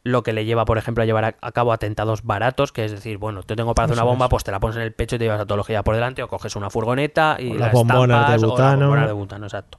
Lo 0.04 0.24
que 0.24 0.34
le 0.34 0.46
lleva, 0.46 0.66
por 0.66 0.78
ejemplo, 0.78 1.04
a 1.04 1.06
llevar 1.06 1.38
a, 1.40 1.52
cabo 1.52 1.74
atentados 1.74 2.24
baratos, 2.24 2.72
que 2.72 2.86
es 2.86 2.92
decir, 2.92 3.18
bueno, 3.18 3.44
te 3.44 3.56
tengo 3.56 3.76
para 3.76 3.86
hacer 3.86 3.98
una 3.98 4.04
bomba, 4.04 4.26
es. 4.26 4.30
pues 4.30 4.44
te 4.44 4.52
la 4.52 4.60
pones 4.60 4.78
en 4.78 4.82
el 4.82 4.94
pecho 4.94 5.16
y 5.16 5.20
te 5.20 5.26
llevas 5.26 5.42
a 5.42 5.46
todo 5.46 5.58
lo 5.58 5.64
que 5.64 5.74
lleva 5.74 5.84
por 5.84 5.94
delante, 5.94 6.24
o 6.24 6.28
coges 6.28 6.56
una 6.56 6.70
furgoneta 6.72 7.38
y 7.40 7.52
O 7.52 7.54
la 7.54 7.66
las 7.66 7.74
bombonas 7.74 8.30
de 8.30 8.36
estampas, 8.36 8.44
o 8.44 8.48
las 8.48 8.52
butano. 8.52 8.80
bombonas 8.80 9.08
de 9.08 9.14
butano, 9.14 9.46
exacto. 9.46 9.78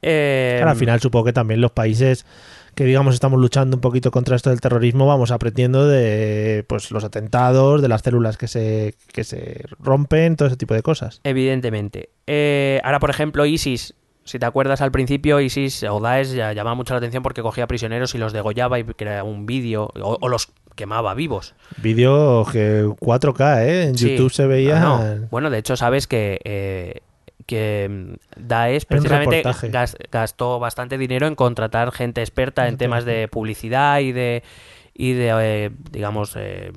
Eh, 0.00 0.54
Claro, 0.58 0.70
al 0.70 0.76
final 0.76 1.00
supongo 1.00 1.26
que 1.26 1.32
también 1.32 1.60
los 1.60 1.72
países 1.72 2.26
que 2.74 2.84
digamos 2.84 3.14
estamos 3.14 3.40
luchando 3.40 3.76
un 3.76 3.80
poquito 3.80 4.10
contra 4.10 4.36
esto 4.36 4.50
del 4.50 4.60
terrorismo 4.60 5.06
vamos 5.06 5.30
aprendiendo 5.30 5.86
de 5.86 6.64
pues 6.68 6.90
los 6.90 7.04
atentados, 7.04 7.80
de 7.80 7.88
las 7.88 8.02
células 8.02 8.36
que 8.36 8.48
se, 8.48 8.94
que 9.12 9.24
se 9.24 9.64
rompen, 9.78 10.36
todo 10.36 10.48
ese 10.48 10.56
tipo 10.56 10.74
de 10.74 10.82
cosas. 10.82 11.20
Evidentemente. 11.24 12.10
Eh, 12.26 12.80
ahora, 12.84 12.98
por 13.00 13.10
ejemplo, 13.10 13.46
ISIS, 13.46 13.94
si 14.24 14.38
te 14.38 14.46
acuerdas 14.46 14.80
al 14.80 14.90
principio, 14.92 15.40
ISIS 15.40 15.84
o 15.84 16.00
Daesh 16.00 16.32
ya 16.34 16.52
llamaba 16.52 16.74
mucho 16.74 16.94
la 16.94 16.98
atención 16.98 17.22
porque 17.22 17.42
cogía 17.42 17.66
prisioneros 17.66 18.14
y 18.14 18.18
los 18.18 18.32
degollaba 18.32 18.78
y 18.78 18.84
creaba 18.84 19.22
un 19.22 19.46
vídeo 19.46 19.90
o, 20.00 20.18
o 20.20 20.28
los 20.28 20.48
quemaba 20.74 21.14
vivos. 21.14 21.54
Vídeo 21.76 22.44
que 22.50 22.84
4K, 22.84 23.62
¿eh? 23.66 23.82
En 23.84 23.98
Sí. 23.98 24.10
YouTube 24.16 24.32
se 24.32 24.46
veía... 24.46 24.80
No. 24.80 25.28
Bueno, 25.30 25.50
de 25.50 25.58
hecho, 25.58 25.76
sabes 25.76 26.06
que, 26.08 26.40
eh, 26.44 27.00
que 27.46 27.88
mm, 27.88 28.14
Daesh 28.48 28.86
precisamente 28.86 29.42
gastó 30.10 30.58
bastante 30.58 30.98
dinero 30.98 31.26
en 31.26 31.34
contratar 31.36 31.92
gente 31.92 32.20
experta 32.22 32.66
en 32.66 32.76
temas 32.76 33.04
de 33.04 33.28
publicidad 33.28 34.00
y 34.00 34.12
de, 34.12 34.42
y 34.94 35.12
de 35.12 35.32
eh, 35.66 35.70
digamos, 35.92 36.34
eh, 36.36 36.72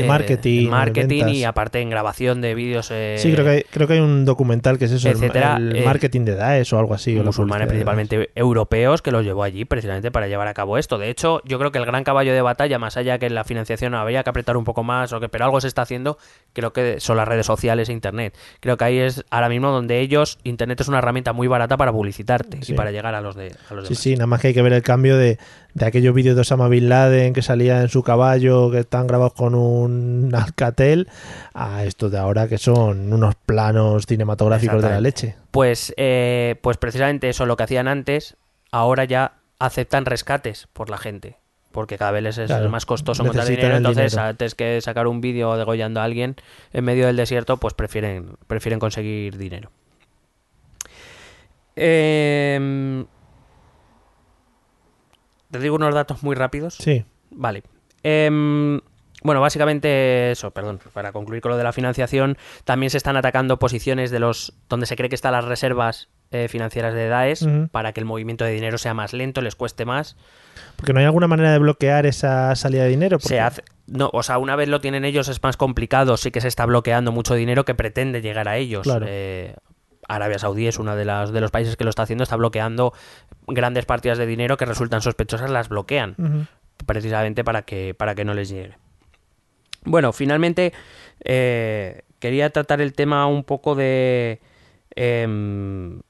Sí, 0.00 0.04
eh, 0.04 0.08
marketing. 0.08 0.68
marketing 0.68 1.18
ventas. 1.18 1.34
y 1.34 1.44
aparte 1.44 1.80
en 1.80 1.90
grabación 1.90 2.40
de 2.40 2.54
vídeos. 2.54 2.88
eh, 2.90 3.16
Sí, 3.18 3.32
creo 3.32 3.44
que, 3.44 3.50
hay, 3.50 3.62
creo 3.70 3.86
que 3.86 3.94
hay 3.94 4.00
un 4.00 4.24
documental 4.24 4.78
que 4.78 4.86
es 4.86 4.92
eso, 4.92 5.08
etcétera, 5.08 5.56
el, 5.56 5.76
eh, 5.76 5.82
marketing 5.84 6.22
de 6.24 6.34
Daesh 6.34 6.74
o 6.74 6.78
algo 6.78 6.94
así. 6.94 7.14
musulmanes 7.16 7.66
de 7.66 7.70
principalmente 7.70 8.30
europeos 8.34 9.02
que 9.02 9.10
los 9.10 9.24
llevó 9.24 9.42
allí 9.42 9.64
precisamente 9.64 10.10
para 10.10 10.28
llevar 10.28 10.48
a 10.48 10.54
cabo 10.54 10.78
esto. 10.78 10.98
De 10.98 11.10
hecho, 11.10 11.40
yo 11.44 11.58
creo 11.58 11.72
que 11.72 11.78
el 11.78 11.86
gran 11.86 12.04
caballo 12.04 12.32
de 12.32 12.40
batalla, 12.42 12.78
más 12.78 12.96
allá 12.96 13.18
que 13.18 13.26
en 13.26 13.34
la 13.34 13.44
financiación 13.44 13.94
habría 13.94 14.22
que 14.22 14.30
apretar 14.30 14.56
un 14.56 14.64
poco 14.64 14.82
más, 14.84 15.12
o 15.12 15.20
que, 15.20 15.28
pero 15.28 15.44
algo 15.44 15.60
se 15.60 15.68
está 15.68 15.82
haciendo, 15.82 16.18
creo 16.52 16.72
que 16.72 17.00
son 17.00 17.16
las 17.16 17.26
redes 17.28 17.46
sociales 17.46 17.88
e 17.88 17.92
Internet. 17.92 18.34
Creo 18.60 18.76
que 18.76 18.84
ahí 18.84 18.98
es 18.98 19.24
ahora 19.30 19.48
mismo 19.48 19.70
donde 19.70 20.00
ellos, 20.00 20.38
Internet 20.44 20.80
es 20.80 20.88
una 20.88 20.98
herramienta 20.98 21.32
muy 21.32 21.48
barata 21.48 21.76
para 21.76 21.92
publicitarte 21.92 22.58
Sí. 22.62 22.72
y 22.72 22.74
para 22.76 22.90
llegar 22.90 23.14
a 23.14 23.20
los, 23.20 23.34
de, 23.36 23.54
a 23.70 23.74
los 23.74 23.86
Sí, 23.88 23.94
demás. 23.94 23.98
sí, 24.02 24.12
nada 24.14 24.26
más 24.26 24.40
que 24.40 24.48
hay 24.48 24.54
que 24.54 24.62
ver 24.62 24.72
el 24.72 24.82
cambio 24.82 25.16
de, 25.16 25.38
de 25.76 25.84
aquellos 25.84 26.14
vídeos 26.14 26.34
de 26.34 26.40
Osama 26.40 26.68
Bin 26.68 26.88
Laden 26.88 27.34
que 27.34 27.42
salía 27.42 27.82
en 27.82 27.90
su 27.90 28.02
caballo, 28.02 28.70
que 28.70 28.78
están 28.78 29.06
grabados 29.06 29.34
con 29.34 29.54
un 29.54 30.34
Alcatel, 30.34 31.06
a 31.52 31.84
estos 31.84 32.10
de 32.10 32.16
ahora 32.16 32.48
que 32.48 32.56
son 32.56 33.12
unos 33.12 33.34
planos 33.34 34.06
cinematográficos 34.06 34.82
de 34.82 34.88
la 34.88 35.00
leche. 35.02 35.36
Pues, 35.50 35.92
eh, 35.98 36.56
pues 36.62 36.78
precisamente 36.78 37.28
eso, 37.28 37.44
lo 37.44 37.58
que 37.58 37.64
hacían 37.64 37.88
antes, 37.88 38.38
ahora 38.72 39.04
ya 39.04 39.34
aceptan 39.58 40.06
rescates 40.06 40.66
por 40.72 40.88
la 40.88 40.96
gente. 40.96 41.36
Porque 41.72 41.98
cada 41.98 42.10
vez 42.10 42.22
les 42.22 42.38
es 42.38 42.46
Claro, 42.46 42.70
más 42.70 42.86
costoso 42.86 43.22
encontrar 43.22 43.46
dinero. 43.46 43.76
Entonces, 43.76 44.12
dinero. 44.12 44.30
antes 44.30 44.54
que 44.54 44.80
sacar 44.80 45.06
un 45.06 45.20
vídeo 45.20 45.58
degollando 45.58 46.00
a 46.00 46.04
alguien 46.04 46.36
en 46.72 46.84
medio 46.86 47.06
del 47.06 47.16
desierto, 47.16 47.58
pues 47.58 47.74
prefieren, 47.74 48.36
prefieren 48.46 48.78
conseguir 48.78 49.36
dinero. 49.36 49.70
Em, 51.74 53.04
te 55.56 55.62
digo 55.62 55.76
unos 55.76 55.94
datos 55.94 56.22
muy 56.22 56.34
rápidos. 56.36 56.74
Sí, 56.74 57.04
Vale. 57.30 57.62
Em, 58.02 58.80
bueno, 59.22 59.40
básicamente 59.40 60.30
eso, 60.30 60.52
perdón, 60.52 60.78
para 60.92 61.10
concluir 61.12 61.42
con 61.42 61.50
lo 61.50 61.56
de 61.58 61.64
la 61.64 61.72
financiación, 61.72 62.38
también 62.64 62.90
se 62.90 62.96
están 62.98 63.16
atacando 63.16 63.58
posiciones 63.58 64.10
de 64.10 64.20
los 64.20 64.52
donde 64.68 64.86
se 64.86 64.94
cree 64.96 65.08
que 65.08 65.16
están 65.16 65.32
las 65.32 65.44
reservas 65.44 66.08
eh, 66.30 66.46
financieras 66.48 66.94
de 66.94 67.08
Daesh 67.08 67.42
Ujú. 67.44 67.68
para 67.68 67.92
que 67.92 68.00
el 68.00 68.06
movimiento 68.06 68.44
de 68.44 68.52
dinero 68.52 68.78
sea 68.78 68.94
más 68.94 69.12
lento, 69.12 69.40
les 69.42 69.56
cueste 69.56 69.84
más. 69.84 70.16
porque 70.76 70.92
no 70.92 71.00
hay 71.00 71.06
alguna 71.06 71.26
manera 71.26 71.50
de 71.52 71.58
bloquear 71.58 72.06
esa 72.06 72.54
salida 72.54 72.84
de 72.84 72.90
dinero. 72.90 73.18
Se 73.18 73.40
hace, 73.40 73.62
no, 73.86 74.10
o 74.12 74.22
sea, 74.22 74.38
una 74.38 74.54
vez 74.56 74.68
lo 74.68 74.80
tienen 74.80 75.04
ellos 75.04 75.28
es 75.28 75.42
más 75.42 75.56
complicado, 75.56 76.16
sí 76.16 76.30
que 76.30 76.40
se 76.40 76.48
está 76.48 76.64
bloqueando 76.66 77.10
mucho 77.10 77.34
dinero 77.34 77.64
que 77.64 77.74
pretende 77.74 78.22
llegar 78.22 78.46
a 78.48 78.56
ellos. 78.56 78.84
Claro. 78.84 79.06
Eh, 79.08 79.54
Arabia 80.08 80.38
Saudí 80.38 80.66
es 80.66 80.78
uno 80.78 80.96
de, 80.96 81.04
las, 81.04 81.32
de 81.32 81.40
los 81.40 81.50
países 81.50 81.76
que 81.76 81.84
lo 81.84 81.90
está 81.90 82.02
haciendo, 82.02 82.22
está 82.24 82.36
bloqueando 82.36 82.92
grandes 83.46 83.84
partidas 83.86 84.18
de 84.18 84.26
dinero 84.26 84.56
que 84.56 84.64
resultan 84.64 85.02
sospechosas, 85.02 85.50
las 85.50 85.68
bloquean. 85.68 86.48
Precisamente 86.84 87.42
para 87.44 87.62
que, 87.62 87.94
para 87.94 88.14
que 88.14 88.24
no 88.24 88.34
les 88.34 88.48
llegue. 88.48 88.76
Bueno, 89.84 90.12
finalmente 90.12 90.72
eh, 91.24 92.02
quería 92.18 92.50
tratar 92.50 92.80
el 92.80 92.92
tema 92.92 93.26
un 93.26 93.44
poco 93.44 93.74
de... 93.74 94.40
em, 94.94 96.00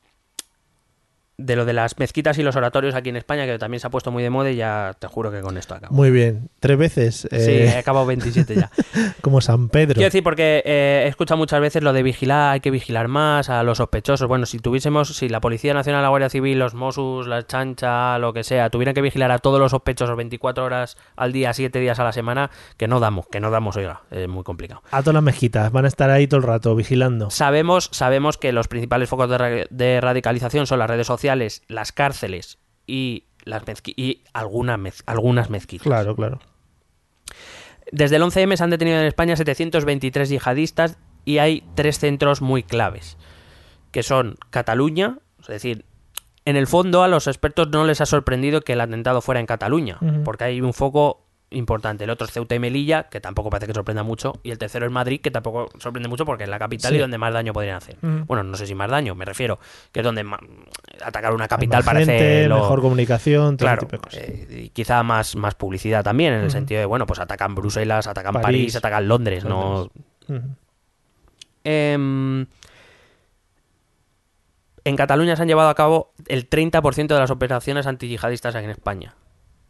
de 1.38 1.54
lo 1.54 1.64
de 1.66 1.74
las 1.74 1.98
mezquitas 1.98 2.38
y 2.38 2.42
los 2.42 2.56
oratorios 2.56 2.94
aquí 2.94 3.10
en 3.10 3.16
España, 3.16 3.44
que 3.44 3.58
también 3.58 3.78
se 3.80 3.86
ha 3.86 3.90
puesto 3.90 4.10
muy 4.10 4.22
de 4.22 4.30
moda 4.30 4.50
y 4.50 4.56
ya 4.56 4.94
te 4.98 5.06
juro 5.06 5.30
que 5.30 5.40
con 5.42 5.58
esto 5.58 5.74
acabo. 5.74 5.94
Muy 5.94 6.10
bien. 6.10 6.48
Tres 6.60 6.78
veces. 6.78 7.28
Sí, 7.30 7.36
eh, 7.36 7.72
he 7.74 7.78
acabado 7.78 8.06
27 8.06 8.54
ya. 8.54 8.70
como 9.20 9.40
San 9.42 9.68
Pedro. 9.68 9.94
Quiero 9.94 10.06
decir, 10.06 10.22
porque 10.22 10.62
eh, 10.64 11.02
he 11.04 11.08
escuchado 11.08 11.36
muchas 11.36 11.60
veces 11.60 11.82
lo 11.82 11.92
de 11.92 12.02
vigilar, 12.02 12.52
hay 12.54 12.60
que 12.60 12.70
vigilar 12.70 13.08
más 13.08 13.50
a 13.50 13.62
los 13.62 13.78
sospechosos. 13.78 14.26
Bueno, 14.28 14.46
si 14.46 14.58
tuviésemos, 14.60 15.14
si 15.16 15.28
la 15.28 15.40
Policía 15.40 15.74
Nacional, 15.74 16.02
la 16.02 16.08
Guardia 16.08 16.30
Civil, 16.30 16.58
los 16.58 16.72
Mossos, 16.74 17.26
la 17.26 17.46
Chancha, 17.46 18.18
lo 18.18 18.32
que 18.32 18.42
sea, 18.42 18.70
tuvieran 18.70 18.94
que 18.94 19.02
vigilar 19.02 19.30
a 19.30 19.38
todos 19.38 19.60
los 19.60 19.72
sospechosos 19.72 20.16
24 20.16 20.64
horas 20.64 20.96
al 21.16 21.32
día, 21.32 21.52
7 21.52 21.78
días 21.80 21.98
a 21.98 22.04
la 22.04 22.12
semana, 22.12 22.50
que 22.78 22.88
no 22.88 22.98
damos, 22.98 23.26
que 23.26 23.40
no 23.40 23.50
damos, 23.50 23.76
oiga, 23.76 24.02
es 24.10 24.26
muy 24.26 24.42
complicado. 24.42 24.82
A 24.90 25.00
todas 25.02 25.14
las 25.14 25.22
mezquitas. 25.22 25.70
Van 25.70 25.84
a 25.84 25.88
estar 25.88 26.08
ahí 26.08 26.26
todo 26.26 26.40
el 26.40 26.46
rato 26.46 26.74
vigilando. 26.74 27.28
Sabemos, 27.30 27.90
sabemos 27.92 28.38
que 28.38 28.52
los 28.52 28.68
principales 28.68 29.10
focos 29.10 29.28
de, 29.28 29.36
ra- 29.38 29.66
de 29.68 30.00
radicalización 30.00 30.66
son 30.66 30.78
las 30.78 30.88
redes 30.88 31.06
sociales, 31.06 31.25
las 31.68 31.92
cárceles 31.92 32.58
y 32.86 33.24
las 33.44 33.62
y 33.96 34.22
alguna 34.32 34.76
mez- 34.76 35.02
algunas 35.06 35.50
mezquitas. 35.50 35.84
Claro, 35.86 36.14
claro. 36.14 36.38
Desde 37.92 38.16
el 38.16 38.22
11M 38.22 38.56
se 38.56 38.64
han 38.64 38.70
detenido 38.70 38.98
en 38.98 39.06
España 39.06 39.36
723 39.36 40.28
yihadistas 40.28 40.98
y 41.24 41.38
hay 41.38 41.64
tres 41.74 41.98
centros 41.98 42.40
muy 42.42 42.62
claves, 42.62 43.16
que 43.92 44.02
son 44.02 44.36
Cataluña, 44.50 45.18
es 45.40 45.46
decir, 45.46 45.84
en 46.44 46.56
el 46.56 46.66
fondo 46.66 47.02
a 47.02 47.08
los 47.08 47.26
expertos 47.26 47.68
no 47.70 47.84
les 47.84 48.00
ha 48.00 48.06
sorprendido 48.06 48.60
que 48.60 48.74
el 48.74 48.80
atentado 48.80 49.20
fuera 49.20 49.40
en 49.40 49.46
Cataluña, 49.46 49.98
porque 50.24 50.44
hay 50.44 50.60
un 50.60 50.72
foco 50.74 51.25
importante. 51.50 52.04
El 52.04 52.10
otro 52.10 52.26
es 52.26 52.32
Ceuta 52.32 52.54
y 52.54 52.58
Melilla, 52.58 53.04
que 53.04 53.20
tampoco 53.20 53.50
parece 53.50 53.68
que 53.68 53.72
sorprenda 53.74 54.02
mucho, 54.02 54.34
y 54.42 54.50
el 54.50 54.58
tercero 54.58 54.84
es 54.84 54.90
Madrid, 54.92 55.20
que 55.20 55.30
tampoco 55.30 55.68
sorprende 55.78 56.08
mucho 56.08 56.24
porque 56.26 56.42
es 56.44 56.48
la 56.50 56.58
capital 56.58 56.90
Sí. 56.90 56.96
y 56.96 57.00
donde 57.00 57.18
más 57.18 57.32
daño 57.32 57.52
podrían 57.52 57.76
hacer. 57.76 57.96
Bueno, 58.02 58.42
no 58.42 58.56
sé 58.56 58.66
si 58.66 58.74
más 58.74 58.90
daño, 58.90 59.14
me 59.14 59.24
refiero, 59.24 59.58
que 59.92 60.00
es 60.00 60.04
donde 60.04 60.24
atacar 61.04 61.32
una 61.32 61.46
capital 61.46 61.78
Más 61.78 61.86
parece 61.86 62.12
gente, 62.18 62.48
lo- 62.48 62.56
mejor 62.56 62.80
comunicación, 62.80 63.56
todo 63.56 63.66
Claro, 63.66 63.80
tipo 63.80 63.92
de 63.92 63.98
cosas. 64.02 64.20
eh, 64.22 64.62
y 64.64 64.68
quizá 64.70 65.02
más, 65.04 65.36
más 65.36 65.54
publicidad 65.54 66.02
también, 66.02 66.34
en 66.34 66.40
el 66.40 66.50
sentido 66.50 66.80
de, 66.80 66.86
bueno, 66.86 67.06
pues 67.06 67.20
atacan 67.20 67.54
Bruselas, 67.54 68.06
atacan 68.08 68.32
París, 68.34 68.44
París, 68.44 68.76
atacan 68.76 69.06
Londres, 69.06 69.44
no... 69.44 69.90
Em, 71.64 72.46
en 74.84 74.96
Cataluña 74.96 75.34
se 75.36 75.42
han 75.42 75.48
llevado 75.48 75.68
a 75.68 75.74
cabo 75.74 76.12
el 76.28 76.48
30% 76.48 77.14
de 77.14 77.20
las 77.20 77.30
operaciones 77.30 77.86
antiyihadistas 77.86 78.54
aquí 78.54 78.64
en 78.64 78.70
España. 78.70 79.14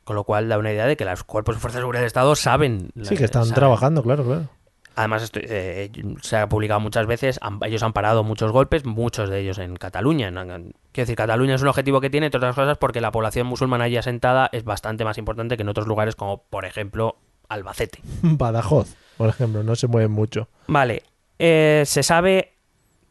Con 0.07 0.15
lo 0.17 0.23
cual 0.25 0.49
da 0.49 0.57
una 0.57 0.73
idea 0.73 0.87
de 0.87 0.97
que 0.97 1.05
los 1.05 1.25
cuerpos 1.25 1.57
de 1.57 1.61
fuerzas 1.61 1.79
de 1.79 1.83
seguridad 1.83 2.01
del 2.03 2.07
Estado 2.07 2.35
saben... 2.37 2.91
Sí, 3.03 3.17
que 3.17 3.25
están 3.25 3.43
saben. 3.43 3.55
trabajando, 3.57 4.03
claro, 4.05 4.25
claro. 4.25 4.49
Además, 4.95 5.31
eh, 5.35 5.91
se 6.23 6.37
ha 6.37 6.49
publicado 6.49 6.79
muchas 6.81 7.07
veces, 7.09 7.39
han- 7.43 7.59
ellos 7.65 7.83
han 7.83 7.93
parado 7.93 8.23
muchos 8.23 8.53
golpes, 8.53 8.85
muchos 8.87 9.29
de 9.29 9.41
ellos 9.41 9.59
en 9.59 9.75
Cataluña. 9.77 10.29
En- 10.29 10.39
en- 10.39 10.49
Quiero 10.93 11.07
decir, 11.07 11.17
Cataluña 11.17 11.57
es 11.57 11.63
un 11.63 11.69
objetivo 11.69 12.01
que 12.01 12.09
tiene, 12.09 12.27
entre 12.27 12.39
otras 12.39 12.55
cosas, 12.55 12.79
porque 12.79 13.01
la 13.01 13.11
población 13.11 13.47
musulmana 13.49 13.85
allí 13.85 13.97
asentada 13.97 14.49
es 14.53 14.63
bastante 14.65 15.05
más 15.05 15.19
importante 15.19 15.57
que 15.57 15.63
en 15.65 15.69
otros 15.69 15.87
lugares 15.89 16.15
como, 16.17 16.45
por 16.45 16.65
ejemplo, 16.65 17.17
Albacete. 17.49 17.99
Badajoz, 18.23 18.95
por 19.17 19.29
ejemplo, 19.29 19.63
no 19.65 19.75
se 19.75 19.89
mueven 19.89 20.13
mucho. 20.13 20.49
Vale, 20.69 21.03
eh, 21.41 21.83
se 21.85 22.03
sabe 22.05 22.55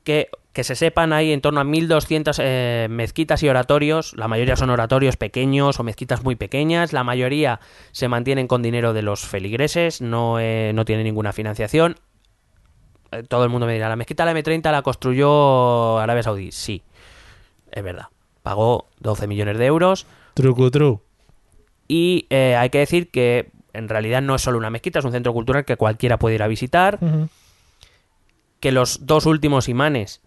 que, 0.06 0.30
que 0.56 0.64
se 0.64 0.76
sepan 0.76 1.12
hay 1.12 1.34
en 1.34 1.42
torno 1.42 1.60
a 1.60 1.66
1.200 1.66 2.38
eh, 2.40 2.88
mezquitas 2.90 3.44
y 3.44 3.50
oratorios, 3.50 4.14
la 4.16 4.30
mayoría 4.30 4.56
son 4.56 4.70
oratorios 4.70 5.18
pequeños 5.18 5.82
o 5.82 5.84
mezquitas 5.84 6.24
muy 6.24 6.38
pequeñas, 6.38 6.94
la 6.94 7.04
mayoría 7.04 7.60
se 7.92 8.08
mantienen 8.08 8.48
con 8.48 8.62
dinero 8.62 8.94
de 8.94 9.02
los 9.02 9.26
feligreses, 9.26 10.00
no, 10.00 10.40
eh, 10.40 10.72
no 10.74 10.86
tienen 10.86 11.04
ninguna 11.04 11.34
financiación. 11.34 11.98
Eh, 13.12 13.24
todo 13.24 13.44
el 13.44 13.50
mundo 13.50 13.68
me 13.68 13.74
dirá, 13.74 13.90
¿la 13.90 13.98
mezquita 13.98 14.26
de 14.26 14.34
la 14.34 14.40
M30 14.40 14.72
la 14.72 14.82
construyó 14.82 16.00
Arabia 16.00 16.24
Saudí? 16.24 16.54
Sí, 16.54 16.84
es 17.70 17.84
verdad. 17.84 18.06
Pagó 18.42 18.88
12 19.02 19.28
millones 19.28 19.58
de 19.58 19.66
euros 19.66 20.08
Trucutru. 20.36 21.02
y 21.90 22.28
eh, 22.30 22.56
hay 22.56 22.70
que 22.70 22.78
decir 22.78 23.12
que 23.12 23.52
en 23.74 23.90
realidad 23.90 24.22
no 24.22 24.36
es 24.36 24.42
solo 24.42 24.58
una 24.58 24.70
mezquita, 24.70 25.00
es 25.00 25.06
un 25.06 25.12
centro 25.12 25.34
cultural 25.34 25.66
que 25.66 25.76
cualquiera 25.76 26.18
puede 26.18 26.36
ir 26.36 26.44
a 26.44 26.48
visitar 26.48 26.98
que 28.62 28.72
los 28.72 29.06
dos 29.06 29.26
últimos 29.26 29.68
imanes 29.68 30.22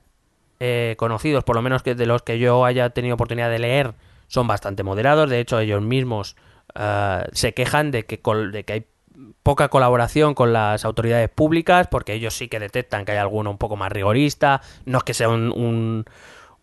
eh, 0.61 0.95
conocidos, 0.99 1.45
por 1.45 1.57
lo 1.57 1.63
menos 1.63 1.83
que 1.83 1.95
de 1.95 2.07
los 2.07 2.23
que 2.23 2.39
yo 2.39 2.65
haya 2.65 2.91
tenido 2.91 3.15
oportunidad 3.15 3.51
de 3.51 3.59
leer, 3.59 3.95
son 4.27 4.47
bastante 4.47 4.83
moderados. 4.83 5.31
De 5.31 5.41
hecho, 5.41 5.59
ellos 5.61 5.83
mismos 5.83 6.37
eh, 6.75 7.25
se 7.33 7.55
quejan 7.55 7.91
de 7.91 8.05
que, 8.07 8.21
col- 8.21 8.53
de 8.53 8.65
que 8.65 8.73
hay 8.73 8.87
poca 9.43 9.69
colaboración 9.69 10.35
con 10.35 10.53
las 10.53 10.85
autoridades 10.85 11.29
públicas, 11.29 11.89
porque 11.89 12.13
ellos 12.15 12.35
sí 12.35 12.49
que 12.49 12.61
detectan 12.61 13.05
que 13.05 13.13
hay 13.13 13.19
alguno 13.19 13.51
un 13.51 13.59
poco 13.59 13.77
más 13.77 13.91
rigorista. 13.93 14.61
No 14.85 14.99
es 14.99 15.05
que 15.05 15.15
sea 15.15 15.29
un, 15.29 15.51
un- 15.53 16.05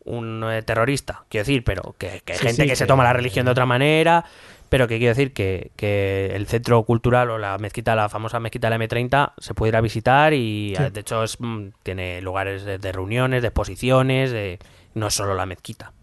un, 0.03 0.43
eh, 0.51 0.61
terrorista, 0.61 1.25
quiero 1.29 1.41
decir, 1.45 1.63
pero 1.63 1.95
que, 1.97 2.21
que 2.23 2.33
hay 2.33 2.39
Sí, 2.39 2.45
gente 2.47 2.63
sí, 2.63 2.67
que 2.67 2.75
se 2.75 2.85
toma 2.85 3.03
la 3.03 3.13
religión 3.13 3.45
de 3.45 3.51
otra 3.51 3.65
manera. 3.65 4.23
Pero 4.69 4.87
que 4.87 4.97
quiero 4.97 5.11
decir 5.11 5.31
que, 5.33 5.71
que 5.75 6.31
el 6.33 6.47
centro 6.47 6.83
cultural 6.83 7.29
o 7.29 7.37
la 7.37 7.57
mezquita, 7.59 7.95
la 7.95 8.09
famosa 8.09 8.39
mezquita 8.39 8.69
de 8.69 8.77
la 8.77 8.83
M30, 8.85 9.33
se 9.37 9.53
puede 9.53 9.69
ir 9.69 9.75
a 9.75 9.81
visitar 9.81 10.33
y 10.33 10.73
Sí. 10.75 10.83
eh, 10.83 10.89
de 10.91 10.99
hecho 11.01 11.23
es, 11.23 11.39
mm, 11.39 11.67
tiene 11.83 12.21
lugares 12.21 12.65
de, 12.65 12.77
de 12.79 12.91
reuniones, 12.91 13.41
de 13.43 13.49
exposiciones, 13.49 14.31
de- 14.31 14.57
no 14.95 15.07
es 15.07 15.13
solo 15.13 15.35
la 15.35 15.45
mezquita. 15.45 15.93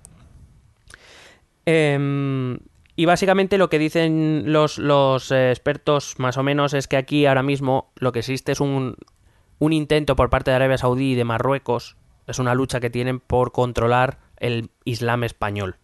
Em, 1.65 2.59
y 2.97 3.05
básicamente 3.07 3.57
lo 3.59 3.69
que 3.69 3.79
dicen 3.79 4.45
los, 4.47 4.79
los 4.79 5.31
expertos 5.31 6.15
más 6.19 6.37
o 6.37 6.43
menos 6.43 6.75
es 6.75 6.89
que 6.89 6.97
aquí 6.97 7.27
ahora 7.27 7.43
mismo 7.43 7.93
lo 7.97 8.13
que 8.13 8.19
existe 8.21 8.53
es 8.53 8.61
un, 8.61 8.97
un 9.59 9.73
intento 9.73 10.17
por 10.17 10.29
parte 10.31 10.51
de 10.51 10.57
Arabia 10.57 10.79
Saudí 10.79 11.13
y 11.13 11.15
de 11.15 11.25
Marruecos, 11.25 11.97
es 12.27 12.39
una 12.39 12.55
lucha 12.55 12.81
que 12.81 12.91
tienen 12.91 13.21
por 13.21 13.53
controlar 13.53 14.19
el 14.39 14.71
Islam 14.85 15.25
español. 15.25 15.77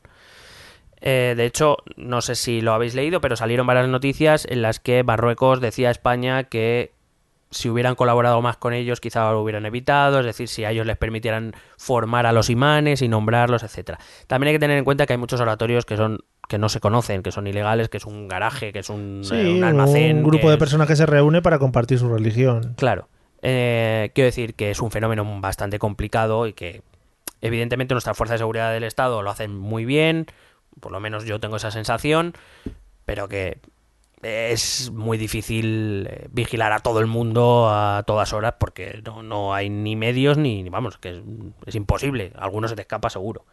Eh, 1.01 1.35
de 1.37 1.45
hecho, 1.47 1.79
no 1.97 2.21
sé 2.21 2.35
si 2.35 2.61
lo 2.61 2.73
habéis 2.73 2.95
leído, 2.95 3.21
pero 3.21 3.37
salieron 3.37 3.67
varias 3.67 3.89
noticias 3.89 4.47
en 4.51 4.63
las 4.63 4.81
que 4.81 5.05
Marruecos 5.05 5.61
decía 5.61 5.89
a 5.89 5.93
España 5.93 6.45
que 6.45 6.93
si 7.51 7.71
hubieran 7.71 7.95
colaborado 7.95 8.43
más 8.43 8.59
con 8.59 8.75
ellos, 8.75 9.01
quizá 9.01 9.31
lo 9.33 9.41
hubieran 9.41 9.65
evitado, 9.65 10.21
es 10.21 10.27
decir, 10.27 10.49
si 10.49 10.65
a 10.65 10.71
ellos 10.71 10.87
les 10.87 10.99
permitieran 10.99 11.55
formar 11.79 12.27
a 12.27 12.33
los 12.33 12.51
imanes 12.51 13.01
y 13.01 13.09
nombrarlos, 13.09 13.63
etcétera. 13.63 13.99
También 14.27 14.49
hay 14.49 14.55
que 14.57 14.59
tener 14.59 14.77
en 14.77 14.85
cuenta 14.85 15.07
que 15.07 15.15
hay 15.15 15.19
muchos 15.19 15.41
oratorios 15.41 15.87
que 15.87 15.97
son 15.97 16.19
que 16.47 16.59
no 16.59 16.69
se 16.71 16.81
conocen, 16.81 17.23
que 17.23 17.31
son 17.31 17.47
ilegales, 17.47 17.89
que 17.91 17.99
es 17.99 18.07
un 18.07 18.27
garaje, 18.27 18.73
que 18.73 18.79
es 18.79 18.89
un, 18.91 19.21
Sí, 19.23 19.35
eh, 19.35 19.53
un 19.55 19.65
almacén, 19.65 20.19
un 20.19 20.25
grupo 20.25 20.49
de 20.49 20.55
es- 20.55 20.59
personas 20.59 20.87
que 20.89 20.97
se 20.97 21.05
reúne 21.07 21.43
para 21.43 21.59
compartir 21.59 21.99
su 21.99 22.09
religión. 22.09 22.75
Claro. 22.77 23.09
Eh, 23.43 24.11
quiero 24.15 24.27
decir 24.27 24.55
que 24.55 24.71
es 24.71 24.81
un 24.81 24.91
fenómeno 24.91 25.25
bastante 25.41 25.79
complicado 25.79 26.47
y 26.47 26.55
que 26.55 26.83
evidentemente 27.43 27.95
nuestras 27.95 28.17
fuerzas 28.17 28.35
de 28.35 28.39
seguridad 28.39 28.73
del 28.73 28.85
Estado 28.85 29.23
lo 29.23 29.31
hacen 29.31 29.57
muy 29.57 29.85
bien, 29.85 30.27
por 30.81 30.93
lo 30.93 31.01
menos 31.01 31.25
yo 31.25 31.41
tengo 31.41 31.57
esa 31.57 31.71
sensación, 31.71 32.35
pero 33.05 33.29
que 33.29 33.59
es 34.23 34.91
muy 34.93 35.17
difícil 35.17 36.09
eh, 36.11 36.27
vigilar 36.33 36.73
a 36.73 36.81
todo 36.81 37.01
el 37.01 37.07
mundo 37.07 37.69
a 37.71 38.03
todas 38.07 38.33
horas 38.33 38.55
porque 38.59 39.01
no, 39.05 39.23
no 39.23 39.55
hay 39.55 39.71
ni 39.71 39.95
medios 39.95 40.39
ni, 40.39 40.69
vamos, 40.69 40.99
que 40.99 41.11
es, 41.11 41.21
es 41.67 41.75
imposible, 41.75 42.33
alguno 42.37 42.67
se 42.69 42.75
te 42.75 42.83
escapa 42.83 43.11
seguro. 43.11 43.45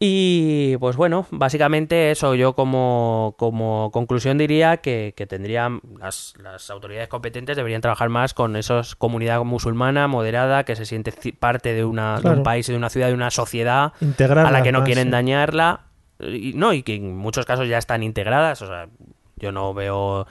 Y 0.00 0.76
pues 0.76 0.94
bueno, 0.94 1.26
básicamente 1.32 2.12
eso, 2.12 2.36
yo 2.36 2.52
como, 2.52 3.34
como 3.36 3.90
conclusión 3.92 4.38
diría 4.38 4.76
que, 4.76 5.12
que 5.16 5.26
tendrían 5.26 5.80
las, 5.98 6.34
las 6.40 6.70
autoridades 6.70 7.08
competentes 7.08 7.56
deberían 7.56 7.80
trabajar 7.80 8.08
más 8.08 8.32
con 8.32 8.54
esos 8.54 8.94
comunidad 8.94 9.42
musulmana 9.42 10.06
moderada 10.06 10.62
que 10.62 10.76
se 10.76 10.86
siente 10.86 11.12
parte 11.32 11.74
de, 11.74 11.84
una, 11.84 12.16
de 12.16 12.22
Claro. 12.22 12.36
un 12.36 12.42
país, 12.44 12.68
de 12.68 12.76
una 12.76 12.90
ciudad, 12.90 13.08
de 13.08 13.14
una 13.14 13.32
sociedad 13.32 13.92
Integrarlas 14.00 14.46
a 14.46 14.52
la 14.52 14.62
que 14.62 14.70
no 14.70 14.84
quieren 14.84 15.06
sí. 15.06 15.10
dañarla 15.10 15.80
y 16.20 16.52
no 16.54 16.72
y 16.72 16.82
que 16.82 16.94
en 16.96 17.16
muchos 17.16 17.46
casos 17.46 17.68
ya 17.68 17.78
están 17.78 18.02
integradas 18.02 18.60
o 18.62 18.66
sea 18.66 18.88
yo 19.36 19.52
no 19.52 19.72
veo 19.74 20.26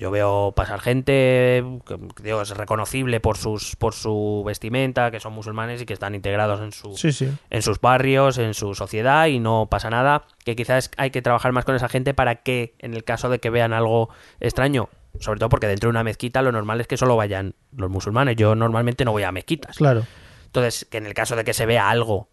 yo, 0.00 0.10
veo 0.10 0.52
pasar 0.56 0.80
gente 0.80 1.64
que 1.86 2.22
digo, 2.24 2.42
es 2.42 2.50
reconocible 2.50 3.20
por 3.20 3.36
sus 3.38 3.76
por 3.76 3.94
su 3.94 4.42
vestimenta 4.44 5.12
que 5.12 5.20
son 5.20 5.32
musulmanes 5.32 5.80
y 5.80 5.86
que 5.86 5.92
están 5.92 6.16
integrados 6.16 6.60
en 6.60 6.72
su 6.72 6.96
Sí, 6.96 7.12
sí. 7.12 7.32
en 7.48 7.62
sus 7.62 7.80
barrios 7.80 8.38
en 8.38 8.52
su 8.54 8.74
sociedad 8.74 9.26
y 9.28 9.38
no 9.38 9.68
pasa 9.70 9.90
nada 9.90 10.24
que 10.44 10.56
quizás 10.56 10.90
hay 10.96 11.10
que 11.10 11.22
trabajar 11.22 11.52
más 11.52 11.64
con 11.64 11.76
esa 11.76 11.88
gente 11.88 12.14
para 12.14 12.42
que 12.42 12.74
en 12.80 12.94
el 12.94 13.04
caso 13.04 13.28
de 13.28 13.38
que 13.38 13.48
vean 13.50 13.72
algo 13.72 14.08
extraño 14.40 14.88
sobre 15.20 15.38
todo 15.38 15.48
porque 15.50 15.68
dentro 15.68 15.86
de 15.86 15.90
una 15.92 16.02
mezquita 16.04 16.42
lo 16.42 16.50
normal 16.50 16.80
es 16.80 16.88
que 16.88 16.96
solo 16.96 17.16
vayan 17.16 17.54
los 17.76 17.90
musulmanes 17.90 18.34
yo 18.34 18.56
normalmente 18.56 19.04
no 19.04 19.12
voy 19.12 19.22
a 19.22 19.30
mezquitas 19.30 19.76
Claro. 19.76 20.02
entonces, 20.46 20.84
que 20.90 20.98
en 20.98 21.06
el 21.06 21.14
caso 21.14 21.36
de 21.36 21.44
que 21.44 21.54
se 21.54 21.64
vea 21.64 21.88
algo 21.88 22.28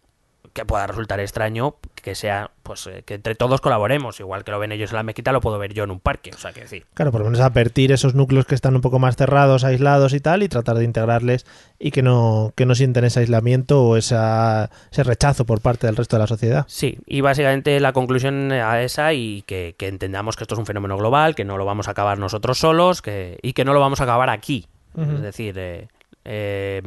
que 0.52 0.64
pueda 0.64 0.86
resultar 0.86 1.20
extraño, 1.20 1.76
que 1.94 2.14
sea, 2.14 2.50
pues, 2.62 2.86
eh, 2.86 3.02
que 3.04 3.14
entre 3.14 3.34
todos 3.34 3.60
colaboremos. 3.60 4.20
Igual 4.20 4.44
que 4.44 4.50
lo 4.50 4.58
ven 4.58 4.72
ellos 4.72 4.90
en 4.90 4.96
la 4.96 5.02
mezquita, 5.02 5.32
lo 5.32 5.40
puedo 5.40 5.58
ver 5.58 5.74
yo 5.74 5.84
en 5.84 5.90
un 5.90 6.00
parque. 6.00 6.30
O 6.34 6.38
sea, 6.38 6.52
que 6.52 6.60
decir. 6.60 6.86
Claro, 6.94 7.12
por 7.12 7.20
lo 7.20 7.26
menos 7.26 7.40
advertir 7.40 7.92
esos 7.92 8.14
núcleos 8.14 8.46
que 8.46 8.54
están 8.54 8.74
un 8.74 8.80
poco 8.80 8.98
más 8.98 9.16
cerrados, 9.16 9.64
aislados 9.64 10.12
y 10.12 10.20
tal, 10.20 10.42
y 10.42 10.48
tratar 10.48 10.76
de 10.76 10.84
integrarles 10.84 11.46
y 11.78 11.90
que 11.90 12.02
no, 12.02 12.52
que 12.56 12.66
no 12.66 12.74
sienten 12.74 13.04
ese 13.04 13.20
aislamiento 13.20 13.82
o 13.82 13.96
esa, 13.96 14.70
ese 14.90 15.02
rechazo 15.02 15.44
por 15.44 15.60
parte 15.60 15.86
del 15.86 15.96
resto 15.96 16.16
de 16.16 16.20
la 16.20 16.26
sociedad. 16.26 16.64
Sí, 16.68 16.98
y 17.06 17.20
básicamente 17.20 17.78
la 17.80 17.92
conclusión 17.92 18.52
a 18.52 18.82
esa 18.82 19.12
y 19.12 19.42
que, 19.42 19.74
que 19.78 19.88
entendamos 19.88 20.36
que 20.36 20.44
esto 20.44 20.54
es 20.54 20.58
un 20.58 20.66
fenómeno 20.66 20.96
global, 20.96 21.34
que 21.34 21.44
no 21.44 21.58
lo 21.58 21.64
vamos 21.64 21.88
a 21.88 21.92
acabar 21.92 22.18
nosotros 22.18 22.58
solos 22.58 23.02
que, 23.02 23.38
y 23.42 23.52
que 23.52 23.64
no 23.64 23.74
lo 23.74 23.80
vamos 23.80 24.00
a 24.00 24.04
acabar 24.04 24.30
aquí. 24.30 24.66
Es 24.96 25.20
decir, 25.20 25.56
eh, 25.58 25.88
eh, 26.24 26.82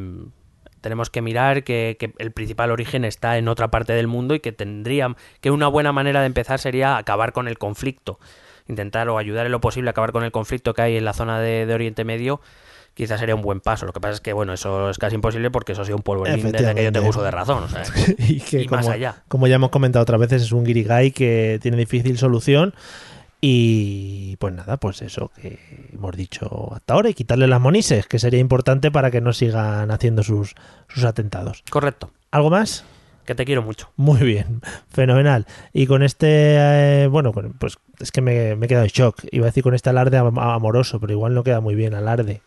tenemos 0.81 1.09
que 1.09 1.21
mirar 1.21 1.63
que, 1.63 1.97
que 1.99 2.13
el 2.17 2.31
principal 2.31 2.71
origen 2.71 3.05
está 3.05 3.37
en 3.37 3.47
otra 3.47 3.69
parte 3.69 3.93
del 3.93 4.07
mundo 4.07 4.35
y 4.35 4.39
que 4.39 4.51
tendría 4.51 5.15
que 5.41 5.51
una 5.51 5.67
buena 5.67 5.91
manera 5.91 6.21
de 6.21 6.27
empezar 6.27 6.59
sería 6.59 6.97
acabar 6.97 7.33
con 7.33 7.47
el 7.47 7.57
conflicto. 7.57 8.19
Intentar 8.67 9.09
o 9.09 9.17
ayudar 9.17 9.45
en 9.45 9.51
lo 9.51 9.59
posible 9.61 9.89
a 9.89 9.91
acabar 9.91 10.11
con 10.11 10.23
el 10.23 10.31
conflicto 10.31 10.73
que 10.73 10.81
hay 10.83 10.97
en 10.97 11.05
la 11.05 11.13
zona 11.13 11.39
de, 11.39 11.65
de 11.65 11.73
Oriente 11.73 12.03
Medio. 12.05 12.39
Quizás 12.93 13.19
sería 13.19 13.33
un 13.33 13.41
buen 13.41 13.61
paso. 13.61 13.85
Lo 13.85 13.93
que 13.93 13.99
pasa 13.99 14.15
es 14.15 14.21
que, 14.21 14.33
bueno, 14.33 14.51
eso 14.53 14.89
es 14.89 14.97
casi 14.97 15.15
imposible 15.15 15.49
porque 15.51 15.71
eso 15.71 15.81
ha 15.81 15.85
sido 15.85 15.95
un 15.95 16.03
polvo 16.03 16.25
desde 16.25 16.75
que 16.75 16.83
yo 16.83 16.91
tengo 16.91 17.07
uso 17.07 17.23
de 17.23 17.31
razón. 17.31 17.63
O 17.63 17.69
sea, 17.69 17.83
y 18.17 18.41
que 18.41 18.63
Y 18.63 18.67
más 18.67 18.85
como, 18.85 18.93
allá. 18.93 19.23
como 19.27 19.47
ya 19.47 19.55
hemos 19.55 19.69
comentado 19.69 20.03
otras 20.03 20.19
veces, 20.19 20.41
es 20.43 20.51
un 20.51 20.65
guirigay 20.65 21.11
que 21.11 21.59
tiene 21.61 21.77
difícil 21.77 22.17
solución. 22.17 22.73
Y 23.41 24.35
pues 24.37 24.53
nada, 24.53 24.77
pues 24.77 25.01
eso 25.01 25.31
que 25.41 25.59
hemos 25.93 26.15
dicho 26.17 26.73
hasta 26.75 26.93
ahora 26.93 27.09
y 27.09 27.13
quitarle 27.13 27.47
las 27.47 27.61
monises, 27.61 28.05
que 28.05 28.19
sería 28.19 28.39
importante 28.39 28.91
para 28.91 29.11
que 29.11 29.21
no 29.21 29.31
sigan 29.33 29.91
haciendo 29.91 30.23
sus, 30.23 30.55
sus 30.89 31.03
atentados. 31.05 31.63
correcto. 31.69 32.11
¿Algo 32.31 32.49
más? 32.49 32.83
Que 33.25 33.35
te 33.35 33.45
quiero 33.45 33.61
mucho. 33.63 33.89
Muy 33.95 34.21
bien, 34.21 34.61
fenomenal. 34.89 35.45
Y 35.71 35.87
con 35.87 36.03
este, 36.03 37.03
eh, 37.03 37.07
bueno, 37.07 37.31
pues 37.31 37.77
es 37.99 38.11
que 38.11 38.21
me, 38.21 38.55
me 38.55 38.65
he 38.65 38.69
quedado 38.69 38.85
en 38.85 38.91
shock. 38.91 39.23
Iba 39.31 39.45
a 39.45 39.49
decir 39.49 39.63
con 39.63 39.73
este 39.73 39.89
alarde 39.89 40.17
am- 40.17 40.37
amoroso, 40.37 40.99
pero 40.99 41.13
igual 41.13 41.33
no 41.33 41.43
queda 41.43 41.61
muy 41.61 41.75
bien, 41.75 41.93
alarde. 41.93 42.41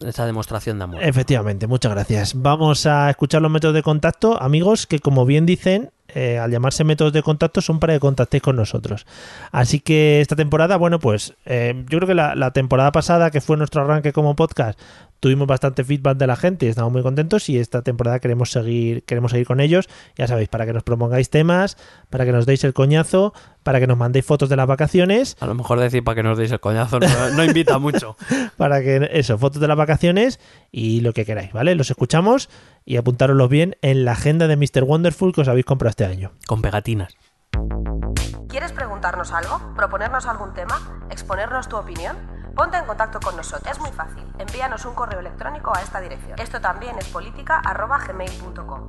Esta 0.00 0.26
demostración 0.26 0.78
de 0.78 0.84
amor. 0.84 1.02
Efectivamente, 1.02 1.66
muchas 1.66 1.92
gracias. 1.92 2.34
Vamos 2.34 2.84
a 2.86 3.08
escuchar 3.08 3.40
los 3.40 3.50
métodos 3.50 3.74
de 3.74 3.82
contacto, 3.82 4.40
amigos, 4.42 4.86
que 4.86 4.98
como 4.98 5.24
bien 5.24 5.46
dicen, 5.46 5.90
eh, 6.08 6.38
al 6.38 6.50
llamarse 6.50 6.84
métodos 6.84 7.12
de 7.12 7.22
contacto 7.22 7.60
son 7.60 7.80
para 7.80 7.94
que 7.94 8.00
contactéis 8.00 8.42
con 8.42 8.56
nosotros. 8.56 9.06
Así 9.52 9.80
que 9.80 10.20
esta 10.20 10.36
temporada, 10.36 10.76
bueno, 10.76 10.98
pues 10.98 11.34
eh, 11.44 11.84
yo 11.88 11.98
creo 11.98 12.08
que 12.08 12.14
la, 12.14 12.34
la 12.34 12.52
temporada 12.52 12.92
pasada, 12.92 13.30
que 13.30 13.40
fue 13.40 13.56
nuestro 13.56 13.82
arranque 13.82 14.12
como 14.12 14.36
podcast, 14.36 14.78
tuvimos 15.20 15.46
bastante 15.46 15.84
feedback 15.84 16.16
de 16.18 16.26
la 16.26 16.36
gente 16.36 16.66
y 16.66 16.68
estamos 16.68 16.92
muy 16.92 17.02
contentos 17.02 17.48
y 17.48 17.58
esta 17.58 17.82
temporada 17.82 18.20
queremos 18.20 18.50
seguir, 18.50 19.02
queremos 19.04 19.32
seguir 19.32 19.46
con 19.46 19.60
ellos. 19.60 19.88
Ya 20.16 20.26
sabéis, 20.26 20.48
para 20.48 20.66
que 20.66 20.72
nos 20.72 20.82
propongáis 20.82 21.30
temas, 21.30 21.76
para 22.10 22.24
que 22.24 22.32
nos 22.32 22.46
deis 22.46 22.64
el 22.64 22.74
coñazo, 22.74 23.32
para 23.62 23.80
que 23.80 23.86
nos 23.86 23.98
mandéis 23.98 24.24
fotos 24.24 24.48
de 24.48 24.54
las 24.54 24.68
vacaciones 24.68 25.36
A 25.40 25.46
lo 25.46 25.54
mejor 25.54 25.80
decir 25.80 26.04
para 26.04 26.14
que 26.14 26.22
nos 26.22 26.38
deis 26.38 26.52
el 26.52 26.60
coñazo 26.60 27.00
no, 27.00 27.30
no 27.30 27.44
invita 27.44 27.78
mucho. 27.78 28.16
para 28.56 28.80
que 28.82 29.08
eso, 29.12 29.38
fotos 29.38 29.60
de 29.60 29.68
las 29.68 29.76
vacaciones 29.76 30.38
y 30.70 31.00
lo 31.00 31.12
que 31.12 31.24
queráis, 31.24 31.52
¿vale? 31.52 31.74
Los 31.74 31.90
escuchamos 31.90 32.48
y 32.86 32.96
apuntároslos 32.96 33.50
bien 33.50 33.76
en 33.82 34.06
la 34.06 34.12
agenda 34.12 34.46
de 34.46 34.56
Mr. 34.56 34.84
Wonderful 34.84 35.34
que 35.34 35.42
os 35.42 35.48
habéis 35.48 35.66
comprado 35.66 35.90
este 35.90 36.06
año. 36.06 36.32
Con 36.46 36.62
pegatinas. 36.62 37.14
¿Quieres 38.48 38.72
preguntarnos 38.72 39.32
algo? 39.32 39.60
¿Proponernos 39.74 40.26
algún 40.26 40.54
tema? 40.54 41.06
¿Exponernos 41.10 41.68
tu 41.68 41.76
opinión? 41.76 42.16
Ponte 42.54 42.78
en 42.78 42.86
contacto 42.86 43.20
con 43.20 43.36
nosotros. 43.36 43.70
Es 43.70 43.78
muy 43.80 43.90
fácil. 43.90 44.24
Envíanos 44.38 44.86
un 44.86 44.94
correo 44.94 45.20
electrónico 45.20 45.76
a 45.76 45.82
esta 45.82 46.00
dirección. 46.00 46.38
Esto 46.38 46.58
también 46.60 46.96
es 46.98 47.06
política 47.08 47.58
arroba 47.58 47.98
gmail.com. 47.98 48.88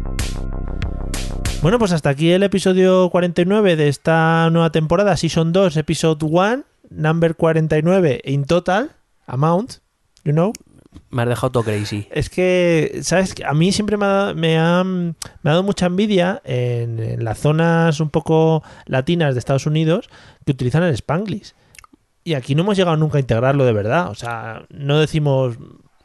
Bueno, 1.61 1.77
pues 1.77 1.91
hasta 1.91 2.09
aquí 2.09 2.31
el 2.31 2.41
episodio 2.41 3.07
49 3.11 3.75
de 3.75 3.87
esta 3.87 4.49
nueva 4.49 4.71
temporada, 4.71 5.15
Season 5.15 5.53
2, 5.53 5.77
Episode 5.77 6.25
1, 6.25 6.63
Number 6.89 7.35
49 7.35 8.21
in 8.25 8.45
total, 8.45 8.93
amount, 9.27 9.73
you 10.23 10.31
know. 10.31 10.53
Me 11.11 11.21
has 11.21 11.29
dejado 11.29 11.51
todo 11.51 11.63
crazy. 11.63 12.07
Es 12.09 12.31
que, 12.31 13.01
¿sabes? 13.03 13.35
A 13.45 13.53
mí 13.53 13.71
siempre 13.71 13.95
me 13.95 14.05
ha, 14.07 14.33
me 14.33 14.57
ha, 14.57 14.83
me 14.83 15.13
ha 15.43 15.49
dado 15.51 15.61
mucha 15.61 15.85
envidia 15.85 16.41
en, 16.45 16.97
en 16.97 17.23
las 17.23 17.37
zonas 17.37 17.99
un 17.99 18.09
poco 18.09 18.63
latinas 18.87 19.35
de 19.35 19.39
Estados 19.39 19.67
Unidos 19.67 20.09
que 20.43 20.53
utilizan 20.53 20.81
el 20.81 20.95
Spanglish. 20.95 21.53
Y 22.23 22.33
aquí 22.33 22.55
no 22.55 22.63
hemos 22.63 22.75
llegado 22.75 22.97
nunca 22.97 23.17
a 23.17 23.21
integrarlo 23.21 23.65
de 23.65 23.73
verdad. 23.73 24.09
O 24.09 24.15
sea, 24.15 24.65
no 24.69 24.99
decimos, 24.99 25.57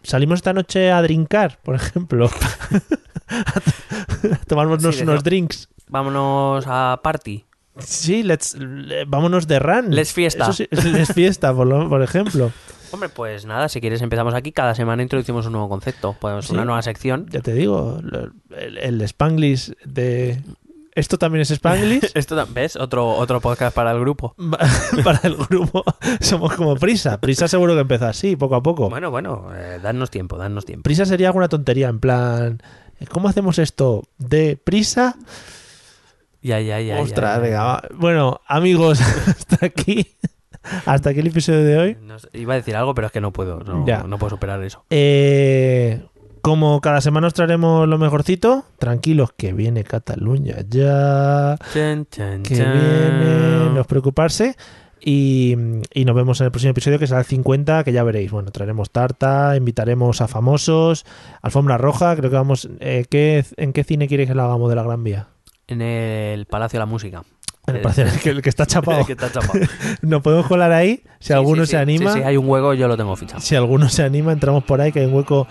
salimos 0.03 0.37
esta 0.37 0.53
noche 0.53 0.93
a 0.93 1.01
drincar, 1.01 1.59
por 1.63 1.77
ejemplo. 1.77 2.29
a 4.33 4.37
tomarnos 4.47 4.95
Sí, 4.97 5.03
unos 5.03 5.23
drinks. 5.25 5.69
Vámonos 5.89 6.65
a 6.67 7.01
party. 7.03 7.45
Sí, 7.79 8.23
let's, 8.23 8.55
le- 8.57 9.05
vámonos 9.05 9.47
de 9.47 9.59
run. 9.59 9.95
Let's 9.95 10.13
fiesta. 10.13 10.53
Sí, 10.53 10.67
let's 10.71 11.13
fiesta, 11.13 11.55
por, 11.55 11.67
lo- 11.67 11.89
por 11.89 12.03
ejemplo. 12.03 12.51
Hombre, 12.93 13.09
pues 13.09 13.45
nada, 13.45 13.69
si 13.69 13.81
quieres 13.81 14.01
empezamos 14.01 14.33
aquí. 14.35 14.53
Cada 14.53 14.75
semana 14.75 15.03
introducimos 15.03 15.45
un 15.47 15.53
nuevo 15.53 15.69
concepto. 15.69 16.17
Sí. 16.41 16.53
una 16.53 16.65
nueva 16.65 16.83
sección. 16.83 17.27
Ya 17.31 17.41
te 17.41 17.53
digo, 17.53 18.01
el, 18.57 18.79
el 18.79 19.01
Spanglish 19.03 19.73
de... 19.85 20.41
Esto 20.95 21.19
también 21.19 21.43
es 21.43 21.51
Spanglish. 21.51 22.11
Esto, 22.15 22.47
¿ves? 22.55 22.77
Otro, 22.77 23.11
otro 23.11 23.41
podcast 23.43 23.77
para 23.77 23.91
el 23.91 24.01
grupo. 24.01 24.35
para 25.05 25.21
el 25.25 25.37
grupo 25.37 25.85
somos 26.21 26.55
como 26.55 26.75
Prisa. 26.77 27.21
Prisa 27.21 27.49
seguro 27.49 27.75
que 27.75 27.81
empieza 27.81 28.09
así, 28.09 28.35
poco 28.37 28.55
a 28.55 28.63
poco. 28.63 28.89
Bueno, 28.89 29.11
bueno, 29.11 29.49
eh, 29.55 29.79
dadnos 29.83 30.11
tiempo, 30.11 30.39
dadnos 30.39 30.65
tiempo. 30.65 30.85
Prisa 30.85 31.05
sería 31.05 31.27
alguna 31.29 31.49
tontería, 31.49 31.89
en 31.89 31.99
plan, 32.01 32.63
¿cómo 33.11 33.29
hacemos 33.29 33.59
esto? 33.59 34.05
¿De 34.19 34.57
prisa? 34.57 35.17
Ya, 36.43 36.61
ya, 36.61 36.81
ya. 36.81 37.01
Ostras, 37.01 37.37
ya. 37.37 37.41
venga. 37.41 37.83
Bueno, 37.95 38.41
amigos, 38.47 39.01
hasta 39.27 39.67
aquí. 39.67 40.15
Hasta 40.85 41.11
aquí 41.11 41.21
el 41.21 41.29
episodio 41.29 41.63
de 41.65 41.79
hoy. 41.79 41.97
No 42.03 42.17
iba 42.33 42.55
a 42.55 42.57
decir 42.57 42.75
algo, 42.77 42.95
pero 42.95 43.07
es 43.09 43.13
que 43.13 43.21
no 43.21 43.33
puedo. 43.33 43.61
No, 43.61 43.87
Ya. 43.87 44.03
no 44.03 44.19
puedo 44.19 44.31
superar 44.31 44.63
eso. 44.63 44.85
Eh, 44.91 46.05
como 46.43 46.81
cada 46.81 47.01
semana 47.01 47.27
os 47.29 47.35
traeremos 47.35 47.89
lo 47.89 47.99
mejorcito, 47.99 48.65
tranquilos 48.79 49.31
que 49.37 49.53
viene 49.53 49.83
Cataluña 49.85 50.57
ya. 50.69 51.57
Chan, 51.73 52.07
chan, 52.11 52.43
que 52.43 52.57
chan. 52.57 52.73
viene, 52.73 53.71
no 53.75 53.81
os 53.81 53.87
preocuparse. 53.87 54.57
Y, 55.01 55.55
y 55.93 56.05
nos 56.05 56.17
vemos 56.17 56.41
en 56.41 56.47
el 56.47 56.51
próximo 56.53 56.71
episodio 56.71 56.99
que 56.99 57.07
será 57.07 57.21
el 57.21 57.27
50, 57.27 57.85
que 57.85 57.93
ya 57.93 58.03
veréis. 58.03 58.31
Bueno, 58.31 58.51
traeremos 58.51 58.91
tarta, 58.91 59.55
invitaremos 59.57 60.21
a 60.21 60.29
famosos, 60.29 61.05
alfombra 61.43 61.79
roja, 61.79 62.17
creo 62.17 62.31
que 62.31 62.37
vamos... 62.37 62.69
eh, 62.81 63.05
¿qué- 63.09 63.45
¿En 63.57 63.73
qué 63.73 63.85
cine 63.85 64.09
queréis 64.09 64.29
que 64.29 64.35
lo 64.35 64.43
hagamos 64.43 64.69
de 64.71 64.77
la 64.77 64.83
Gran 64.83 65.05
Vía? 65.05 65.29
En 65.69 65.83
el 65.83 66.47
Palacio 66.47 66.79
de 66.79 66.81
la 66.81 66.87
Música. 66.87 67.23
En 67.67 67.77
el 67.77 67.83
Palacio- 67.83 68.05
el 68.05 68.21
que, 68.21 68.31
el 68.31 68.43
que 68.43 68.49
está 68.49 68.65
chapado. 68.67 69.05
que 69.05 69.13
está 69.13 69.31
chapado. 69.31 69.61
Nos 70.03 70.23
podemos 70.23 70.47
colar 70.47 70.73
ahí, 70.73 71.03
si 71.21 71.29
Sí, 71.29 71.33
alguno 71.35 71.65
sí, 71.67 71.73
se 71.73 71.77
sí. 71.77 71.83
anima. 71.83 72.13
Sí, 72.13 72.23
hay 72.23 72.37
un 72.37 72.49
hueco, 72.49 72.73
yo 72.75 72.89
lo 72.89 72.97
tengo 72.97 73.15
fichado. 73.17 73.41
Si 73.41 73.55
alguno 73.55 73.89
se 73.89 74.03
anima, 74.03 74.33
entramos 74.33 74.65
por 74.65 74.81
ahí, 74.81 74.93
que 74.93 75.01
hay 75.01 75.07
un 75.07 75.15
hueco... 75.15 75.47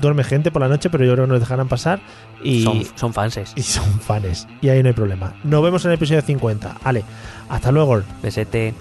Duerme 0.00 0.24
gente 0.24 0.50
por 0.50 0.62
la 0.62 0.68
noche, 0.68 0.90
pero 0.90 1.04
yo 1.04 1.12
creo 1.12 1.24
que 1.26 1.32
nos 1.32 1.40
dejarán 1.40 1.68
pasar. 1.68 2.00
Y, 2.42 2.62
Son, 2.64 2.82
son 2.94 3.12
fanses. 3.12 3.52
y 3.56 3.62
son 3.62 3.84
fans. 4.00 4.46
Y 4.60 4.68
ahí 4.68 4.82
no 4.82 4.88
hay 4.88 4.94
problema. 4.94 5.34
Nos 5.44 5.62
vemos 5.62 5.84
en 5.84 5.90
el 5.90 5.94
episodio 5.96 6.22
50. 6.22 6.76
Ale, 6.84 7.04
hasta 7.48 7.70
luego. 7.72 8.02
Besete. 8.22 8.74